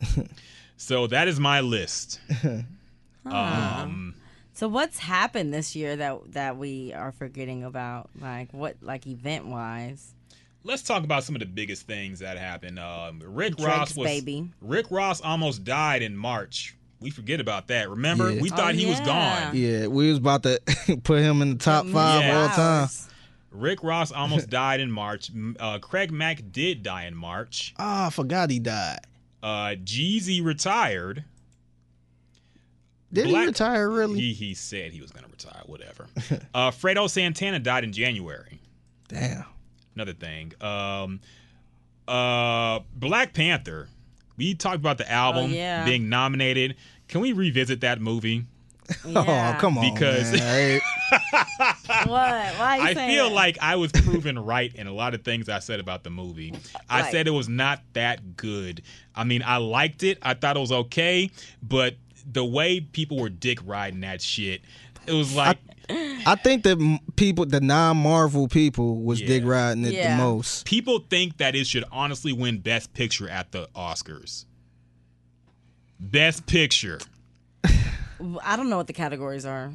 So 0.77 1.07
that 1.07 1.29
is 1.29 1.39
my 1.39 1.61
list. 1.61 2.19
Um, 3.25 4.15
So 4.55 4.69
what's 4.69 4.99
happened 4.99 5.55
this 5.55 5.75
year 5.77 5.97
that 5.97 6.33
that 6.33 6.57
we 6.57 6.93
are 6.93 7.13
forgetting 7.13 7.63
about? 7.65 8.11
Like 8.21 8.53
what, 8.53 8.77
like 8.83 9.07
event 9.07 9.47
wise? 9.47 10.13
Let's 10.65 10.83
talk 10.83 11.05
about 11.05 11.25
some 11.25 11.35
of 11.35 11.41
the 11.41 11.47
biggest 11.47 11.87
things 11.87 12.21
that 12.21 12.39
happened. 12.39 12.79
Um, 12.79 13.21
Rick 13.25 13.57
Drake's 13.57 13.67
Ross 13.67 13.97
was 13.97 14.07
baby. 14.07 14.51
Rick 14.61 14.87
Ross 14.91 15.21
almost 15.21 15.65
died 15.65 16.03
in 16.03 16.17
March. 16.17 16.77
We 17.01 17.11
forget 17.11 17.41
about 17.41 17.67
that. 17.69 17.91
Remember, 17.91 18.31
Yeah. 18.31 18.41
we 18.41 18.49
thought 18.49 18.75
Oh, 18.75 18.77
he 18.77 18.87
was 18.87 19.01
gone. 19.01 19.57
Yeah, 19.57 19.89
we 19.89 20.09
was 20.09 20.19
about 20.19 20.45
to 20.45 20.61
put 21.03 21.21
him 21.21 21.43
in 21.43 21.51
the 21.51 21.59
top 21.59 21.87
five 21.87 22.23
Yeah. 22.23 22.43
all 22.43 22.49
time. 22.51 22.89
Rick 23.51 23.83
Ross 23.83 24.13
almost 24.13 24.49
died 24.51 24.81
in 24.81 24.91
March. 24.91 25.31
Uh, 25.59 25.79
Craig 25.81 26.13
Mack 26.13 26.43
did 26.53 26.83
die 26.83 27.07
in 27.07 27.15
March. 27.17 27.75
Ah, 27.79 28.07
I 28.07 28.11
forgot 28.11 28.51
he 28.51 28.59
died. 28.61 29.01
Uh, 29.43 29.75
Jeezy 29.85 30.45
retired. 30.45 31.25
Did 33.13 33.29
Black- 33.29 33.43
he 33.43 33.47
retire 33.49 33.91
really? 33.91 34.21
He 34.21 34.33
he 34.33 34.55
said 34.55 34.93
he 34.93 35.01
was 35.03 35.11
going 35.11 35.25
to 35.25 35.31
retire. 35.31 35.63
Whatever. 35.67 36.07
uh, 36.55 36.71
Fredo 36.71 37.11
Santana 37.11 37.59
died 37.59 37.85
in 37.85 37.93
January. 37.93 38.61
Damn. 39.09 39.45
Another 39.95 40.13
thing. 40.15 40.53
Um, 40.61 41.21
uh, 42.09 42.81
Black 42.95 43.33
Panther. 43.35 43.89
We 44.37 44.55
talked 44.55 44.77
about 44.77 44.99
the 44.99 45.11
album 45.11 45.45
Oh, 45.51 45.55
yeah. 45.55 45.85
being 45.85 46.09
nominated. 46.09 46.77
Can 47.09 47.21
we 47.21 47.33
revisit 47.33 47.81
that 47.83 48.01
movie? 48.01 48.45
Yeah. 49.07 49.55
Oh, 49.57 49.61
come 49.61 49.79
on. 49.79 49.95
Because- 49.95 50.33
man. 50.33 50.41
Hey, 50.41 50.81
What? 51.87 52.09
Why 52.09 52.53
are 52.59 52.77
you 52.79 52.83
I 52.83 52.95
saying 52.95 53.11
feel 53.15 53.29
that? 53.29 53.35
like 53.35 53.59
I 53.61 53.77
was 53.77 53.93
proven 53.93 54.39
right 54.39 54.75
in 54.75 54.87
a 54.87 54.93
lot 54.93 55.15
of 55.15 55.23
things 55.23 55.49
I 55.49 55.61
said 55.61 55.81
about 55.81 56.03
the 56.05 56.11
movie. 56.11 56.53
I 56.91 57.03
Right. 57.03 57.13
said 57.13 57.27
it 57.27 57.31
was 57.31 57.49
not 57.49 57.81
that 57.93 58.37
good. 58.37 58.83
I 59.15 59.25
mean, 59.25 59.43
I 59.47 59.59
liked 59.59 60.03
it. 60.03 60.19
I 60.21 60.35
thought 60.35 60.57
it 60.57 60.61
was 60.61 60.73
okay, 60.73 61.31
but 61.63 61.95
the 62.31 62.45
way 62.45 62.81
people 62.81 63.19
were 63.19 63.29
dick 63.31 63.59
riding 63.65 64.01
that 64.01 64.21
shit, 64.21 64.63
it 65.07 65.13
was 65.13 65.35
like 65.35 65.59
I 65.91 66.37
think 66.37 66.63
that 66.65 67.01
people, 67.17 67.45
the 67.47 67.61
non-Marvel 67.61 68.49
people, 68.49 69.03
was 69.03 69.21
Yeah. 69.21 69.27
dig 69.29 69.45
riding 69.45 69.85
it 69.85 69.93
Yeah. 69.95 70.17
the 70.17 70.23
most. 70.23 70.65
people 70.65 71.01
think 71.11 71.39
that 71.39 71.55
it 71.55 71.67
should 71.67 71.85
honestly 71.93 72.33
win 72.33 72.59
Best 72.59 72.93
Picture 72.95 73.29
at 73.29 73.53
the 73.53 73.69
Oscars. 73.75 74.45
Best 76.01 76.47
Picture. 76.47 76.99
I 78.45 78.57
don't 78.57 78.71
know 78.71 78.77
what 78.77 78.87
the 78.87 78.93
categories 78.93 79.45
are. 79.45 79.73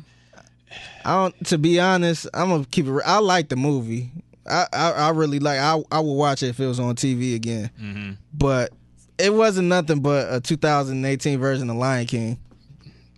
I 1.06 1.14
don't. 1.16 1.46
To 1.48 1.58
be 1.58 1.80
honest, 1.80 2.28
I'm 2.34 2.50
gonna 2.50 2.66
keep 2.66 2.86
it. 2.88 3.02
I 3.06 3.20
like 3.20 3.50
the 3.50 3.56
movie. 3.56 4.12
I 4.50 4.66
I, 4.72 4.92
I 4.92 5.10
really 5.10 5.40
like. 5.40 5.60
I 5.60 5.82
I 5.92 6.00
would 6.00 6.14
watch 6.14 6.44
it 6.44 6.48
if 6.48 6.60
it 6.60 6.66
was 6.68 6.80
on 6.80 6.96
TV 6.96 7.36
again. 7.36 7.70
Mm-hmm. 7.82 8.12
But 8.34 8.72
it 9.18 9.34
wasn't 9.34 9.68
nothing 9.70 10.00
but 10.02 10.34
a 10.34 10.40
2018 10.42 11.40
version 11.40 11.70
of 11.70 11.76
Lion 11.78 12.06
King. 12.08 12.38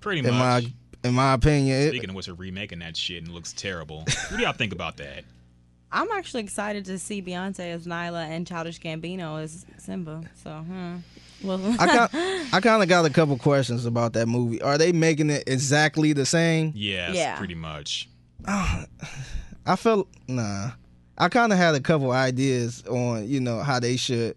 Pretty 0.01 0.19
In 0.19 0.33
much. 0.33 0.63
my 0.63 0.73
in 1.03 1.13
my 1.13 1.33
opinion, 1.33 1.75
It- 1.81 1.89
Speaking 1.89 2.09
of 2.09 2.15
which, 2.15 2.25
they're 2.27 2.35
remaking 2.35 2.79
that 2.79 2.95
shit 2.97 3.19
and 3.19 3.27
it 3.29 3.33
looks 3.33 3.53
terrible. 3.53 3.99
what 4.01 4.37
do 4.37 4.41
y'all 4.43 4.53
think 4.53 4.73
about 4.73 4.97
that? 4.97 5.23
I'm 5.91 6.11
actually 6.11 6.43
excited 6.43 6.85
to 6.85 6.99
see 6.99 7.19
Beyonce 7.21 7.61
as 7.73 7.87
Nala 7.87 8.25
and 8.25 8.45
Childish 8.45 8.79
Gambino 8.79 9.41
as 9.41 9.65
Simba. 9.79 10.21
So, 10.43 10.51
hmm. 10.59 10.97
Well, 11.41 11.59
I 11.79 11.85
got 11.87 12.11
I 12.53 12.59
kind 12.61 12.83
of 12.83 12.89
got 12.89 13.05
a 13.05 13.09
couple 13.09 13.37
questions 13.37 13.85
about 13.85 14.13
that 14.13 14.27
movie. 14.27 14.61
Are 14.61 14.77
they 14.77 14.91
making 14.91 15.29
it 15.31 15.45
exactly 15.47 16.13
the 16.13 16.25
same? 16.27 16.73
Yes, 16.75 17.15
Yeah. 17.15 17.37
pretty 17.37 17.55
much. 17.55 18.07
I 18.45 19.75
felt 19.77 20.07
nah. 20.27 20.71
I 21.17 21.27
kind 21.29 21.51
of 21.51 21.57
had 21.57 21.75
a 21.75 21.79
couple 21.79 22.11
ideas 22.11 22.83
on 22.85 23.27
you 23.27 23.39
know 23.39 23.59
how 23.61 23.79
they 23.79 23.97
should 23.97 24.35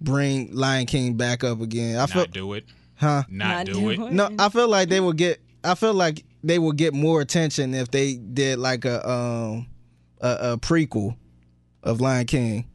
bring 0.00 0.54
Lion 0.54 0.86
King 0.86 1.14
back 1.14 1.44
up 1.44 1.60
again. 1.60 1.96
I 1.96 2.00
Not 2.00 2.10
felt 2.10 2.30
do 2.32 2.52
it. 2.54 2.64
huh? 2.96 3.22
Not, 3.28 3.66
do 3.66 3.90
it. 3.90 3.98
No, 3.98 4.30
I 4.38 4.48
feel 4.48 4.68
like 4.68 4.88
they 4.88 5.00
would 5.00 5.16
get. 5.16 5.40
I 5.64 5.74
feel 5.74 5.94
like 5.94 6.24
they 6.44 6.58
would 6.58 6.76
get 6.76 6.94
more 6.94 7.20
attention 7.20 7.74
if 7.74 7.90
they 7.90 8.14
did 8.16 8.58
like 8.58 8.84
a 8.84 9.08
um 9.08 9.66
a, 10.20 10.52
a 10.52 10.56
prequel 10.58 11.16
of 11.82 12.00
Lion 12.00 12.26
King. 12.26 12.66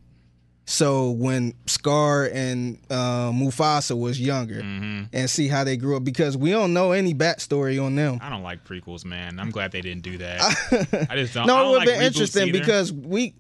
So 0.66 1.12
when 1.12 1.54
Scar 1.66 2.24
and 2.32 2.80
uh, 2.90 3.32
Mufasa 3.32 4.00
was 4.00 4.18
younger, 4.20 4.62
hmm 4.62 5.04
and 5.12 5.30
see 5.30 5.50
how 5.50 5.66
they 5.66 5.76
grew 5.76 5.98
up, 5.98 6.06
because 6.06 6.38
we 6.38 6.52
don't 6.52 6.74
know 6.74 6.94
any 6.94 7.14
backstory 7.14 7.84
on 7.84 7.96
them. 7.96 8.18
I 8.22 8.30
don't 8.30 8.44
like 8.44 8.64
prequels, 8.64 9.04
man. 9.04 9.40
I'm 9.42 9.52
glad 9.52 9.74
they 9.74 9.82
didn't 9.82 10.04
do 10.04 10.18
that. 10.20 11.08
I 11.10 11.18
just 11.18 11.34
don't. 11.34 11.48
No, 11.48 11.68
it 11.68 11.70
would 11.72 11.78
like 11.80 11.90
have 11.90 11.98
been 11.98 12.06
interesting 12.08 12.48
either. 12.48 12.60
because 12.60 12.94
we 12.94 13.34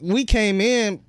we 0.00 0.24
came 0.24 0.60
in 0.60 1.00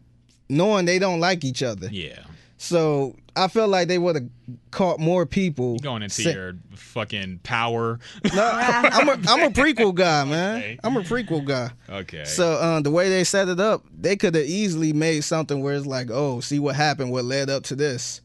knowing 0.49 0.85
they 0.85 0.99
don't 0.99 1.19
like 1.19 1.43
each 1.43 1.63
other. 1.63 1.87
yeah, 1.91 2.19
So 2.57 3.15
I 3.35 3.49
feel 3.49 3.67
like 3.67 3.87
they 3.89 3.97
would 3.97 4.15
have 4.15 4.29
caught 4.71 4.99
more 4.99 5.25
people. 5.25 5.77
going 5.79 6.03
into 6.03 6.23
your 6.31 6.53
fucking 6.75 7.39
power. 7.43 7.99
No, 8.33 8.51
I'm 8.53 9.09
a 9.09 9.11
I'm 9.27 9.43
a 9.43 9.49
prequel 9.49 9.93
guy, 9.93 10.23
man. 10.23 10.57
Okay. 10.57 10.79
I'm 10.83 10.95
a 10.95 11.01
prequel 11.01 11.45
guy. 11.45 11.71
Okay. 11.89 12.23
So 12.23 12.53
uh, 12.53 12.79
the 12.79 12.91
way 12.91 13.09
they 13.09 13.23
set 13.25 13.49
it 13.49 13.59
up, 13.59 13.83
they 13.97 14.15
could 14.15 14.35
have 14.35 14.45
easily 14.45 14.93
made 14.93 15.23
something 15.25 15.61
where 15.61 15.75
it's 15.75 15.85
like, 15.85 16.09
oh, 16.11 16.39
see 16.39 16.59
what 16.59 16.75
happened, 16.75 17.11
what 17.11 17.25
led 17.25 17.49
up 17.49 17.63
to 17.63 17.75
this. 17.75 18.21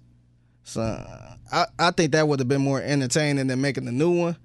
So 0.62 0.80
I 1.52 1.66
I 1.78 1.90
think 1.90 2.12
that 2.12 2.28
would 2.28 2.38
have 2.38 2.48
been 2.48 2.62
more 2.62 2.80
entertaining 2.80 3.48
than 3.48 3.60
making 3.60 3.86
the 3.86 3.92
new 3.92 4.12
one. 4.16 4.36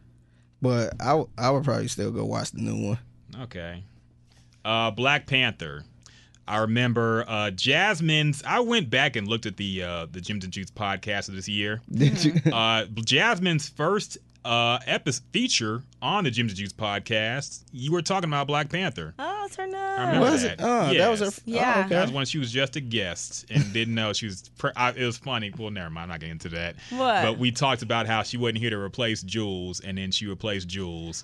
But 0.61 0.93
I, 0.99 1.23
I 1.37 1.51
would 1.51 1.63
probably 1.63 1.87
still 1.89 2.09
go 2.11 2.25
watch 2.25 2.51
the 2.51 2.61
new 2.61 2.87
one. 2.89 2.99
Okay. 3.41 3.83
Uh, 4.63 4.89
Black 4.89 5.27
Panther. 5.27 5.83
I 6.47 6.59
remember 6.59 7.25
uh, 7.27 7.51
Jasmine's. 7.51 8.43
I 8.45 8.59
went 8.59 8.89
back 8.89 9.15
and 9.15 9.27
looked 9.27 9.45
at 9.45 9.57
the 9.57 9.83
uh, 9.83 10.07
the 10.11 10.19
Gyms 10.19 10.43
and 10.43 10.51
Juice 10.53 10.71
podcast 10.71 11.27
of 11.29 11.35
this 11.35 11.47
year. 11.47 11.81
Did 11.91 12.23
you? 12.23 12.33
Uh, 12.51 12.85
Jasmine's 13.03 13.67
first 13.67 14.17
uh, 14.43 14.79
episode 14.85 15.23
feature 15.31 15.83
on 16.05 16.23
the 16.23 16.29
Gyms 16.29 16.49
and 16.49 16.55
Juice 16.55 16.71
podcast. 16.71 17.63
You 17.71 17.91
were 17.91 18.03
talking 18.03 18.29
about 18.29 18.45
Black 18.45 18.69
Panther. 18.69 19.15
Oh, 19.17 19.47
turn 19.51 19.73
I 19.73 19.93
up. 19.93 19.99
remember 20.07 20.31
Was 20.31 20.43
that. 20.43 20.51
it? 20.53 20.59
Oh, 20.61 20.93
that 20.93 21.09
was 21.09 21.19
her. 21.21 21.25
Yes. 21.25 21.41
Yeah. 21.45 21.83
Oh, 21.85 21.89
That 21.89 22.01
was 22.03 22.11
when 22.11 22.25
she 22.27 22.37
was 22.37 22.51
just 22.51 22.75
a 22.75 22.81
guest 22.81 23.45
and 23.49 23.73
didn't 23.73 23.95
know 23.95 24.13
she 24.13 24.27
was. 24.27 24.49
Pre- 24.59 24.69
I, 24.75 24.91
it 24.91 25.03
was 25.03 25.17
funny. 25.17 25.51
Well, 25.57 25.71
never 25.71 25.89
mind. 25.89 26.03
I'm 26.03 26.09
not 26.09 26.19
getting 26.19 26.33
into 26.33 26.49
that. 26.49 26.75
What? 26.91 27.23
But 27.23 27.39
we 27.39 27.51
talked 27.51 27.81
about 27.81 28.05
how 28.05 28.21
she 28.21 28.37
wasn't 28.37 28.59
here 28.59 28.69
to 28.69 28.77
replace 28.77 29.23
Jules, 29.23 29.79
and 29.79 29.97
then 29.97 30.11
she 30.11 30.27
replaced 30.27 30.67
Jules. 30.67 31.23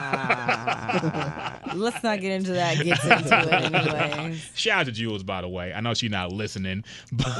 Ah. 0.00 1.60
Let's 1.74 2.02
not 2.02 2.20
get 2.20 2.32
into 2.32 2.52
that. 2.52 2.82
Gets 2.82 3.04
into 3.04 3.38
it 3.38 3.52
anyway. 3.74 4.36
Shout 4.54 4.80
out 4.80 4.86
to 4.86 4.92
Jules, 4.92 5.22
by 5.22 5.42
the 5.42 5.48
way. 5.48 5.72
I 5.72 5.80
know 5.80 5.94
she's 5.94 6.10
not 6.10 6.32
listening, 6.32 6.82
but 7.12 7.26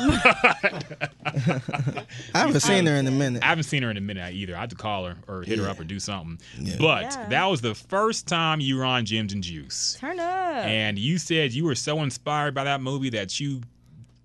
I 1.24 2.04
haven't 2.34 2.60
seen 2.60 2.86
her 2.86 2.94
in 2.94 3.06
a 3.06 3.10
minute. 3.10 3.42
I 3.42 3.46
haven't 3.46 3.64
seen 3.64 3.82
her 3.82 3.90
in 3.90 3.96
a 3.96 4.00
minute 4.00 4.32
either. 4.32 4.54
I 4.56 4.60
had 4.60 4.70
to 4.70 4.76
call 4.76 5.06
her 5.06 5.16
or 5.26 5.42
hit 5.42 5.58
her 5.58 5.68
up 5.68 5.80
or 5.80 5.84
do 5.88 5.98
something. 6.00 6.38
But 6.78 7.02
Yeah. 7.02 7.28
that 7.30 7.44
was 7.46 7.60
the 7.60 7.74
first 7.74 8.26
time 8.26 8.60
you 8.60 8.76
were 8.76 8.84
on 8.84 9.04
Gyms 9.06 9.32
and 9.32 9.42
Juice. 9.42 9.96
Turn 10.00 10.18
up. 10.20 10.26
And 10.66 10.98
you 10.98 11.18
said 11.18 11.52
you 11.52 11.64
were 11.64 11.74
so 11.74 12.02
inspired 12.02 12.54
by 12.54 12.64
that 12.64 12.80
movie 12.80 13.10
that 13.10 13.38
you 13.40 13.62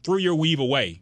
threw 0.03 0.17
your 0.17 0.35
weave 0.35 0.59
away. 0.59 1.01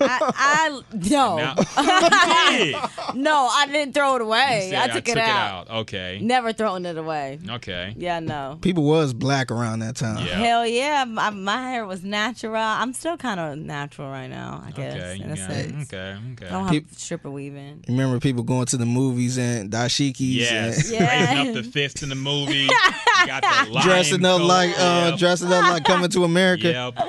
I, 0.00 0.32
I 0.34 0.80
no, 0.94 1.36
Now, 1.36 1.54
no, 3.14 3.48
I 3.52 3.66
didn't 3.70 3.94
throw 3.94 4.16
it 4.16 4.22
away. 4.22 4.68
Said, 4.70 4.90
I 4.90 4.94
took, 4.94 5.08
it, 5.08 5.18
out. 5.18 5.68
Okay. 5.70 6.18
Never 6.22 6.52
throwing 6.52 6.86
it 6.86 6.96
away. 6.96 7.38
Okay. 7.48 7.94
Yeah, 7.96 8.20
no. 8.20 8.58
People 8.62 8.84
was 8.84 9.12
black 9.12 9.50
around 9.50 9.80
that 9.80 9.96
time. 9.96 10.24
Yeah. 10.24 10.38
Hell 10.38 10.66
yeah, 10.66 11.04
my, 11.04 11.30
my 11.30 11.70
hair 11.70 11.84
was 11.86 12.02
natural. 12.02 12.56
I'm 12.56 12.92
still 12.94 13.16
kind 13.18 13.38
of 13.38 13.58
natural 13.58 14.08
right 14.08 14.28
now, 14.28 14.62
I 14.66 14.70
guess. 14.70 14.94
Okay. 14.96 15.22
in 15.22 15.30
a 15.30 15.36
yeah, 15.36 15.46
sense. 15.46 15.92
Okay. 15.92 16.16
Okay. 16.32 16.46
I 16.46 16.50
don't 16.50 16.62
have 16.62 16.70
Peop- 16.70 16.94
stripper 16.94 17.30
weaving. 17.30 17.84
Remember 17.88 18.18
people 18.18 18.44
going 18.44 18.66
to 18.66 18.76
the 18.78 18.86
movies 18.86 19.36
and 19.38 19.70
dashikis 19.70 20.16
Yes. 20.36 20.90
and 20.90 20.94
Yeah. 21.00 21.34
Raising 21.34 21.48
up 21.48 21.64
the 21.64 21.70
fist 21.70 22.02
in 22.02 22.08
the 22.08 22.14
movie. 22.14 22.66
Got 23.26 23.42
the 23.42 23.80
dressing 23.82 24.24
up 24.24 24.38
coat. 24.38 24.46
like 24.46 24.70
uh 24.78 25.08
Yep. 25.10 25.18
dressing 25.18 25.52
up 25.52 25.62
like 25.70 25.84
coming 25.84 26.08
to 26.10 26.24
America. 26.24 26.68
Yep. 26.96 27.08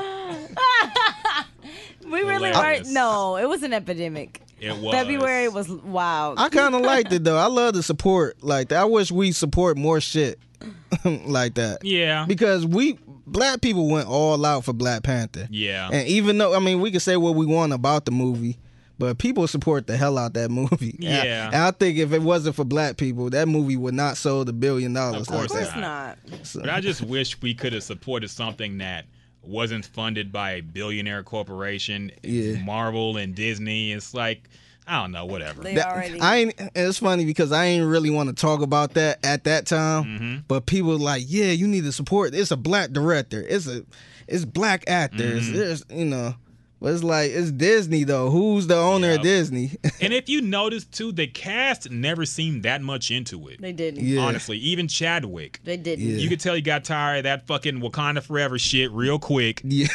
We 2.12 2.20
really 2.22 2.50
Hilarious. 2.50 2.84
weren't. 2.86 2.94
No, 2.94 3.36
it 3.38 3.48
was 3.48 3.64
an 3.64 3.74
epidemic. 3.74 4.42
It 4.60 4.76
was. 4.78 4.94
February 4.94 5.50
was 5.50 5.70
wild. 5.70 6.40
I 6.40 6.50
kind 6.50 6.74
of 6.74 6.82
liked 6.82 7.12
it 7.14 7.24
though. 7.24 7.38
I 7.38 7.46
love 7.48 7.74
the 7.76 7.84
support 7.84 8.44
like 8.44 8.70
that. 8.70 8.82
I 8.82 8.86
wish 8.86 9.12
we 9.12 9.32
support 9.32 9.78
more 9.78 10.02
shit 10.02 10.40
like 11.06 11.56
that 11.56 11.84
Yeah. 11.84 12.26
because 12.28 12.66
we 12.66 12.98
black 13.28 13.62
people 13.62 13.88
went 13.90 14.08
all 14.08 14.44
out 14.46 14.64
for 14.66 14.74
Black 14.74 15.04
Panther. 15.04 15.48
Yeah. 15.52 15.90
And 15.92 16.08
even 16.08 16.38
though 16.38 16.56
I 16.56 16.60
mean 16.60 16.82
we 16.82 16.90
can 16.92 17.00
say 17.00 17.18
what 17.18 17.36
we 17.36 17.46
want 17.46 17.72
about 17.74 18.06
the 18.06 18.12
movie, 18.12 18.58
but 18.98 19.20
people 19.20 19.48
support 19.48 19.86
the 19.86 19.96
hell 19.96 20.18
out 20.18 20.34
that 20.34 20.50
movie. 20.52 20.96
And 21.04 21.08
I- 21.18 21.26
Yeah. 21.26 21.46
And 21.48 21.56
I, 21.58 21.72
think 21.72 22.00
if 22.00 22.12
it 22.14 22.24
wasn't 22.24 22.56
for 22.56 22.64
black 22.66 22.98
people, 22.98 23.30
that 23.30 23.48
movie 23.48 23.78
would 23.78 23.94
not 23.94 24.18
sold 24.18 24.50
a 24.50 24.54
billion 24.54 24.94
dollars. 24.94 25.22
Of 25.22 25.28
course 25.28 25.52
like 25.52 25.64
of 25.66 25.70
course 25.74 25.82
not. 25.82 26.18
So- 26.44 26.62
But 26.62 26.70
I 26.72 26.80
just 26.82 27.04
wish 27.04 27.40
we 27.42 27.54
could 27.54 27.74
have 27.74 27.84
supported 27.84 28.30
something 28.30 28.80
that 28.80 29.06
wasn't 29.48 29.86
funded 29.86 30.32
by 30.32 30.52
a 30.52 30.62
billionaire 30.62 31.24
corporation, 31.24 32.12
Yeah. 32.24 32.64
Marvel 32.64 33.18
and 33.18 33.34
Disney. 33.36 33.92
It's 33.94 34.14
like 34.14 34.50
I 34.90 35.02
don't 35.02 35.12
know, 35.12 35.26
whatever. 35.26 35.64
They 35.64 35.76
That- 35.76 35.88
already. 35.88 36.22
I 36.22 36.36
ain't. 36.38 36.54
It's 36.74 37.00
funny 37.00 37.26
because 37.26 37.52
I 37.52 37.66
ain't 37.66 37.86
really 37.86 38.10
want 38.10 38.30
to 38.30 38.36
talk 38.36 38.62
about 38.62 38.94
that 38.94 39.20
at 39.22 39.44
that 39.44 39.66
time. 39.66 40.04
Mm-hmm. 40.06 40.36
But 40.48 40.66
people 40.66 40.92
were 40.92 40.96
like, 40.96 41.24
yeah, 41.28 41.52
you 41.52 41.68
need 41.68 41.84
to 41.84 41.92
support. 41.92 42.34
It's 42.34 42.52
a 42.52 42.56
black 42.58 42.92
director. 42.92 43.42
It's 43.50 43.68
a, 43.68 43.84
it's 44.30 44.46
black 44.46 44.86
actors. 44.88 45.44
Mm-hmm. 45.44 45.58
There's, 45.58 45.84
you 45.90 46.06
know, 46.06 46.36
but 46.82 46.94
it's 46.94 47.04
like 47.04 47.32
it's 47.32 47.52
Disney 47.52 48.04
though. 48.04 48.30
Who's 48.30 48.68
the 48.68 48.76
owner 48.78 49.08
Yep. 49.10 49.18
of 49.18 49.24
Disney? 49.24 49.72
and 50.02 50.14
if 50.14 50.30
you 50.30 50.42
notice 50.42 50.86
too, 50.86 51.12
the 51.12 51.28
cast 51.28 51.90
never 51.92 52.26
seemed 52.26 52.64
that 52.64 52.82
much 52.82 53.12
into 53.12 53.48
it. 53.48 53.62
they 53.62 53.72
didn't. 53.74 54.04
Yeah. 54.06 54.22
Honestly, 54.22 54.58
even 54.58 54.88
Chadwick. 54.88 55.60
They 55.64 55.78
didn't. 55.78 56.06
Yeah. 56.06 56.18
You 56.18 56.30
could 56.30 56.40
tell 56.40 56.56
he 56.56 56.62
got 56.62 56.84
tired 56.84 57.18
of 57.20 57.24
that 57.24 57.48
fucking 57.48 57.80
Wakanda 57.82 58.22
Forever 58.24 58.58
shit 58.60 58.92
real 58.92 59.20
quick. 59.20 59.62
yeah, 59.64 59.88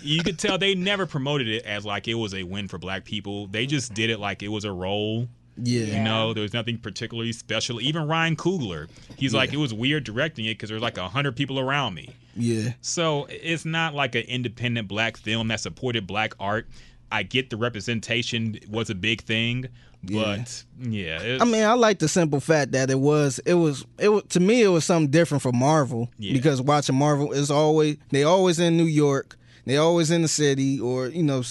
you 0.00 0.22
could 0.22 0.38
tell 0.40 0.58
they 0.58 0.74
never 0.74 1.06
promoted 1.06 1.48
it 1.48 1.64
as 1.64 1.84
like 1.84 2.08
it 2.08 2.14
was 2.14 2.34
a 2.34 2.42
win 2.42 2.68
for 2.68 2.78
black 2.78 3.04
people. 3.04 3.46
They 3.46 3.66
just 3.66 3.94
did 3.94 4.10
it 4.10 4.18
like 4.20 4.42
it 4.42 4.48
was 4.48 4.64
a 4.64 4.72
role. 4.72 5.28
Yeah. 5.62 5.98
You 5.98 6.02
know, 6.02 6.32
there 6.34 6.42
was 6.42 6.52
nothing 6.52 6.78
particularly 6.78 7.32
special. 7.32 7.80
Even 7.80 8.06
Ryan 8.08 8.36
Coogler, 8.36 8.88
he's 9.16 9.34
like, 9.34 9.52
it 9.52 9.56
was 9.58 9.72
weird 9.74 10.04
directing 10.04 10.44
it 10.46 10.54
because 10.54 10.68
there 10.68 10.76
was 10.76 10.82
like 10.82 10.98
a 10.98 11.08
hundred 11.08 11.36
people 11.36 11.58
around 11.58 11.94
me. 11.94 12.10
Yeah. 12.36 12.72
So 12.80 13.26
it's 13.30 13.64
not 13.64 13.94
like 13.94 14.14
an 14.14 14.22
independent 14.22 14.88
black 14.88 15.16
film 15.16 15.48
that 15.48 15.60
supported 15.60 16.06
black 16.06 16.34
art. 16.40 16.68
I 17.12 17.24
get 17.24 17.50
the 17.50 17.56
representation 17.56 18.58
was 18.68 18.88
a 18.88 18.94
big 18.94 19.22
thing, 19.22 19.66
but 20.04 20.64
yeah, 20.80 21.20
it's, 21.20 21.42
I 21.42 21.44
mean, 21.44 21.64
I 21.64 21.72
like 21.74 21.98
the 21.98 22.06
simple 22.08 22.38
fact 22.38 22.70
that 22.72 22.88
it 22.88 23.00
was, 23.00 23.40
it 23.44 23.54
was, 23.54 23.84
it 23.98 24.08
was 24.10 24.22
to 24.28 24.38
me, 24.40 24.62
it 24.62 24.68
was 24.68 24.84
something 24.84 25.10
different 25.10 25.42
from 25.42 25.56
Marvel 25.56 26.08
Yeah. 26.18 26.32
because 26.32 26.62
watching 26.62 26.94
Marvel 26.94 27.32
is 27.32 27.50
always 27.50 27.96
they 28.10 28.22
always 28.22 28.60
in 28.60 28.76
New 28.76 28.84
York, 28.84 29.36
they 29.66 29.76
always 29.76 30.12
in 30.12 30.22
the 30.22 30.28
city 30.28 30.78
or 30.78 31.08
you 31.08 31.24
know 31.24 31.42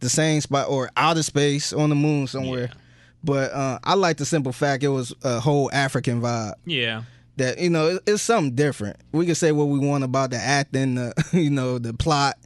the 0.00 0.10
same 0.10 0.42
spot 0.42 0.68
or 0.68 0.90
outer 0.98 1.22
space 1.22 1.72
on 1.72 1.88
the 1.88 1.96
moon 1.96 2.26
somewhere. 2.26 2.68
Yeah. 2.68 2.74
But 3.26 3.52
uh, 3.52 3.78
I 3.84 3.94
like 3.94 4.16
the 4.16 4.24
simple 4.24 4.52
fact 4.52 4.82
it 4.84 4.88
was 4.88 5.12
a 5.24 5.40
whole 5.40 5.68
African 5.72 6.22
vibe. 6.22 6.54
yeah, 6.64 7.02
That 7.36 7.58
you 7.58 7.68
know, 7.68 7.88
it- 7.88 8.02
it's 8.06 8.22
something 8.22 8.54
different. 8.54 8.96
We 9.12 9.26
can 9.26 9.34
say 9.34 9.52
what 9.52 9.64
we 9.66 9.78
want 9.78 10.04
about 10.04 10.30
the 10.30 10.38
acting, 10.38 10.94
the 10.94 11.12
you 11.32 11.50
know, 11.50 11.78
the 11.78 11.92
plot, 11.92 12.38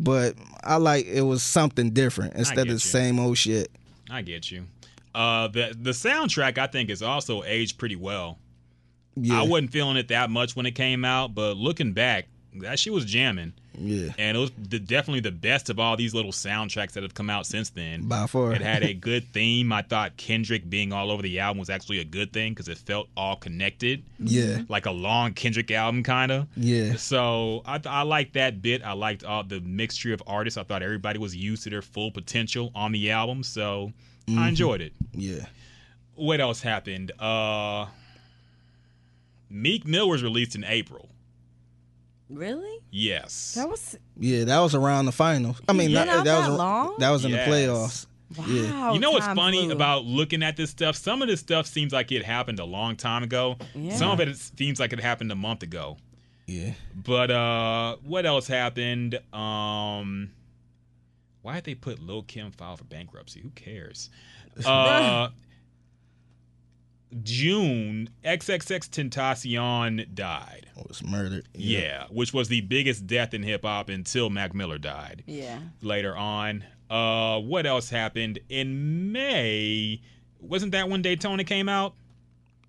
but 0.00 0.34
I 0.64 0.76
like 0.76 1.06
it 1.06 1.22
was 1.22 1.42
something 1.42 1.90
different 1.90 2.34
instead 2.34 2.58
of 2.58 2.66
the 2.66 2.72
you. 2.74 2.78
same 2.78 3.18
old 3.20 3.38
shit. 3.38 3.70
I 4.10 4.22
get 4.22 4.50
you. 4.50 4.64
Uh, 5.14 5.48
the 5.48 5.74
the 5.80 5.92
soundtrack 5.92 6.58
I 6.58 6.66
think 6.66 6.90
is 6.90 7.02
also 7.02 7.42
aged 7.44 7.78
pretty 7.78 7.96
well. 7.96 8.38
Yeah, 9.16 9.40
I 9.40 9.42
wasn't 9.42 9.72
feeling 9.72 9.96
it 9.96 10.08
that 10.08 10.30
much 10.30 10.54
when 10.54 10.66
it 10.66 10.72
came 10.76 11.04
out, 11.04 11.34
but 11.34 11.56
looking 11.56 11.92
back, 11.92 12.26
that 12.60 12.78
shit 12.78 12.92
was 12.92 13.04
jamming, 13.04 13.52
yeah, 13.80 14.12
and 14.18 14.36
it 14.36 14.40
was 14.40 14.50
the, 14.58 14.78
definitely 14.78 15.20
the 15.20 15.30
best 15.32 15.70
of 15.70 15.78
all 15.78 15.96
these 15.96 16.14
little 16.14 16.32
soundtracks 16.32 16.92
that 16.92 17.02
have 17.02 17.14
come 17.14 17.30
out 17.30 17.46
since 17.46 17.70
then. 17.70 18.08
by 18.08 18.26
far. 18.26 18.52
It 18.52 18.60
had 18.60 18.82
a 18.82 18.92
good 19.08 19.32
theme. 19.32 19.72
I 19.72 19.82
thought 19.82 20.16
Kendrick 20.16 20.68
being 20.68 20.92
all 20.92 21.10
over 21.10 21.22
the 21.22 21.38
album 21.40 21.58
was 21.58 21.70
actually 21.70 22.00
a 22.00 22.04
good 22.04 22.32
thing 22.32 22.52
because 22.52 22.68
it 22.68 22.78
felt 22.78 23.08
all 23.16 23.36
connected, 23.36 24.02
yeah, 24.18 24.62
like 24.68 24.86
a 24.86 24.90
long 24.90 25.32
Kendrick 25.34 25.70
album 25.70 26.02
kind 26.02 26.32
of. 26.32 26.46
yeah. 26.56 26.96
So 26.96 27.62
I, 27.64 27.80
I 27.86 28.02
liked 28.02 28.34
that 28.34 28.60
bit. 28.62 28.82
I 28.84 28.92
liked 28.92 29.24
all 29.24 29.44
the 29.44 29.60
mixture 29.60 30.12
of 30.12 30.22
artists. 30.26 30.56
I 30.58 30.62
thought 30.64 30.82
everybody 30.82 31.18
was 31.18 31.34
used 31.36 31.64
to 31.64 31.70
their 31.70 31.82
full 31.82 32.10
potential 32.10 32.70
on 32.74 32.92
the 32.92 33.10
album, 33.10 33.42
so 33.42 33.92
Mm-hmm. 34.26 34.38
I 34.40 34.48
enjoyed 34.48 34.82
it. 34.82 34.92
Yeah. 35.14 35.46
What 36.14 36.38
else 36.38 36.60
happened? 36.60 37.12
Uh, 37.18 37.86
Meek 39.50 39.86
Mill 39.86 40.08
was 40.08 40.22
released 40.22 40.54
in 40.54 40.64
April. 40.64 41.08
Really? 42.30 42.78
Yes. 42.90 43.54
That 43.54 43.68
was 43.68 43.96
Yeah, 44.18 44.44
that 44.44 44.58
was 44.60 44.74
around 44.74 45.06
the 45.06 45.12
finals. 45.12 45.60
I 45.68 45.72
mean, 45.72 45.90
Yeah, 45.90 46.04
that, 46.04 46.06
not 46.06 46.24
that 46.24 46.40
that 46.42 46.48
was 46.50 46.58
long? 46.58 46.94
that 46.98 47.10
was 47.10 47.24
in 47.24 47.30
Yes. 47.32 47.46
the 47.46 47.50
playoffs. 47.52 48.06
wow. 48.36 48.44
Yeah. 48.46 48.92
you 48.92 49.00
know 49.00 49.10
what's 49.12 49.24
time 49.26 49.36
funny 49.36 49.64
flew. 49.64 49.72
about 49.72 50.04
looking 50.04 50.42
at 50.42 50.56
this 50.56 50.70
stuff? 50.70 50.96
Some 50.96 51.22
of 51.22 51.28
this 51.28 51.40
stuff 51.40 51.66
seems 51.66 51.92
like 51.92 52.12
it 52.12 52.24
happened 52.24 52.58
a 52.60 52.64
long 52.64 52.96
time 52.96 53.22
ago. 53.22 53.56
Yeah. 53.74 53.96
Some 53.96 54.10
of 54.10 54.20
it 54.20 54.36
seems 54.36 54.78
like 54.78 54.92
it 54.92 55.00
happened 55.00 55.32
a 55.32 55.36
month 55.36 55.62
ago. 55.62 55.96
Yeah. 56.46 56.72
But 56.94 57.30
uh 57.30 57.96
what 58.04 58.26
else 58.26 58.46
happened? 58.46 59.18
Um 59.32 60.30
why 61.42 61.54
did 61.54 61.64
they 61.64 61.74
put 61.74 62.00
Lil 62.00 62.22
Kim 62.24 62.50
file 62.50 62.76
for 62.76 62.84
bankruptcy? 62.84 63.40
Who 63.40 63.50
cares? 63.50 64.10
Uh 64.66 65.28
June, 67.22 68.10
XXXTentacion 68.24 70.14
died. 70.14 70.66
Was 70.88 71.02
murdered. 71.02 71.46
Yeah. 71.54 72.04
which 72.10 72.32
was 72.32 72.48
the 72.48 72.60
biggest 72.62 73.06
death 73.06 73.34
in 73.34 73.42
hip 73.42 73.62
hop 73.64 73.88
until 73.88 74.30
Mac 74.30 74.54
Miller 74.54 74.78
died 74.78 75.22
Yeah. 75.26 75.58
later 75.82 76.16
on. 76.16 76.64
Uh 76.90 77.38
what 77.40 77.66
else 77.66 77.90
happened? 77.90 78.38
In 78.48 79.12
May, 79.12 80.00
wasn't 80.40 80.72
that 80.72 80.88
when 80.88 81.02
Daytona 81.02 81.44
came 81.44 81.68
out? 81.68 81.94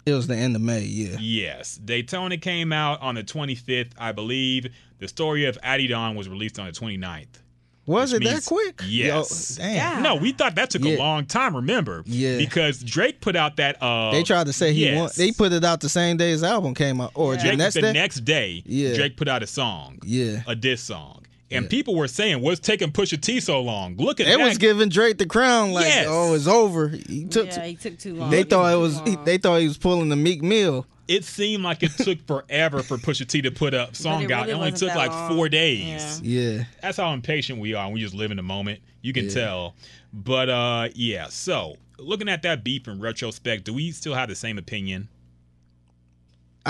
It 0.05 0.13
was 0.13 0.27
the 0.27 0.35
end 0.35 0.55
of 0.55 0.61
May. 0.61 0.81
Yeah. 0.83 1.17
Yes, 1.19 1.75
Daytona 1.77 2.37
came 2.37 2.73
out 2.73 3.01
on 3.01 3.15
the 3.15 3.23
25th, 3.23 3.91
I 3.97 4.11
believe. 4.11 4.67
The 4.97 5.07
story 5.07 5.45
of 5.45 5.57
Adidon 5.61 6.15
was 6.15 6.27
released 6.27 6.57
on 6.59 6.65
the 6.65 6.71
29th. 6.71 7.41
Was 7.89 8.13
Which 8.13 8.21
it 8.21 8.29
that 8.29 8.45
quick? 8.45 8.81
Yes. 8.87 9.57
Yo, 9.57 9.63
damn. 9.65 9.73
Yeah. 9.75 9.99
No, 10.01 10.13
we 10.15 10.31
thought 10.31 10.53
that 10.55 10.69
took 10.69 10.85
a 10.85 10.95
long 10.97 11.25
time. 11.25 11.55
Remember? 11.55 12.03
Yeah. 12.05 12.37
Because 12.37 12.83
Drake 12.83 13.19
put 13.19 13.35
out 13.35 13.55
that. 13.57 13.81
Uh, 13.81 14.11
They 14.11 14.21
tried 14.21 14.45
to 14.45 14.53
say 14.53 14.73
he 14.73 14.85
yes. 14.85 14.95
won. 14.99 15.09
They 15.17 15.31
put 15.31 15.51
it 15.53 15.63
out 15.63 15.81
the 15.81 15.89
same 15.89 16.15
day 16.15 16.29
his 16.29 16.43
album 16.43 16.75
came 16.75 17.01
out, 17.01 17.11
or 17.15 17.35
Drake, 17.35 17.51
the 17.53 17.57
next 17.57 17.73
the 17.73 17.81
day. 17.81 17.93
next 17.93 18.19
day. 18.19 18.61
Yeah. 18.67 18.93
Drake 18.93 19.17
put 19.17 19.27
out 19.27 19.41
a 19.41 19.47
song, 19.47 19.97
yeah. 20.03 20.43
a 20.45 20.55
diss 20.55 20.81
song, 20.83 21.18
and 21.51 21.65
Yeah. 21.65 21.69
people 21.69 21.95
were 21.95 22.07
saying, 22.07 22.41
"What's 22.41 22.59
taking 22.59 22.91
Pusha 22.91 23.19
T 23.19 23.39
so 23.39 23.61
long?" 23.61 23.95
Look 23.97 24.19
at 24.19 24.25
They 24.27 24.35
that. 24.35 24.43
was 24.43 24.57
giving 24.57 24.89
Drake 24.89 25.17
the 25.17 25.25
crown 25.25 25.71
like, 25.71 25.85
Yes. 25.85 26.05
oh, 26.09 26.33
it's 26.33 26.47
over. 26.47 26.89
He 26.89 27.25
took. 27.25 27.47
yeah, 27.47 27.65
he 27.65 27.75
took 27.75 27.97
too 27.97 28.15
long. 28.15 28.29
they 28.29 28.41
Took 28.41 28.49
thought 28.51 28.73
it 28.73 28.77
was. 28.77 28.99
He, 29.05 29.15
they 29.25 29.37
thought 29.37 29.57
he 29.61 29.67
was 29.67 29.77
pulling 29.77 30.09
the 30.09 30.15
Meek 30.15 30.41
Mill. 30.41 30.85
it 31.07 31.25
seemed 31.25 31.63
like 31.63 31.81
it 31.81 31.91
took 31.97 32.19
forever 32.27 32.83
for 32.83 32.97
Pusha 32.97 33.27
T 33.27 33.41
to 33.41 33.49
put 33.51 33.73
a 33.73 33.89
song 33.93 34.23
it 34.23 34.31
out. 34.31 34.41
really 34.47 34.51
It 34.51 34.55
only 34.55 34.71
took 34.73 34.93
like 34.93 35.09
long. 35.09 35.35
four 35.35 35.49
days. 35.49 36.21
Yeah. 36.23 36.41
Yeah. 36.51 36.63
that's 36.81 36.97
how 36.97 37.11
impatient 37.13 37.59
we 37.59 37.73
are 37.73 37.89
we 37.91 37.99
just 37.99 38.13
live 38.13 38.29
in 38.29 38.37
the 38.37 38.43
moment 38.43 38.79
you 39.01 39.11
can 39.13 39.25
Yeah. 39.25 39.31
tell 39.33 39.75
but 40.13 40.49
uh 40.49 40.89
yeah 40.93 41.27
so 41.29 41.77
looking 41.97 42.29
at 42.29 42.43
that 42.43 42.63
beef 42.63 42.87
in 42.87 42.99
retrospect 42.99 43.63
do 43.63 43.73
we 43.73 43.91
still 43.91 44.13
have 44.13 44.29
the 44.29 44.35
same 44.35 44.57
opinion 44.59 45.07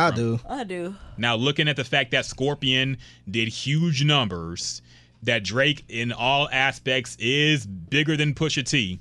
I 0.08 0.12
do. 0.16 0.40
I 0.48 0.64
do. 0.64 0.96
now 1.18 1.36
looking 1.36 1.68
at 1.68 1.76
the 1.76 1.84
fact 1.84 2.12
that 2.12 2.26
scorpion 2.26 2.98
did 3.30 3.48
huge 3.50 4.04
numbers 4.04 4.82
that 5.24 5.44
drake 5.44 5.84
in 5.90 6.12
all 6.12 6.48
aspects 6.52 7.16
is 7.20 7.66
bigger 7.68 8.16
than 8.18 8.34
pusha 8.34 8.64
t 8.66 9.00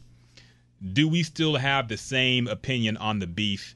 do 0.93 1.09
we 1.09 1.23
still 1.23 1.57
have 1.57 1.89
the 1.89 1.97
same 1.97 2.47
opinion 2.49 2.97
on 2.97 3.19
the 3.19 3.27
beef 3.27 3.75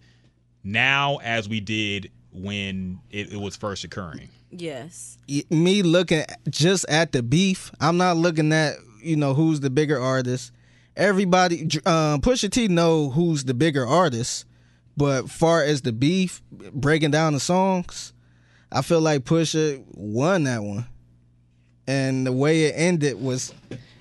now 0.65 1.17
as 1.19 1.49
we 1.49 1.61
did 1.61 2.11
when 2.33 3.01
it, 3.11 3.33
it 3.33 3.37
was 3.41 3.57
first 3.57 3.85
occurring 3.85 4.29
Yes. 4.55 5.17
me 5.51 5.83
looking 5.83 6.25
just 6.51 6.85
at 6.91 7.13
the 7.13 7.23
beef. 7.23 7.71
I'm 7.81 7.97
not 7.97 8.19
looking 8.19 8.53
at 8.53 8.75
you 9.03 9.17
know 9.17 9.33
who's 9.33 9.61
the 9.61 9.71
bigger 9.71 9.99
artist. 9.99 10.53
Everybody, 10.95 11.63
um, 11.87 12.21
Pusha 12.21 12.51
T 12.51 12.69
know 12.69 13.09
who's 13.09 13.45
the 13.45 13.55
bigger 13.55 13.87
artist, 13.87 14.45
but 14.97 15.31
far 15.31 15.63
as 15.63 15.83
the 15.83 15.93
beef 15.93 16.43
breaking 16.73 17.11
down 17.11 17.33
the 17.33 17.41
songs, 17.41 18.13
I 18.71 18.83
feel 18.83 19.01
like 19.01 19.25
Pusha 19.25 19.83
won 19.95 20.45
that 20.45 20.63
one, 20.63 20.87
and 21.87 22.27
the 22.27 22.33
way 22.33 22.65
it 22.65 22.75
ended 22.77 23.21
was. 23.21 23.55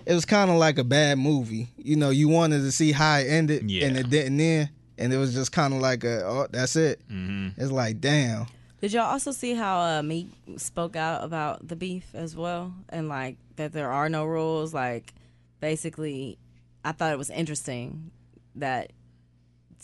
It 0.03 0.15
was 0.15 0.25
kind 0.25 0.49
of 0.49 0.57
like 0.57 0.79
a 0.79 0.83
bad 0.83 1.19
movie. 1.19 1.69
You 1.77 1.95
know, 1.95 2.09
you 2.09 2.27
wanted 2.27 2.61
to 2.61 2.71
see 2.71 2.91
how 2.91 3.17
it 3.19 3.27
ended, 3.27 3.69
Yeah. 3.69 3.85
and 3.85 3.95
it 3.95 4.09
didn't 4.09 4.39
end. 4.41 4.69
And 4.97 5.13
it 5.13 5.17
was 5.17 5.33
just 5.35 5.51
kind 5.51 5.73
of 5.75 5.79
like 5.79 6.03
a, 6.03 6.25
oh, 6.25 6.47
that's 6.49 6.75
it. 6.75 6.99
hmm 7.07 7.49
It's 7.55 7.71
like, 7.71 8.01
damn. 8.01 8.47
Did 8.81 8.93
y'all 8.93 9.03
also 9.05 9.31
see 9.31 9.53
how 9.53 9.79
uh, 9.79 10.01
Meek 10.01 10.27
spoke 10.57 10.95
out 10.95 11.23
about 11.23 11.67
the 11.67 11.75
beef 11.75 12.03
as 12.15 12.35
well, 12.35 12.73
and 12.89 13.09
like 13.09 13.37
that 13.57 13.73
there 13.73 13.91
are 13.91 14.09
no 14.09 14.25
rules? 14.25 14.73
Like, 14.73 15.13
basically, 15.59 16.39
I 16.83 16.93
thought 16.93 17.13
it 17.13 17.17
was 17.19 17.29
interesting 17.29 18.09
that 18.55 18.91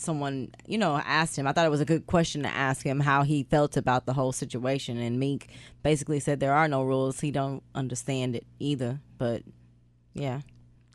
someone, 0.00 0.50
you 0.66 0.78
know, 0.78 0.96
asked 1.04 1.36
him. 1.36 1.46
I 1.46 1.52
thought 1.52 1.66
it 1.66 1.70
was 1.70 1.80
a 1.80 1.84
good 1.84 2.06
question 2.06 2.42
to 2.42 2.48
ask 2.48 2.84
him 2.84 3.00
how 3.00 3.22
he 3.22 3.42
felt 3.44 3.76
about 3.76 4.06
the 4.06 4.12
whole 4.14 4.32
situation, 4.32 4.96
and 4.98 5.18
Meek 5.18 5.48
basically 5.82 6.20
said 6.20 6.40
there 6.40 6.54
are 6.54 6.68
no 6.68 6.82
rules. 6.82 7.20
He 7.20 7.30
don't 7.30 7.62
understand 7.74 8.36
it 8.36 8.46
either, 8.58 9.00
but 9.18 9.42
yeah. 10.14 10.40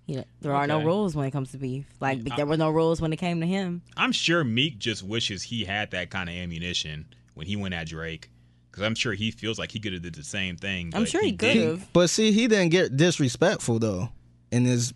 You 0.05 0.17
know, 0.17 0.23
there 0.41 0.53
are 0.53 0.67
no 0.67 0.81
rules 0.83 1.15
when 1.15 1.25
it 1.25 1.31
comes 1.31 1.51
to 1.51 1.57
beef. 1.57 1.85
Like 2.01 2.19
mm, 2.19 2.31
I- 2.33 2.35
there 2.35 2.45
were 2.45 2.57
no 2.57 2.69
rules 2.69 2.99
when 2.99 3.13
it 3.13 3.17
came 3.17 3.39
to 3.39 3.47
him. 3.47 3.81
I'm 3.95 4.11
sure 4.11 4.43
Meek 4.43 4.77
just 4.77 5.01
wishes 5.01 5.43
he 5.43 5.63
had 5.63 5.91
that 5.91 6.09
kind 6.09 6.27
of 6.27 6.35
ammunition 6.35 7.05
when 7.35 7.47
he 7.47 7.55
went 7.55 7.73
at 7.73 7.87
Drake, 7.87 8.29
because 8.69 8.83
I'm 8.83 8.95
sure 8.95 9.13
he 9.13 9.31
feels 9.31 9.57
like 9.57 9.71
he 9.71 9.79
could 9.79 9.93
have 9.93 10.01
did 10.01 10.15
the 10.15 10.23
same 10.23 10.57
thing. 10.57 10.91
I'm 10.93 11.05
sure 11.05 11.23
he 11.23 11.31
could 11.31 11.55
have. 11.55 11.87
But 11.93 12.09
see, 12.09 12.33
he 12.33 12.47
didn't 12.49 12.69
get 12.69 12.97
disrespectful 12.97 13.79
though 13.79 14.09
in 14.51 14.65
his 14.65 14.93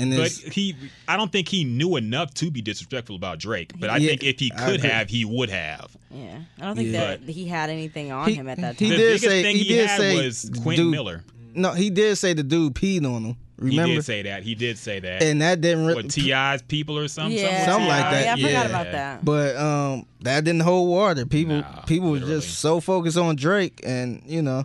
in 0.00 0.16
But 0.16 0.30
he, 0.30 0.74
I 1.08 1.16
don't 1.16 1.30
think 1.30 1.48
he 1.48 1.64
knew 1.64 1.96
enough 1.96 2.32
to 2.34 2.50
be 2.50 2.62
disrespectful 2.62 3.16
about 3.16 3.38
Drake. 3.38 3.72
But 3.78 3.90
I 3.90 3.98
Yeah, 3.98 4.08
think 4.10 4.24
if 4.24 4.38
he 4.40 4.50
could 4.50 4.80
have, 4.80 5.08
he 5.08 5.24
would 5.24 5.50
have. 5.50 5.96
Yeah, 6.10 6.38
I 6.60 6.64
don't 6.64 6.76
think 6.76 6.90
Yeah. 6.92 7.16
that 7.16 7.28
he 7.28 7.46
had 7.46 7.70
anything 7.70 8.10
on 8.12 8.28
He- 8.28 8.34
him 8.34 8.48
at 8.48 8.58
that 8.58 8.78
he 8.78 8.86
time. 8.88 8.90
The 8.90 8.96
did 8.96 9.06
biggest 9.08 9.24
say- 9.24 9.42
thing 9.42 9.56
he 9.56 9.62
he, 9.64 9.68
did 9.74 9.86
had 9.88 9.98
say, 10.00 10.24
was 10.26 10.50
Quentin 10.62 10.86
dude, 10.86 10.90
Miller. 10.92 11.24
no, 11.54 11.72
he 11.72 11.90
did 11.90 12.16
say 12.16 12.32
the 12.32 12.42
dude 12.42 12.74
peed 12.74 13.04
on 13.06 13.24
him. 13.24 13.36
Remember? 13.58 13.72
He 13.74 13.78
Remember? 13.80 13.94
did 13.96 14.04
say 14.06 14.22
that. 14.22 14.42
He 14.42 14.54
did 14.54 14.78
say 14.78 15.00
that. 15.00 15.22
and 15.22 15.42
that 15.42 15.60
didn't 15.60 15.84
really. 15.84 16.02
what 16.04 16.10
Ti's 16.10 16.62
people 16.62 16.96
or 16.98 17.08
something? 17.08 17.38
yeah, 17.38 17.66
Something 17.66 17.88
like 17.88 18.10
that, 18.10 18.24
Yeah, 18.24 18.32
I 18.32 18.36
forgot 18.36 18.50
yeah. 18.52 18.66
about 18.80 18.92
that. 18.92 19.24
But 19.24 19.56
um, 19.56 20.06
that 20.22 20.44
didn't 20.44 20.62
hold 20.62 20.88
water. 20.88 21.26
People, 21.26 21.56
Nah, 21.58 21.82
people 21.82 22.10
were 22.10 22.20
just 22.20 22.58
so 22.60 22.80
focused 22.80 23.18
on 23.18 23.36
Drake, 23.36 23.80
and 23.84 24.22
you 24.26 24.40
know, 24.40 24.64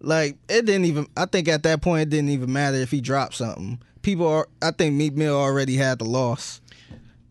like 0.00 0.36
it 0.48 0.66
didn't 0.66 0.86
even. 0.86 1.06
I 1.16 1.26
think 1.26 1.46
at 1.46 1.62
that 1.62 1.80
point 1.80 2.02
it 2.02 2.10
didn't 2.10 2.30
even 2.30 2.52
matter 2.52 2.76
if 2.76 2.90
he 2.90 3.00
dropped 3.00 3.34
something. 3.34 3.78
People 4.04 4.28
are. 4.28 4.48
I 4.62 4.70
think 4.70 4.94
Meek 4.94 5.14
Mill 5.14 5.34
already 5.36 5.74
had 5.76 5.98
the 5.98 6.04
loss. 6.04 6.60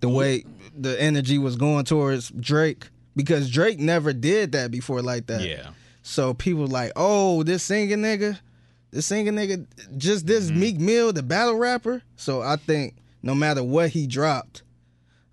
The 0.01 0.09
way 0.09 0.43
the 0.77 1.01
energy 1.01 1.37
was 1.37 1.55
going 1.55 1.85
towards 1.85 2.29
Drake, 2.31 2.89
because 3.15 3.49
Drake 3.49 3.79
never 3.79 4.11
did 4.11 4.51
that 4.51 4.71
before 4.71 5.01
like 5.01 5.27
that. 5.27 5.41
Yeah. 5.41 5.69
So 6.01 6.33
people 6.33 6.67
like, 6.67 6.91
oh, 6.97 7.43
this 7.43 7.63
singing 7.63 7.99
nigga, 7.99 8.37
this 8.91 9.05
singing 9.05 9.35
nigga, 9.35 9.65
just 9.95 10.27
this 10.27 10.49
Mm-hmm. 10.49 10.59
Meek 10.59 10.79
Mill, 10.79 11.13
the 11.13 11.23
battle 11.23 11.55
rapper. 11.55 12.01
So 12.17 12.41
I 12.41 12.57
think 12.57 12.97
no 13.21 13.33
matter 13.33 13.63
what 13.63 13.91
he 13.91 14.07
dropped, 14.07 14.63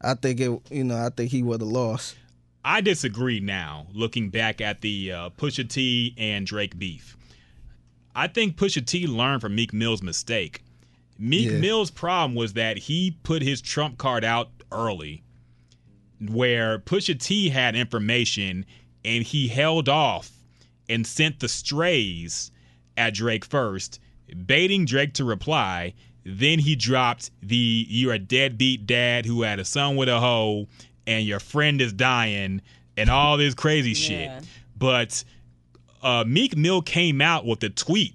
I 0.01 0.14
think 0.14 0.38
it. 0.38 0.61
You 0.70 0.84
know, 0.84 1.05
I 1.05 1.09
think 1.09 1.32
he 1.32 1.43
would 1.43 1.61
have 1.61 1.68
lost. 1.68 2.16
I 2.64 2.82
disagree 2.82 3.41
now, 3.41 3.86
looking 3.93 4.28
back 4.28 4.61
at 4.61 4.82
the 4.82 5.11
uh, 5.11 5.30
Pusha 5.30 5.68
T 5.68 6.14
and 6.18 6.47
Drake 6.47 6.78
beef. 6.78 7.16
I 8.14 8.28
think 8.28 8.57
Pusha 8.57 8.86
T 8.86 9.07
learned 9.07 9.41
from 9.41 9.55
Meek 9.55 9.72
Mill's 9.72 10.03
mistake. 10.03 10.62
Meek 11.21 11.51
Yeah. 11.51 11.59
Mill's 11.59 11.91
problem 11.91 12.35
was 12.35 12.55
that 12.55 12.79
he 12.79 13.16
put 13.23 13.43
his 13.43 13.61
trump 13.61 13.99
card 13.99 14.25
out 14.25 14.51
early, 14.73 15.23
where 16.18 16.79
Pusha 16.79 17.21
T 17.21 17.51
had 17.51 17.77
information 17.77 18.64
and 19.05 19.23
he 19.25 19.49
held 19.49 19.89
off 19.89 20.31
and 20.89 21.07
sent 21.07 21.41
the 21.41 21.49
strays 21.49 22.51
at 22.97 23.14
Drake 23.14 23.45
first, 23.45 24.01
baiting 24.47 24.85
Drake 24.87 25.12
to 25.14 25.25
reply. 25.25 25.95
Then 26.25 26.59
he 26.59 26.75
dropped 26.75 27.31
the 27.43 27.87
"You're 27.89 28.14
a 28.14 28.18
deadbeat 28.18 28.87
dad 28.87 29.27
who 29.27 29.43
had 29.43 29.59
a 29.59 29.64
son 29.64 29.97
with 29.97 30.09
a 30.09 30.21
hoe, 30.21 30.68
and 31.07 31.27
your 31.27 31.41
friend 31.41 31.81
is 31.81 31.93
dying," 31.93 32.61
and 32.97 33.11
all 33.11 33.37
this 33.37 33.55
crazy 33.55 33.95
shit. 33.95 34.31
But 34.77 35.23
uh, 36.03 36.25
Meek 36.27 36.57
Mill 36.57 36.81
came 36.83 37.21
out 37.21 37.45
with 37.47 37.62
a 37.62 37.71
tweet 37.71 38.14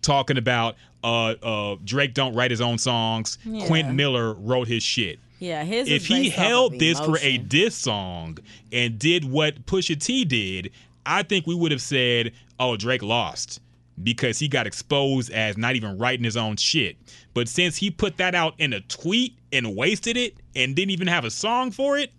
talking 0.00 0.36
about 0.38 0.76
uh, 1.04 1.34
uh, 1.42 1.76
Drake 1.84 2.14
don't 2.14 2.34
write 2.34 2.50
his 2.50 2.60
own 2.60 2.78
songs. 2.78 3.38
Yeah. 3.44 3.66
Quentin 3.66 3.94
Miller 3.94 4.32
wrote 4.34 4.66
his 4.66 4.82
shit. 4.82 5.18
Yeah, 5.38 5.62
his. 5.62 5.88
If 5.88 6.02
is 6.02 6.06
he 6.08 6.30
held 6.30 6.72
of 6.74 6.78
this 6.78 6.98
for 6.98 7.18
a 7.18 7.34
emotion. 7.34 7.48
diss 7.48 7.74
song 7.76 8.38
and 8.72 8.98
did 8.98 9.24
what 9.24 9.66
Pusha 9.66 10.00
T 10.00 10.24
did, 10.24 10.70
I 11.04 11.22
think 11.22 11.46
we 11.46 11.54
would 11.54 11.70
have 11.72 11.82
said, 11.82 12.32
"Oh, 12.58 12.76
Drake 12.76 13.02
lost." 13.02 13.60
Because 14.02 14.40
he 14.40 14.48
got 14.48 14.66
exposed 14.66 15.30
as 15.30 15.56
not 15.56 15.76
even 15.76 15.98
writing 15.98 16.24
his 16.24 16.36
own 16.36 16.56
shit. 16.56 16.96
But 17.32 17.48
since 17.48 17.76
he 17.76 17.92
put 17.92 18.16
that 18.16 18.34
out 18.34 18.54
in 18.58 18.72
a 18.72 18.80
tweet 18.80 19.36
and 19.52 19.76
wasted 19.76 20.16
it 20.16 20.34
and 20.56 20.74
didn't 20.74 20.90
even 20.90 21.06
have 21.06 21.24
a 21.24 21.30
song 21.30 21.70
for 21.70 21.96
it, 21.96 22.10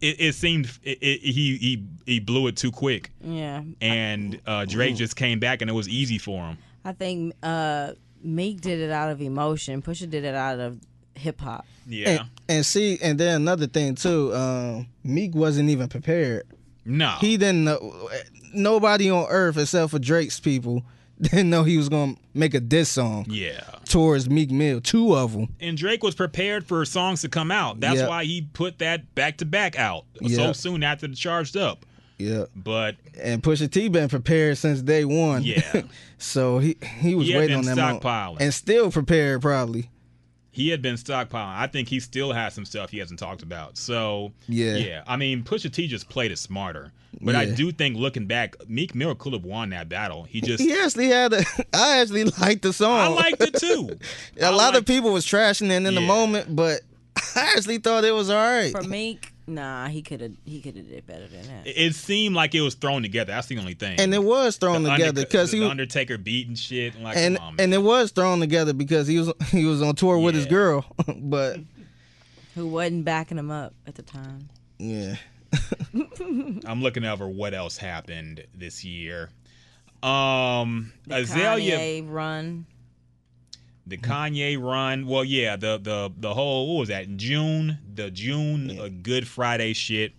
it, 0.00 0.16
it 0.20 0.34
seemed 0.34 0.66
it, 0.82 0.98
it, 1.00 1.20
he 1.20 1.56
he 1.56 1.84
he 2.06 2.18
blew 2.18 2.48
it 2.48 2.56
too 2.56 2.72
quick. 2.72 3.10
yeah, 3.22 3.62
And 3.80 4.40
uh, 4.46 4.64
Drake 4.64 4.96
just 4.96 5.14
came 5.14 5.38
back 5.38 5.60
and 5.60 5.70
it 5.70 5.74
was 5.74 5.88
easy 5.88 6.18
for 6.18 6.42
him. 6.48 6.58
I 6.84 6.92
think 6.92 7.34
uh, 7.44 7.92
Meek 8.24 8.60
did 8.60 8.80
it 8.80 8.90
out 8.90 9.10
of 9.10 9.20
emotion. 9.20 9.82
Pusha 9.82 10.08
did 10.10 10.24
it 10.24 10.34
out 10.34 10.58
of 10.58 10.80
hip 11.14 11.40
hop. 11.40 11.66
Yeah. 11.86 12.08
And, 12.08 12.20
and 12.48 12.66
see, 12.66 12.98
and 13.02 13.20
then 13.20 13.42
another 13.42 13.66
thing 13.66 13.94
too. 13.94 14.34
Um, 14.34 14.86
Meek 15.04 15.34
wasn't 15.34 15.68
even 15.68 15.88
prepared. 15.88 16.44
no. 16.84 17.16
He 17.20 17.36
didn't 17.36 17.64
know. 17.64 18.08
Nobody 18.52 19.10
on 19.10 19.26
earth 19.28 19.58
except 19.58 19.90
for 19.90 19.98
Drake's 19.98 20.38
people 20.40 20.82
didn't 21.20 21.50
know 21.50 21.62
he 21.64 21.76
was 21.76 21.88
gonna 21.88 22.14
make 22.34 22.54
a 22.54 22.60
diss 22.60 22.88
song 22.88 23.26
yeah. 23.28 23.60
towards 23.88 24.28
Meek 24.30 24.50
Mill. 24.50 24.80
Two 24.80 25.14
of 25.14 25.32
them. 25.32 25.54
and 25.60 25.76
Drake 25.76 26.02
was 26.02 26.14
prepared 26.14 26.64
for 26.66 26.84
songs 26.84 27.20
to 27.22 27.28
come 27.28 27.50
out. 27.50 27.80
That's 27.80 28.00
Yeah. 28.00 28.08
why 28.08 28.24
he 28.24 28.42
put 28.52 28.78
that 28.78 29.14
back 29.14 29.36
to 29.38 29.44
back 29.44 29.78
out 29.78 30.04
so 30.28 30.52
soon 30.52 30.82
after 30.82 31.06
the 31.06 31.14
charged 31.16 31.56
up. 31.56 31.84
Yeah. 32.24 32.44
But 32.56 32.96
And 33.20 33.42
Pusha 33.42 33.70
T 33.70 33.88
been 33.88 34.08
prepared 34.08 34.58
since 34.58 34.80
day 34.82 35.04
one. 35.04 35.42
Yeah. 35.42 35.82
so 36.18 36.58
he 36.58 36.76
he 37.00 37.14
was 37.14 37.26
He 37.28 37.36
waiting 37.36 37.56
on 37.56 37.64
been 37.64 37.76
that 37.76 37.80
moment. 37.80 38.02
stockpiling. 38.02 38.36
and 38.40 38.54
still 38.54 38.90
prepared 38.90 39.42
probably. 39.42 39.90
he 40.50 40.68
had 40.68 40.80
been 40.82 40.94
stockpiling. 40.94 41.56
I 41.56 41.66
think 41.66 41.88
he 41.88 41.98
still 42.00 42.32
has 42.32 42.54
some 42.54 42.64
stuff 42.64 42.90
he 42.90 42.98
hasn't 42.98 43.18
talked 43.18 43.42
about. 43.42 43.76
So 43.76 44.32
Yeah. 44.48 44.76
yeah. 44.76 45.02
I 45.06 45.16
mean, 45.16 45.42
Pusha 45.42 45.72
T 45.72 45.86
just 45.88 46.08
played 46.08 46.30
it 46.32 46.38
smarter. 46.38 46.92
But 47.20 47.36
I 47.36 47.44
do 47.46 47.70
think 47.70 47.96
looking 47.96 48.26
back, 48.26 48.56
Meek 48.68 48.92
Mill 48.94 49.14
could 49.14 49.32
have 49.34 49.44
won 49.44 49.70
that 49.70 49.88
battle. 49.88 50.24
He 50.24 50.40
just 50.40 50.60
He 50.62 50.72
actually 50.74 51.08
had 51.08 51.32
a. 51.32 51.44
I 51.74 51.98
actually 52.00 52.24
liked 52.24 52.62
the 52.62 52.72
song. 52.72 52.98
I 53.00 53.06
liked 53.08 53.40
it 53.42 53.54
too. 53.54 53.98
a 54.40 54.46
I 54.46 54.48
lot 54.50 54.74
of 54.76 54.84
people 54.84 55.12
was 55.12 55.24
trashing 55.24 55.70
it 55.70 55.86
in 55.86 55.94
the 55.94 56.00
moment, 56.00 56.54
but 56.56 56.80
I 57.36 57.52
actually 57.56 57.78
thought 57.78 58.04
it 58.04 58.10
was 58.12 58.30
all 58.30 58.36
right. 58.36 58.72
For 58.72 58.82
Meek, 58.82 59.32
nah, 59.46 59.88
he 59.88 60.02
could 60.02 60.20
have 60.20 60.32
he 60.44 60.60
could 60.60 60.76
have 60.76 60.88
did 60.88 61.06
better 61.06 61.26
than 61.26 61.46
that. 61.46 61.66
It 61.66 61.76
it 61.76 61.94
seemed 61.94 62.34
like 62.34 62.54
it 62.54 62.60
was 62.60 62.74
thrown 62.74 63.02
together. 63.02 63.32
That's 63.32 63.46
the 63.46 63.58
only 63.58 63.74
thing. 63.74 63.98
And 64.00 64.12
it 64.14 64.22
was 64.22 64.56
thrown 64.56 64.82
The 64.82 64.90
together 64.90 65.08
Under- 65.08 65.20
because 65.22 65.52
he 65.52 65.58
the 65.58 65.64
was, 65.64 65.70
Undertaker 65.72 66.18
beat 66.18 66.48
and 66.48 66.58
shit. 66.58 67.00
Like, 67.00 67.16
and 67.16 67.36
come 67.36 67.46
on, 67.46 67.56
and 67.58 67.72
it 67.74 67.82
was 67.82 68.10
thrown 68.10 68.40
together 68.40 68.72
because 68.72 69.06
he 69.06 69.18
was 69.18 69.32
he 69.50 69.64
was 69.64 69.82
on 69.82 69.94
tour 69.94 70.18
with 70.18 70.34
his 70.34 70.46
girl. 70.46 70.84
but 71.16 71.60
Who 72.54 72.68
wasn't 72.68 73.04
backing 73.04 73.38
him 73.38 73.50
up 73.50 73.74
at 73.86 73.94
the 73.94 74.02
time? 74.02 74.48
yeah, 74.78 75.16
I'm 76.66 76.82
looking 76.82 77.04
over 77.04 77.28
what 77.28 77.54
else 77.54 77.76
happened 77.76 78.44
this 78.54 78.84
year. 78.84 79.30
Um, 80.02 80.92
The 81.06 81.16
Azalea, 81.16 81.78
Kanye 81.78 82.10
run. 82.10 82.66
The 83.86 83.98
Kanye 83.98 84.60
run. 84.60 85.06
Well, 85.06 85.24
yeah, 85.24 85.56
the 85.56 85.78
the 85.78 86.10
the 86.16 86.32
whole 86.32 86.74
what 86.74 86.80
was 86.80 86.88
that? 86.88 87.16
June, 87.16 87.78
the 87.94 88.10
June 88.10 88.78
uh, 88.78 88.88
Good 89.02 89.28
Friday 89.28 89.72
shit. 89.74 90.12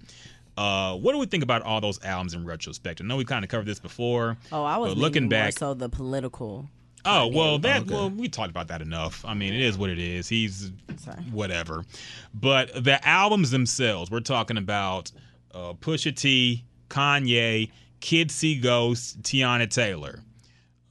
Uh, 0.57 0.95
what 0.95 1.11
do 1.11 1.17
we 1.17 1.25
think 1.25 1.43
about 1.43 1.63
all 1.63 1.81
those 1.81 2.01
albums 2.05 2.33
in 2.33 2.45
retrospect? 2.45 3.01
I 3.01 3.05
know 3.05 3.17
we 3.17 3.25
kind 3.25 3.43
of 3.43 3.49
covered 3.49 3.65
this 3.65 3.79
before. 3.79 4.37
Oh, 4.51 4.63
I 4.63 4.77
was 4.77 4.95
looking 4.95 5.27
back- 5.29 5.57
so 5.57 5.73
the 5.73 5.89
political. 5.89 6.69
Oh 7.07 7.27
well, 7.27 7.59
that 7.59 7.81
Okay. 7.83 7.93
well 7.93 8.09
we 8.09 8.29
talked 8.29 8.49
about 8.51 8.67
that 8.69 8.81
enough. 8.81 9.23
I 9.25 9.33
mean, 9.33 9.53
it 9.53 9.61
is 9.61 9.77
what 9.77 9.89
it 9.89 9.99
is. 9.99 10.27
He's 10.29 10.71
Sorry. 10.97 11.17
whatever. 11.31 11.83
But 12.33 12.83
the 12.83 13.05
albums 13.07 13.51
themselves, 13.51 14.09
we're 14.09 14.21
talking 14.21 14.57
about 14.57 15.11
uh, 15.53 15.73
Pusha 15.73 16.15
T, 16.15 16.63
Kanye, 16.89 17.69
Kid 17.99 18.31
See 18.31 18.59
Ghost, 18.59 19.21
Teyana 19.23 19.69
Taylor. 19.69 20.21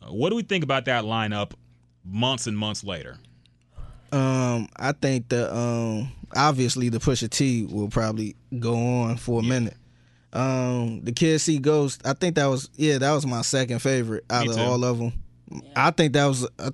Uh, 0.03 0.13
what 0.13 0.31
do 0.31 0.37
we 0.37 0.43
think 0.43 0.63
about 0.63 0.85
that 0.85 1.05
lineup 1.05 1.53
months 2.05 2.47
and 2.47 2.57
months 2.57 2.85
later? 2.85 3.19
um, 4.13 4.69
I 4.77 4.93
think 4.93 5.29
the 5.29 5.55
um 5.55 6.13
obviously 6.37 6.89
the 6.89 6.99
Pusha 6.99 7.29
T 7.29 7.65
will 7.65 7.89
probably 7.89 8.37
go 8.59 8.75
on 8.77 9.17
for 9.17 9.41
a 9.41 9.43
minute. 9.43 9.77
Um, 10.33 11.03
the 11.05 11.13
Kid 11.13 11.39
See 11.41 11.59
Ghost, 11.59 12.03
I 12.05 12.13
think 12.13 12.37
that 12.37 12.47
was 12.47 12.69
yeah 12.77 12.99
that 12.99 13.13
was 13.13 13.27
my 13.27 13.43
second 13.43 13.81
favorite 13.81 14.25
out 14.31 14.45
Me 14.45 14.51
of 14.51 14.57
too. 14.57 14.63
all 14.63 14.85
of 14.85 14.99
them. 14.99 15.13
I 15.77 15.91
think 15.91 16.13
that 16.15 16.27
was. 16.27 16.49
I, 16.59 16.71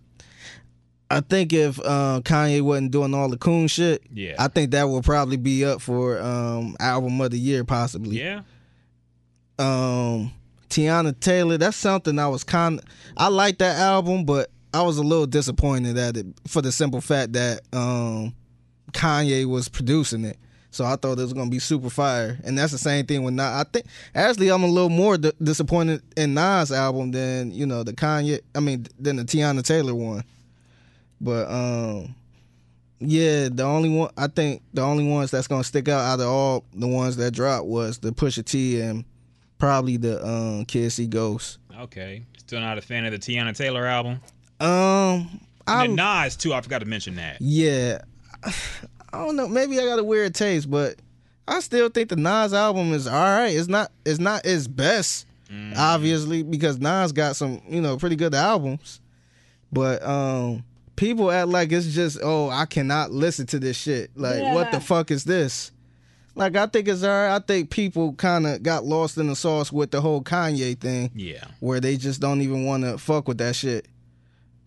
I 1.12 1.20
think 1.20 1.52
if 1.52 1.78
uh, 1.80 2.20
Kanye 2.22 2.62
wasn't 2.62 2.92
doing 2.92 3.14
all 3.14 3.28
the 3.28 3.36
coon 3.36 3.66
shit, 3.66 4.00
Yeah. 4.12 4.36
I 4.38 4.46
think 4.46 4.70
that 4.70 4.84
will 4.84 5.02
probably 5.02 5.36
be 5.36 5.64
up 5.64 5.80
for 5.80 6.20
um, 6.20 6.76
album 6.78 7.20
of 7.20 7.32
the 7.32 7.38
year 7.38 7.64
possibly. 7.64 8.20
Yeah. 8.20 8.42
um 9.58 10.32
Teyana 10.68 11.18
Taylor, 11.18 11.58
that's 11.58 11.76
something 11.76 12.16
I 12.18 12.28
was 12.28 12.44
kind 12.44 12.80
I 13.16 13.26
like 13.28 13.58
that 13.58 13.76
album, 13.78 14.24
but 14.24 14.50
I 14.72 14.82
was 14.82 14.98
a 14.98 15.02
little 15.02 15.26
disappointed 15.26 15.98
at 15.98 16.16
it 16.16 16.26
for 16.46 16.62
the 16.62 16.72
simple 16.72 17.00
fact 17.00 17.32
that 17.34 17.60
um 17.72 18.34
Kanye 18.92 19.44
was 19.46 19.68
producing 19.68 20.24
it. 20.24 20.36
So 20.72 20.84
I 20.84 20.94
thought 20.96 21.18
it 21.18 21.22
was 21.22 21.32
gonna 21.32 21.50
be 21.50 21.58
super 21.58 21.90
fire, 21.90 22.38
and 22.44 22.56
that's 22.56 22.70
the 22.72 22.78
same 22.78 23.04
thing 23.06 23.24
with 23.24 23.34
Nas. 23.34 23.44
I 23.44 23.64
think 23.64 23.86
actually 24.14 24.50
I'm 24.50 24.62
a 24.62 24.68
little 24.68 24.88
more 24.88 25.18
di- 25.18 25.32
disappointed 25.42 26.02
in 26.16 26.34
Nas' 26.34 26.70
album 26.70 27.10
than 27.10 27.50
you 27.50 27.66
know 27.66 27.82
the 27.82 27.92
Kanye. 27.92 28.40
I 28.54 28.60
mean 28.60 28.86
than 28.98 29.16
the 29.16 29.24
Teyana 29.24 29.64
Taylor 29.64 29.94
one. 29.94 30.22
But 31.20 31.50
um, 31.50 32.14
yeah, 33.00 33.48
the 33.50 33.64
only 33.64 33.88
one 33.88 34.10
I 34.16 34.28
think 34.28 34.62
the 34.72 34.82
only 34.82 35.06
ones 35.06 35.30
that's 35.32 35.48
gonna 35.48 35.64
stick 35.64 35.88
out 35.88 36.00
out 36.00 36.20
of 36.20 36.28
all 36.28 36.64
the 36.72 36.86
ones 36.86 37.16
that 37.16 37.32
dropped 37.32 37.66
was 37.66 37.98
the 37.98 38.10
Pusha 38.10 38.44
T 38.44 38.80
and 38.80 39.04
probably 39.58 39.96
the 39.96 40.24
um 40.24 40.64
Ghost. 41.08 41.58
Okay. 41.80 42.24
Still 42.38 42.60
not 42.60 42.78
a 42.78 42.82
fan 42.82 43.06
of 43.06 43.12
the 43.12 43.18
Teyana 43.18 43.56
Taylor 43.56 43.86
album. 43.86 44.20
Um, 44.60 45.40
I 45.66 45.84
And 45.84 45.96
then 45.98 46.22
Nas 46.24 46.36
too. 46.36 46.52
I 46.54 46.60
forgot 46.60 46.80
to 46.80 46.86
mention 46.86 47.16
that. 47.16 47.40
yeah, 47.40 47.98
I 48.44 49.24
don't 49.24 49.36
know. 49.36 49.48
Maybe 49.48 49.78
I 49.80 49.84
got 49.86 49.98
a 49.98 50.04
weird 50.04 50.34
taste, 50.34 50.70
but 50.70 50.96
I 51.48 51.60
still 51.60 51.88
think 51.88 52.08
the 52.10 52.16
Nas 52.16 52.52
album 52.52 52.92
is 52.92 53.06
all 53.06 53.14
right. 53.14 53.48
It's 53.54 53.68
not. 53.68 53.90
It's 54.04 54.18
not 54.20 54.44
his 54.44 54.68
best, 54.68 55.26
obviously, 55.76 56.42
because 56.42 56.78
Nas 56.78 57.12
got 57.12 57.36
some 57.36 57.60
you 57.68 57.80
know 57.80 57.96
pretty 57.96 58.16
good 58.16 58.34
albums, 58.34 59.00
but 59.72 60.02
um. 60.02 60.64
People 60.96 61.30
act 61.30 61.48
like 61.48 61.72
it's 61.72 61.86
just 61.94 62.18
oh 62.22 62.50
I 62.50 62.66
cannot 62.66 63.10
listen 63.10 63.46
to 63.46 63.58
this 63.58 63.74
shit 63.74 64.10
like 64.16 64.42
what 64.54 64.70
the 64.70 64.80
fuck 64.80 65.10
is 65.10 65.24
this 65.24 65.72
like 66.34 66.54
I 66.56 66.66
think 66.66 66.88
it's 66.88 67.02
alright 67.02 67.30
I 67.30 67.38
think 67.42 67.70
people 67.70 68.12
kind 68.12 68.46
of 68.46 68.62
got 68.62 68.84
lost 68.84 69.16
in 69.16 69.26
the 69.28 69.34
sauce 69.34 69.72
with 69.72 69.92
the 69.92 70.02
whole 70.02 70.20
Kanye 70.22 70.78
thing 70.78 71.10
Yeah. 71.14 71.44
where 71.60 71.80
they 71.80 71.96
just 71.96 72.20
don't 72.20 72.42
even 72.42 72.66
want 72.66 72.84
to 72.84 72.98
fuck 72.98 73.28
with 73.28 73.38
that 73.38 73.56
shit. 73.56 73.86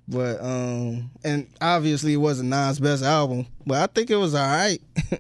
But 0.08 0.42
um, 0.42 1.10
and 1.24 1.48
obviously 1.62 2.14
it 2.14 2.18
wasn't 2.18 2.50
Nas' 2.50 2.80
best 2.80 3.04
album, 3.04 3.48
but 3.66 3.78
I 3.82 3.88
think 3.94 4.10
it 4.10 4.16
was 4.18 4.36
all 4.36 4.46
right. 4.46 4.80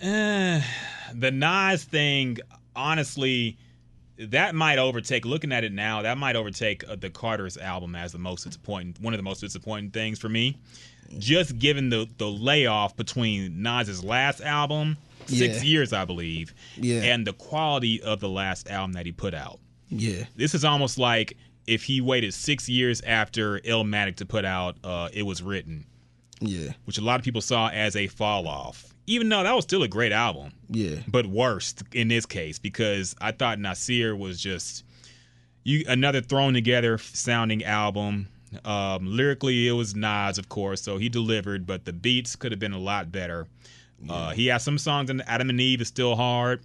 Eh, 0.00 0.62
the 1.14 1.30
Nas 1.32 1.82
thing, 1.82 2.38
honestly, 2.76 3.56
that 4.18 4.54
might 4.54 4.78
overtake. 4.78 5.24
Looking 5.24 5.50
at 5.52 5.64
it 5.64 5.72
now, 5.72 6.02
that 6.02 6.18
might 6.18 6.36
overtake 6.36 6.88
uh, 6.88 6.94
the 6.96 7.10
Carter's 7.10 7.56
album 7.56 7.96
as 7.96 8.12
the 8.12 8.18
most 8.18 8.44
disappointing, 8.44 8.94
one 9.00 9.12
of 9.12 9.18
the 9.18 9.24
most 9.24 9.40
disappointing 9.40 9.90
things 9.90 10.18
for 10.20 10.28
me. 10.28 10.56
Just 11.18 11.58
given 11.58 11.88
the 11.88 12.06
the 12.18 12.28
layoff 12.30 12.94
between 12.96 13.60
Nas's 13.62 14.04
last 14.04 14.40
album, 14.40 14.96
six 15.26 15.56
Yeah. 15.56 15.62
years 15.62 15.92
I 15.92 16.04
believe, 16.04 16.54
Yeah. 16.76 17.02
and 17.02 17.26
the 17.26 17.32
quality 17.32 18.00
of 18.02 18.20
the 18.20 18.28
last 18.28 18.68
album 18.70 18.92
that 18.92 19.04
he 19.06 19.10
put 19.12 19.34
out. 19.34 19.58
yeah, 19.88 20.24
This 20.36 20.54
is 20.54 20.64
almost 20.64 20.98
like 20.98 21.36
if 21.68 21.84
he 21.84 22.00
waited 22.00 22.34
six 22.34 22.68
years 22.68 23.00
after 23.02 23.60
Illmatic 23.60 24.16
to 24.16 24.26
put 24.26 24.44
out 24.44 24.76
uh, 24.82 25.08
"It 25.12 25.22
Was 25.22 25.42
Written." 25.42 25.86
Yeah, 26.40 26.72
which 26.84 26.98
a 26.98 27.02
lot 27.02 27.18
of 27.18 27.24
people 27.24 27.40
saw 27.40 27.68
as 27.68 27.96
a 27.96 28.06
fall 28.06 28.46
off. 28.48 28.94
Even 29.06 29.28
though 29.28 29.42
that 29.42 29.54
was 29.54 29.64
still 29.64 29.82
a 29.82 29.88
great 29.88 30.12
album, 30.12 30.52
yeah, 30.68 30.96
but 31.08 31.26
worst 31.26 31.82
in 31.92 32.08
this 32.08 32.26
case 32.26 32.58
because 32.58 33.14
I 33.20 33.32
thought 33.32 33.58
Nasir 33.58 34.14
was 34.14 34.40
just 34.40 34.84
you 35.64 35.84
another 35.88 36.20
thrown 36.20 36.54
together 36.54 36.98
sounding 36.98 37.64
album. 37.64 38.28
Um, 38.64 39.06
lyrically, 39.06 39.68
it 39.68 39.72
was 39.72 39.94
Nas, 39.94 40.38
of 40.38 40.48
course, 40.48 40.80
so 40.80 40.96
he 40.96 41.10
delivered, 41.10 41.66
but 41.66 41.84
the 41.84 41.92
beats 41.92 42.34
could 42.34 42.50
have 42.50 42.58
been 42.58 42.72
a 42.72 42.78
lot 42.78 43.12
better. 43.12 43.46
Uh, 44.08 44.30
he 44.30 44.46
has 44.46 44.62
some 44.62 44.78
songs 44.78 45.10
in 45.10 45.20
Adam 45.22 45.50
and 45.50 45.60
Eve 45.60 45.80
is 45.80 45.88
still 45.88 46.14
hard, 46.14 46.62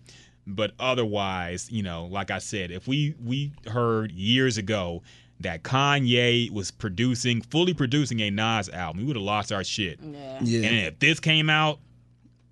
but 0.47 0.71
otherwise, 0.79 1.71
you 1.71 1.83
know, 1.83 2.05
like 2.05 2.31
I 2.31 2.39
said, 2.39 2.71
if 2.71 2.87
we 2.87 3.15
we 3.23 3.51
heard 3.67 4.11
years 4.11 4.57
ago 4.57 5.01
that 5.39 5.63
Kanye 5.63 6.49
was 6.51 6.71
producing, 6.71 7.41
fully 7.41 7.73
producing 7.73 8.21
a 8.21 8.29
Nas 8.29 8.69
album, 8.69 9.01
we 9.01 9.07
would 9.07 9.15
have 9.15 9.23
lost 9.23 9.51
our 9.51 9.63
shit. 9.63 9.99
Yeah. 10.01 10.39
yeah, 10.41 10.67
And 10.67 10.75
if 10.87 10.99
this 10.99 11.19
came 11.19 11.49
out, 11.49 11.79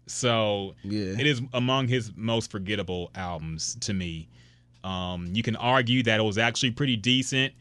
so 0.08 0.76
Yeah. 0.84 1.14
it 1.20 1.26
is 1.26 1.42
among 1.54 1.88
his 1.88 2.12
most 2.16 2.52
forgettable 2.52 3.12
albums 3.16 3.76
to 3.82 3.94
me. 3.94 4.28
Um, 4.84 5.30
you 5.34 5.44
can 5.44 5.56
argue 5.56 6.04
that 6.04 6.20
it 6.20 6.24
was 6.24 6.38
actually 6.38 6.72
pretty 6.72 6.98
decent, 6.98 7.54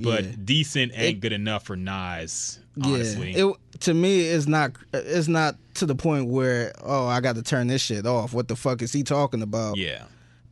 but 0.00 0.24
Yeah. 0.24 0.30
decent 0.44 0.92
ain't 0.94 1.16
It- 1.16 1.20
good 1.20 1.32
enough 1.32 1.64
for 1.64 1.76
Nas. 1.76 2.58
Honestly, 2.82 3.32
Yeah, 3.34 3.48
it 3.74 3.80
to 3.80 3.94
me 3.94 4.20
it's 4.20 4.46
not 4.46 4.72
it's 4.92 5.28
not 5.28 5.56
to 5.74 5.86
the 5.86 5.94
point 5.94 6.28
where 6.28 6.72
oh 6.84 7.06
I 7.06 7.20
got 7.20 7.36
to 7.36 7.42
turn 7.42 7.68
this 7.68 7.80
shit 7.80 8.06
off. 8.06 8.32
What 8.34 8.48
the 8.48 8.56
fuck 8.56 8.82
is 8.82 8.92
he 8.92 9.02
talking 9.02 9.40
about? 9.42 9.76
yeah. 9.78 10.02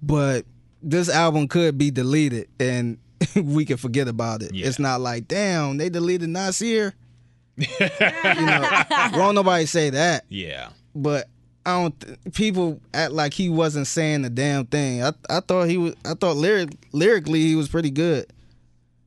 But 0.02 0.46
this 0.82 1.08
album 1.08 1.48
could 1.48 1.76
be 1.78 1.90
deleted 1.90 2.48
and 2.58 2.96
we 3.36 3.64
can 3.64 3.76
forget 3.76 4.08
about 4.08 4.42
it. 4.42 4.54
Yeah. 4.54 4.66
It's 4.68 4.78
not 4.78 5.00
like 5.02 5.28
damn 5.28 5.76
they 5.76 5.88
deleted 5.90 6.28
Nasir. 6.30 6.94
you 7.56 7.66
know, 7.80 8.82
won't 9.14 9.34
nobody 9.34 9.66
say 9.66 9.90
that. 9.90 10.24
Yeah. 10.28 10.70
But 10.94 11.28
I 11.66 11.80
don't. 11.80 11.98
Th- 12.00 12.18
people 12.34 12.80
act 12.92 13.12
like 13.12 13.32
he 13.32 13.48
wasn't 13.48 13.86
saying 13.86 14.24
a 14.24 14.30
damn 14.30 14.66
thing. 14.66 15.02
I 15.02 15.12
I 15.30 15.40
thought 15.40 15.64
he 15.68 15.76
was. 15.78 15.94
I 16.04 16.14
thought 16.14 16.36
lyric 16.36 16.70
lyrically 16.92 17.40
he 17.42 17.54
was 17.54 17.68
pretty 17.68 17.90
good. 17.90 18.26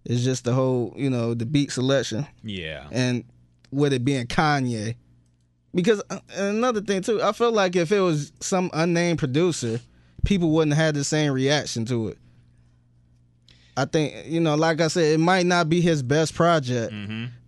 It's 0.10 0.24
just 0.24 0.46
the 0.46 0.54
whole 0.54 0.94
you 0.96 1.10
know 1.10 1.34
the 1.34 1.46
beat 1.46 1.72
selection 1.72 2.26
Yeah. 2.44 2.88
and 2.92 3.26
with 3.72 3.92
it 3.94 4.06
being 4.06 4.26
Kanye. 4.28 4.96
Because 5.76 6.02
uh, 6.10 6.20
another 6.38 6.80
thing 6.82 7.02
too, 7.02 7.22
I 7.22 7.34
feel 7.34 7.52
like 7.52 7.76
if 7.76 7.92
it 7.92 8.00
was 8.00 8.32
some 8.40 8.70
unnamed 8.74 9.20
producer, 9.20 9.80
people 10.24 10.50
wouldn't 10.52 10.76
have 10.76 10.86
had 10.88 10.96
the 10.96 11.04
same 11.04 11.32
reaction 11.34 11.84
to 11.86 12.08
it. 12.08 12.18
I 13.76 13.86
think 13.86 14.26
you 14.26 14.40
know, 14.40 14.56
like 14.56 14.82
I 14.82 14.88
said, 14.88 15.14
it 15.14 15.20
might 15.20 15.46
not 15.46 15.70
be 15.70 15.82
his 15.82 16.02
best 16.02 16.34
project, 16.34 16.92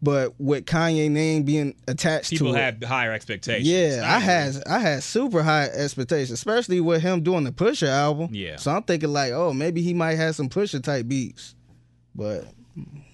but 0.01 0.39
with 0.39 0.65
Kanye 0.65 1.09
name 1.09 1.41
being 1.43 1.73
attached 1.87 2.27
Mm-hmm. 2.31 2.35
People 2.45 2.53
to 2.53 2.59
it, 2.59 2.61
had 2.61 2.83
higher 2.83 3.11
expectations. 3.13 3.67
yeah, 3.67 4.03
I 4.05 4.19
had 4.19 4.61
I 4.67 4.77
had 4.79 5.01
super 5.01 5.41
high 5.41 5.65
expectations, 5.65 6.31
especially 6.31 6.81
with 6.81 7.01
him 7.01 7.23
doing 7.23 7.45
the 7.45 7.51
Pusha 7.51 7.87
album. 7.87 8.29
Yeah. 8.31 8.57
So 8.57 8.69
I'm 8.69 8.83
thinking 8.83 9.09
like, 9.11 9.31
oh, 9.31 9.53
maybe 9.53 9.81
he 9.81 9.95
might 9.95 10.15
have 10.17 10.35
some 10.35 10.49
Pusha 10.49 10.83
type 10.83 11.07
beats, 11.07 11.55
but 12.19 12.45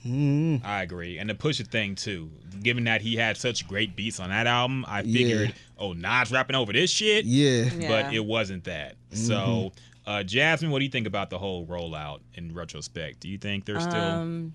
mm, 0.06 0.64
I 0.66 0.82
agree. 0.84 1.18
And 1.18 1.30
the 1.30 1.34
Pusha 1.36 1.68
thing 1.68 1.96
too. 1.96 2.30
Given 2.62 2.86
that 2.86 3.02
he 3.02 3.16
had 3.16 3.38
such 3.38 3.68
great 3.68 3.96
beats 3.96 4.20
on 4.20 4.30
that 4.30 4.48
album, 4.48 4.86
I 4.88 5.02
Yeah. 5.02 5.14
figured, 5.14 5.54
oh, 5.78 5.94
Nas 5.94 6.32
rapping 6.32 6.56
over 6.56 6.74
this 6.74 6.90
shit. 6.92 7.26
yeah, 7.26 7.64
Yeah. 7.78 7.88
but 7.88 8.14
it 8.14 8.26
wasn't 8.26 8.64
that. 8.66 8.96
Mm-hmm. 9.12 9.16
So, 9.28 9.72
uh, 10.06 10.24
Jasmine, 10.24 10.72
what 10.72 10.80
do 10.80 10.86
you 10.86 10.92
think 10.92 11.08
about 11.08 11.30
the 11.30 11.38
whole 11.38 11.66
rollout 11.68 12.20
in 12.34 12.54
retrospect? 12.54 13.20
Do 13.22 13.30
you 13.30 13.38
think 13.38 13.66
they're 13.66 13.80
still? 13.80 13.96
Um, 13.96 14.54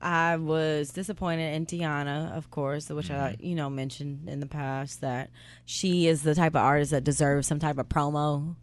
I 0.00 0.36
was 0.36 0.90
disappointed 0.90 1.54
in 1.54 1.64
Teyana, 1.66 2.36
of 2.36 2.50
course, 2.50 2.90
which 2.90 3.10
I 3.10 3.32
Mm-hmm. 3.32 3.44
you 3.46 3.54
know 3.54 3.70
mentioned 3.70 4.28
in 4.28 4.40
the 4.40 4.46
past 4.46 5.00
that 5.00 5.30
she 5.64 6.06
is 6.06 6.22
the 6.22 6.34
type 6.34 6.52
of 6.54 6.62
artist 6.62 6.90
that 6.90 7.02
deserves 7.04 7.46
some 7.46 7.58
type 7.58 7.78
of 7.78 7.88
promo. 7.88 8.56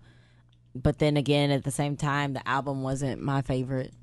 But 0.76 1.00
then 1.00 1.18
again, 1.18 1.52
at 1.52 1.64
the 1.64 1.72
same 1.72 1.96
time, 1.98 2.34
the 2.34 2.48
album 2.48 2.82
wasn't 2.84 3.22
my 3.22 3.42
favorite 3.42 3.94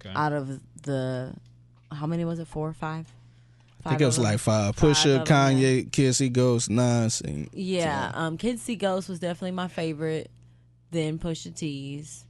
okay. 0.00 0.12
out 0.14 0.32
of 0.32 0.60
the 0.82 1.34
how 1.92 2.06
many 2.06 2.24
was 2.24 2.38
it? 2.38 2.46
Four 2.46 2.68
or 2.68 2.72
five? 2.72 3.06
I 3.84 3.90
think 3.90 4.00
it 4.00 4.04
of 4.04 4.08
was 4.08 4.18
like 4.18 4.38
five. 4.38 4.76
Five 4.76 4.90
Pusha, 4.90 5.20
of 5.20 5.26
them, 5.26 5.58
yeah. 5.58 5.82
Kanye, 5.84 5.92
Kids 5.92 6.18
See 6.18 6.28
Ghost, 6.28 6.68
Nas, 6.68 7.20
and 7.20 7.48
Yeah, 7.52 8.10
um, 8.14 8.36
Kids 8.36 8.62
See 8.62 8.76
Ghost 8.76 9.08
was 9.08 9.18
definitely 9.20 9.52
my 9.52 9.68
favorite. 9.68 10.30
Then 10.90 11.18
Pusha 11.18 11.54
T's, 11.54 12.24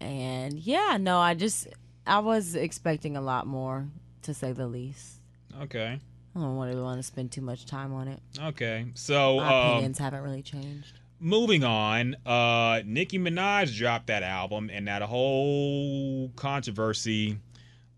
and 0.00 0.54
yeah, 0.58 0.98
no, 1.00 1.18
I 1.18 1.34
just 1.34 1.68
I 2.06 2.18
was 2.18 2.54
expecting 2.54 3.16
a 3.16 3.20
lot 3.20 3.46
more 3.46 3.86
to 4.22 4.34
say 4.34 4.52
the 4.52 4.66
least. 4.66 5.20
okay. 5.62 6.00
I 6.34 6.38
don't 6.38 6.58
really 6.58 6.78
want 6.78 6.98
to 6.98 7.02
spend 7.02 7.32
too 7.32 7.40
much 7.40 7.64
time 7.64 7.94
on 7.94 8.08
it. 8.08 8.20
Okay. 8.38 8.84
So, 8.92 9.38
My 9.38 9.46
um, 9.48 9.70
opinions 9.70 9.98
haven't 9.98 10.22
really 10.22 10.42
changed. 10.42 11.00
Moving 11.20 11.64
on, 11.64 12.16
uh, 12.26 12.82
Nicki 12.84 13.18
Minaj 13.18 13.76
dropped 13.76 14.08
that 14.08 14.22
album 14.22 14.70
and 14.72 14.86
that 14.88 15.02
whole 15.02 16.30
controversy 16.36 17.38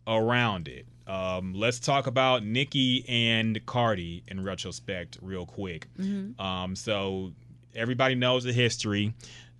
around 0.07 0.69
it. 0.69 0.87
Um, 1.07 1.55
let's 1.55 1.79
talk 1.79 2.07
about 2.07 2.45
Nicki 2.45 3.05
and 3.09 3.65
Cardi 3.67 4.23
in 4.29 4.45
retrospect, 4.45 5.19
real 5.23 5.47
quick. 5.47 5.89
Um, 6.39 6.77
so 6.77 7.33
everybody 7.75 8.15
knows 8.15 8.45
the 8.45 8.53
history. 8.53 9.15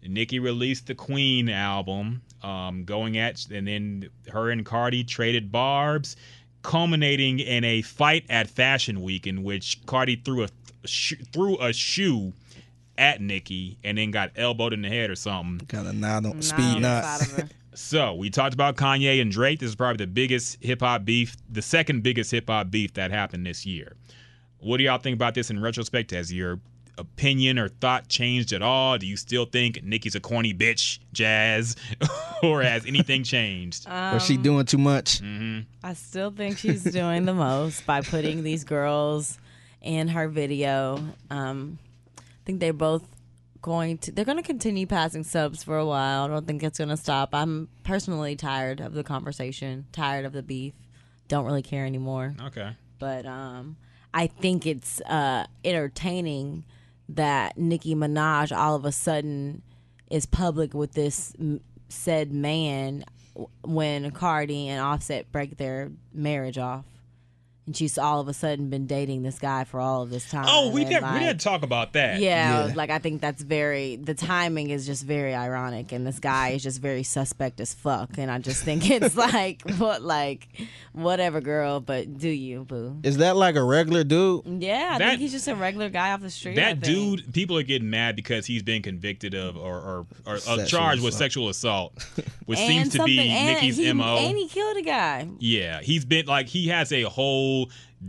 Nicki 0.07 0.39
released 0.39 0.87
the 0.87 0.95
Queen 0.95 1.49
album, 1.49 2.23
um, 2.43 2.85
going 2.85 3.17
at, 3.17 3.47
and 3.51 3.67
then 3.67 4.09
her 4.31 4.51
and 4.51 4.65
Cardi 4.65 5.05
traded 5.05 5.51
barbs, 5.51 6.17
culminating 6.63 7.41
in 7.41 7.65
a 7.65 7.83
fight 7.83 8.25
at 8.29 8.49
Fashion 8.49 9.01
Week 9.03 9.27
in 9.27 9.43
which 9.43 9.85
Cardi 9.87 10.17
threw 10.17 10.45
a 10.45 10.49
sh- 10.85 11.15
threw 11.33 11.59
a 11.61 11.73
shoe 11.73 12.33
at 12.99 13.21
Nicki 13.21 13.79
and 13.85 13.97
then 13.97 14.11
got 14.11 14.33
elbowed 14.37 14.73
in 14.73 14.83
the 14.83 14.89
head 14.89 15.09
or 15.11 15.15
something. 15.17 15.67
got 15.69 15.87
a 15.87 15.93
nod 15.93 16.27
on 16.27 16.35
Nah, 16.37 16.41
speed 16.41 16.81
knot. 16.81 17.21
inside. 17.21 17.51
So 17.75 18.15
we 18.15 18.29
talked 18.29 18.55
about 18.55 18.75
Kanye 18.75 19.23
and 19.23 19.31
Drake. 19.31 19.61
This 19.61 19.69
is 19.69 19.77
probably 19.77 20.05
the 20.05 20.11
biggest 20.11 20.59
hip 20.61 20.81
hop 20.81 21.05
beef, 21.05 21.37
the 21.49 21.63
second 21.63 22.03
biggest 22.03 22.33
hip 22.33 22.49
hop 22.49 22.73
beef 22.73 22.95
that 22.95 23.13
happened 23.13 23.47
this 23.47 23.65
year. 23.65 23.95
What 24.59 24.79
do 24.79 24.83
y'all 24.83 24.99
think 24.99 25.15
about 25.15 25.35
this 25.35 25.49
in 25.49 25.61
retrospect? 25.61 26.11
Has 26.11 26.33
your 26.33 26.59
opinion 26.97 27.57
or 27.57 27.69
thought 27.69 28.09
changed 28.09 28.53
at 28.53 28.63
all? 28.63 28.99
Do 28.99 29.07
you 29.07 29.17
still 29.17 29.45
think 29.45 29.85
Nicki's 29.85 30.17
a 30.17 30.21
corny 30.21 30.53
bitch, 30.53 30.99
Jazz, 31.13 31.77
or 32.43 32.63
has 32.63 32.85
anything 32.85 33.23
changed? 33.23 33.87
or 33.89 34.19
she 34.19 34.37
doing 34.37 34.65
too 34.67 34.79
much? 34.79 35.23
I 35.85 35.93
still 35.95 36.33
think 36.33 36.59
she's 36.59 36.83
doing 36.83 37.27
the 37.27 37.35
most 37.35 37.87
by 37.87 38.01
putting 38.01 38.43
these 38.43 38.65
girls 38.65 39.39
in 39.81 40.09
her 40.09 40.27
video. 40.27 40.99
Um, 41.31 41.79
I 41.81 41.88
think 42.49 42.61
they're 42.61 42.73
both 42.73 43.07
going 43.61 43.99
to 43.99 44.11
they're 44.11 44.25
going 44.25 44.39
to 44.39 44.43
continue 44.43 44.87
passing 44.87 45.23
subs 45.23 45.63
for 45.63 45.77
a 45.77 45.85
while. 45.85 46.25
I 46.25 46.29
don't 46.29 46.47
think 46.47 46.63
it's 46.63 46.79
going 46.79 46.89
to 46.89 46.97
stop. 46.97 47.35
I'm 47.35 47.69
personally 47.85 48.37
tired 48.37 48.81
of 48.81 48.95
the 48.95 49.05
conversation, 49.05 49.85
tired 49.93 50.25
of 50.25 50.33
the 50.33 50.43
beef. 50.43 50.73
Don't 51.29 51.45
really 51.45 51.61
care 51.61 51.85
anymore. 51.85 52.35
Okay. 52.47 52.71
But 52.99 53.27
um, 53.27 53.77
I 54.15 54.29
think 54.29 54.65
it's 54.67 55.03
uh, 55.03 55.45
entertaining 55.63 56.65
that 57.11 57.59
Nicki 57.59 57.95
Minaj 57.95 58.57
all 58.57 58.75
of 58.75 58.87
a 58.87 58.93
sudden 58.93 59.61
is 60.11 60.25
public 60.25 60.73
with 60.73 60.93
this 60.93 61.35
m- 61.39 61.61
said 61.91 62.33
man 62.33 63.05
when 63.63 64.11
Cardi 64.13 64.69
and 64.69 64.81
Offset 64.81 65.31
break 65.33 65.59
their 65.59 65.91
marriage 66.15 66.57
off. 66.57 66.87
And 67.69 67.77
she's 67.77 67.99
all 67.99 68.19
of 68.19 68.29
a 68.29 68.33
sudden 68.33 68.71
been 68.71 68.87
dating 68.87 69.25
this 69.25 69.39
guy 69.39 69.65
for 69.65 69.79
all 69.79 70.01
of 70.01 70.09
this 70.09 70.31
time. 70.31 70.47
Oh, 70.49 70.71
we 70.71 70.85
didn't 70.87 71.03
we 71.03 71.09
like, 71.11 71.21
didn't 71.21 71.43
talk 71.43 71.63
about 71.63 71.93
that. 71.93 72.19
yeah, 72.19 72.69
Yeah. 72.69 72.75
like 72.75 72.89
I 72.89 72.99
think 72.99 73.21
that's 73.21 73.43
very 73.43 73.97
the 73.97 74.15
timing 74.15 74.71
is 74.71 74.87
just 74.87 75.05
very 75.05 75.35
ironic, 75.35 75.93
and 75.93 76.07
this 76.07 76.19
guy 76.19 76.49
is 76.53 76.63
just 76.63 76.81
very 76.81 77.03
suspect 77.03 77.61
as 77.61 77.75
fuck, 77.75 78.17
and 78.17 78.31
I 78.31 78.39
just 78.39 78.63
think 78.65 78.89
it's 78.91 79.15
like 79.17 79.61
what 79.77 80.01
like 80.01 80.49
whatever, 80.95 81.43
girl, 81.43 81.81
but 81.81 82.17
do 82.17 82.31
you, 82.31 82.65
boo? 82.65 82.97
Is 83.03 83.19
that 83.19 83.37
like 83.37 83.55
a 83.57 83.63
regular 83.63 84.03
dude? 84.03 84.47
Yeah, 84.63 84.93
I 84.95 84.99
That- 84.99 85.09
think 85.11 85.21
he's 85.21 85.33
just 85.33 85.47
a 85.47 85.55
regular 85.55 85.91
guy 85.91 86.13
off 86.13 86.23
the 86.23 86.31
street. 86.31 86.57
That 86.57 86.81
dude, 86.81 87.35
people 87.35 87.59
are 87.59 87.63
getting 87.63 87.91
mad 87.91 88.17
because 88.17 88.47
he's 88.47 88.63
been 88.63 88.81
convicted 88.81 89.35
of 89.35 89.59
or 89.59 89.77
or, 89.79 90.07
or 90.27 90.39
uh, 90.49 90.65
charged 90.65 91.03
with 91.03 91.13
sexual 91.13 91.51
assault, 91.51 92.03
which 92.47 92.59
seems 92.59 92.89
to 92.95 93.05
be 93.05 93.19
something- 93.19 93.31
and 93.31 93.59
he, 93.59 93.93
mo. 93.93 94.17
and 94.17 94.39
he 94.39 94.49
killed 94.49 94.79
a 94.79 94.83
guy. 94.83 95.29
Yeah, 95.39 95.83
he's 95.83 96.07
been 96.07 96.25
like 96.25 96.47
he 96.47 96.69
has 96.69 96.93
a 96.93 97.03
whole 97.03 97.58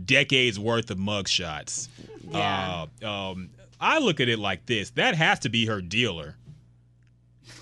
decade's 0.04 0.58
worth 0.58 0.90
of 0.90 0.98
mugshots. 0.98 1.88
Yeah. 2.28 2.86
Uh, 3.02 3.30
um, 3.30 3.50
I 3.80 3.98
look 3.98 4.20
at 4.20 4.28
it 4.28 4.38
like 4.38 4.66
this: 4.66 4.90
that 4.90 5.14
has 5.14 5.38
to 5.40 5.48
be 5.48 5.66
her 5.66 5.80
dealer. 5.80 6.36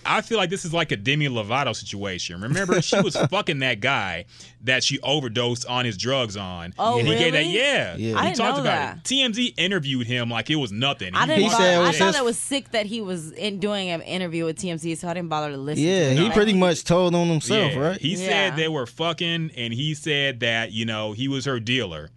I 0.07 0.23
feel 0.23 0.39
like 0.39 0.49
this 0.51 0.65
is 0.65 0.73
like 0.73 0.91
a 0.93 0.97
Demi 0.97 1.29
Lovato 1.29 1.77
situation. 1.77 2.41
Remember, 2.41 2.81
she 2.81 2.99
was 3.01 3.15
fucking 3.31 3.59
that 3.59 3.81
guy 3.81 4.25
that 4.63 4.83
she 4.83 4.99
overdosed 5.01 5.67
on 5.67 5.85
his 5.85 5.97
drugs 5.97 6.37
on. 6.37 6.73
Oh, 6.79 6.99
and 6.99 7.07
he 7.07 7.15
gave 7.17 7.33
that, 7.35 7.41
really? 7.41 7.57
yeah. 7.57 7.95
Yeah. 7.97 7.97
He 7.97 8.15
I 8.15 8.23
didn't 8.27 8.37
talked 8.37 8.57
know 8.57 8.63
about 8.63 8.65
that. 8.65 8.97
it. 8.99 9.05
TMZ 9.05 9.55
interviewed 9.59 10.07
him 10.07 10.31
like 10.31 10.49
it 10.51 10.57
was 10.57 10.73
nothing. 10.73 11.15
I 11.15 11.23
He 11.23 11.27
didn't. 11.27 11.43
He 11.43 11.49
bother, 11.51 11.63
said 11.65 11.75
it 11.75 11.77
I 11.77 11.87
was 11.89 11.99
thought 11.99 12.07
his- 12.07 12.15
that 12.17 12.25
was 12.25 12.39
sick 12.39 12.71
that 12.71 12.87
he 12.87 13.01
was 13.01 13.33
in 13.33 13.61
doing 13.61 13.91
an 13.91 14.01
interview 14.03 14.45
with 14.47 14.57
TMZ, 14.59 14.97
so 14.97 15.09
I 15.09 15.15
didn't 15.15 15.29
bother 15.29 15.51
to 15.51 15.59
listen. 15.59 15.85
Yeah, 15.85 16.15
to 16.15 16.21
he 16.21 16.31
pretty 16.31 16.55
much 16.55 16.85
told 16.85 17.15
on 17.15 17.29
himself, 17.29 17.73
Yeah. 17.73 17.79
right? 17.79 18.01
He 18.01 18.11
Yeah. 18.13 18.17
said 18.29 18.57
they 18.57 18.69
were 18.69 18.87
fucking, 18.87 19.51
and 19.57 19.75
he 19.75 19.95
said 19.95 20.41
that 20.41 20.73
you 20.73 20.87
know 20.87 21.13
he 21.13 21.29
was 21.29 21.45
her 21.45 21.61
dealer, 21.61 22.09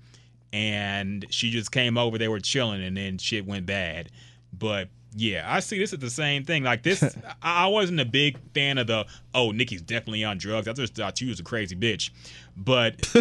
and 0.54 1.26
she 1.30 1.50
just 1.52 1.72
came 1.72 1.98
over. 1.98 2.18
They 2.18 2.28
were 2.28 2.40
chilling, 2.40 2.82
and 2.84 2.96
then 2.96 3.18
shit 3.18 3.46
went 3.46 3.66
bad. 3.66 4.10
But 4.58 4.90
yeah, 5.16 5.43
I 5.45 5.59
see 5.59 5.78
this 5.80 5.91
as 5.93 5.99
the 5.99 6.09
same 6.09 6.43
thing. 6.45 6.64
Like 6.64 6.84
this, 6.84 7.03
I 7.41 7.66
I 7.66 7.68
wasn't 7.68 7.99
a 7.99 8.05
big 8.05 8.38
fan 8.53 8.78
of 8.78 8.88
the 8.88 9.05
oh 9.36 9.51
Nicki's 9.51 9.82
definitely 9.82 10.24
on 10.24 10.38
drugs. 10.38 10.68
I 10.68 10.74
just 10.74 10.95
thought 10.95 11.20
you 11.22 11.28
was 11.30 11.39
a 11.39 11.43
crazy 11.43 11.76
bitch. 11.76 12.12
But 12.57 13.09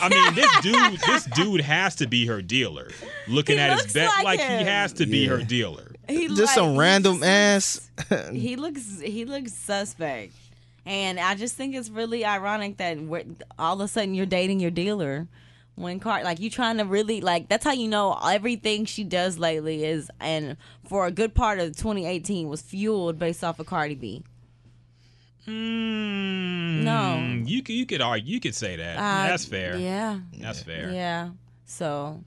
I 0.00 0.08
mean, 0.08 0.34
this 0.34 0.60
dude, 0.62 1.00
this 1.06 1.24
dude 1.34 1.60
has 1.62 1.96
to 1.96 2.06
be 2.06 2.26
her 2.26 2.40
dealer. 2.42 2.90
Looking 3.28 3.56
He 3.56 3.62
at 3.62 3.70
his 3.72 3.80
looks 3.82 3.92
bet, 3.94 4.08
like 4.24 4.24
like, 4.24 4.40
he 4.40 4.64
has 4.64 4.92
to 4.94 5.06
be 5.06 5.26
her 5.26 5.42
dealer. 5.42 5.92
He 6.08 6.28
Just 6.28 6.40
like- 6.40 6.48
some 6.50 6.72
he 6.72 6.78
random 6.78 7.20
just- 7.20 7.90
ass. 8.10 8.30
He 8.32 8.56
looks 8.56 9.00
he 9.00 9.24
looks 9.24 9.52
suspect, 9.52 10.32
and 10.84 11.18
I 11.20 11.34
just 11.36 11.54
think 11.56 11.74
it's 11.74 11.88
really 11.90 12.24
ironic 12.24 12.76
that 12.78 12.98
we're, 13.00 13.24
all 13.58 13.74
of 13.74 13.80
a 13.80 13.88
sudden 13.88 14.14
you're 14.14 14.26
dating 14.26 14.60
your 14.60 14.70
dealer. 14.70 15.26
When 15.76 15.98
car 15.98 16.22
like 16.22 16.38
you 16.38 16.50
trying 16.50 16.78
to 16.78 16.84
really 16.84 17.20
like 17.20 17.48
that's 17.48 17.64
how 17.64 17.72
you 17.72 17.88
know 17.88 18.16
everything 18.24 18.84
she 18.84 19.02
does 19.02 19.38
lately 19.38 19.84
is 19.84 20.08
and 20.20 20.56
for 20.88 21.04
a 21.06 21.10
good 21.10 21.34
part 21.34 21.58
of 21.58 21.76
2018 21.76 22.48
was 22.48 22.62
fueled 22.62 23.18
based 23.18 23.42
off 23.42 23.58
of 23.58 23.66
Cardi 23.66 23.96
B. 23.96 24.22
Mm, 25.48 26.82
No. 26.84 27.42
you 27.44 27.62
could 27.62 27.74
you 27.74 27.86
could 27.86 28.00
argue, 28.00 28.34
you 28.34 28.40
could 28.40 28.54
say 28.54 28.76
that. 28.76 28.96
Uh, 28.96 29.28
That's 29.28 29.44
fair. 29.44 29.76
Yeah, 29.76 30.20
That's 30.38 30.62
fair. 30.62 30.90
yeah. 30.90 31.30
So, 31.66 32.22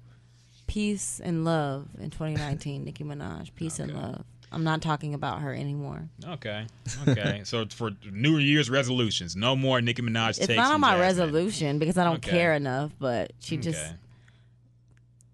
peace 0.67 1.19
and 1.23 1.45
love 1.45 1.87
in 1.99 2.09
2019, 2.09 2.83
Nicki 2.83 3.03
Minaj. 3.03 3.53
Peace 3.55 3.79
and 3.79 3.93
love. 3.93 4.23
I'm 4.51 4.63
not 4.63 4.81
talking 4.81 5.13
about 5.13 5.41
her 5.41 5.53
anymore. 5.53 6.07
Okay. 6.25 6.65
Okay. 7.07 7.41
so 7.45 7.65
for 7.67 7.91
New 8.11 8.37
Year's 8.37 8.69
resolutions, 8.69 9.35
no 9.35 9.55
more 9.55 9.81
Nicki 9.81 10.01
Minaj 10.01 10.29
It's 10.29 10.39
takes. 10.39 10.55
not 10.55 10.73
on 10.73 10.79
my 10.81 10.95
Jasmine. 10.97 11.01
resolution 11.33 11.79
because 11.79 11.97
I 11.97 12.03
don't 12.05 12.15
Okay. 12.17 12.31
care 12.31 12.53
enough. 12.53 12.91
But 12.99 13.33
she 13.39 13.57
just 13.57 13.79
Okay. 13.83 13.93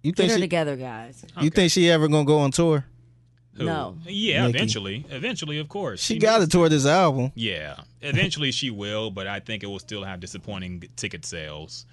You 0.02 0.12
get 0.12 0.18
think 0.18 0.32
her 0.32 0.38
she? 0.38 0.42
together, 0.42 0.76
guys. 0.76 1.24
You 1.40 1.50
think 1.50 1.72
she 1.72 1.90
ever 1.90 2.08
gonna 2.08 2.26
go 2.26 2.40
on 2.40 2.52
tour? 2.52 2.86
Who? 3.56 3.66
No. 3.66 3.98
Yeah, 4.06 4.48
Nicki. 4.48 4.58
eventually. 4.58 5.06
Eventually, 5.10 5.60
of 5.60 5.70
course. 5.70 6.02
She 6.02 6.18
got 6.18 6.36
to 6.36 6.40
needs- 6.42 6.52
tour 6.52 6.70
this 6.70 6.86
album. 6.88 7.32
Yeah. 7.36 7.76
Eventually 8.02 8.52
she 8.52 8.72
will, 8.72 9.12
but 9.12 9.28
I 9.28 9.40
think 9.40 9.62
it 9.64 9.68
will 9.68 9.80
still 9.80 10.04
have 10.04 10.20
disappointing 10.20 10.84
ticket 10.96 11.24
sales. 11.24 11.86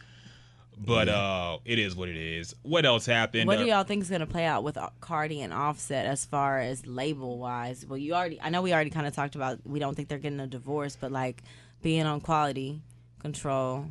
But 0.83 1.09
uh 1.11 1.59
it 1.65 1.79
is 1.79 1.95
what 1.95 2.09
it 2.09 2.17
is. 2.17 2.55
What 2.63 2.87
else 2.87 3.05
happened? 3.07 3.47
What 3.47 3.59
Uh, 3.59 3.63
do 3.65 3.69
y'all 3.69 3.85
think 3.85 4.03
is 4.03 4.09
going 4.09 4.21
to 4.23 4.27
play 4.27 4.47
out 4.47 4.65
with 4.65 4.79
Cardi 5.01 5.43
and 5.43 5.53
Offset 5.53 6.07
as 6.07 6.25
far 6.25 6.59
as 6.59 6.87
label 6.87 7.39
wise? 7.39 7.85
Well, 7.87 7.99
you 7.99 8.15
already, 8.15 8.41
I 8.41 8.49
know 8.49 8.63
we 8.63 8.73
already 8.73 8.91
kind 8.91 9.07
of 9.07 9.15
talked 9.15 9.35
about 9.35 9.59
we 9.67 9.79
don't 9.79 9.95
think 9.95 10.09
they're 10.09 10.19
getting 10.19 10.41
a 10.41 10.47
divorce, 10.47 10.97
but 10.99 11.13
like 11.13 11.43
being 11.83 12.07
on 12.07 12.21
quality 12.21 12.81
control. 13.21 13.87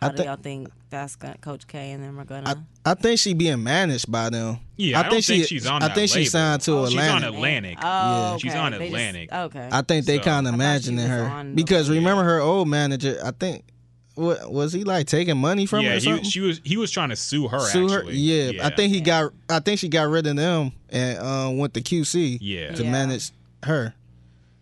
How 0.00 0.08
I 0.08 0.10
do 0.10 0.16
thi- 0.18 0.24
y'all 0.24 0.36
think 0.36 0.68
that's 0.90 1.16
going 1.16 1.32
to 1.34 1.40
Coach 1.40 1.66
K 1.66 1.92
and 1.92 2.02
them 2.02 2.18
are 2.20 2.24
going 2.24 2.46
I, 2.46 2.54
to? 2.54 2.60
I 2.84 2.94
think 2.94 3.18
she 3.18 3.32
being 3.32 3.62
managed 3.62 4.10
by 4.12 4.28
them. 4.28 4.58
Yeah, 4.76 4.98
I, 5.00 5.02
don't 5.04 5.12
think, 5.12 5.24
she, 5.24 5.42
she's 5.44 5.66
on 5.66 5.82
I 5.82 5.88
that 5.88 5.94
think 5.94 6.10
she 6.10 6.18
label. 6.20 6.30
signed 6.30 6.60
to 6.62 6.72
Oh, 6.72 6.86
she's 6.86 6.98
on 6.98 7.24
Atlantic. 7.24 7.34
Atlantic. 7.34 7.78
Oh, 7.82 7.84
Yeah. 8.32 8.36
She's 8.38 8.54
on 8.54 8.72
They 8.72 8.78
just- 8.78 8.88
Atlantic. 8.88 9.32
okay. 9.32 9.68
I 9.72 9.82
think 9.82 10.04
they 10.06 10.18
So- 10.18 10.24
kind 10.24 10.46
of 10.46 10.52
thought 10.52 10.58
she 10.58 10.90
imagining 10.92 11.06
her 11.08 11.24
on 11.24 11.48
the- 11.50 11.54
because 11.56 11.88
Yeah. 11.88 11.94
remember 11.96 12.24
her 12.24 12.40
old 12.40 12.68
manager. 12.68 13.18
I 13.24 13.30
think 13.30 13.64
what 13.66 13.75
was 14.16 14.72
he 14.72 14.82
like 14.84 15.06
taking 15.06 15.36
money 15.36 15.66
from 15.66 15.84
her? 15.84 15.94
yeah, 15.94 15.98
he, 15.98 16.24
she 16.24 16.40
was 16.40 16.60
he 16.64 16.76
was 16.76 16.90
trying 16.90 17.10
to 17.10 17.16
sue 17.16 17.48
her 17.48 17.58
Sue 17.60 17.88
her. 17.88 17.98
actually. 17.98 18.16
Yeah, 18.16 18.66
I 18.66 18.70
think 18.70 18.92
he 18.92 19.00
got. 19.00 19.32
I 19.48 19.60
think 19.60 19.78
she 19.78 19.88
got 19.88 20.08
rid 20.08 20.26
of 20.26 20.36
them 20.36 20.72
and 20.88 21.18
uh, 21.18 21.50
went 21.52 21.74
to 21.74 21.80
QC 21.82 22.38
Yeah. 22.40 22.72
to 22.72 22.84
Yeah. 22.84 22.90
manage 22.90 23.30
her. 23.64 23.94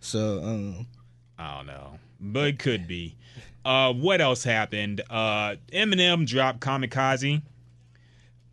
So 0.01 0.43
um, 0.43 0.87
I 1.39 1.57
don't 1.57 1.67
know, 1.67 1.99
but 2.21 2.49
it 2.49 2.59
could 2.59 2.87
be. 2.89 3.17
Uh, 3.65 3.93
what 3.93 4.21
else 4.21 4.45
happened? 4.45 5.01
Uh, 5.09 5.57
Eminem 5.73 6.27
dropped 6.27 6.61
Kamikaze. 6.61 7.41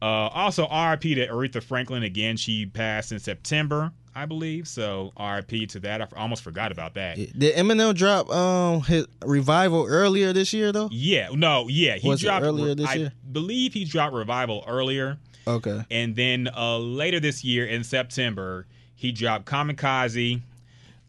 Uh, 0.01 0.05
also 0.05 0.63
RIP 0.63 1.01
to 1.01 1.27
Aretha 1.27 1.61
Franklin 1.61 2.03
again. 2.03 2.37
She 2.37 2.65
passed 2.65 3.11
in 3.11 3.19
September, 3.19 3.91
I 4.13 4.25
believe. 4.25 4.67
So 4.67 5.13
RIP 5.19 5.69
to 5.69 5.79
that. 5.81 6.01
I 6.01 6.07
almost 6.17 6.43
forgot 6.43 6.71
about 6.71 6.93
that. 6.95 7.15
did 7.17 7.55
Eminem 7.55 7.93
drop 7.95 8.29
um 8.29 8.81
his 8.81 9.07
revival 9.25 9.85
earlier 9.87 10.33
this 10.33 10.51
year 10.53 10.71
though? 10.71 10.89
Yeah, 10.91 11.29
no, 11.33 11.67
yeah, 11.69 11.95
he 11.95 12.07
Was 12.09 12.21
dropped 12.21 12.45
earlier 12.45 12.75
this 12.75 12.87
I 12.89 12.93
year? 12.95 13.13
believe 13.31 13.73
he 13.73 13.85
dropped 13.85 14.13
Revival 14.13 14.63
earlier, 14.67 15.17
Okay. 15.47 15.83
and 15.89 16.15
then 16.15 16.49
uh, 16.55 16.77
later 16.77 17.19
this 17.19 17.43
year 17.43 17.65
in 17.65 17.83
September 17.83 18.65
he 18.95 19.11
dropped 19.11 19.45
Kamikaze. 19.45 20.41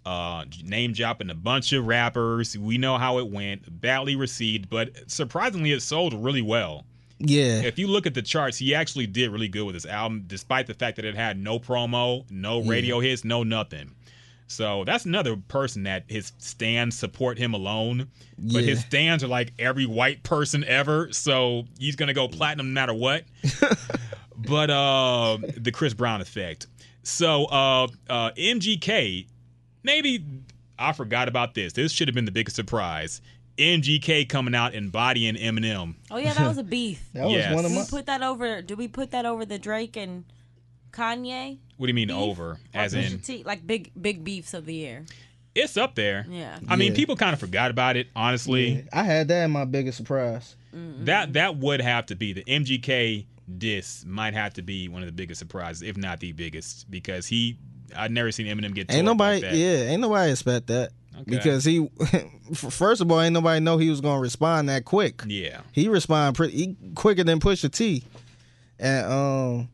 Uh, 0.04 0.44
name 0.64 0.92
dropping 0.92 1.30
a 1.30 1.34
bunch 1.34 1.72
of 1.72 1.86
rappers. 1.86 2.58
We 2.58 2.76
know 2.76 2.98
how 2.98 3.18
it 3.18 3.28
went. 3.30 3.80
Badly 3.80 4.16
received, 4.16 4.68
but 4.68 4.90
surprisingly, 5.08 5.70
it 5.70 5.80
sold 5.80 6.12
really 6.12 6.42
well. 6.42 6.84
Yeah. 7.24 7.62
If 7.62 7.78
you 7.78 7.86
look 7.86 8.06
at 8.06 8.14
the 8.14 8.22
charts, 8.22 8.58
he 8.58 8.74
actually 8.74 9.06
did 9.06 9.30
really 9.30 9.48
good 9.48 9.64
with 9.64 9.74
this 9.74 9.86
album, 9.86 10.24
despite 10.26 10.66
the 10.66 10.74
fact 10.74 10.96
that 10.96 11.04
it 11.04 11.14
had 11.14 11.38
no 11.38 11.58
promo, 11.58 12.28
no 12.30 12.60
radio 12.62 13.00
hits, 13.00 13.24
no 13.24 13.42
nothing. 13.42 13.92
So 14.48 14.84
that's 14.84 15.06
another 15.06 15.36
person 15.36 15.84
that 15.84 16.04
his 16.08 16.32
stands 16.38 16.98
support 16.98 17.38
him 17.38 17.54
alone. 17.54 18.08
But 18.36 18.64
Yeah. 18.64 18.70
his 18.70 18.80
stands 18.80 19.24
are 19.24 19.28
like 19.28 19.52
every 19.58 19.86
white 19.86 20.22
person 20.24 20.62
ever. 20.64 21.10
So 21.12 21.64
he's 21.78 21.96
gonna 21.96 22.12
go 22.12 22.28
platinum 22.28 22.68
no 22.68 22.72
matter 22.74 22.92
what. 22.94 23.24
but 24.36 24.68
uh 24.70 25.38
the 25.56 25.72
Chris 25.72 25.94
Brown 25.94 26.20
effect. 26.20 26.66
So 27.02 27.46
uh 27.46 27.86
uh 28.10 28.32
MGK, 28.32 29.26
maybe 29.84 30.24
I 30.78 30.92
forgot 30.92 31.28
about 31.28 31.54
this. 31.54 31.72
This 31.72 31.92
should 31.92 32.08
have 32.08 32.14
been 32.14 32.24
the 32.26 32.32
biggest 32.32 32.56
surprise. 32.56 33.22
MGK 33.62 34.28
coming 34.28 34.54
out 34.54 34.74
embodying 34.74 35.34
Eminem. 35.36 35.94
Oh 36.10 36.16
yeah, 36.18 36.32
that 36.34 36.46
was 36.48 36.58
a 36.58 36.62
beef. 36.76 37.02
That 37.14 37.24
was 37.26 37.46
one 37.54 37.64
of 37.64 37.70
Did 37.70 37.76
my. 37.76 37.80
we 37.82 37.86
put 37.88 38.06
that 38.06 38.22
over? 38.22 38.62
Did 38.62 38.78
we 38.78 38.88
put 38.88 39.10
that 39.12 39.24
over 39.26 39.44
the 39.44 39.58
Drake 39.58 39.96
and 39.96 40.24
Kanye? 40.92 41.58
What 41.76 41.86
do 41.86 41.90
you 41.90 41.94
mean 41.94 42.08
beef? 42.08 42.16
over? 42.16 42.58
As 42.74 42.94
Pusha 42.94 43.12
in, 43.12 43.18
T? 43.20 43.42
like 43.44 43.66
big 43.66 43.90
big 44.00 44.24
beefs 44.24 44.54
of 44.54 44.66
the 44.66 44.74
year. 44.74 45.04
it's 45.54 45.76
up 45.76 45.94
there. 45.94 46.26
Yeah. 46.30 46.58
I 46.68 46.76
mean, 46.76 46.92
Yeah. 46.92 46.96
people 46.96 47.16
kind 47.16 47.32
of 47.34 47.40
forgot 47.40 47.70
about 47.70 47.96
it. 47.96 48.08
Honestly, 48.16 48.84
I 48.92 49.02
had 49.04 49.28
that 49.28 49.44
in 49.44 49.50
my 49.50 49.64
biggest 49.64 49.96
surprise. 49.98 50.56
Mm-hmm. 50.74 51.04
that 51.04 51.32
that 51.34 51.56
would 51.56 51.80
have 51.82 52.06
to 52.06 52.14
be 52.14 52.32
the 52.32 52.42
MGK 52.44 53.26
diss. 53.58 54.04
Might 54.06 54.32
have 54.34 54.54
to 54.54 54.62
be 54.62 54.88
one 54.88 55.02
of 55.02 55.06
the 55.06 55.12
biggest 55.12 55.38
surprises, 55.38 55.82
if 55.82 55.96
not 55.96 56.20
the 56.20 56.32
biggest, 56.32 56.90
because 56.90 57.26
he. 57.26 57.58
I've 57.94 58.10
never 58.10 58.32
seen 58.32 58.46
Eminem 58.46 58.74
get. 58.74 58.90
Ain't 58.90 59.04
nobody, 59.04 59.42
Like 59.42 59.50
that. 59.50 59.54
yeah, 59.54 59.90
ain't 59.90 60.00
nobody 60.00 60.30
expect 60.32 60.68
that 60.68 60.92
Okay. 61.22 61.36
because 61.36 61.64
he, 61.64 61.88
first 62.54 63.00
of 63.00 63.10
all, 63.10 63.20
ain't 63.20 63.32
nobody 63.34 63.60
know 63.60 63.78
he 63.78 63.90
was 63.90 64.00
gonna 64.00 64.20
respond 64.20 64.68
that 64.68 64.84
quick. 64.84 65.22
Yeah. 65.26 65.60
He 65.72 65.88
respond 65.88 66.36
pretty 66.36 66.56
he, 66.56 66.76
quicker 66.94 67.24
than 67.24 67.40
Pusha 67.40 67.70
T, 67.70 68.04
and 68.78 69.06
um, 69.06 69.68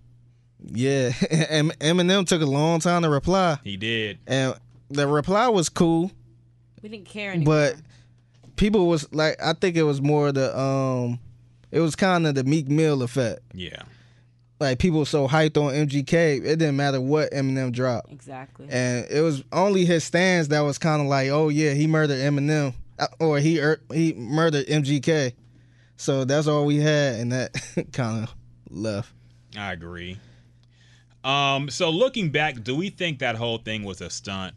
yeah, 0.65 1.13
and 1.51 1.71
Eminem 1.81 2.27
took 2.27 2.43
a 2.43 2.47
long 2.47 2.81
time 2.81 3.03
to 3.03 3.09
reply, 3.11 3.59
He 3.65 3.77
did. 3.77 4.19
and 4.27 4.55
the 4.91 5.07
reply 5.07 5.49
was 5.49 5.69
cool, 5.69 6.11
We 6.83 6.89
didn't 6.89 7.07
care 7.07 7.33
anymore. 7.33 7.55
but 7.75 7.75
people 8.57 8.89
was 8.89 9.11
like, 9.13 9.37
I 9.43 9.53
think 9.53 9.77
it 9.77 9.83
was 9.85 10.01
more 10.01 10.33
the 10.33 10.59
um, 10.59 11.21
it 11.71 11.81
was 11.81 11.95
kind 11.97 12.27
of 12.27 12.35
the 12.35 12.45
Meek 12.45 12.69
Mill 12.69 13.03
effect. 13.03 13.41
Yeah. 13.55 13.83
Like 14.61 14.79
people 14.81 14.99
were 15.01 15.05
so 15.07 15.29
hyped 15.29 15.57
on 15.57 15.73
MGK, 15.73 16.39
it 16.45 16.59
didn't 16.59 16.77
matter 16.77 17.01
what 17.01 17.31
Eminem 17.33 17.73
dropped. 17.73 18.11
exactly. 18.13 18.67
and 18.69 19.07
it 19.09 19.21
was 19.21 19.45
only 19.53 19.85
his 19.85 20.03
stands 20.03 20.49
that 20.49 20.61
was 20.61 20.79
kind 20.79 21.01
of 21.01 21.07
like, 21.07 21.29
oh 21.31 21.49
yeah, 21.49 21.75
he 21.75 21.87
murdered 21.87 22.19
Eminem, 22.19 22.75
uh, 22.99 23.07
or 23.21 23.39
he 23.39 23.61
er, 23.61 23.81
he 23.93 24.15
murdered 24.15 24.67
MGK. 24.67 25.33
So 25.97 26.25
that's 26.25 26.47
all 26.49 26.65
we 26.65 26.79
had, 26.79 27.21
and 27.21 27.33
that 27.33 27.55
kind 27.93 28.25
of 28.25 28.35
left. 28.69 29.13
I 29.57 29.73
agree. 29.73 30.19
Um. 31.25 31.69
So 31.71 31.91
looking 31.91 32.31
back, 32.31 32.63
do 32.63 32.75
we 32.77 32.91
think 32.91 33.19
that 33.21 33.37
whole 33.37 33.59
thing 33.59 33.85
was 33.85 34.01
a 34.01 34.09
stunt, 34.11 34.55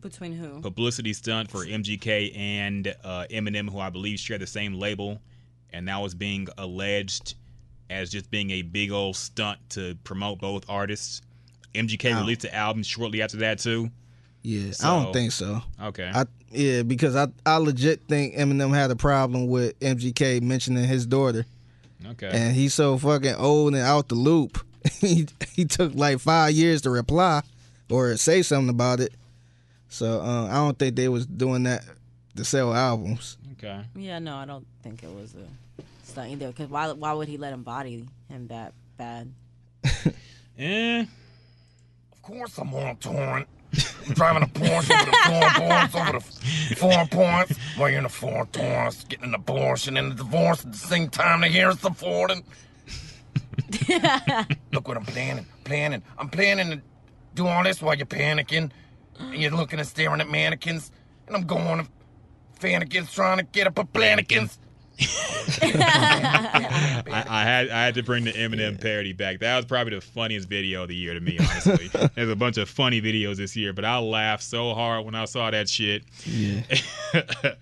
Between 0.00 0.32
who? 0.32 0.60
publicity 0.60 1.12
stunt 1.12 1.50
for 1.50 1.64
MGK 1.64 2.36
and 2.36 2.94
uh, 3.04 3.26
Eminem, 3.30 3.70
who 3.70 3.78
I 3.78 3.90
believe 3.90 4.18
share 4.18 4.38
the 4.38 4.46
same 4.46 4.74
label, 4.74 5.20
and 5.70 5.86
that 5.88 5.98
was 6.00 6.14
being 6.14 6.48
alleged 6.58 7.34
as 7.90 8.10
just 8.10 8.30
being 8.30 8.50
a 8.50 8.62
big 8.62 8.92
old 8.92 9.16
stunt 9.16 9.58
to 9.70 9.96
promote 10.04 10.40
both 10.40 10.64
artists. 10.68 11.20
MGK 11.74 12.12
Ow. 12.12 12.20
released 12.20 12.42
the 12.42 12.54
album 12.54 12.82
shortly 12.82 13.22
after 13.22 13.38
that 13.38 13.58
too. 13.58 13.90
Yeah, 14.42 14.72
I 14.82 15.02
don't 15.02 15.12
think 15.12 15.32
so. 15.32 15.62
Okay. 15.82 16.10
I 16.12 16.24
yeah, 16.50 16.82
because 16.82 17.14
I 17.14 17.28
I 17.44 17.56
legit 17.58 18.02
think 18.08 18.34
Eminem 18.34 18.74
had 18.74 18.90
a 18.90 18.96
problem 18.96 19.48
with 19.48 19.78
MGK 19.80 20.40
mentioning 20.40 20.84
his 20.84 21.04
daughter, 21.06 21.44
okay. 22.06 22.30
and 22.32 22.54
he's 22.54 22.72
so 22.72 22.96
fucking 22.96 23.34
old 23.34 23.74
and 23.74 23.82
out 23.82 24.08
the 24.08 24.14
loop. 24.14 24.64
he 25.00 25.26
he 25.52 25.66
took 25.66 25.94
like 25.94 26.20
five 26.20 26.52
years 26.52 26.80
to 26.82 26.90
reply 26.90 27.42
or 27.90 28.16
say 28.16 28.42
something 28.42 28.70
about 28.70 29.00
it. 29.00 29.12
So 29.88 30.20
uh, 30.20 30.46
I 30.46 30.54
don't 30.54 30.78
think 30.78 30.96
they 30.96 31.08
was 31.08 31.26
doing 31.26 31.64
that 31.64 31.84
to 32.36 32.44
sell 32.44 32.72
albums. 32.72 33.36
okay. 33.52 33.82
Yeah, 33.94 34.20
no, 34.20 34.36
I 34.36 34.46
don't 34.46 34.66
think 34.82 35.02
it 35.02 35.14
was 35.14 35.34
a 35.34 35.46
stunt 36.10 36.30
either. 36.30 36.48
Because 36.48 36.68
why? 36.68 36.90
Why 36.92 37.12
would 37.12 37.28
he 37.28 37.38
let 37.38 37.52
him 37.52 37.62
body 37.62 38.06
him 38.28 38.48
that 38.48 38.74
bad? 38.96 39.32
Eh. 40.58 41.06
Of 42.12 42.22
course 42.22 42.58
I'm 42.58 42.74
on 42.74 42.96
torrent. 42.96 43.48
I'm 44.06 44.12
driving 44.12 44.42
a 44.42 44.46
Porsche 44.46 44.90
over 44.90 45.10
the 45.10 45.16
foreign 45.24 45.88
points, 45.88 45.94
over 45.94 46.12
the 46.12 46.74
foreign 46.76 47.08
points, 47.08 47.58
while 47.76 47.88
you're 47.88 48.00
in 48.00 48.04
a 48.04 48.10
foreign 48.10 48.46
torrents, 48.48 49.04
getting 49.04 49.24
an 49.24 49.34
abortion 49.34 49.96
and 49.96 50.12
a 50.12 50.16
divorce 50.16 50.64
at 50.66 50.72
the 50.72 50.78
same 50.78 51.08
time 51.08 51.40
to 51.40 51.48
hear 51.48 51.68
us 51.68 51.82
affording. 51.82 52.44
Look 54.72 54.86
what 54.88 54.96
I'm 54.96 55.06
planning, 55.06 55.46
planning. 55.64 56.02
I'm 56.18 56.28
planning 56.28 56.70
to 56.70 56.82
do 57.34 57.46
all 57.46 57.62
this 57.64 57.80
while 57.80 57.94
you're 57.94 58.06
panicking. 58.06 58.70
And 59.18 59.34
you're 59.34 59.50
looking 59.50 59.78
and 59.78 59.86
staring 59.88 60.20
at 60.20 60.28
mannequins. 60.28 60.90
And 61.26 61.36
I'm 61.36 61.46
going 61.46 61.84
to 61.84 61.90
fannikins 62.58 63.12
trying 63.12 63.38
to 63.38 63.44
get 63.44 63.66
up 63.66 63.78
a 63.78 63.84
planikins. 63.84 64.58
I, 65.62 67.24
I 67.28 67.42
had 67.44 67.68
I 67.70 67.84
had 67.84 67.94
to 67.94 68.02
bring 68.02 68.24
the 68.24 68.32
Eminem 68.32 68.80
parody 68.80 69.12
back. 69.12 69.40
That 69.40 69.56
was 69.56 69.64
probably 69.66 69.94
the 69.94 70.00
funniest 70.00 70.48
video 70.48 70.82
of 70.82 70.88
the 70.88 70.94
year 70.96 71.14
to 71.14 71.20
me, 71.20 71.38
honestly. 71.38 71.90
There's 72.14 72.30
a 72.30 72.36
bunch 72.36 72.56
of 72.58 72.68
funny 72.68 73.00
videos 73.00 73.36
this 73.36 73.56
year, 73.56 73.72
but 73.72 73.84
I 73.84 73.98
laughed 73.98 74.42
so 74.42 74.74
hard 74.74 75.04
when 75.04 75.14
I 75.14 75.24
saw 75.24 75.50
that 75.50 75.68
shit. 75.68 76.04
Yeah. 76.24 76.62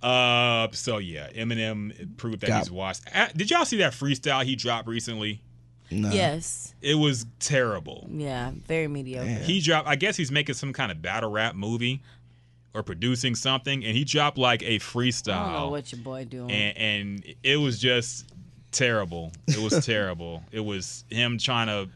Uh, 0.00 0.68
so 0.70 0.98
yeah, 0.98 1.28
Eminem 1.30 2.16
proved 2.16 2.40
that 2.42 2.46
Got- 2.46 2.58
he's 2.60 2.70
washed. 2.70 3.02
Uh, 3.12 3.26
Did 3.34 3.50
y'all 3.50 3.64
see 3.64 3.78
that 3.78 3.92
freestyle 3.92 4.44
he 4.44 4.54
dropped 4.54 4.86
recently? 4.86 5.42
No. 5.90 6.10
Yes. 6.10 6.72
It 6.80 6.94
was 6.94 7.26
terrible. 7.40 8.06
Yeah. 8.08 8.52
Very 8.66 8.86
mediocre. 8.86 9.28
He 9.28 9.60
dropped. 9.60 9.88
I 9.88 9.96
guess 9.96 10.16
he's 10.16 10.30
making 10.30 10.54
some 10.54 10.72
kind 10.72 10.92
of 10.92 11.02
battle 11.02 11.30
rap 11.32 11.56
movie 11.56 12.00
or 12.74 12.82
producing 12.82 13.34
something, 13.34 13.84
and 13.84 13.96
he 13.96 14.04
dropped 14.04 14.38
like 14.38 14.62
a 14.62 14.76
I 14.76 14.78
don't 14.78 15.52
know 15.52 15.68
what 15.70 15.90
your 15.92 16.00
boy 16.02 16.24
doing. 16.24 16.50
and 16.50 16.76
and 16.76 17.34
it 17.42 17.56
was 17.56 17.78
just 17.78 18.32
terrible. 18.72 19.32
It 19.46 19.58
was 19.58 19.84
terrible. 19.86 20.42
It 20.52 20.60
was 20.60 21.04
him 21.10 21.38
trying 21.38 21.66
to 21.68 21.88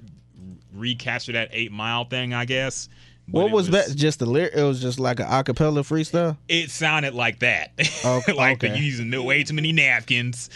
recapture 0.74 1.32
that 1.32 1.50
Eight 1.52 1.70
Mile 1.72 2.04
thing, 2.04 2.32
I 2.34 2.44
guess. 2.46 2.88
But 3.28 3.38
What 3.42 3.46
it 3.46 3.52
was, 3.54 3.70
that? 3.70 3.94
Just 3.94 4.18
the 4.18 4.26
lyric? 4.26 4.52
It 4.54 4.64
was 4.64 4.80
just 4.82 4.98
like 4.98 5.20
an 5.20 5.26
acapella 5.26 5.78
freestyle. 5.84 6.36
It 6.48 6.70
sounded 6.70 7.14
like 7.14 7.38
that. 7.38 7.70
Oh, 8.04 8.16
okay, 8.16 8.32
like 8.32 8.58
they're 8.58 8.72
okay. 8.72 8.80
using 8.80 9.10
no- 9.10 9.22
way 9.22 9.44
too 9.44 9.54
many 9.54 9.70
napkins. 9.70 10.50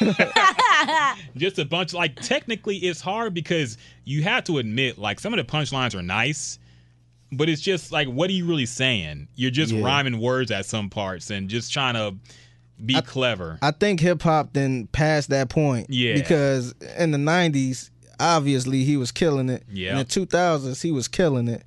Just 1.36 1.58
a 1.58 1.64
bunch. 1.64 1.94
Like 1.94 2.16
technically, 2.16 2.78
it's 2.78 3.00
hard 3.00 3.32
because 3.34 3.78
you 4.04 4.22
have 4.24 4.44
to 4.44 4.58
admit, 4.58 4.98
like 4.98 5.20
some 5.20 5.32
of 5.32 5.36
the 5.38 5.44
punchlines 5.50 5.94
are 5.94 6.02
nice, 6.02 6.58
but 7.32 7.48
it's 7.48 7.60
just 7.62 7.92
like, 7.92 8.08
what 8.08 8.28
are 8.30 8.32
you 8.32 8.44
really 8.46 8.66
saying? 8.66 9.28
You're 9.34 9.50
just 9.50 9.72
Yeah. 9.72 9.84
rhyming 9.84 10.18
words 10.20 10.50
at 10.50 10.66
some 10.66 10.90
parts 10.90 11.30
and 11.30 11.48
just 11.48 11.72
trying 11.72 11.94
to 11.94 12.14
be 12.84 13.00
clever. 13.02 13.58
I 13.62 13.70
think 13.72 14.00
hip 14.00 14.22
hop 14.22 14.52
then 14.52 14.86
passed 14.88 15.28
that 15.30 15.48
point. 15.48 15.86
Yeah. 15.90 16.14
Because 16.14 16.74
in 16.98 17.10
the 17.10 17.18
'90s, 17.18 17.90
obviously 18.18 18.84
he 18.84 18.96
was 18.96 19.12
killing 19.12 19.48
it. 19.48 19.64
Yeah. 19.70 19.92
In 19.92 19.96
the 19.98 20.04
2000s, 20.04 20.82
he 20.82 20.90
was 20.90 21.06
killing 21.08 21.48
it. 21.48 21.64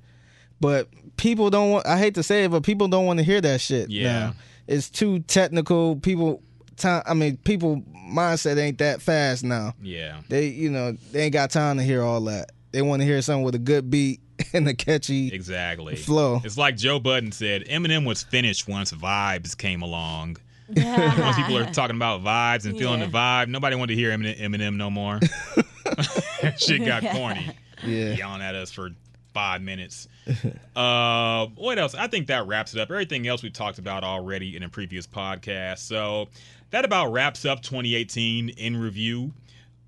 But 0.60 0.88
people 1.16 1.50
don't 1.50 1.70
want. 1.70 1.86
I 1.86 1.98
hate 1.98 2.14
to 2.14 2.22
say 2.22 2.44
it, 2.44 2.50
but 2.50 2.62
people 2.62 2.88
don't 2.88 3.06
want 3.06 3.18
to 3.20 3.24
hear 3.24 3.40
that 3.40 3.60
shit. 3.60 3.90
Yeah. 3.90 4.02
now. 4.12 4.34
It's 4.66 4.88
too 4.90 5.20
technical. 5.20 5.96
People. 5.96 6.42
Time. 6.76 7.02
I 7.06 7.14
mean, 7.14 7.36
people 7.36 7.82
mindset 8.10 8.56
ain't 8.58 8.78
that 8.78 9.00
fast 9.00 9.44
now. 9.44 9.74
yeah. 9.80 10.22
They, 10.28 10.48
you 10.48 10.68
know, 10.70 10.96
they 11.12 11.22
ain't 11.22 11.32
got 11.32 11.50
time 11.52 11.76
to 11.78 11.84
hear 11.84 12.02
all 12.02 12.20
that. 12.22 12.50
They 12.72 12.82
want 12.82 13.00
to 13.02 13.06
hear 13.06 13.22
something 13.22 13.44
with 13.44 13.54
a 13.54 13.60
good 13.60 13.90
beat 13.90 14.20
and 14.52 14.68
a 14.68 14.74
catchy. 14.74 15.32
Exactly. 15.32 15.96
Flow. 15.96 16.40
It's 16.44 16.56
like 16.58 16.76
Joe 16.76 16.98
Budden 17.00 17.32
said, 17.32 17.64
Eminem 17.66 18.06
was 18.06 18.22
finished 18.22 18.68
once 18.68 18.92
vibes 18.92 19.56
came 19.56 19.82
along. 19.82 20.36
Yeah. 20.70 21.20
once 21.20 21.36
people 21.36 21.58
are 21.58 21.66
talking 21.72 21.96
about 21.96 22.22
vibes 22.24 22.64
and 22.64 22.78
feeling 22.78 23.00
Yeah. 23.00 23.06
the 23.06 23.12
vibe, 23.12 23.48
nobody 23.48 23.76
wanted 23.76 23.94
to 23.94 24.00
hear 24.00 24.10
Eminem, 24.10 24.40
Eminem 24.40 24.76
no 24.76 24.90
more. 24.90 25.20
Shit 26.58 26.84
got 26.84 27.02
corny. 27.02 27.50
Yeah. 27.84 28.12
Yelling 28.14 28.40
at 28.42 28.54
us 28.54 28.70
for 28.72 28.90
five 29.34 29.60
minutes. 29.62 30.08
Uh, 30.74 31.46
what 31.56 31.78
else? 31.78 31.94
I 31.94 32.06
think 32.06 32.28
that 32.28 32.46
wraps 32.46 32.72
it 32.74 32.80
up. 32.80 32.90
Everything 32.90 33.26
else 33.26 33.42
we 33.42 33.50
talked 33.50 33.78
about 33.78 34.04
already 34.04 34.56
in 34.56 34.62
a 34.62 34.68
previous 34.68 35.06
podcast. 35.06 35.78
So 35.80 36.28
that 36.70 36.84
about 36.84 37.12
wraps 37.12 37.44
up 37.44 37.60
2018 37.62 38.50
in 38.50 38.76
review. 38.76 39.32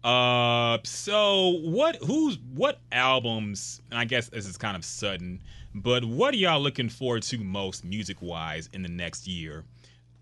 Uh, 0.07 0.79
so 0.85 1.59
what? 1.65 1.97
Who's 1.97 2.39
what 2.55 2.79
albums? 2.93 3.83
And 3.91 3.99
I 3.99 4.05
guess 4.05 4.29
this 4.29 4.47
is 4.47 4.57
kind 4.57 4.77
of 4.77 4.85
sudden, 4.85 5.43
but 5.75 6.05
what 6.05 6.33
are 6.33 6.37
y'all 6.37 6.61
looking 6.61 6.89
forward 6.89 7.25
to 7.25 7.39
most, 7.39 7.85
music 7.85 8.19
wise, 8.21 8.69
in 8.73 8.83
the 8.83 8.89
next 8.89 9.27
year? 9.27 9.65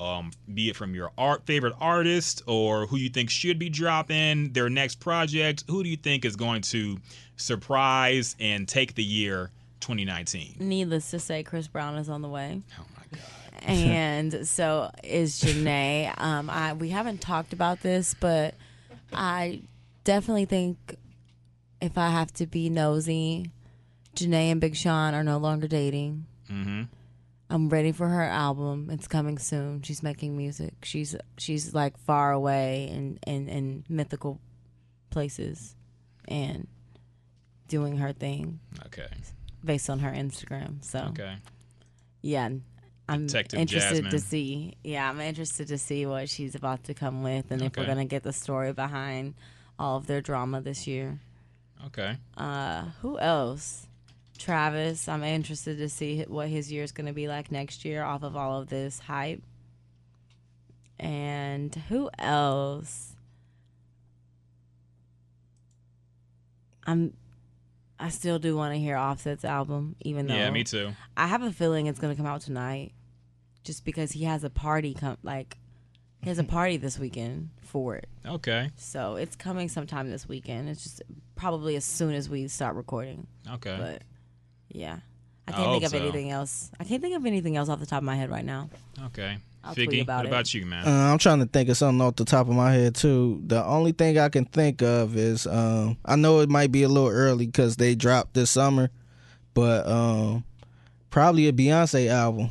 Um, 0.00 0.32
be 0.52 0.70
it 0.70 0.76
from 0.76 0.94
your 0.94 1.10
art 1.18 1.44
favorite 1.44 1.74
artist 1.78 2.42
or 2.46 2.86
who 2.86 2.96
you 2.96 3.10
think 3.10 3.28
should 3.28 3.58
be 3.58 3.68
dropping 3.68 4.54
their 4.54 4.70
next 4.70 5.00
project. 5.00 5.64
Who 5.68 5.84
do 5.84 5.90
you 5.90 5.98
think 5.98 6.24
is 6.24 6.34
going 6.34 6.62
to 6.62 6.96
surprise 7.36 8.36
and 8.40 8.66
take 8.66 8.94
the 8.94 9.04
year 9.04 9.50
2019? 9.80 10.56
Needless 10.60 11.10
to 11.10 11.18
say, 11.18 11.42
Chris 11.42 11.68
Brown 11.68 11.96
is 11.96 12.08
on 12.08 12.22
the 12.22 12.28
way. 12.28 12.62
Oh 12.80 12.86
my 12.96 13.18
god. 13.18 13.60
and 13.68 14.48
so 14.48 14.90
is 15.04 15.42
Jhené. 15.42 16.18
Um, 16.18 16.48
I 16.48 16.72
we 16.72 16.88
haven't 16.88 17.20
talked 17.20 17.52
about 17.52 17.82
this, 17.82 18.14
but 18.18 18.54
I 19.12 19.60
definitely 20.04 20.44
think 20.44 20.96
if 21.80 21.98
I 21.98 22.08
have 22.10 22.32
to 22.34 22.46
be 22.46 22.70
nosy, 22.70 23.50
Jhené 24.16 24.50
and 24.50 24.60
Big 24.60 24.76
Sean 24.76 25.14
are 25.14 25.24
no 25.24 25.38
longer 25.38 25.66
dating. 25.66 26.26
Mm-hmm. 26.50 26.82
I'm 27.50 27.68
ready 27.68 27.92
for 27.92 28.08
her 28.08 28.22
album. 28.22 28.88
It's 28.90 29.06
coming 29.06 29.38
soon. 29.38 29.82
She's 29.82 30.02
making 30.02 30.36
music. 30.36 30.74
She's 30.82 31.14
she's 31.36 31.74
like 31.74 31.98
far 31.98 32.32
away 32.32 32.88
in 32.90 33.18
in, 33.26 33.48
in 33.48 33.84
mythical 33.88 34.40
places, 35.10 35.76
and 36.26 36.66
doing 37.68 37.98
her 37.98 38.12
thing 38.12 38.60
Okay. 38.86 39.06
based 39.64 39.88
on 39.90 39.98
her 40.00 40.10
Instagram. 40.10 40.82
So 40.84 41.00
Okay. 41.10 41.36
yeah, 42.22 42.48
I'm 43.08 43.26
Detective 43.26 43.60
interested 43.60 44.10
to 44.10 44.18
see. 44.18 44.74
Yeah, 44.82 45.08
I'm 45.08 45.20
interested 45.20 45.68
to 45.68 45.78
see 45.78 46.06
what 46.06 46.28
she's 46.28 46.54
about 46.54 46.84
to 46.84 46.94
come 46.94 47.22
with, 47.22 47.50
and 47.50 47.60
if 47.62 47.76
we're 47.76 47.86
gonna 47.86 48.04
get 48.06 48.22
the 48.22 48.32
story 48.32 48.72
behind 48.72 49.34
all 49.78 49.96
of 49.96 50.06
their 50.06 50.20
drama 50.20 50.60
this 50.60 50.86
year. 50.86 51.20
Okay. 51.86 52.16
Uh, 52.36 52.84
who 53.02 53.18
else? 53.18 53.86
Travis. 54.38 55.08
I'm 55.08 55.22
interested 55.22 55.78
to 55.78 55.88
see 55.88 56.24
what 56.28 56.48
his 56.48 56.70
year 56.72 56.82
is 56.82 56.92
gonna 56.92 57.12
be 57.12 57.28
like 57.28 57.52
next 57.52 57.84
year, 57.84 58.02
off 58.02 58.22
of 58.22 58.36
all 58.36 58.60
of 58.60 58.68
this 58.68 59.00
hype. 59.00 59.42
And 60.98 61.74
who 61.88 62.10
else? 62.18 63.14
I'm. 66.86 67.14
I 67.98 68.08
still 68.08 68.38
do 68.38 68.56
want 68.56 68.74
to 68.74 68.78
hear 68.80 68.96
Offset's 68.96 69.44
album, 69.44 69.96
even 70.00 70.26
though 70.26 70.34
Yeah, 70.34 70.50
me 70.50 70.64
too. 70.64 70.92
I 71.16 71.26
have 71.28 71.42
a 71.42 71.52
feeling 71.52 71.86
it's 71.86 71.98
gonna 72.00 72.16
come 72.16 72.26
out 72.26 72.40
tonight, 72.40 72.92
just 73.62 73.84
because 73.84 74.12
he 74.12 74.24
has 74.24 74.44
a 74.44 74.50
party 74.50 74.94
come 74.94 75.16
like 75.22 75.58
he 76.24 76.30
has 76.30 76.38
a 76.38 76.44
party 76.44 76.76
this 76.76 76.98
weekend 76.98 77.50
for 77.60 77.96
it. 77.96 78.08
Okay. 78.26 78.70
So 78.76 79.16
it's 79.16 79.36
coming 79.36 79.68
sometime 79.68 80.10
this 80.10 80.26
weekend. 80.28 80.68
It's 80.68 80.82
just 80.82 81.02
probably 81.36 81.76
as 81.76 81.84
soon 81.84 82.14
as 82.14 82.28
we 82.28 82.48
start 82.48 82.76
recording. 82.76 83.26
Okay. 83.52 83.76
But 83.78 84.02
yeah, 84.70 84.98
I 85.46 85.52
I 85.52 85.54
can't 85.54 85.70
think 85.72 85.84
of 85.84 85.90
so. 85.90 85.98
anything 85.98 86.30
else. 86.30 86.70
I 86.80 86.84
can't 86.84 87.02
think 87.02 87.14
of 87.14 87.26
anything 87.26 87.56
else 87.56 87.68
off 87.68 87.78
the 87.80 87.86
top 87.86 87.98
of 87.98 88.04
my 88.04 88.16
head 88.16 88.30
right 88.30 88.44
now. 88.44 88.70
okay. 89.06 89.36
I'll 89.66 89.74
tweet 89.74 89.88
Figgy, 89.88 90.02
about 90.02 90.18
what 90.18 90.26
it. 90.26 90.28
about 90.28 90.52
you, 90.52 90.66
man? 90.66 90.86
Uh, 90.86 91.10
I'm 91.10 91.16
trying 91.16 91.38
to 91.40 91.46
think 91.46 91.70
of 91.70 91.76
something 91.78 92.00
off 92.02 92.16
the 92.16 92.26
top 92.26 92.48
of 92.48 92.54
my 92.54 92.72
head 92.72 92.94
too. 92.94 93.40
The 93.46 93.64
only 93.64 93.92
thing 93.92 94.18
I 94.18 94.28
can 94.28 94.44
think 94.44 94.82
of 94.82 95.16
is 95.16 95.46
um, 95.46 95.96
I 96.04 96.16
know 96.16 96.40
it 96.40 96.50
might 96.50 96.70
be 96.70 96.82
a 96.82 96.88
little 96.88 97.08
early 97.08 97.46
because 97.46 97.76
they 97.76 97.94
dropped 97.94 98.34
this 98.34 98.50
summer, 98.50 98.90
but 99.54 99.86
um, 99.86 100.44
probably 101.08 101.48
a 101.48 101.52
Beyonce 101.52 102.08
album. 102.08 102.50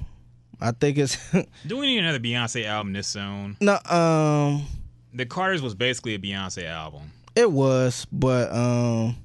I 0.66 0.72
think 0.72 0.98
it's 0.98 1.18
Do 1.68 1.78
we 1.78 1.88
need 1.88 2.00
another 2.00 2.20
Beyonce 2.20 2.66
album 2.66 2.94
this 2.94 3.08
soon? 3.08 3.58
no. 3.60 3.74
Um, 3.90 4.66
The 5.14 5.26
Carters 5.26 5.62
was 5.62 5.76
basically 5.76 6.16
a 6.16 6.20
Beyonce 6.20 6.66
album. 6.66 7.12
it 7.36 7.52
was, 7.52 8.08
but 8.12 8.50
um, 8.54 9.18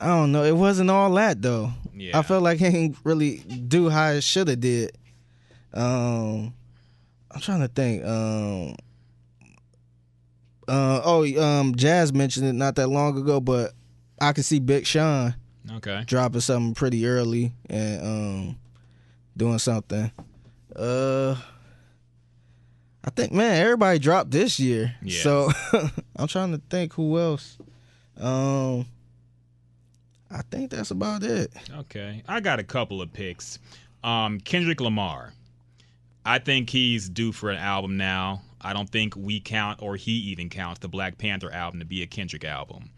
I 0.00 0.06
don't 0.06 0.32
know. 0.32 0.42
It 0.44 0.56
wasn't 0.56 0.90
all 0.90 1.12
that 1.14 1.42
though. 1.42 1.70
Yeah. 1.94 2.18
I 2.18 2.22
felt 2.22 2.42
like 2.42 2.58
he 2.58 2.70
didn't 2.70 2.96
really 3.04 3.36
do 3.38 3.88
how 3.90 4.10
it 4.12 4.22
should 4.24 4.48
have 4.48 4.60
did. 4.60 4.96
Um, 5.74 6.54
I'm 7.30 7.40
trying 7.40 7.60
to 7.60 7.68
think. 7.68 8.04
Um, 8.04 8.76
uh, 10.66 11.00
oh, 11.04 11.24
um, 11.42 11.74
Jazz 11.74 12.12
mentioned 12.12 12.46
it 12.46 12.52
not 12.54 12.76
that 12.76 12.88
long 12.88 13.18
ago, 13.18 13.38
but 13.40 13.72
I 14.20 14.32
could 14.32 14.44
see 14.46 14.60
Big 14.60 14.86
Sean 14.86 15.34
Okay. 15.76 16.04
dropping 16.06 16.40
something 16.40 16.74
pretty 16.74 17.06
early 17.06 17.52
and 17.68 18.02
um, 18.02 18.56
doing 19.36 19.58
something. 19.58 20.10
Uh, 20.74 21.36
I 23.04 23.10
think 23.10 23.32
man, 23.32 23.60
everybody 23.62 23.98
dropped 23.98 24.30
this 24.30 24.58
year, 24.58 24.94
Yeah. 25.02 25.22
so 25.22 25.50
I'm 26.16 26.26
trying 26.26 26.52
to 26.52 26.60
think 26.70 26.94
who 26.94 27.18
else. 27.18 27.58
Um, 28.18 28.86
I 30.30 30.42
think 30.50 30.70
that's 30.70 30.90
about 30.90 31.22
it. 31.22 31.52
Okay. 31.80 32.22
I 32.26 32.40
got 32.40 32.58
a 32.58 32.64
couple 32.64 33.02
of 33.02 33.12
picks. 33.12 33.58
Um, 34.02 34.40
Kendrick 34.40 34.80
Lamar. 34.80 35.32
I 36.24 36.38
think 36.38 36.70
he's 36.70 37.08
due 37.08 37.32
for 37.32 37.50
an 37.50 37.58
album 37.58 37.96
now. 37.96 38.42
I 38.60 38.72
don't 38.72 38.88
think 38.88 39.14
we 39.14 39.40
count 39.40 39.82
or 39.82 39.94
he 39.96 40.12
even 40.12 40.48
counts 40.48 40.80
the 40.80 40.88
Black 40.88 41.18
Panther 41.18 41.52
album 41.52 41.80
to 41.80 41.86
be 41.86 42.02
a 42.02 42.06
Kendrick 42.06 42.44
album. 42.44 42.90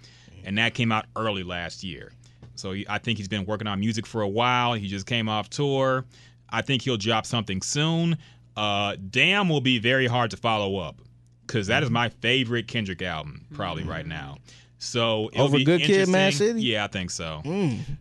And 0.45 0.57
that 0.59 0.74
came 0.74 0.93
out 0.93 1.07
early 1.16 1.43
last 1.43 1.82
year. 1.82 2.12
So 2.57 2.72
he, 2.72 2.86
I 2.88 2.98
think 2.98 3.18
he's 3.18 3.28
been 3.28 3.44
working 3.46 3.66
on 3.66 3.80
music 3.80 4.07
for 4.07 4.22
a 4.22 4.28
while. 4.28 4.74
He 4.74 4.88
just 4.88 5.07
came 5.07 5.28
off 5.28 5.48
tour. 5.50 6.04
I 6.50 6.62
think 6.62 6.82
he'll 6.82 6.96
drop 6.96 7.26
something 7.26 7.62
soon. 7.62 8.18
Uh, 8.57 8.96
Damn 9.11 9.48
will 9.48 9.61
be 9.61 9.78
very 9.78 10.07
hard 10.07 10.30
to 10.30 10.36
follow 10.36 10.78
up 10.78 11.00
because 11.46 11.66
that 11.66 11.82
is 11.82 11.90
my 11.90 12.09
favorite 12.09 12.68
Kendrick 12.68 13.02
album 13.02 13.46
probably 13.54 13.84
right 13.84 14.07
now. 14.07 14.38
So 14.79 15.31
it'll 15.33 15.47
Over 15.47 15.57
be 15.57 15.64
Good 15.64 15.81
Kid, 15.81 16.07
Mad. 16.09 16.35
City? 16.35 16.62
Yeah, 16.62 16.85
I 16.85 16.89
think 16.89 17.11
so. 17.11 17.41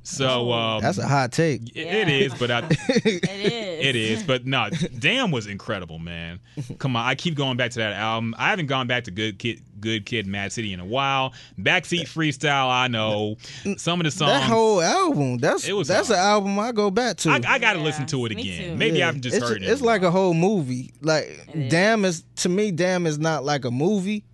So 0.03 0.51
um, 0.51 0.82
That's 0.82 0.97
a 0.97 1.07
hot 1.07 1.32
take. 1.32 1.61
it- 1.69 1.78
it 1.78 2.07
Yeah. 2.09 2.13
is, 2.13 2.34
but 2.34 2.51
I, 2.51 2.59
It 2.69 3.23
is. 3.23 3.86
it 3.86 3.95
is, 3.95 4.23
but 4.23 4.45
no, 4.45 4.69
Damn 4.99 5.32
was 5.32 5.47
incredible, 5.47 5.99
man. 5.99 6.39
Come 6.78 6.97
on, 6.97 7.05
I 7.05 7.15
keep 7.15 7.36
going 7.36 7.55
back 7.55 7.71
to 7.71 7.80
that 7.80 7.93
album. 7.93 8.36
I 8.38 8.49
haven't 8.49 8.65
gone 8.67 8.88
back 8.88 9.05
to 9.05 9.11
Good 9.11 9.39
Kid, 9.39 9.61
Good 9.80 10.05
Kid, 10.05 10.28
Mad 10.28 10.51
City 10.51 10.73
in 10.73 10.82
a 10.82 10.86
while. 10.86 11.34
Backseat 11.57 12.09
Freestyle, 12.09 12.69
I 12.69 12.88
know 12.89 13.38
some 13.78 14.01
of 14.01 14.03
the 14.03 14.11
songs. 14.11 14.32
That 14.32 14.43
whole 14.43 14.82
album, 14.82 15.38
that's 15.38 15.65
It 15.67 15.73
was 15.73 15.88
that's 15.88 16.09
hard. 16.09 16.19
an 16.19 16.26
album 16.26 16.59
I 16.59 16.73
go 16.73 16.91
back 16.91 17.15
to. 17.17 17.30
I, 17.30 17.36
I 17.36 17.57
got 17.59 17.73
to 17.73 17.80
Yeah, 17.80 17.86
listen 17.86 18.05
to 18.07 18.26
it 18.26 18.34
again. 18.34 18.71
too. 18.71 18.76
Maybe 18.76 18.97
Yeah. 18.97 19.05
I 19.05 19.07
haven't 19.07 19.21
just 19.21 19.38
it's, 19.38 19.47
heard 19.47 19.63
it. 19.63 19.69
It's 19.69 19.82
like 19.82 20.01
a 20.01 20.11
whole 20.11 20.34
movie. 20.34 20.91
Like 21.01 21.45
It 21.53 21.55
is. 21.55 21.71
Damn 21.71 22.03
is 22.03 22.23
to 22.38 22.49
me, 22.49 22.71
Damn 22.71 23.07
is 23.07 23.17
not 23.17 23.45
like 23.45 23.63
a 23.63 23.71
movie, 23.71 24.26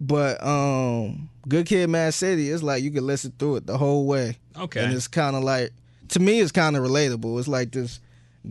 but 0.00 0.42
um, 0.44 1.28
Good 1.48 1.66
Kid, 1.66 1.88
Mad 1.90 2.12
City, 2.14 2.50
it's 2.50 2.62
like 2.62 2.82
you 2.82 2.90
can 2.90 3.06
listen 3.06 3.32
through 3.38 3.56
it 3.56 3.66
the 3.66 3.78
whole 3.78 4.06
way. 4.06 4.36
Okay. 4.58 4.82
and 4.84 4.92
it's 4.94 5.06
kind 5.08 5.36
of 5.36 5.42
like 5.44 5.70
to 6.08 6.20
me, 6.20 6.40
it's 6.40 6.52
kind 6.52 6.76
of 6.76 6.84
relatable. 6.84 7.38
It's 7.38 7.48
like 7.48 7.72
this 7.72 8.00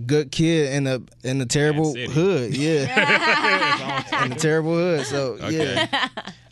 good 0.06 0.32
kid 0.32 0.74
in 0.74 0.88
a 0.88 1.02
in 1.24 1.40
a 1.42 1.46
terrible 1.46 1.94
hood, 1.96 2.56
yeah, 2.58 4.24
in 4.26 4.32
a 4.32 4.36
terrible 4.36 4.74
hood. 4.76 5.06
So 5.06 5.38
Okay. 5.42 5.74
yeah, 5.76 6.10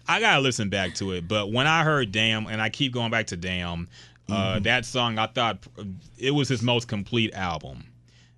I 0.08 0.20
gotta 0.20 0.42
listen 0.42 0.70
back 0.70 0.96
to 0.96 1.12
it. 1.14 1.28
But 1.28 1.52
when 1.52 1.68
I 1.68 1.84
heard 1.84 2.12
"Damn" 2.12 2.48
and 2.48 2.62
I 2.62 2.70
keep 2.70 2.94
going 2.94 3.12
back 3.12 3.28
to 3.28 3.38
"Damn," 3.38 3.88
uh, 4.30 4.34
Mm-hmm. 4.34 4.64
that 4.64 4.86
song 4.86 5.18
I 5.18 5.28
thought 5.28 5.60
it 6.18 6.32
was 6.32 6.48
his 6.50 6.62
most 6.62 6.88
complete 6.88 7.34
album 7.34 7.84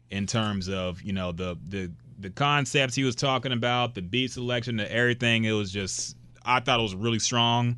in 0.09 0.25
terms 0.27 0.67
of 0.69 1.01
you 1.01 1.13
know 1.13 1.31
the 1.31 1.57
the 1.69 1.91
the 2.19 2.29
concepts 2.29 2.95
he 2.95 3.03
was 3.03 3.15
talking 3.15 3.51
about, 3.51 3.93
the 3.93 4.01
beat 4.01 4.31
selection, 4.31 4.77
the 4.77 4.91
everything. 4.91 5.43
It 5.43 5.51
was 5.51 5.71
just 5.71 6.15
I 6.45 6.59
thought 6.59 6.79
it 6.79 6.83
was 6.83 6.95
really 6.95 7.19
strong. 7.19 7.77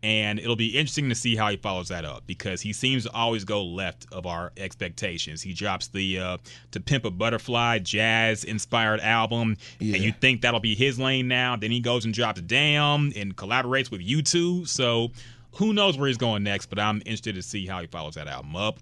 And 0.00 0.38
it'll 0.38 0.54
be 0.54 0.76
interesting 0.78 1.08
to 1.08 1.16
see 1.16 1.34
how 1.34 1.48
he 1.50 1.56
follows 1.56 1.88
that 1.88 2.04
up 2.04 2.22
because 2.24 2.60
he 2.60 2.72
seems 2.72 3.02
to 3.02 3.10
always 3.12 3.42
go 3.44 3.64
left 3.64 4.06
of 4.12 4.26
our 4.26 4.52
expectations. 4.56 5.42
He 5.42 5.52
drops 5.52 5.88
the 5.88 6.20
uh, 6.20 6.38
"To 6.70 6.78
Pimp 6.78 7.04
a 7.04 7.10
Butterfly" 7.10 7.80
jazz-inspired 7.80 9.00
album, 9.00 9.56
Yeah. 9.80 9.96
and 9.96 10.04
you 10.04 10.12
think 10.12 10.42
that'll 10.42 10.60
be 10.60 10.76
his 10.76 11.00
lane 11.00 11.26
now. 11.26 11.56
Then 11.56 11.72
he 11.72 11.80
goes 11.80 12.04
and 12.04 12.14
drops 12.14 12.40
"Damn" 12.42 13.12
and 13.16 13.34
collaborates 13.36 13.90
with 13.90 14.00
U2. 14.00 14.68
So 14.68 15.10
who 15.54 15.72
knows 15.72 15.98
where 15.98 16.06
he's 16.06 16.16
going 16.16 16.44
next? 16.44 16.66
But 16.66 16.78
I'm 16.78 16.98
interested 16.98 17.34
to 17.34 17.42
see 17.42 17.66
how 17.66 17.80
he 17.80 17.88
follows 17.88 18.14
that 18.14 18.28
album 18.28 18.54
up. 18.54 18.78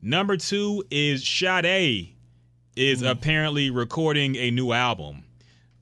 Number 0.00 0.36
two 0.36 0.84
is 0.92 1.26
Sade 1.26 2.10
is 2.76 3.02
apparently 3.02 3.70
recording 3.70 4.36
a 4.36 4.52
new 4.52 4.70
album. 4.70 5.24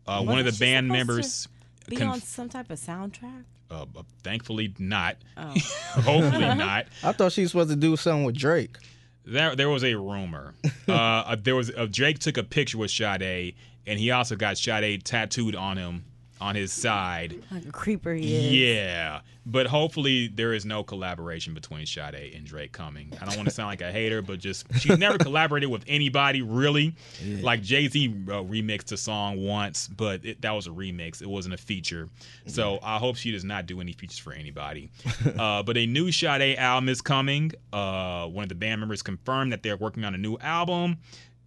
Uh, 0.07 0.22
one 0.22 0.38
of 0.38 0.46
the 0.46 0.53
band 0.59 0.88
members. 0.88 1.48
Be 1.91 1.97
conf- 1.97 2.12
on 2.14 2.20
some 2.20 2.49
type 2.49 2.70
of 2.70 2.78
soundtrack. 2.78 3.45
uh, 3.70 3.82
uh, 3.97 4.03
thankfully 4.22 4.74
not. 4.78 5.16
Oh. 5.36 5.51
Hopefully 5.95 6.55
not. 6.55 6.86
I 7.05 7.12
thought 7.12 7.32
she 7.32 7.43
was 7.43 7.51
supposed 7.51 7.70
to 7.70 7.76
do 7.76 7.97
something 7.97 8.24
with 8.24 8.36
Drake. 8.36 8.76
There, 9.24 9.55
there 9.55 9.68
was 9.68 9.84
a 9.84 9.95
rumor. 9.95 10.55
Uh, 10.88 10.93
uh, 10.93 11.36
there 11.41 11.55
was 11.55 11.70
uh, 11.70 11.86
Drake 11.88 12.18
took 12.18 12.36
a 12.36 12.43
picture 12.43 12.76
with 12.76 12.91
Sade, 12.91 13.55
and 13.86 14.01
he 14.01 14.11
also 14.11 14.34
got 14.34 14.59
Sade 14.59 15.05
tattooed 15.05 15.55
on 15.55 15.76
him 15.76 16.05
on 16.41 16.55
his 16.55 16.72
side. 16.72 17.43
Like 17.51 17.66
a 17.66 17.72
creeper. 17.72 18.12
Yeah, 18.12 19.20
but 19.45 19.66
hopefully 19.66 20.28
there 20.28 20.53
is 20.53 20.64
no 20.64 20.82
collaboration 20.82 21.55
between 21.55 21.86
Sade 21.86 22.32
and 22.34 22.45
Drake 22.45 22.72
coming. 22.72 23.12
I 23.20 23.26
don't 23.26 23.36
want 23.36 23.49
to 23.49 23.55
sound 23.55 23.68
like 23.68 23.80
a 23.82 23.93
hater, 23.93 24.22
but 24.22 24.38
just 24.38 24.66
she's 24.78 24.99
never 24.99 25.18
collaborated 25.18 25.70
with 25.70 25.84
anybody 25.86 26.43
really. 26.43 26.95
Like 27.43 27.62
Jay 27.62 27.88
Z 27.88 28.09
uh, 28.28 28.43
remixed 28.43 28.93
a 28.93 28.97
song 28.97 29.45
once, 29.45 29.88
but 29.88 30.24
it, 30.24 30.41
that 30.43 30.53
was 30.53 30.66
a 30.66 30.70
remix. 30.70 31.20
It 31.20 31.28
wasn't 31.28 31.55
a 31.55 31.59
feature. 31.59 32.09
So 32.47 32.78
I 32.82 32.99
hope 32.99 33.16
she 33.16 33.30
does 33.30 33.45
not 33.45 33.66
do 33.66 33.80
any 33.80 33.93
features 33.93 34.18
for 34.18 34.32
anybody. 34.32 34.91
uh, 35.38 35.62
but 35.62 35.76
a 35.76 35.86
new 35.86 36.11
Sade 36.11 36.57
album 36.59 36.88
is 36.88 37.01
coming. 37.03 37.53
Uh, 37.72 38.26
one 38.26 38.45
of 38.45 38.49
the 38.49 38.55
band 38.55 38.80
members 38.80 39.03
confirmed 39.03 39.53
that 39.53 39.62
they're 39.62 39.76
working 39.76 40.05
on 40.05 40.14
a 40.14 40.18
new 40.18 40.38
album. 40.38 40.99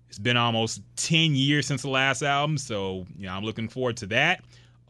It's 0.10 0.20
been 0.20 0.38
almost 0.38 0.82
10 0.98 1.34
years 1.34 1.66
since 1.66 1.82
the 1.82 1.90
last 1.90 2.22
album, 2.22 2.60
so 2.60 3.08
you 3.18 3.26
know 3.26 3.34
I'm 3.34 3.44
looking 3.44 3.68
forward 3.68 3.98
to 3.98 4.06
that. 4.08 4.44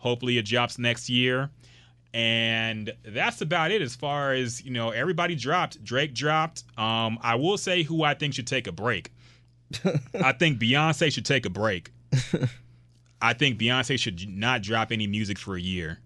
Hopefully 0.03 0.37
it 0.37 0.45
drops 0.45 0.77
next 0.77 1.09
year. 1.09 1.49
And 2.13 2.93
that's 3.03 3.41
about 3.41 3.71
it 3.71 3.81
as 3.81 3.95
far 3.95 4.33
as, 4.33 4.63
you 4.63 4.69
know, 4.69 4.91
everybody 4.91 5.33
dropped. 5.33 5.83
Drake 5.83 6.13
dropped. 6.13 6.63
Um, 6.77 7.17
I 7.21 7.35
will 7.35 7.57
say 7.57 7.81
who 7.81 8.03
I 8.03 8.13
think 8.13 8.35
should 8.35 8.45
take 8.45 8.67
a 8.67 8.71
break. 8.71 9.11
I 10.23 10.33
think 10.33 10.59
Beyonce 10.59 11.11
should 11.11 11.25
take 11.25 11.47
a 11.47 11.49
break. 11.49 11.91
I 13.21 13.33
think 13.33 13.57
Beyonce 13.57 13.97
should 13.97 14.27
not 14.29 14.61
drop 14.61 14.91
any 14.91 15.07
music 15.07 15.39
for 15.39 15.55
a 15.55 15.61
year 15.61 15.99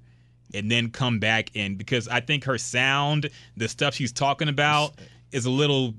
and 0.54 0.72
then 0.72 0.92
come 0.92 1.20
back 1.20 1.56
in 1.56 1.76
because 1.76 2.08
I 2.08 2.22
think 2.22 2.46
her 2.46 2.58
sound, 2.58 3.30
the 3.58 3.68
stuff 3.68 3.96
she's 3.96 4.14
talking 4.14 4.48
about 4.48 4.94
is 5.32 5.46
a 5.46 5.50
little 5.50 5.94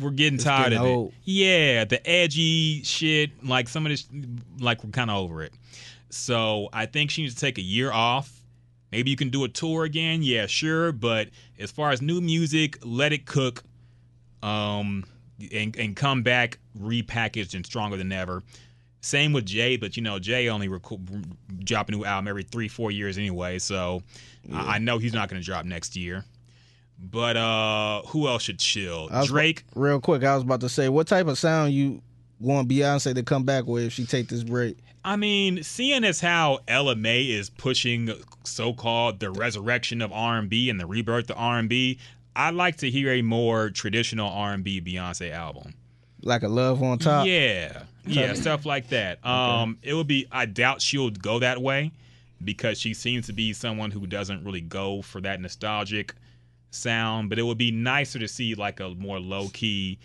we're 0.00 0.10
getting 0.10 0.38
tired 0.38 0.70
getting 0.70 0.78
of 0.78 0.84
old. 0.86 1.08
it. 1.10 1.14
Yeah, 1.24 1.84
the 1.84 2.04
edgy 2.08 2.82
shit, 2.82 3.44
like 3.44 3.68
some 3.68 3.86
of 3.86 3.90
this 3.90 4.08
like 4.58 4.82
we're 4.82 4.90
kind 4.90 5.10
of 5.10 5.18
over 5.18 5.42
it. 5.42 5.52
So, 6.12 6.68
I 6.72 6.86
think 6.86 7.10
she 7.10 7.22
needs 7.22 7.34
to 7.34 7.40
take 7.40 7.58
a 7.58 7.62
year 7.62 7.90
off. 7.92 8.42
Maybe 8.90 9.10
you 9.10 9.16
can 9.16 9.30
do 9.30 9.44
a 9.44 9.48
tour 9.48 9.84
again. 9.84 10.22
Yeah, 10.22 10.46
sure, 10.46 10.92
but 10.92 11.28
as 11.58 11.70
far 11.70 11.90
as 11.90 12.02
new 12.02 12.20
music, 12.20 12.78
let 12.84 13.12
it 13.12 13.24
cook 13.26 13.62
um 14.42 15.04
and 15.52 15.74
and 15.76 15.96
come 15.96 16.22
back 16.22 16.58
repackaged 16.78 17.54
and 17.54 17.64
stronger 17.64 17.96
than 17.96 18.12
ever. 18.12 18.42
Same 19.00 19.32
with 19.32 19.46
Jay, 19.46 19.76
but 19.76 19.96
you 19.96 20.02
know 20.02 20.18
Jay 20.18 20.48
only 20.48 20.68
reco- 20.68 21.24
drop 21.64 21.88
a 21.88 21.92
new 21.92 22.04
album 22.04 22.28
every 22.28 22.42
three 22.42 22.68
four 22.68 22.90
years 22.90 23.18
anyway, 23.18 23.58
so 23.58 24.02
I, 24.52 24.74
I 24.74 24.78
know 24.78 24.98
he's 24.98 25.14
not 25.14 25.28
going 25.28 25.40
to 25.40 25.44
drop 25.44 25.64
next 25.64 25.96
year. 25.96 26.24
But 26.98 27.36
uh 27.36 28.02
who 28.02 28.28
else 28.28 28.42
should 28.42 28.58
chill? 28.58 29.08
Drake. 29.24 29.64
Real 29.74 30.00
quick, 30.00 30.22
I 30.22 30.34
was 30.34 30.44
about 30.44 30.60
to 30.60 30.68
say, 30.68 30.88
what 30.88 31.08
type 31.08 31.26
of 31.26 31.38
sound 31.38 31.72
you 31.72 32.02
want 32.38 32.68
Beyonce 32.68 33.14
to 33.14 33.22
come 33.22 33.44
back 33.44 33.64
with 33.66 33.84
if 33.84 33.92
she 33.92 34.04
take 34.04 34.28
this 34.28 34.44
break? 34.44 34.76
I 35.04 35.16
mean, 35.16 35.62
seeing 35.62 36.04
as 36.04 36.20
how 36.20 36.60
Ella 36.68 36.94
Mai 36.94 37.26
is 37.28 37.50
pushing 37.50 38.12
so-called 38.44 39.20
the 39.20 39.30
resurrection 39.30 40.00
of 40.00 40.12
R&B 40.12 40.70
and 40.70 40.78
the 40.78 40.86
rebirth 40.86 41.30
of 41.30 41.36
R&B, 41.38 41.98
I'd 42.36 42.54
like 42.54 42.76
to 42.78 42.90
hear 42.90 43.12
a 43.12 43.22
more 43.22 43.70
traditional 43.70 44.30
R&B 44.30 44.80
Beyonce 44.80 45.32
album. 45.32 45.74
Like 46.22 46.44
a 46.44 46.48
love 46.48 46.82
on 46.82 46.98
top? 46.98 47.26
Yeah, 47.26 47.82
yeah, 48.06 48.34
stuff 48.34 48.64
like 48.64 48.88
that. 48.90 49.24
Um, 49.26 49.78
it 49.82 49.94
would 49.94 50.06
be. 50.06 50.26
I 50.30 50.46
doubt 50.46 50.80
she'll 50.80 51.10
go 51.10 51.40
that 51.40 51.60
way 51.60 51.90
because 52.44 52.78
she 52.78 52.94
seems 52.94 53.26
to 53.26 53.32
be 53.32 53.52
someone 53.52 53.90
who 53.90 54.06
doesn't 54.06 54.44
really 54.44 54.60
go 54.60 55.02
for 55.02 55.20
that 55.22 55.40
nostalgic 55.40 56.14
sound. 56.70 57.28
But 57.28 57.40
it 57.40 57.42
would 57.42 57.58
be 57.58 57.72
nicer 57.72 58.20
to 58.20 58.28
see 58.28 58.54
like 58.54 58.78
a 58.78 58.90
more 58.90 59.18
low 59.18 59.48
key, 59.48 59.98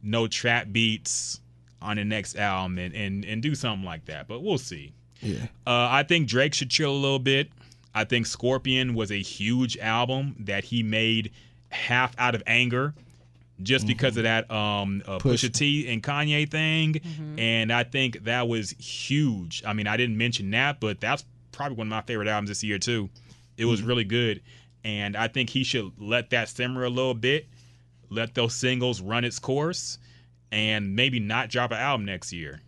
no 0.00 0.28
trap 0.28 0.68
beats 0.70 1.40
on 1.84 1.96
the 1.96 2.04
next 2.04 2.36
album 2.36 2.78
and 2.78 2.94
and 2.94 3.24
and 3.24 3.42
do 3.42 3.54
something 3.54 3.84
like 3.84 4.06
that. 4.06 4.26
But 4.26 4.42
we'll 4.42 4.58
see. 4.58 4.92
Yeah. 5.20 5.44
Uh, 5.66 5.88
I 5.90 6.02
think 6.02 6.28
Drake 6.28 6.54
should 6.54 6.70
chill 6.70 6.90
a 6.90 6.96
little 6.96 7.18
bit. 7.18 7.50
I 7.94 8.04
think 8.04 8.26
Scorpion 8.26 8.94
was 8.94 9.12
a 9.12 9.22
huge 9.22 9.78
album 9.78 10.34
that 10.40 10.64
he 10.64 10.82
made 10.82 11.30
half 11.70 12.12
out 12.18 12.34
of 12.34 12.42
anger, 12.46 12.92
just 13.62 13.86
because 13.86 14.16
of 14.16 14.24
that 14.24 14.50
um, 14.50 15.02
uh, 15.06 15.18
Push. 15.18 15.44
Pusha 15.44 15.52
T 15.52 15.88
and 15.88 16.02
Kanye 16.02 16.50
thing, 16.50 17.00
and 17.38 17.72
I 17.72 17.84
think 17.84 18.24
that 18.24 18.48
was 18.48 18.70
huge. 18.70 19.62
I 19.64 19.72
mean, 19.72 19.86
I 19.86 19.96
didn't 19.96 20.18
mention 20.18 20.50
that, 20.50 20.80
but 20.80 21.00
that's 21.00 21.24
probably 21.52 21.76
one 21.76 21.86
of 21.86 21.90
my 21.90 22.00
favorite 22.00 22.26
albums 22.28 22.48
this 22.48 22.64
year 22.64 22.78
too. 22.78 23.10
It 23.56 23.66
was 23.66 23.80
really 23.80 24.04
good, 24.04 24.42
and 24.82 25.16
I 25.16 25.28
think 25.28 25.50
he 25.50 25.62
should 25.62 25.92
let 25.98 26.30
that 26.30 26.48
simmer 26.48 26.84
a 26.84 26.90
little 26.90 27.14
bit, 27.14 27.46
let 28.10 28.34
those 28.34 28.54
singles 28.54 29.00
run 29.00 29.24
its 29.24 29.38
course, 29.38 29.98
and 30.54 30.94
maybe 30.94 31.20
not 31.20 31.50
drop 31.50 31.72
an 31.72 31.78
album 31.78 32.06
next 32.06 32.32
year. 32.32 32.60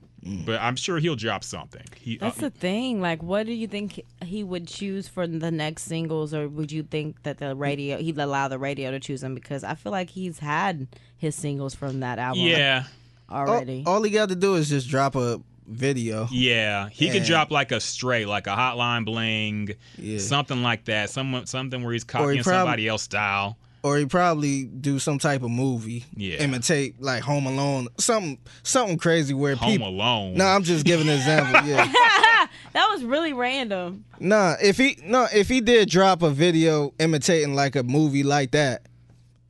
But 0.45 0.61
I'm 0.61 0.75
sure 0.75 0.99
he'll 0.99 1.15
drop 1.15 1.45
something. 1.45 1.85
He, 2.01 2.19
That's 2.19 2.39
uh, 2.39 2.43
the 2.43 2.51
thing. 2.51 3.01
Like, 3.01 3.23
what 3.23 3.47
do 3.47 3.53
you 3.53 3.69
think 3.69 4.03
he 4.25 4.43
would 4.43 4.67
choose 4.67 5.07
for 5.07 5.25
the 5.25 5.53
next 5.53 5.85
singles, 5.85 6.35
or 6.35 6.49
would 6.49 6.73
you 6.73 6.83
think 6.83 7.23
that 7.23 7.39
the 7.39 7.55
radio 7.55 7.99
he'd 7.99 8.19
allow 8.19 8.49
the 8.49 8.59
radio 8.59 8.91
to 8.91 8.99
choose 8.99 9.21
them? 9.21 9.37
Because 9.37 9.63
I 9.63 9.75
feel 9.77 9.93
like 9.93 10.11
he's 10.11 10.41
had 10.41 10.89
his 11.17 11.37
singles 11.37 11.77
from 11.77 12.01
that 12.01 12.19
album 12.19 12.43
yeah. 12.43 12.85
Already. 13.31 13.85
all 13.87 14.03
he 14.03 14.11
got 14.11 14.29
to 14.31 14.35
do 14.37 14.55
is 14.57 14.69
just 14.69 14.89
drop 14.89 15.15
a 15.15 15.41
video. 15.69 16.27
Yeah, 16.33 16.89
he 16.89 17.11
could 17.11 17.23
drop 17.25 17.53
like 17.53 17.71
a 17.71 17.81
stray, 17.81 18.25
like 18.25 18.49
a 18.49 18.51
Hotline 18.51 19.05
Bling, 19.05 19.71
Yeah. 19.97 20.19
something 20.19 20.61
like 20.63 20.87
that. 20.87 21.11
Some 21.11 21.47
something 21.47 21.85
where 21.85 21.93
he's 21.93 22.05
copying 22.05 22.39
he 22.39 22.43
prob- 22.43 22.63
somebody 22.63 22.89
else's 22.89 23.05
style. 23.05 23.57
Or 23.87 23.97
he 23.99 24.05
probably 24.07 24.65
do 24.65 24.99
some 24.99 25.19
type 25.21 25.45
of 25.45 25.51
movie. 25.53 26.05
Yeah. 26.17 26.39
Imitate 26.39 27.01
like 27.01 27.23
Home 27.23 27.47
Alone. 27.47 27.87
Something 27.99 28.39
something 28.65 28.99
crazy 28.99 29.33
where 29.33 29.55
Home 29.55 29.71
people 29.71 29.89
Alone. 29.91 30.35
No, 30.35 30.45
I'm 30.45 30.65
just 30.65 30.85
giving 30.85 31.09
an 31.09 31.15
example. 31.15 31.61
Yeah. 31.71 31.85
that 32.73 32.89
was 32.91 33.05
really 33.05 33.33
random. 33.33 34.05
Nah, 34.19 34.57
if 34.61 34.77
he 34.77 34.99
no, 35.05 35.29
if 35.33 35.49
he 35.49 35.61
did 35.61 35.89
drop 35.89 36.23
a 36.23 36.31
video 36.31 36.95
imitating 36.99 37.55
like 37.55 37.77
a 37.77 37.85
movie 37.85 38.25
like 38.25 38.51
that, 38.51 38.83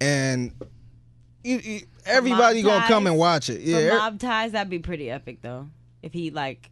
and 0.03 0.53
you, 1.43 1.57
you- 1.59 1.81
everybody 2.05 2.61
gonna 2.61 2.87
come 2.87 3.07
and 3.07 3.17
watch 3.17 3.49
it. 3.49 3.63
Yeah, 3.63 3.79
er- 3.79 3.99
mob 3.99 4.21
ties, 4.21 4.53
that'd 4.53 4.69
be 4.69 4.81
pretty 4.81 5.11
epic 5.11 5.39
though. 5.41 5.67
If 6.03 6.13
he 6.13 6.31
like 6.31 6.69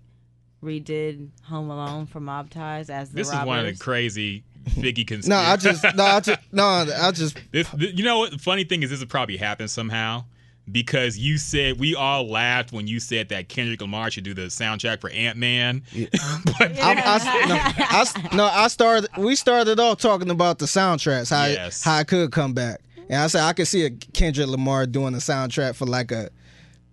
redid 0.63 1.29
Home 1.45 1.71
Alone 1.71 2.05
for 2.07 2.21
Mob 2.21 2.51
Ties 2.51 2.91
as 2.91 3.09
the 3.11 3.17
This 3.17 3.29
robbers. 3.29 3.43
is 3.43 3.47
one 3.47 3.59
of 3.61 3.67
the 3.67 3.77
crazy 3.83 4.45
Biggie 4.65 5.07
conspiracy. 5.07 5.29
No, 5.31 5.37
I 5.37 5.57
just 5.57 5.85
no, 5.97 6.05
I 6.05 6.21
just 6.21 6.41
no, 6.53 6.65
I 6.65 7.11
just 7.13 7.39
This, 7.53 7.69
th- 7.71 7.97
you 7.97 8.05
know 8.05 8.19
what? 8.19 8.33
The 8.33 8.39
funny 8.39 8.65
thing 8.65 8.83
is, 8.83 8.91
this 8.91 9.01
will 9.01 9.07
probably 9.07 9.37
happen 9.37 9.69
somehow 9.69 10.25
because 10.73 11.19
you 11.19 11.37
said 11.37 11.79
we 11.79 11.95
all 11.95 12.27
laughed 12.27 12.73
when 12.73 12.87
you 12.87 12.99
said 12.99 13.29
that 13.29 13.51
Kendrick 13.51 13.83
Lamar 13.83 14.11
should 14.11 14.25
do 14.25 14.33
the 14.33 14.43
soundtrack 14.47 15.01
for 15.03 15.11
Ant 15.11 15.37
Man. 15.37 15.83
but 15.95 16.79
I, 16.81 16.93
I, 17.05 17.47
no, 17.49 17.55
I 17.91 18.01
s- 18.01 18.33
no, 18.33 18.45
I 18.47 18.69
started. 18.69 19.11
We 19.19 19.37
started 19.37 19.79
off 19.79 19.99
talking 19.99 20.31
about 20.31 20.59
the 20.59 20.67
soundtracks, 20.67 21.31
how 21.31 21.45
Yes. 21.47 21.83
how 21.85 21.99
it 22.01 22.07
could 22.09 22.33
come 22.33 22.55
back, 22.55 22.81
and 23.11 23.21
I 23.23 23.27
said 23.27 23.43
I 23.43 23.53
could 23.53 23.67
see 23.69 23.85
a 23.85 23.91
Kendrick 23.91 24.49
Lamar 24.49 24.87
doing 24.87 25.13
a 25.15 25.19
soundtrack 25.19 25.75
for 25.75 25.85
like 25.85 26.11
a, 26.13 26.31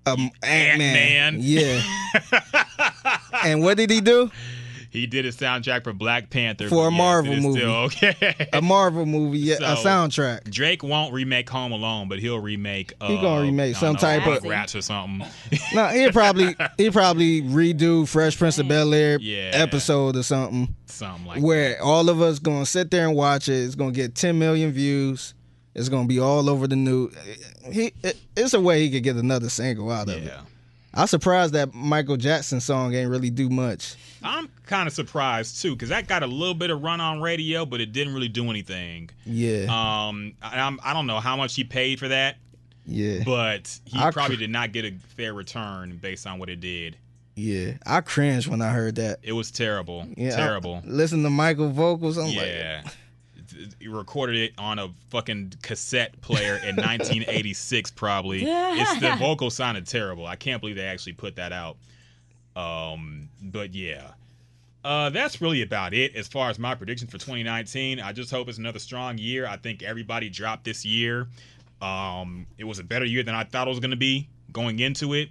um, 0.05 0.29
a 0.43 0.47
Ant 0.47 0.79
Man. 0.79 0.95
Ant-Man. 1.35 1.37
Yeah. 1.39 1.81
and 3.43 3.61
what 3.63 3.77
did 3.77 3.89
he 3.89 4.01
do? 4.01 4.29
He 4.91 5.07
did 5.07 5.25
a 5.25 5.31
soundtrack 5.31 5.83
for 5.83 5.93
Black 5.93 6.29
Panther 6.29 6.67
For 6.69 6.87
a 6.87 6.91
yes, 6.91 6.97
Marvel 6.97 7.35
movie. 7.37 7.59
Still 7.59 7.75
okay. 7.75 8.47
A 8.53 8.61
Marvel 8.61 9.05
movie, 9.05 9.39
yeah, 9.39 9.55
a 9.55 9.75
soundtrack. 9.77 10.49
Drake 10.51 10.83
won't 10.83 11.13
remake 11.13 11.49
Home 11.49 11.71
Alone, 11.71 12.07
but 12.09 12.19
he'll 12.19 12.39
remake. 12.39 12.93
Uh, 13.01 13.07
He 13.07 13.15
gonna 13.21 13.41
remake 13.41 13.75
some 13.77 13.93
know, 13.93 13.99
type 13.99 14.27
of- 14.27 14.43
rats 14.43 14.75
or 14.75 14.81
something. 14.81 15.27
No, 15.73 15.87
he'll 15.87 16.11
probably 16.11 16.55
he 16.77 16.89
probably 16.91 17.41
redo 17.41 18.07
Fresh 18.07 18.37
Prince 18.37 18.59
of 18.59 18.67
Bel 18.67 18.93
Air 18.93 19.17
Yeah. 19.21 19.51
episode 19.53 20.15
or 20.17 20.23
something. 20.23 20.75
something 20.85 21.25
like 21.25 21.41
where 21.41 21.81
all 21.81 22.09
of 22.09 22.21
us 22.21 22.39
gonna 22.39 22.65
sit 22.65 22.91
there 22.91 23.07
and 23.07 23.15
watch 23.15 23.47
it. 23.49 23.53
It's 23.63 23.75
gonna 23.75 23.91
get 23.93 24.13
10 24.15 24.37
million 24.37 24.71
views. 24.71 25.33
It's 25.73 25.87
gonna 25.87 26.07
be 26.07 26.19
all 26.19 26.49
over 26.49 26.67
the 26.67 26.75
news. 26.75 27.15
He, 27.71 27.93
it, 28.03 28.17
it's 28.35 28.53
a 28.53 28.59
way 28.59 28.81
he 28.81 28.91
could 28.91 29.03
get 29.03 29.15
another 29.15 29.47
single 29.47 29.89
out 29.89 30.07
that. 30.07 30.17
of 30.17 30.25
it. 30.27 30.33
I'm 30.93 31.07
surprised 31.07 31.53
that 31.53 31.73
Michael 31.73 32.17
Jackson 32.17 32.59
song 32.59 32.93
ain't 32.93 33.09
really 33.09 33.29
do 33.29 33.49
much. 33.49 33.95
I'm 34.23 34.49
kind 34.65 34.87
of 34.87 34.93
surprised 34.93 35.61
too 35.61 35.73
because 35.75 35.89
that 35.89 36.07
got 36.07 36.23
a 36.23 36.27
little 36.27 36.53
bit 36.53 36.69
of 36.69 36.81
run 36.83 37.01
on 37.01 37.21
radio, 37.21 37.65
but 37.65 37.81
it 37.81 37.91
didn't 37.91 38.13
really 38.13 38.27
do 38.29 38.49
anything. 38.49 39.09
Yeah, 39.25 39.63
Um, 39.69 40.33
I, 40.41 40.59
I'm, 40.59 40.79
I 40.83 40.93
don't 40.93 41.07
know 41.07 41.19
how 41.19 41.35
much 41.35 41.55
he 41.55 41.63
paid 41.63 41.99
for 41.99 42.07
that, 42.09 42.37
yeah, 42.85 43.23
but 43.25 43.79
he 43.85 43.99
I 43.99 44.11
probably 44.11 44.35
cr- 44.37 44.41
did 44.41 44.49
not 44.51 44.71
get 44.71 44.85
a 44.85 44.93
fair 45.15 45.33
return 45.33 45.97
based 46.01 46.27
on 46.27 46.39
what 46.39 46.49
it 46.49 46.59
did. 46.59 46.97
yeah. 47.35 47.73
I 47.85 48.01
cringed 48.01 48.47
when 48.47 48.61
I 48.61 48.69
heard 48.71 48.95
that. 48.95 49.19
It 49.23 49.31
was 49.33 49.49
terrible, 49.51 50.05
Yeah, 50.17 50.33
I- 50.33 50.35
terrible. 50.35 50.81
listen 50.85 51.23
to 51.23 51.29
Michael 51.29 51.69
vocals. 51.69 52.17
I'm 52.17 52.25
like, 52.27 52.45
yeah. 52.45 52.83
He 53.79 53.87
recorded 53.89 54.37
it 54.37 54.53
on 54.57 54.79
a 54.79 54.89
fucking 55.09 55.53
cassette 55.61 56.19
player 56.21 56.55
in 56.55 56.75
1986, 56.77 57.91
probably. 57.91 58.43
It's 58.45 58.99
the 58.99 59.15
vocal 59.19 59.49
sounded 59.49 59.85
terrible. 59.87 60.25
I 60.25 60.35
can't 60.37 60.61
believe 60.61 60.77
they 60.77 60.85
actually 60.85 61.13
put 61.13 61.35
that 61.35 61.51
out. 61.51 61.77
Um, 62.55 63.29
but 63.41 63.73
yeah, 63.73 64.11
uh, 64.83 65.09
that's 65.09 65.41
really 65.41 65.61
about 65.61 65.93
it 65.93 66.15
as 66.15 66.27
far 66.27 66.49
as 66.49 66.59
my 66.59 66.75
prediction 66.75 67.07
for 67.07 67.17
2019. 67.17 67.99
I 67.99 68.11
just 68.11 68.31
hope 68.31 68.49
it's 68.49 68.57
another 68.57 68.79
strong 68.79 69.17
year. 69.17 69.47
I 69.47 69.57
think 69.57 69.83
everybody 69.83 70.29
dropped 70.29 70.63
this 70.65 70.85
year. 70.85 71.27
Um, 71.81 72.45
it 72.57 72.63
was 72.63 72.79
a 72.79 72.83
better 72.83 73.05
year 73.05 73.23
than 73.23 73.35
I 73.35 73.43
thought 73.43 73.67
it 73.67 73.71
was 73.71 73.79
going 73.79 73.91
to 73.91 73.97
be 73.97 74.27
going 74.51 74.79
into 74.79 75.13
it. 75.13 75.29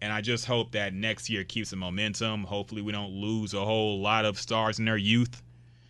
And 0.00 0.12
I 0.12 0.20
just 0.20 0.44
hope 0.44 0.72
that 0.72 0.94
next 0.94 1.28
year 1.28 1.42
keeps 1.42 1.70
the 1.70 1.76
momentum. 1.76 2.44
Hopefully, 2.44 2.82
we 2.82 2.92
don't 2.92 3.10
lose 3.10 3.52
a 3.52 3.64
whole 3.64 4.00
lot 4.00 4.24
of 4.24 4.38
stars 4.38 4.78
in 4.78 4.84
their 4.84 4.96
youth 4.96 5.42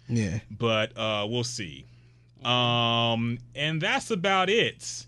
yeah. 0.08 0.38
but 0.50 0.96
uh, 0.96 1.26
we'll 1.28 1.44
see. 1.44 1.84
Um, 2.44 3.38
and 3.54 3.80
that's 3.80 4.10
about 4.10 4.48
it. 4.48 5.06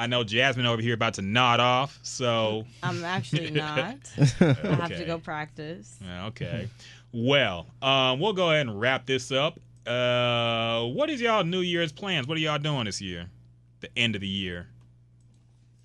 I 0.00 0.06
know 0.06 0.24
Jasmine 0.24 0.64
over 0.64 0.80
here 0.80 0.94
about 0.94 1.14
to 1.14 1.22
nod 1.22 1.60
off, 1.60 1.98
so 2.02 2.64
I'm 2.82 3.04
actually 3.04 3.50
not. 3.50 3.96
I 4.40 4.44
have 4.44 4.96
to 4.96 5.04
go 5.06 5.18
practice. 5.18 5.98
okay. 6.28 6.68
Well, 7.12 7.66
um, 7.82 8.18
we'll 8.18 8.32
go 8.32 8.50
ahead 8.50 8.66
and 8.66 8.80
wrap 8.80 9.04
this 9.04 9.30
up. 9.30 9.58
Uh, 9.86 10.84
what 10.86 11.10
is 11.10 11.20
y'all 11.20 11.44
New 11.44 11.60
Year's 11.60 11.92
plans? 11.92 12.26
What 12.26 12.38
are 12.38 12.40
y'all 12.40 12.58
doing 12.58 12.84
this 12.86 13.00
year? 13.02 13.26
The 13.80 13.90
end 13.96 14.14
of 14.14 14.20
the 14.22 14.28
year. 14.28 14.68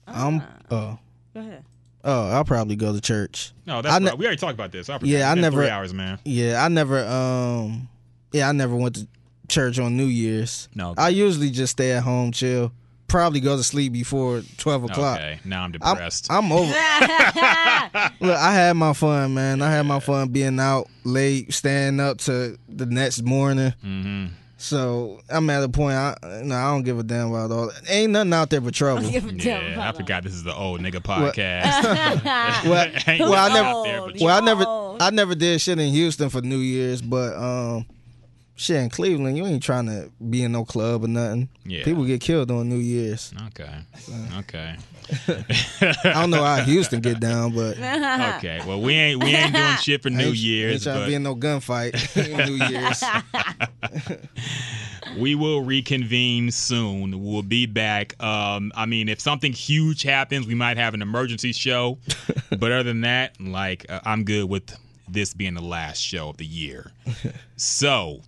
I'm. 0.07 0.41
Ah, 0.41 0.47
Oh, 0.71 0.99
go 1.33 1.39
ahead. 1.41 1.63
oh, 2.03 2.29
I'll 2.29 2.45
probably 2.45 2.75
go 2.75 2.93
to 2.93 3.01
church. 3.01 3.51
No, 3.65 3.81
that's 3.81 3.99
ne- 3.99 4.09
right. 4.11 4.17
we 4.17 4.25
already 4.25 4.39
talked 4.39 4.53
about 4.53 4.71
this. 4.71 4.89
I. 4.89 4.97
Yeah, 5.01 5.29
I 5.29 5.35
never- 5.35 5.57
three 5.61 5.69
hours, 5.69 5.93
man. 5.93 6.19
Yeah, 6.23 6.63
I 6.63 6.67
never. 6.69 7.05
Um, 7.05 7.89
yeah, 8.31 8.47
I 8.47 8.51
never 8.53 8.75
went 8.75 8.95
to 8.95 9.07
church 9.49 9.77
on 9.79 9.97
New 9.97 10.05
Year's. 10.05 10.69
No. 10.73 10.93
I 10.97 11.09
usually 11.09 11.49
just 11.49 11.71
stay 11.71 11.91
at 11.91 12.03
home, 12.03 12.31
chill. 12.31 12.71
Probably 13.07 13.39
go 13.39 13.55
to 13.55 13.63
sleep 13.63 13.93
before 13.93 14.41
twelve 14.57 14.83
o'clock. 14.83 15.17
Okay, 15.17 15.39
now 15.45 15.63
I'm 15.63 15.73
I'm, 15.81 15.93
depressed. 15.95 16.27
I'm 16.31 16.51
over. 16.51 16.65
Look, 18.19 18.37
I 18.37 18.53
had 18.53 18.73
my 18.73 18.93
fun, 18.93 19.33
man. 19.33 19.61
I 19.61 19.71
had 19.71 19.85
my 19.85 19.99
fun 19.99 20.29
being 20.29 20.59
out 20.59 20.89
late, 21.03 21.53
staying 21.53 21.99
up 21.99 22.17
to 22.19 22.57
the 22.67 22.85
next 22.85 23.21
morning. 23.23 23.73
mm-hmm. 23.83 24.25
So 24.57 25.21
I'm 25.29 25.49
at 25.49 25.63
a 25.63 25.69
point. 25.69 25.93
I 25.95 26.15
no, 26.43 26.55
I 26.55 26.71
don't 26.71 26.83
give 26.83 26.97
a 26.97 27.03
damn 27.03 27.29
about 27.29 27.51
all. 27.51 27.67
That. 27.67 27.83
Ain't 27.89 28.13
nothing 28.13 28.33
out 28.33 28.49
there 28.49 28.61
but 28.61 28.73
trouble. 28.73 29.07
Give 29.09 29.31
Yeah, 29.45 29.57
I 29.57 29.73
about 29.73 29.97
forgot 29.97 30.23
this 30.23 30.33
is 30.33 30.43
the 30.43 30.55
old 30.55 30.79
nigga 30.81 31.01
podcast. 31.01 32.65
Well, 32.69 32.87
Ain't 33.07 33.19
well, 33.19 33.35
I 33.35 33.53
never- 33.53 33.67
out 33.67 33.83
there 33.83 34.25
well, 34.25 34.37
I 34.37 34.39
never. 34.45 34.65
I 34.99 35.09
never 35.11 35.35
did 35.35 35.59
shit 35.61 35.77
in 35.77 35.91
Houston 35.91 36.29
for 36.29 36.41
New 36.41 36.57
Year's, 36.57 37.01
but 37.01 37.35
um, 37.35 37.85
shit 38.55 38.77
in 38.77 38.89
Cleveland, 38.89 39.37
you 39.37 39.45
ain't 39.45 39.61
trying 39.63 39.85
to 39.87 40.09
be 40.29 40.43
in 40.43 40.51
no 40.51 40.65
club 40.65 41.03
or 41.03 41.07
nothing. 41.07 41.49
Yeah. 41.65 41.83
People 41.83 42.05
get 42.05 42.21
killed 42.21 42.49
on 42.51 42.69
New 42.69 42.77
Year's. 42.77 43.33
Okay. 43.47 43.77
Okay. 44.39 44.77
I 46.03 46.13
don't 46.13 46.31
know 46.31 46.43
how 46.43 46.63
Houston 46.63 46.99
get 47.01 47.19
down, 47.19 47.53
but 47.53 47.77
Okay. 48.37 48.61
Well, 48.65 48.81
we 48.81 48.93
ain't 48.93 49.23
we 49.23 49.29
ain't 49.35 49.53
doing 49.53 49.75
shit 49.77 50.01
for 50.01 50.09
New 50.11 50.29
ain't, 50.29 50.35
Year's, 50.35 50.73
ain't 50.73 50.83
trying 50.83 51.01
to 51.01 51.07
be 51.07 51.15
in 51.15 51.23
no 51.23 51.35
gunfight 51.35 51.93
in 52.17 52.45
New 52.45 52.65
Year's. 52.65 53.03
we 55.17 55.35
will 55.35 55.61
reconvene 55.61 56.49
soon. 56.51 57.23
We'll 57.23 57.43
be 57.43 57.65
back. 57.65 58.21
Um, 58.23 58.71
I 58.75 58.85
mean, 58.85 59.09
if 59.09 59.19
something 59.19 59.53
huge 59.53 60.01
happens, 60.01 60.47
we 60.47 60.55
might 60.55 60.77
have 60.77 60.93
an 60.93 61.01
emergency 61.01 61.51
show. 61.51 61.99
but 62.49 62.71
other 62.71 62.83
than 62.83 63.01
that, 63.01 63.39
like 63.39 63.85
uh, 63.89 63.99
I'm 64.05 64.23
good 64.23 64.49
with 64.49 64.75
this 65.07 65.33
being 65.33 65.53
the 65.53 65.61
last 65.61 65.99
show 65.99 66.29
of 66.29 66.37
the 66.37 66.45
year. 66.45 66.91
so, 67.57 68.21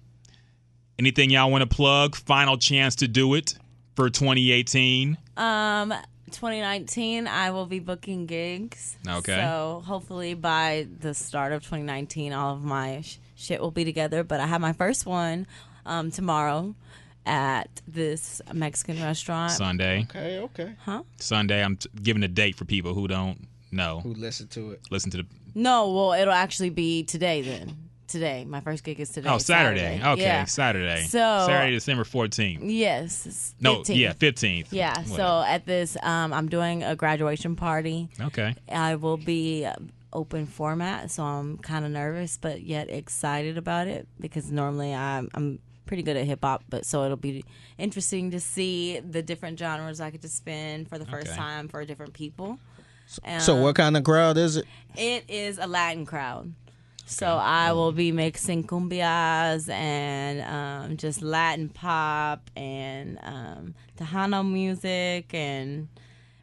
anything 0.99 1.29
y'all 1.29 1.51
want 1.51 1.69
to 1.69 1.75
plug? 1.75 2.15
Final 2.15 2.57
chance 2.57 2.95
to 2.97 3.07
do 3.07 3.33
it 3.35 3.55
for 3.95 4.09
2018. 4.09 5.17
Um, 5.37 5.93
2019, 6.31 7.27
I 7.27 7.51
will 7.51 7.65
be 7.65 7.79
booking 7.79 8.25
gigs. 8.25 8.97
Okay. 9.07 9.35
So 9.35 9.83
hopefully 9.85 10.33
by 10.33 10.87
the 10.99 11.13
start 11.13 11.51
of 11.53 11.61
2019, 11.63 12.33
all 12.33 12.53
of 12.55 12.63
my 12.63 13.01
sh- 13.01 13.17
shit 13.35 13.61
will 13.61 13.71
be 13.71 13.85
together. 13.85 14.23
But 14.23 14.39
I 14.39 14.47
have 14.47 14.61
my 14.61 14.73
first 14.73 15.05
one 15.05 15.47
um, 15.85 16.11
tomorrow 16.11 16.75
at 17.25 17.81
this 17.87 18.41
Mexican 18.53 19.01
restaurant. 19.01 19.51
Sunday. 19.51 20.05
okay, 20.09 20.39
okay. 20.39 20.73
Huh? 20.83 21.03
Sunday. 21.17 21.63
I'm 21.63 21.77
t- 21.77 21.89
giving 22.01 22.23
a 22.23 22.27
date 22.27 22.55
for 22.55 22.65
people 22.65 22.93
who 22.93 23.07
don't 23.07 23.47
know. 23.71 23.99
Who 24.01 24.13
listen 24.13 24.47
to 24.49 24.71
it? 24.71 24.81
Listen 24.91 25.11
to 25.11 25.17
the 25.17 25.25
No, 25.55 25.91
well, 25.91 26.13
it'll 26.13 26.33
actually 26.33 26.69
be 26.69 27.03
today 27.03 27.41
then. 27.41 27.86
Today, 28.07 28.45
my 28.45 28.61
first 28.61 28.83
gig 28.85 28.99
is 29.01 29.09
today. 29.09 29.29
Oh, 29.29 29.37
Saturday. 29.37 30.01
Okay, 30.03 30.21
Yeah. 30.21 30.45
Saturday. 30.45 31.03
So- 31.03 31.43
Saturday, 31.47 31.73
December 31.73 32.05
14th. 32.05 32.59
Yes. 32.63 33.25
it's 33.25 33.55
No, 33.59 33.79
15th. 33.83 33.95
yeah, 33.97 34.13
15th. 34.13 34.67
Yeah. 34.71 35.03
So 35.03 35.43
at 35.45 35.65
this, 35.65 35.97
um, 36.03 36.31
I'm 36.31 36.47
doing 36.47 36.83
a 36.83 36.95
graduation 36.95 37.55
party. 37.57 38.07
Okay. 38.21 38.55
I 38.71 38.95
will 38.95 39.17
be 39.17 39.65
uh, 39.65 39.73
open 40.13 40.45
format, 40.45 41.11
so 41.11 41.23
I'm 41.23 41.57
kind 41.57 41.83
of 41.83 41.91
nervous, 41.91 42.37
but 42.37 42.61
yet 42.61 42.89
excited 42.89 43.57
about 43.57 43.87
it 43.87 44.07
because 44.21 44.51
normally 44.51 44.93
I'm 44.93 45.29
I'm 45.33 45.59
pretty 45.85 46.03
good 46.03 46.15
at 46.17 46.25
hip 46.25 46.39
hop, 46.43 46.63
but 46.69 46.85
so 46.85 47.03
it'll 47.03 47.15
be 47.17 47.43
interesting 47.77 48.31
to 48.31 48.39
see 48.39 48.99
the 48.99 49.21
different 49.21 49.57
genres 49.59 49.99
I 50.01 50.09
get 50.11 50.21
to 50.21 50.29
spin 50.29 50.85
for 50.85 50.97
the 50.97 51.05
first 51.05 51.27
Okay. 51.27 51.35
time 51.35 51.67
for 51.67 51.83
different 51.85 52.13
people. 52.13 52.57
So 53.39 53.55
Um, 53.55 53.61
what 53.61 53.75
kind 53.75 53.95
of 53.97 54.03
crowd 54.03 54.37
is 54.37 54.57
it? 54.57 54.65
It 54.97 55.25
is 55.29 55.57
a 55.57 55.67
Latin 55.67 56.05
crowd. 56.05 56.53
So 57.09 57.25
I 57.25 57.71
will 57.71 57.93
be 57.93 58.11
mixing 58.11 58.65
cumbias 58.65 59.69
and 59.69 60.41
um, 60.41 60.97
just 60.97 61.21
Latin 61.21 61.69
pop 61.69 62.51
and 62.53 63.17
um, 63.23 63.75
Tejano 63.97 64.45
music 64.47 65.33
and 65.33 65.87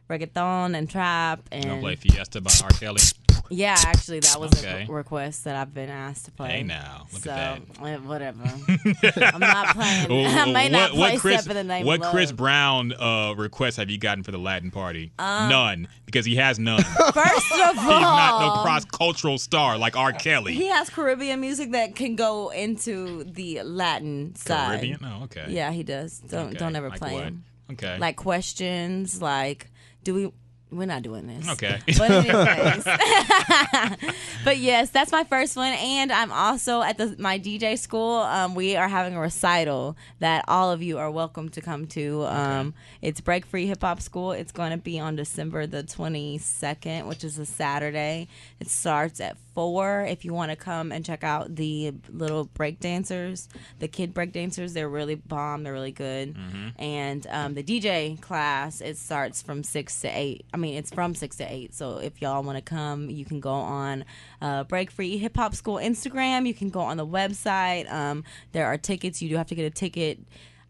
reggaeton 0.09 0.75
and 0.75 0.89
trap 0.89 1.47
and 1.51 1.81
play 1.81 1.95
Fiesta 1.95 2.41
by 2.41 2.51
R. 2.63 2.69
Kelly? 2.71 3.01
Yeah, 3.49 3.75
actually 3.85 4.19
that 4.21 4.39
was 4.39 4.51
Okay. 4.63 4.85
a 4.89 4.91
request 4.91 5.43
that 5.43 5.55
I've 5.55 5.73
been 5.73 5.89
asked 5.89 6.25
to 6.25 6.31
play. 6.31 6.49
Hey 6.49 6.63
now, 6.63 7.07
look 7.13 7.23
so 7.23 7.31
at 7.31 7.61
eh, 7.83 7.97
whatever. 7.97 8.41
I'm 9.21 9.39
not 9.39 9.75
playing. 9.75 10.25
I 10.27 10.51
may 10.51 10.69
not 10.69 10.91
play 10.91 11.17
Chris, 11.17 11.41
Step 11.43 11.51
in 11.51 11.55
the 11.57 11.63
Name 11.73 11.85
what 11.85 12.01
of 12.03 12.11
Chris 12.11 12.31
Brown 12.31 12.93
uh, 12.93 13.33
requests 13.35 13.77
have 13.77 13.89
you 13.89 13.97
gotten 13.97 14.23
for 14.23 14.31
the 14.31 14.37
Latin 14.37 14.71
party? 14.71 15.11
none, 15.19 15.87
because 16.05 16.25
he 16.25 16.35
has 16.35 16.57
none. 16.59 16.77
He's 16.83 16.85
First 17.13 17.51
of 17.51 17.59
all, 17.59 17.73
He's 17.73 17.87
not 17.87 18.55
no 18.57 18.61
cross 18.63 18.85
cultural 18.85 19.37
star 19.37 19.77
like 19.77 19.95
R. 19.95 20.11
Kelly. 20.13 20.53
he 20.53 20.67
has 20.67 20.89
Caribbean 20.89 21.39
music 21.41 21.71
that 21.71 21.95
can 21.95 22.15
go 22.15 22.49
into 22.49 23.23
the 23.25 23.61
Latin 23.63 24.35
side. 24.35 24.67
Caribbean? 24.79 24.99
Oh, 25.03 25.23
okay. 25.25 25.45
Yeah, 25.49 25.71
he 25.71 25.83
does. 25.83 26.19
Don't 26.19 26.47
Okay. 26.49 26.57
don't 26.57 26.75
ever 26.75 26.89
Like 26.89 26.99
play 26.99 27.13
what? 27.13 27.23
him. 27.23 27.43
Okay. 27.71 27.97
Like 27.97 28.15
questions, 28.15 29.21
like 29.21 29.69
do 30.03 30.13
we 30.13 30.31
we're 30.71 30.85
not 30.85 31.03
doing 31.03 31.27
this. 31.27 31.47
Okay. 31.49 31.79
But 31.97 32.11
anyways, 32.11 32.83
but 34.43 34.57
yes, 34.57 34.89
that's 34.89 35.11
my 35.11 35.23
first 35.23 35.55
one, 35.55 35.73
and 35.73 36.11
I'm 36.11 36.31
also 36.31 36.81
at 36.81 36.97
the 36.97 37.15
my 37.19 37.39
DJ 37.39 37.77
school. 37.77 38.17
Um, 38.19 38.55
we 38.55 38.75
are 38.75 38.87
having 38.87 39.15
a 39.15 39.19
recital 39.19 39.95
that 40.19 40.43
all 40.47 40.71
of 40.71 40.81
you 40.81 40.97
are 40.97 41.09
welcome 41.11 41.49
to 41.49 41.61
come 41.61 41.87
to. 41.87 42.25
Um, 42.25 42.73
It's 43.01 43.21
Break 43.21 43.45
Free 43.45 43.67
Hip 43.67 43.81
Hop 43.81 44.01
School. 44.01 44.31
It's 44.31 44.51
going 44.51 44.71
to 44.71 44.77
be 44.77 44.99
on 44.99 45.15
December 45.15 45.67
the 45.67 45.83
22nd, 45.83 47.07
which 47.07 47.23
is 47.23 47.37
a 47.37 47.45
Saturday. 47.45 48.27
It 48.59 48.67
starts 48.69 49.19
at 49.21 49.37
four. 49.53 50.01
If 50.01 50.25
you 50.25 50.33
want 50.33 50.51
to 50.51 50.55
come 50.57 50.91
and 50.91 51.05
check 51.05 51.23
out 51.23 51.55
the 51.55 51.93
little 52.11 52.45
break 52.45 52.79
dancers, 52.79 53.47
the 53.79 53.87
kid 53.87 54.13
break 54.13 54.31
dancers, 54.33 54.73
they're 54.73 54.89
really 54.89 55.15
bomb. 55.15 55.63
They're 55.63 55.73
really 55.73 55.91
good. 55.91 56.35
And 56.77 57.25
um, 57.29 57.53
the 57.53 57.63
DJ 57.63 58.19
class, 58.19 58.81
it 58.81 58.97
starts 58.97 59.41
from 59.41 59.63
six 59.63 60.01
to 60.01 60.07
eight. 60.09 60.45
I 60.55 60.57
mean, 60.57 60.75
it's 60.75 60.89
from 60.89 61.13
six 61.15 61.35
to 61.37 61.53
eight. 61.53 61.73
So 61.73 61.97
if 61.97 62.21
y'all 62.21 62.41
want 62.41 62.57
to 62.57 62.61
come, 62.61 63.09
you 63.09 63.25
can 63.25 63.41
go 63.41 63.51
on 63.51 64.05
uh, 64.41 64.63
Break 64.63 64.89
Free 64.89 65.17
Hip 65.17 65.35
Hop 65.35 65.53
School 65.53 65.75
Instagram. 65.75 66.47
You 66.47 66.53
can 66.53 66.69
go 66.69 66.79
on 66.79 66.95
the 66.95 67.05
website. 67.05 67.91
Um, 67.91 68.23
there 68.53 68.65
are 68.65 68.77
tickets. 68.77 69.21
You 69.21 69.27
do 69.27 69.35
have 69.35 69.47
to 69.47 69.55
get 69.55 69.65
a 69.65 69.69
ticket. 69.69 70.17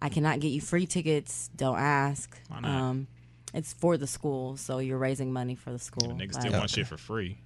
I 0.02 0.10
cannot 0.10 0.40
get 0.40 0.48
you 0.48 0.60
free 0.60 0.88
tickets. 0.88 1.52
Don't 1.56 1.78
ask. 1.78 2.36
Why 2.48 2.62
not? 2.62 2.72
Um, 2.72 3.08
it's 3.54 3.74
for 3.74 3.96
the 3.96 4.08
school, 4.08 4.58
so 4.58 4.80
you're 4.80 4.98
raising 4.98 5.32
money 5.32 5.54
for 5.54 5.72
the 5.72 5.78
school. 5.78 6.10
Niggas 6.14 6.42
still 6.42 6.52
want 6.54 6.72
shit 6.72 6.88
for 6.88 6.98
free. 6.98 7.38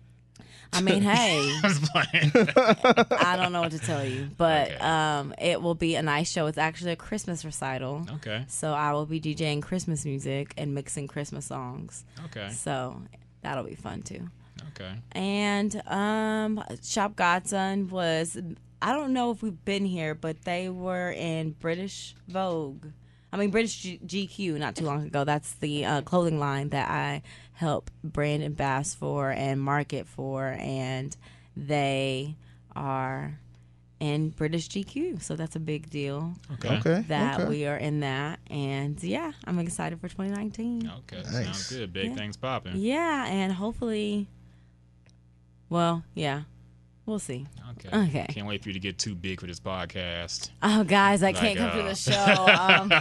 I 0.72 0.82
mean, 0.82 1.02
hey. 1.04 1.40
I. 1.64 3.06
I 3.22 3.36
don't 3.36 3.52
know 3.52 3.62
what 3.62 3.72
to 3.72 3.80
tell 3.80 4.04
you, 4.06 4.30
but 4.38 4.68
Okay. 4.72 4.78
um, 4.78 5.34
it 5.40 5.62
will 5.62 5.76
be 5.76 5.96
a 5.96 6.02
nice 6.02 6.32
show. 6.32 6.46
It's 6.48 6.58
actually 6.58 6.92
a 6.92 6.96
Christmas 6.96 7.44
recital. 7.44 8.06
Okay. 8.16 8.46
So 8.48 8.74
I 8.74 8.94
will 8.94 9.06
be 9.06 9.20
DJing 9.20 9.62
Christmas 9.62 10.06
music 10.06 10.54
and 10.58 10.74
mixing 10.76 11.08
Christmas 11.08 11.46
songs. 11.46 12.04
Okay. 12.26 12.50
So 12.52 13.02
that'll 13.42 13.64
be 13.64 13.76
fun 13.76 14.02
too. 14.04 14.30
Okay. 14.76 14.92
And 15.14 15.82
um, 15.88 16.64
Shop 16.84 17.16
Godson 17.16 17.90
was 17.90 18.38
I 18.82 18.94
don't 18.94 19.12
know 19.14 19.32
if 19.32 19.42
we've 19.42 19.66
been 19.66 19.86
here, 19.86 20.16
but 20.16 20.44
they 20.44 20.70
were 20.70 21.12
in 21.12 21.52
British 21.52 22.16
Vogue. 22.28 22.86
I 23.32 23.38
mean 23.38 23.52
British 23.52 23.78
G- 23.82 24.00
GQ 24.06 24.58
not 24.60 24.76
too 24.76 24.86
long 24.86 25.04
ago. 25.04 25.24
That's 25.24 25.54
the 25.56 25.86
uh, 25.86 26.02
clothing 26.02 26.40
line 26.40 26.70
that 26.70 26.90
I 26.90 27.22
help 27.60 27.92
brand 28.06 28.42
and 28.42 28.56
bass 28.56 28.96
for 28.96 29.32
and 29.32 29.60
market 29.60 30.08
for, 30.08 30.56
and 30.60 31.16
they 31.58 32.38
are 32.74 33.38
in 34.00 34.30
British 34.30 34.70
GQ. 34.70 35.22
So 35.22 35.36
that's 35.36 35.58
a 35.58 35.60
big 35.60 35.90
deal 35.90 36.36
Okay. 36.54 36.78
Okay. 36.78 37.04
that 37.10 37.42
okay. 37.42 37.50
we 37.50 37.66
are 37.68 37.76
in 37.76 38.00
that. 38.00 38.40
And 38.50 39.02
yeah, 39.04 39.34
I'm 39.44 39.60
excited 39.60 40.00
for 40.00 40.08
2019. 40.08 40.90
Okay. 41.00 41.18
Nice. 41.18 41.34
Sounds 41.46 41.70
good. 41.70 41.92
Big 41.92 42.12
Yeah. 42.12 42.16
things 42.16 42.38
popping. 42.38 42.78
Yeah, 42.78 43.26
and 43.28 43.52
hopefully, 43.52 44.30
well, 45.70 46.06
yeah, 46.16 46.44
we'll 47.10 47.20
see. 47.20 47.48
Okay. 47.72 48.06
Okay. 48.08 48.26
Can't 48.30 48.48
wait 48.48 48.62
for 48.62 48.70
you 48.70 48.74
to 48.74 48.80
get 48.80 48.98
too 48.98 49.16
big 49.16 49.40
for 49.42 49.48
this 49.48 49.60
podcast. 49.60 50.52
Oh, 50.62 50.84
guys, 50.84 51.24
I 51.24 51.28
Like, 51.28 51.36
can't 51.38 51.58
come 51.58 51.72
to 51.72 51.84
uh, 51.84 51.90
the 51.90 51.96
show. 51.96 52.12
Um, 52.70 52.94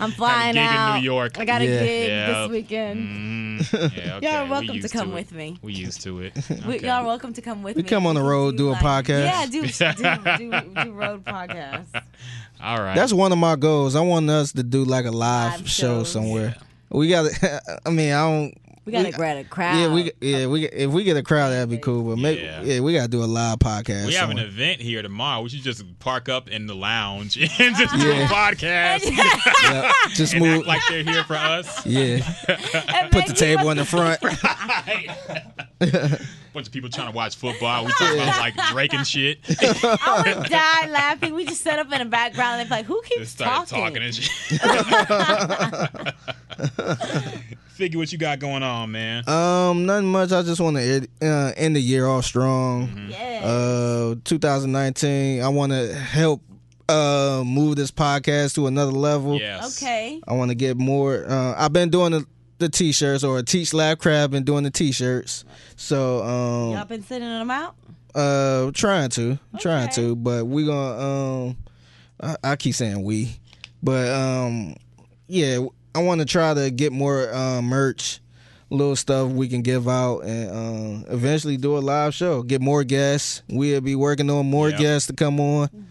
I'm 0.00 0.10
flying 0.12 0.54
gig 0.54 0.64
in 0.64 0.94
New. 0.96 1.00
York. 1.02 1.38
I 1.38 1.44
got 1.44 1.60
a 1.62 1.66
gig 1.66 2.08
Yeah. 2.08 2.26
this 2.42 2.50
weekend. 2.50 3.60
Mm, 3.60 3.72
yeah, 3.96 4.16
okay. 4.16 4.26
Y'all 4.26 4.36
are 4.36 4.44
we 4.44 4.50
welcome 4.50 4.80
to 4.80 4.88
come 4.88 5.10
it. 5.10 5.14
with 5.14 5.32
me. 5.32 5.58
We 5.62 5.72
used 5.74 6.00
to 6.02 6.20
it. 6.20 6.32
We- 6.66 6.80
Y'all 6.80 6.90
are 6.90 7.04
welcome 7.04 7.32
to 7.34 7.42
come 7.42 7.62
with 7.62 7.76
We 7.76 7.82
me. 7.82 7.86
We 7.86 7.88
come 7.90 8.06
on 8.06 8.14
the 8.14 8.22
road, 8.22 8.56
do 8.56 8.70
a 8.70 8.74
podcast. 8.76 9.24
Yeah, 9.24 9.46
do 9.46 9.62
do, 9.66 10.50
do 10.50 10.84
do 10.84 10.92
road 10.92 11.24
podcasts. 11.24 12.02
All 12.62 12.78
right. 12.80 12.94
That's 12.94 13.12
one 13.12 13.32
of 13.32 13.38
my 13.38 13.56
goals. 13.56 13.94
I 13.96 14.00
want 14.00 14.28
us 14.30 14.52
to 14.52 14.62
do 14.62 14.84
like 14.84 15.04
a 15.06 15.10
live, 15.10 15.60
Live 15.60 15.70
show 15.70 15.98
shows. 16.00 16.10
somewhere. 16.12 16.56
We 16.90 17.08
got 17.08 17.30
I 17.86 17.90
mean, 17.90 18.12
I 18.12 18.20
don't. 18.22 18.54
We 18.86 18.92
gotta 18.92 19.08
We- 19.08 19.12
grab 19.12 19.36
a 19.36 19.44
crowd. 19.44 19.76
Yeah, 19.78 19.92
we 19.92 20.10
yeah 20.20 20.46
we 20.46 20.64
if 20.66 20.90
we 20.90 21.04
get 21.04 21.16
a 21.16 21.22
crowd 21.22 21.50
that'd 21.50 21.68
be 21.68 21.76
cool. 21.78 22.02
But 22.04 22.18
maybe 22.18 22.42
Yeah. 22.42 22.62
yeah, 22.62 22.80
we 22.80 22.94
gotta 22.94 23.08
do 23.08 23.22
a 23.22 23.26
live 23.26 23.58
podcast. 23.58 24.06
we 24.06 24.14
have 24.14 24.30
an 24.30 24.38
event 24.38 24.80
here 24.80 25.02
tomorrow. 25.02 25.42
We 25.42 25.50
should 25.50 25.62
just 25.62 25.84
park 25.98 26.28
up 26.30 26.48
in 26.48 26.66
the 26.66 26.74
lounge 26.74 27.36
and 27.58 27.76
just 27.76 27.94
do 28.00 28.10
a 28.10 28.24
podcast 28.24 29.04
Yeah, 29.64 29.92
just 30.14 30.32
and 30.32 30.42
move. 30.42 30.58
act 30.60 30.66
like 30.66 30.80
they're 30.88 31.02
here 31.04 31.24
for 31.24 31.36
us. 31.36 31.84
yeah, 31.86 32.18
put 33.12 33.26
the 33.26 33.34
table 33.36 33.70
in 33.70 33.76
the 33.76 33.84
front. 33.84 34.20
Bunch 36.52 36.66
of 36.66 36.72
people 36.72 36.90
trying 36.90 37.10
to 37.10 37.16
watch 37.16 37.36
football. 37.36 37.86
We 37.86 37.92
talk 37.92 38.12
about 38.12 38.38
like 38.38 38.54
Drake 38.70 38.92
and 38.92 39.06
shit. 39.06 39.38
I 39.48 40.22
would 40.26 40.50
die 40.50 40.90
laughing. 40.90 41.34
We 41.34 41.46
just 41.46 41.62
set 41.62 41.78
up 41.78 41.90
in 41.92 41.98
the 42.00 42.04
background 42.04 42.60
and 42.60 42.70
they're 42.70 42.78
like, 42.78 42.86
"Who 42.86 43.00
keeps 43.02 43.34
Just 43.34 43.38
talking?" 43.38 43.78
talking 43.78 44.02
and 44.02 44.14
shit. 44.14 44.60
Figure 47.70 47.98
what 47.98 48.12
you 48.12 48.18
got 48.18 48.38
going 48.40 48.62
on, 48.62 48.90
man. 48.92 49.26
Um, 49.26 49.86
nothing 49.86 50.08
much. 50.12 50.32
I 50.32 50.42
just 50.42 50.60
want 50.60 50.76
to 50.76 51.08
uh, 51.22 51.52
end 51.56 51.76
the 51.76 51.80
year 51.80 52.06
off 52.06 52.26
strong. 52.26 52.88
Mm-hmm. 52.88 53.10
Yeah. 53.10 53.40
Uh, 53.42 54.14
2019. 54.24 55.42
I 55.42 55.48
want 55.48 55.72
to 55.72 55.94
help 55.94 56.42
uh 56.90 57.42
move 57.46 57.76
this 57.76 57.90
podcast 57.92 58.56
to 58.56 58.66
another 58.66 58.90
level. 58.92 59.38
Yes. 59.38 59.80
okay. 59.80 60.20
I 60.26 60.34
want 60.34 60.50
to 60.50 60.54
get 60.54 60.76
more. 60.76 61.24
Uh, 61.26 61.54
I've 61.56 61.72
been 61.72 61.88
doing 61.88 62.12
the, 62.12 62.26
the 62.60 62.68
t-shirts 62.68 63.24
or 63.24 63.42
Teach 63.42 63.74
Lab 63.74 63.98
Crab 63.98 64.30
been 64.30 64.44
doing 64.44 64.62
the 64.64 64.70
t-shirts. 64.70 65.44
So 65.76 66.22
um, 66.22 66.72
Y'all 66.76 66.84
been 66.84 67.02
sending 67.02 67.28
them 67.28 67.50
out? 67.50 67.74
uh, 68.14 68.70
trying 68.74 69.08
to, 69.10 69.38
trying 69.58 69.88
to, 69.90 70.14
but 70.16 70.46
we 70.46 70.64
gonna 70.66 70.98
um, 71.48 71.56
I, 72.20 72.36
I 72.52 72.56
keep 72.56 72.74
saying 72.74 73.02
we, 73.02 73.36
but 73.82 74.08
um, 74.10 74.74
yeah, 75.26 75.58
I 75.94 76.00
want 76.02 76.20
to 76.20 76.24
try 76.26 76.52
to 76.54 76.70
get 76.70 76.92
more 76.92 77.32
uh, 77.32 77.62
merch, 77.62 78.20
little 78.68 78.96
stuff 78.96 79.30
we 79.30 79.48
can 79.48 79.62
give 79.62 79.88
out, 79.88 80.20
and 80.20 81.06
uh, 81.06 81.12
eventually 81.12 81.56
do 81.56 81.76
a 81.76 81.80
live 81.80 82.14
show. 82.14 82.42
Get 82.42 82.60
more 82.60 82.84
guests. 82.84 83.42
We'll 83.48 83.80
be 83.80 83.94
working 83.94 84.28
on 84.30 84.50
more 84.50 84.70
Yep. 84.70 84.78
guests 84.80 85.06
to 85.08 85.12
come 85.14 85.38
on. 85.40 85.68
Turn 85.68 85.86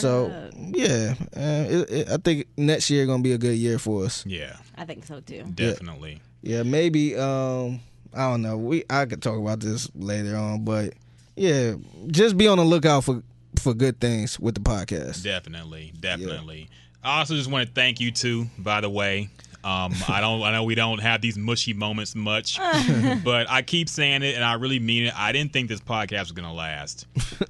so 0.00 0.50
yeah, 0.72 1.14
uh, 1.36 1.66
it, 1.68 1.90
it, 1.90 2.08
I 2.10 2.16
think 2.18 2.46
next 2.56 2.88
year 2.90 3.04
gonna 3.06 3.22
be 3.22 3.32
a 3.32 3.38
good 3.38 3.56
year 3.56 3.78
for 3.78 4.04
us. 4.04 4.24
Yeah, 4.24 4.56
I 4.80 4.86
think 4.86 5.04
so 5.04 5.20
too. 5.20 5.44
definitely. 5.54 6.20
Yeah, 6.40 6.62
maybe 6.62 7.14
um 7.16 7.80
I 8.14 8.30
don't 8.30 8.40
know. 8.40 8.56
We 8.56 8.84
I 8.88 9.04
could 9.04 9.22
talk 9.22 9.38
about 9.38 9.60
this 9.60 9.90
later 9.94 10.36
on, 10.36 10.64
but 10.64 10.94
yeah, 11.36 11.74
just 12.08 12.38
be 12.38 12.48
on 12.48 12.56
the 12.56 12.64
lookout 12.64 13.04
for 13.04 13.22
for 13.60 13.74
good 13.74 14.00
things 14.00 14.40
with 14.40 14.54
the 14.54 14.60
podcast. 14.62 15.22
Definitely, 15.22 15.92
definitely. 16.00 16.70
I 17.04 17.18
also 17.18 17.34
just 17.34 17.50
want 17.50 17.68
to 17.68 17.74
thank 17.74 18.00
you 18.00 18.10
too. 18.10 18.46
By 18.58 18.80
the 18.80 18.88
way, 18.88 19.28
um, 19.62 19.92
I 20.08 20.20
don't. 20.22 20.42
I 20.42 20.52
know 20.52 20.64
we 20.64 20.74
don't 20.74 21.00
have 21.00 21.20
these 21.20 21.36
mushy 21.36 21.74
moments 21.74 22.14
much, 22.14 22.58
but 23.24 23.50
I 23.50 23.60
keep 23.60 23.90
saying 23.90 24.22
it, 24.22 24.34
and 24.34 24.42
I 24.44 24.54
really 24.54 24.78
mean 24.78 25.06
it. 25.06 25.14
I 25.18 25.32
didn't 25.32 25.52
think 25.52 25.68
this 25.68 25.80
podcast 25.80 26.20
was 26.20 26.32
gonna 26.32 26.52
last. 26.52 27.06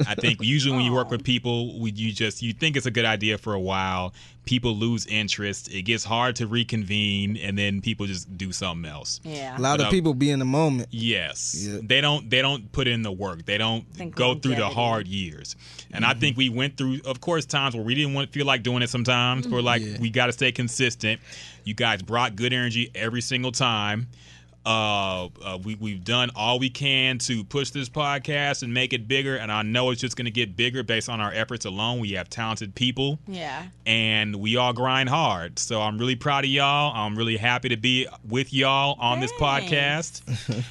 I 0.08 0.16
think 0.16 0.42
usually 0.42 0.76
when 0.76 0.84
you 0.84 0.92
work 0.92 1.10
with 1.12 1.22
people, 1.22 1.78
we, 1.78 1.92
you 1.92 2.12
just 2.12 2.42
you 2.42 2.52
think 2.52 2.76
it's 2.76 2.86
a 2.86 2.90
good 2.90 3.04
idea 3.04 3.38
for 3.38 3.54
a 3.54 3.60
while. 3.60 4.12
People 4.50 4.74
lose 4.74 5.06
interest. 5.06 5.72
It 5.72 5.82
gets 5.82 6.02
hard 6.02 6.34
to 6.36 6.48
reconvene, 6.48 7.36
and 7.36 7.56
then 7.56 7.80
people 7.80 8.06
just 8.06 8.36
do 8.36 8.50
something 8.50 8.90
else. 8.90 9.20
Yeah. 9.22 9.56
A 9.56 9.60
lot 9.60 9.76
But, 9.78 9.82
of 9.82 9.86
uh, 9.86 9.90
people 9.90 10.12
be 10.12 10.32
in 10.32 10.40
the 10.40 10.44
moment. 10.44 10.88
Yes, 10.90 11.54
Yeah. 11.68 11.78
they 11.84 12.00
don't. 12.00 12.28
They 12.28 12.42
don't 12.42 12.72
put 12.72 12.88
in 12.88 13.02
the 13.02 13.12
work. 13.12 13.46
They 13.46 13.58
don't 13.58 13.86
Think 13.94 14.16
go 14.16 14.34
through 14.34 14.56
the 14.56 14.68
hard 14.68 15.06
years. 15.06 15.54
And 15.92 16.04
I 16.04 16.14
think 16.14 16.36
we 16.36 16.48
went 16.48 16.76
through, 16.76 16.98
of 17.04 17.20
course, 17.20 17.46
times 17.46 17.76
where 17.76 17.84
we 17.84 17.94
didn't 17.94 18.12
want 18.14 18.32
to 18.32 18.36
feel 18.36 18.44
like 18.44 18.64
doing 18.64 18.82
it. 18.82 18.90
Sometimes 18.90 19.46
we're 19.46 19.60
like, 19.62 19.82
Yeah. 19.82 19.98
we 20.00 20.10
got 20.10 20.26
to 20.26 20.32
stay 20.32 20.50
consistent. 20.50 21.20
You 21.62 21.74
guys 21.74 22.02
brought 22.02 22.34
good 22.34 22.52
energy 22.52 22.90
every 22.92 23.20
single 23.20 23.52
time. 23.52 24.08
Uh, 24.66 25.28
uh, 25.42 25.58
we 25.64 25.74
we've 25.76 26.04
done 26.04 26.30
all 26.36 26.58
we 26.58 26.68
can 26.68 27.16
to 27.18 27.42
push 27.44 27.70
this 27.70 27.88
podcast 27.88 28.62
and 28.62 28.74
make 28.74 28.92
it 28.92 29.08
bigger. 29.08 29.36
And 29.36 29.50
I 29.50 29.62
know 29.62 29.90
it's 29.90 30.00
just 30.02 30.16
going 30.16 30.26
to 30.26 30.30
get 30.30 30.54
bigger 30.54 30.82
based 30.82 31.08
on 31.08 31.20
our 31.20 31.32
efforts 31.32 31.64
alone. 31.64 31.98
We 31.98 32.12
have 32.12 32.28
talented 32.28 32.74
people 32.74 33.18
Yeah. 33.26 33.64
and 33.86 34.36
we 34.36 34.56
all 34.56 34.72
grind 34.74 35.08
hard. 35.08 35.58
So 35.58 35.80
I'm 35.80 35.96
really 35.96 36.16
proud 36.16 36.44
of 36.44 36.50
y'all. 36.50 36.92
I'm 36.94 37.16
really 37.16 37.38
happy 37.38 37.70
to 37.70 37.76
be 37.78 38.06
with 38.28 38.52
y'all 38.52 38.96
on 39.00 39.20
this 39.20 39.32
podcast. 39.32 40.22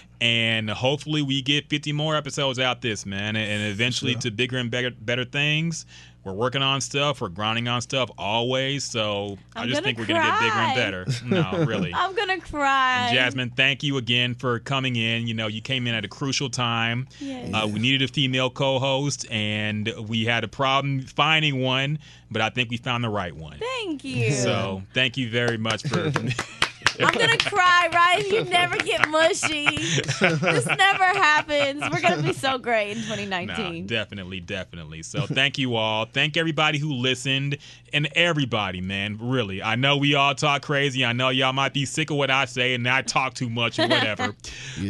and 0.21 0.69
hopefully 0.69 1.21
we 1.23 1.41
get 1.41 1.67
50 1.69 1.91
more 1.93 2.15
episodes 2.15 2.59
out 2.59 2.81
this, 2.81 3.05
man, 3.07 3.35
and, 3.35 3.49
and 3.51 3.71
eventually 3.71 4.13
to 4.15 4.29
bigger 4.31 4.57
and 4.57 4.69
better 4.69 4.91
better 4.91 5.25
things. 5.25 5.85
We're 6.29 6.35
working 6.35 6.61
on 6.61 6.79
stuff. 6.79 7.21
We're 7.21 7.29
grinding 7.29 7.67
on 7.67 7.81
stuff 7.81 8.11
always. 8.15 8.83
So 8.83 9.39
i 9.55 9.61
I'm 9.61 9.67
just 9.67 9.81
gonna 9.81 9.85
think 9.85 9.97
we're 9.97 10.05
gonna 10.05 10.19
get 10.19 10.39
bigger 10.39 10.53
and 10.53 10.75
better. 10.75 11.05
No, 11.25 11.65
really. 11.65 11.91
I'm 11.91 12.15
gonna 12.15 12.39
cry. 12.39 13.09
Jasmine, 13.11 13.49
thank 13.49 13.81
you 13.81 13.97
again 13.97 14.35
for 14.35 14.59
coming 14.59 14.95
in. 14.95 15.25
You 15.25 15.33
know, 15.33 15.47
you 15.47 15.61
came 15.61 15.87
in 15.87 15.95
at 15.95 16.05
a 16.05 16.07
crucial 16.07 16.49
time. 16.49 17.07
Yes. 17.19 17.51
Uh, 17.51 17.67
we 17.67 17.79
needed 17.79 18.07
a 18.07 18.13
female 18.13 18.51
co-host, 18.51 19.25
and 19.31 19.91
we 20.07 20.25
had 20.25 20.43
a 20.43 20.47
problem 20.47 21.01
finding 21.01 21.61
one, 21.61 21.97
but 22.29 22.43
I 22.43 22.51
think 22.51 22.69
we 22.69 22.77
found 22.77 23.03
the 23.03 23.09
right 23.09 23.35
one. 23.35 23.57
Thank 23.57 24.03
you. 24.03 24.31
So 24.31 24.83
thank 24.93 25.17
you 25.17 25.31
very 25.31 25.57
much 25.57 25.81
for 25.87 26.11
I'm 26.99 27.13
gonna 27.13 27.37
cry, 27.37 27.89
right? 27.93 28.25
You 28.29 28.43
never 28.45 28.77
get 28.77 29.07
mushy. 29.09 29.65
this 29.67 30.65
never 30.65 31.03
happens. 31.03 31.81
We're 31.91 32.01
gonna 32.01 32.21
be 32.23 32.33
so 32.33 32.57
great 32.57 32.91
in 32.91 32.97
Nah, 32.99 33.15
2019. 33.15 33.87
definitely, 33.87 34.39
definitely. 34.39 35.03
So 35.03 35.25
thank 35.25 35.57
you 35.57 35.75
all. 35.75 36.05
Thank 36.05 36.37
everybody 36.37 36.77
who 36.77 36.93
listened 36.93 37.57
and 37.93 38.07
everybody, 38.15 38.81
man. 38.81 39.17
Really, 39.21 39.61
I 39.63 39.75
know 39.75 39.97
we 39.97 40.15
all 40.15 40.35
talk 40.35 40.61
crazy. 40.61 41.03
I 41.05 41.13
know 41.13 41.29
y'all 41.29 41.53
might 41.53 41.73
be 41.73 41.85
sick 41.85 42.09
of 42.11 42.17
what 42.17 42.29
I 42.29 42.45
say 42.45 42.73
and 42.75 42.87
I 42.87 43.01
talk 43.01 43.33
too 43.33 43.49
much 43.49 43.79
or 43.79 43.87
whatever. 43.87 44.35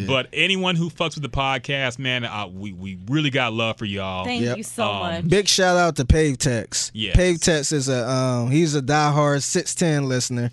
But 0.07 0.27
anyone 0.34 0.76
who 0.76 0.90
fucks 0.90 1.15
with 1.15 1.23
the 1.23 1.30
podcast, 1.30 1.99
man, 1.99 2.23
uh, 2.26 2.48
we 2.48 2.73
we 2.73 2.98
really 3.07 3.30
got 3.30 3.53
love 3.53 3.77
for 3.77 3.86
y'all. 3.86 4.26
Thank 4.26 4.44
Yep. 4.44 4.57
you 4.57 4.64
so 4.64 4.84
Um, 4.90 4.99
much. 4.99 5.27
Big 5.27 5.48
shout 5.48 5.77
out 5.77 5.95
to 5.98 6.06
Pave 6.06 6.38
Tex. 6.38 6.91
Yes. 6.94 7.15
Pave 7.15 7.40
Tex 7.41 7.72
is 7.72 7.88
a 7.90 8.10
um 8.10 8.52
he's 8.52 8.76
a 8.76 8.81
diehard 8.81 9.41
six 9.44 9.73
ten 9.76 10.07
listener. 10.07 10.52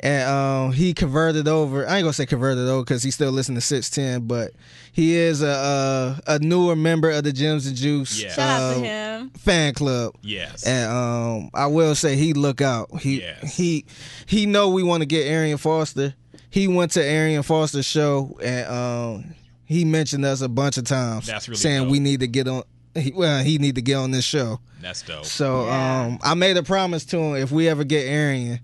And 0.00 0.28
um 0.28 0.72
he 0.72 0.94
converted 0.94 1.48
over. 1.48 1.86
I 1.88 1.96
ain't 1.96 2.04
gonna 2.04 2.12
say 2.12 2.26
converted 2.26 2.68
over 2.68 2.82
because 2.84 3.02
he 3.02 3.10
still 3.10 3.32
listens 3.32 3.56
to 3.58 3.60
six 3.60 3.90
ten, 3.90 4.26
but 4.26 4.52
he 4.92 5.14
is 5.14 5.42
a 5.42 6.20
a, 6.28 6.34
a 6.34 6.38
newer 6.38 6.76
member 6.76 7.10
of 7.10 7.24
the 7.24 7.32
Gems 7.32 7.66
and 7.66 7.76
Juice 7.76 8.22
Yeah. 8.22 8.32
Shout 8.32 8.48
out 8.48 8.74
to 8.74 8.78
uh, 8.80 8.82
him. 8.82 9.30
fan 9.30 9.74
club. 9.74 10.14
yes. 10.22 10.66
And 10.66 10.90
um, 10.90 11.50
I 11.54 11.66
will 11.66 11.94
say 11.94 12.16
he 12.16 12.32
look 12.32 12.60
out. 12.60 13.00
He 13.00 13.20
Yes. 13.20 13.56
he 13.56 13.84
he 14.26 14.46
know 14.46 14.68
we 14.70 14.82
want 14.82 15.00
to 15.02 15.06
get 15.06 15.26
Arian 15.26 15.58
Foster. 15.58 16.14
He 16.50 16.68
went 16.68 16.92
to 16.92 17.02
Arian 17.04 17.42
Foster's 17.42 17.84
show 17.86 18.38
and 18.42 18.68
um, 18.68 19.34
he 19.64 19.84
mentioned 19.84 20.24
us 20.24 20.40
a 20.42 20.48
bunch 20.48 20.78
of 20.78 20.84
times, 20.84 21.26
That's 21.26 21.48
really 21.48 21.58
saying 21.58 21.82
dope. 21.82 21.90
we 21.92 21.98
need 22.00 22.20
to 22.20 22.28
get 22.28 22.46
on. 22.48 22.62
He, 22.94 23.12
well, 23.12 23.42
he 23.44 23.58
need 23.58 23.74
to 23.74 23.82
get 23.82 23.96
on 23.96 24.10
this 24.12 24.24
show. 24.24 24.58
That's 24.80 25.02
dope. 25.02 25.26
So 25.26 25.66
Yeah. 25.66 26.02
um, 26.06 26.18
I 26.22 26.32
made 26.34 26.56
a 26.56 26.62
promise 26.62 27.04
to 27.06 27.18
him 27.18 27.36
if 27.36 27.50
we 27.52 27.68
ever 27.68 27.84
get 27.84 28.06
Arian, 28.06 28.60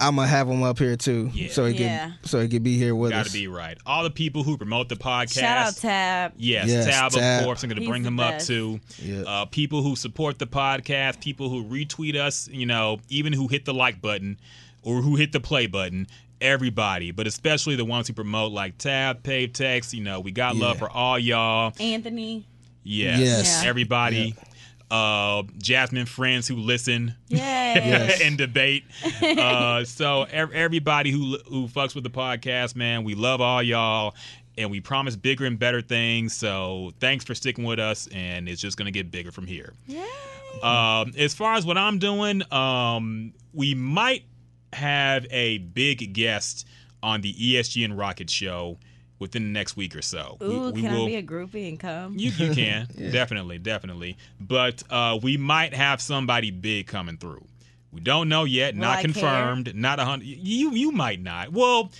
I'm 0.00 0.16
gonna 0.16 0.28
have 0.28 0.48
him 0.48 0.62
up 0.62 0.78
here 0.78 0.96
too, 0.96 1.30
Yeah. 1.34 1.48
so 1.50 1.66
he 1.66 1.74
Yeah. 1.74 1.98
can 2.10 2.14
so 2.22 2.40
he 2.40 2.48
can 2.48 2.62
be 2.62 2.76
here 2.78 2.94
with 2.94 3.10
Got 3.10 3.22
us. 3.26 3.32
to 3.32 3.32
be 3.32 3.48
right. 3.48 3.76
All 3.84 4.02
the 4.04 4.10
people 4.10 4.42
who 4.44 4.56
promote 4.56 4.88
the 4.88 4.96
podcast. 4.96 5.40
Shout 5.40 5.58
out 5.68 5.76
Tab. 5.76 6.32
Yes, 6.36 6.68
Yes, 6.68 6.86
Tab, 6.86 7.10
Tab. 7.12 7.40
of 7.40 7.44
course. 7.46 7.62
I'm 7.62 7.68
going 7.68 7.76
to 7.76 7.82
He's 7.82 7.88
bring 7.88 8.02
the 8.02 8.08
him 8.08 8.20
up 8.20 8.34
best. 8.34 8.46
too. 8.46 8.80
Yeah. 9.02 9.22
Uh, 9.22 9.44
people 9.46 9.82
who 9.82 9.96
support 9.96 10.38
the 10.38 10.46
podcast, 10.46 11.20
people 11.20 11.48
who 11.48 11.64
retweet 11.64 12.14
us, 12.14 12.48
you 12.52 12.66
know, 12.66 13.00
even 13.08 13.32
who 13.32 13.48
hit 13.48 13.64
the 13.64 13.74
like 13.74 14.00
button 14.00 14.38
or 14.82 15.02
who 15.02 15.16
hit 15.16 15.32
the 15.32 15.40
play 15.40 15.66
button. 15.66 16.06
Everybody, 16.40 17.10
but 17.10 17.26
especially 17.26 17.74
the 17.74 17.84
ones 17.84 18.06
who 18.06 18.12
promote 18.14 18.52
like 18.52 18.78
Tab, 18.78 19.24
Pave 19.24 19.52
Text. 19.52 19.92
You 19.92 20.04
know, 20.04 20.20
we 20.20 20.30
got 20.30 20.54
love 20.54 20.78
for 20.78 20.88
all 20.88 21.18
y'all. 21.18 21.72
Anthony. 21.80 22.44
Yes, 22.84 23.18
Yes. 23.20 23.60
Yeah. 23.64 23.68
everybody. 23.68 24.36
Uh, 24.90 25.42
Jasmine 25.58 26.06
friends 26.06 26.48
who 26.48 26.56
listen 26.56 27.14
Yes. 27.28 28.20
and 28.24 28.38
debate. 28.38 28.84
Uh, 29.22 29.84
so 29.84 30.22
ev- 30.30 30.52
everybody 30.52 31.10
who 31.10 31.38
who 31.46 31.66
fucks 31.68 31.94
with 31.94 32.04
the 32.04 32.10
podcast, 32.10 32.74
man, 32.74 33.04
we 33.04 33.14
love 33.14 33.40
all 33.42 33.62
y'all, 33.62 34.14
and 34.56 34.70
we 34.70 34.80
promise 34.80 35.14
bigger 35.16 35.44
and 35.44 35.58
better 35.58 35.82
things. 35.82 36.34
So 36.34 36.92
thanks 37.00 37.24
for 37.24 37.34
sticking 37.34 37.64
with 37.64 37.78
us, 37.78 38.08
and 38.12 38.48
it's 38.48 38.60
just 38.62 38.76
gonna 38.78 38.90
get 38.90 39.10
bigger 39.10 39.30
from 39.30 39.46
here. 39.46 39.74
Yay. 39.86 40.02
Um, 40.62 41.12
as 41.18 41.34
far 41.34 41.54
as 41.54 41.66
what 41.66 41.76
I'm 41.76 41.98
doing, 41.98 42.42
um, 42.52 43.34
we 43.52 43.74
might 43.74 44.24
have 44.72 45.26
a 45.30 45.58
big 45.58 46.14
guest 46.14 46.66
on 47.02 47.20
the 47.20 47.32
ESG 47.34 47.84
and 47.84 47.96
Rocket 47.96 48.28
show 48.30 48.78
within 49.18 49.42
the 49.44 49.50
next 49.50 49.76
week 49.76 49.94
or 49.96 50.02
so. 50.02 50.36
We- 50.40 50.46
Ooh, 50.46 50.70
we 50.70 50.82
can 50.82 50.92
will- 50.94 51.04
I 51.04 51.08
be 51.08 51.16
a 51.16 51.22
groupie 51.22 51.68
and 51.68 51.78
come? 51.78 52.18
you 52.18 52.30
you 52.30 52.54
can 52.54 52.88
definitely 53.10 53.58
definitely, 53.58 54.16
but 54.40 54.82
uh, 54.90 55.18
we 55.22 55.36
might 55.36 55.74
have 55.74 56.00
somebody 56.00 56.50
big 56.50 56.86
coming 56.86 57.16
through. 57.16 57.44
We 57.92 58.00
don't 58.00 58.28
know 58.28 58.44
yet, 58.44 58.74
Will 58.74 58.82
not 58.82 58.98
I 58.98 59.02
confirmed, 59.02 59.74
not 59.74 59.98
a 59.98 60.04
hundred. 60.04 60.26
You 60.26 60.72
you 60.72 60.92
might 60.92 61.20
not. 61.22 61.52
Well, 61.52 61.90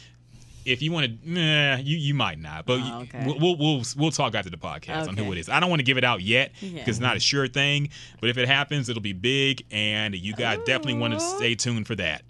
if 0.66 0.82
you 0.82 0.92
want 0.92 1.06
to, 1.24 1.30
nah, 1.30 1.76
you 1.78 1.96
you 1.96 2.12
might 2.12 2.38
not. 2.38 2.66
But 2.66 2.80
Oh, 2.82 3.00
okay. 3.02 3.24
we'll, 3.24 3.38
we'll 3.38 3.56
we'll 3.56 3.82
we'll 3.96 4.10
talk 4.10 4.34
after 4.34 4.50
the 4.50 4.58
podcast 4.58 5.08
on 5.08 5.16
who 5.16 5.32
it 5.32 5.38
is. 5.38 5.48
I 5.48 5.60
don't 5.60 5.70
want 5.70 5.80
to 5.80 5.84
give 5.84 5.96
it 5.96 6.04
out 6.04 6.20
yet 6.20 6.52
because 6.60 6.72
Yeah. 6.74 6.84
it's 6.86 6.98
not 7.00 7.16
a 7.16 7.20
sure 7.20 7.48
thing. 7.48 7.88
But 8.20 8.28
if 8.28 8.36
it 8.36 8.46
happens, 8.48 8.90
it'll 8.90 9.00
be 9.00 9.14
big, 9.14 9.64
and 9.70 10.14
you 10.14 10.34
guys 10.34 10.58
definitely 10.66 10.94
want 11.00 11.14
to 11.14 11.20
stay 11.20 11.54
tuned 11.54 11.86
for 11.86 11.94
that. 11.94 12.20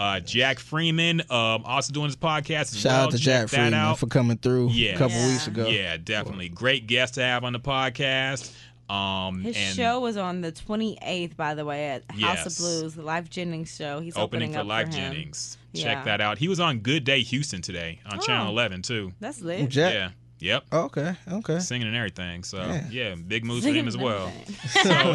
Uh, 0.00 0.18
Jack 0.18 0.58
Freeman, 0.58 1.20
um, 1.30 1.62
also 1.66 1.92
doing 1.92 2.06
his 2.06 2.16
podcast. 2.16 2.72
As 2.72 2.78
Shout 2.80 2.90
well. 2.92 3.02
out 3.04 3.10
to 3.10 3.18
Check 3.18 3.24
Jack 3.42 3.48
Freeman 3.50 3.74
out. 3.74 3.98
for 3.98 4.06
coming 4.06 4.38
through 4.38 4.70
Yeah. 4.70 4.92
a 4.92 4.98
couple 4.98 5.16
Yeah. 5.18 5.28
weeks 5.28 5.46
ago. 5.46 5.68
Yeah, 5.68 5.96
definitely. 5.98 6.48
Great 6.48 6.86
guest 6.86 7.14
to 7.14 7.22
have 7.22 7.44
on 7.44 7.52
the 7.52 7.60
podcast. 7.60 8.50
Um, 8.88 9.42
His 9.44 9.56
and 9.56 9.76
show 9.76 10.00
was 10.00 10.16
on 10.16 10.40
the 10.40 10.50
28th, 10.52 11.36
by 11.36 11.54
the 11.54 11.64
way, 11.66 11.90
at 11.90 12.10
House 12.10 12.18
Yes. 12.18 12.46
of 12.46 12.56
Blues, 12.56 12.94
the 12.94 13.02
Lyfe 13.02 13.28
Jennings 13.30 13.76
show. 13.76 14.00
He's 14.00 14.16
opening 14.16 14.48
opening, 14.48 14.52
for 14.54 14.60
up 14.60 14.66
Lyfe 14.66 14.92
for 14.92 14.98
him. 14.98 15.12
Jennings. 15.12 15.58
Yeah. 15.72 15.84
Check 15.84 16.04
that 16.06 16.20
out. 16.20 16.38
He 16.38 16.48
was 16.48 16.58
on 16.58 16.78
Good 16.78 17.04
Day 17.04 17.22
Houston 17.22 17.60
today 17.62 18.00
on 18.10 18.20
Channel 18.20 18.46
Oh. 18.48 18.50
11 18.50 18.82
too. 18.82 19.12
That's 19.20 19.40
lit. 19.42 19.68
Jack. 19.68 19.92
Yeah. 19.92 20.08
Yep. 20.40 20.64
Oh, 20.72 20.80
okay. 20.84 21.14
Okay. 21.30 21.58
Singing 21.60 21.86
and 21.86 21.94
everything. 21.96 22.44
So 22.44 22.58
Yeah. 22.58 22.84
yeah, 22.90 23.14
big 23.14 23.44
moves 23.44 23.64
for 23.66 23.72
him 23.72 23.86
as 23.86 23.96
well. 23.96 24.32
So 24.70 25.14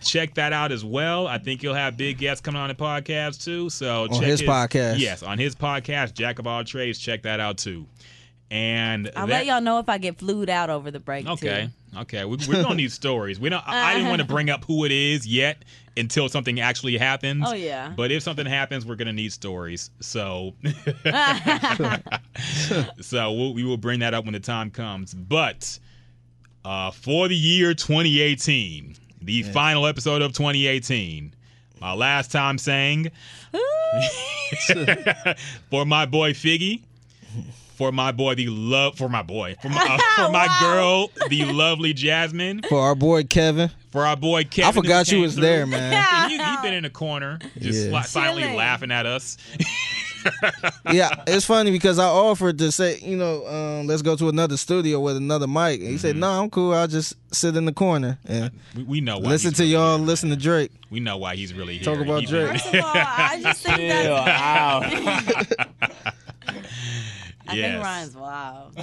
check 0.00 0.34
that 0.34 0.52
out 0.52 0.72
as 0.72 0.84
well. 0.84 1.26
I 1.26 1.38
think 1.38 1.62
you'll 1.62 1.74
have 1.74 1.96
big 1.96 2.18
guests 2.18 2.40
coming 2.40 2.60
on 2.60 2.68
the 2.68 2.74
podcast 2.74 3.44
too. 3.44 3.70
So 3.70 4.04
On 4.04 4.10
check 4.10 4.22
his 4.22 4.42
podcast. 4.42 4.98
Yes, 4.98 5.22
on 5.22 5.38
his 5.38 5.54
podcast, 5.54 6.14
Jack 6.14 6.38
of 6.38 6.46
All 6.46 6.64
Trades. 6.64 6.98
Check 6.98 7.22
that 7.22 7.40
out 7.40 7.58
too. 7.58 7.86
And 8.50 9.10
I'll 9.16 9.26
that- 9.26 9.32
let 9.32 9.46
y'all 9.46 9.60
know 9.60 9.78
if 9.78 9.88
I 9.88 9.98
get 9.98 10.18
flued 10.18 10.50
out 10.50 10.68
over 10.70 10.90
the 10.90 11.00
break. 11.00 11.26
Okay. 11.26 11.70
Too. 11.92 11.98
Okay. 12.00 12.24
We, 12.24 12.36
we're 12.48 12.62
gonna 12.62 12.74
need 12.74 12.92
stories. 12.92 13.38
We 13.40 13.48
don't. 13.48 13.66
I, 13.66 13.90
I 13.90 13.94
didn't 13.94 14.08
want 14.08 14.20
to 14.20 14.26
bring 14.34 14.50
up 14.50 14.64
who 14.64 14.84
it 14.84 14.92
is 14.92 15.26
yet 15.26 15.62
until 15.96 16.28
something 16.28 16.60
actually 16.60 16.96
happens. 16.96 17.44
Oh, 17.46 17.54
yeah. 17.54 17.92
But 17.96 18.10
if 18.10 18.22
something 18.22 18.46
happens, 18.46 18.86
we're 18.86 18.96
gonna 18.96 19.12
need 19.12 19.32
stories. 19.32 19.90
So, 20.00 20.54
so 23.00 23.32
we'll, 23.32 23.54
we 23.54 23.64
will 23.64 23.76
bring 23.76 24.00
that 24.00 24.14
up 24.14 24.24
when 24.24 24.32
the 24.34 24.40
time 24.40 24.70
comes. 24.70 25.14
But 25.14 25.78
uh, 26.64 26.90
for 26.92 27.28
the 27.28 27.36
year 27.36 27.74
2018, 27.74 28.96
the 29.20 29.42
final 29.44 29.86
episode 29.86 30.22
of 30.22 30.32
2018, 30.32 31.34
my 31.80 31.94
last 31.94 32.30
time 32.32 32.58
saying 32.58 33.10
for 35.70 35.84
my 35.84 36.06
boy 36.06 36.32
Figgy. 36.32 36.82
For 37.76 37.90
my 37.90 38.12
boy, 38.12 38.34
the 38.36 38.46
love 38.48 38.96
for 38.96 39.08
my 39.08 39.22
boy, 39.22 39.56
for 39.60 39.68
my 39.70 39.80
uh, 39.82 39.98
for 40.26 40.30
my 40.30 40.46
Wow. 40.46 40.58
girl, 40.60 41.10
the 41.28 41.46
lovely 41.46 41.92
Jasmine, 41.94 42.60
For 42.68 42.78
our 42.78 42.94
boy 42.94 43.24
Kevin. 43.24 43.70
For 43.92 44.04
our 44.04 44.16
boy 44.16 44.42
Kevin. 44.44 44.68
I 44.68 44.72
forgot 44.72 45.12
you 45.12 45.20
was 45.20 45.34
through. 45.34 45.42
there, 45.42 45.66
man. 45.68 45.92
And 45.92 46.32
he, 46.32 46.38
he 46.38 46.56
been 46.62 46.74
in 46.74 46.84
a 46.84 46.90
corner, 46.90 47.38
just 47.58 47.86
Yeah. 47.86 47.96
li- 47.98 48.02
finally 48.04 48.42
Chilling. 48.42 48.56
laughing 48.56 48.90
at 48.90 49.06
us. 49.06 49.36
yeah, 50.92 51.10
it's 51.26 51.44
funny 51.44 51.70
because 51.72 51.98
I 51.98 52.04
offered 52.06 52.56
to 52.58 52.70
say, 52.70 52.98
you 53.00 53.16
know, 53.16 53.44
um, 53.46 53.86
let's 53.88 54.02
go 54.02 54.14
to 54.16 54.28
another 54.28 54.56
studio 54.56 55.00
with 55.00 55.16
another 55.16 55.48
mic. 55.48 55.80
And 55.80 55.88
he 55.90 55.98
said, 55.98 56.14
no, 56.16 56.28
I'm 56.30 56.48
cool. 56.48 56.72
I'll 56.74 56.86
just 56.86 57.14
sit 57.34 57.56
in 57.56 57.64
the 57.64 57.72
corner 57.72 58.18
and 58.26 58.50
We, 58.76 58.82
we 58.84 59.00
know 59.00 59.18
why. 59.18 59.30
listen 59.30 59.50
he's 59.50 59.56
to 59.58 59.62
really 59.64 59.72
y'all, 59.74 59.96
here. 59.98 60.06
listen 60.06 60.30
to 60.30 60.36
Drake. 60.36 60.70
We 60.90 61.00
know 61.00 61.16
why 61.16 61.34
he's 61.36 61.52
really 61.52 61.74
here. 61.78 61.82
Talk 61.84 61.98
about 62.04 62.20
He- 62.20 62.26
Drake. 62.26 62.52
First 62.52 62.66
of 62.74 62.84
all, 62.84 62.92
I 62.94 63.40
just 63.42 63.62
think 63.64 63.76
Chill 63.78 63.88
that 63.88 64.28
out. 64.28 64.84
I 67.48 67.54
Yes. 67.54 68.14
think 68.14 68.16
Ryan's 68.16 68.16
wild. 68.16 68.78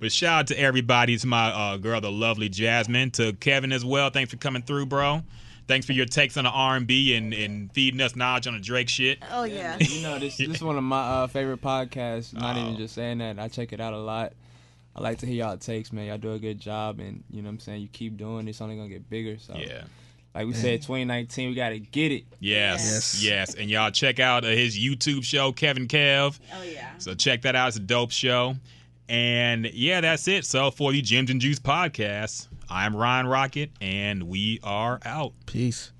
But 0.00 0.12
shout 0.12 0.38
out 0.40 0.46
to 0.48 0.58
everybody, 0.60 1.16
to 1.18 1.26
my 1.26 1.48
uh, 1.50 1.76
girl, 1.76 2.00
the 2.00 2.10
lovely 2.10 2.48
Jasmine, 2.48 3.10
to 3.12 3.32
Kevin 3.34 3.72
as 3.72 3.84
well. 3.84 4.10
Thanks 4.10 4.30
for 4.30 4.36
coming 4.36 4.62
through, 4.62 4.86
bro. 4.86 5.22
Thanks 5.66 5.84
for 5.86 5.92
your 5.92 6.06
takes 6.06 6.36
on 6.36 6.44
the 6.44 6.50
R 6.50 6.76
and 6.76 6.86
B 6.86 7.14
and 7.14 7.34
and 7.34 7.70
feeding 7.72 8.00
us 8.00 8.16
knowledge 8.16 8.46
on 8.46 8.54
the 8.54 8.60
Drake 8.60 8.88
shit. 8.88 9.18
Oh 9.30 9.44
yeah. 9.44 9.76
You 9.80 10.02
know, 10.02 10.18
this 10.18 10.36
this 10.36 10.48
is 10.48 10.62
one 10.62 10.78
of 10.78 10.84
my 10.84 11.00
uh, 11.00 11.26
favorite 11.26 11.60
podcasts. 11.60 12.32
Not 12.32 12.56
Oh. 12.56 12.60
even 12.62 12.76
just 12.76 12.94
saying 12.94 13.18
that. 13.18 13.38
I 13.38 13.48
check 13.48 13.72
it 13.72 13.80
out 13.80 13.92
a 13.92 13.98
lot. 13.98 14.32
I 14.96 15.00
like 15.02 15.18
to 15.18 15.26
hear 15.26 15.44
y'all 15.44 15.56
takes, 15.58 15.92
man. 15.92 16.06
Y'all 16.06 16.16
do 16.18 16.32
a 16.32 16.38
good 16.38 16.58
job, 16.58 16.98
and 17.00 17.22
you 17.30 17.42
know 17.42 17.48
what 17.48 17.54
I'm 17.54 17.58
saying. 17.60 17.82
You 17.82 17.88
keep 17.88 18.16
doing 18.16 18.46
it, 18.46 18.50
it's 18.50 18.60
only 18.60 18.76
gonna 18.76 18.88
get 18.88 19.08
bigger. 19.10 19.36
So, 19.38 19.54
Yeah. 19.56 19.82
like 20.34 20.46
we 20.46 20.54
said, 20.54 20.80
2019, 20.82 21.50
we 21.50 21.54
gotta 21.54 21.78
get 21.78 22.12
it. 22.12 22.24
Yes, 22.40 22.82
Yes. 22.84 23.22
yes, 23.22 23.54
and 23.54 23.68
y'all 23.68 23.90
check 23.90 24.18
out 24.20 24.44
uh, 24.44 24.48
his 24.48 24.76
YouTube 24.78 25.22
show, 25.22 25.52
Kevin 25.52 25.86
Kev. 25.86 26.38
Oh 26.56 26.62
yeah. 26.62 26.92
So 26.98 27.14
check 27.14 27.42
that 27.42 27.54
out. 27.54 27.68
It's 27.68 27.76
a 27.76 27.80
dope 27.80 28.10
show. 28.10 28.56
And 29.08 29.66
yeah, 29.72 30.00
that's 30.00 30.28
it. 30.28 30.44
So 30.44 30.70
for 30.70 30.92
the 30.92 31.00
Gems 31.00 31.30
and 31.30 31.40
Juice 31.40 31.58
podcast, 31.58 32.48
I'm 32.68 32.94
Ryan 32.94 33.26
Rocket, 33.26 33.70
and 33.80 34.24
we 34.24 34.60
are 34.62 35.00
out. 35.04 35.32
Peace. 35.46 35.92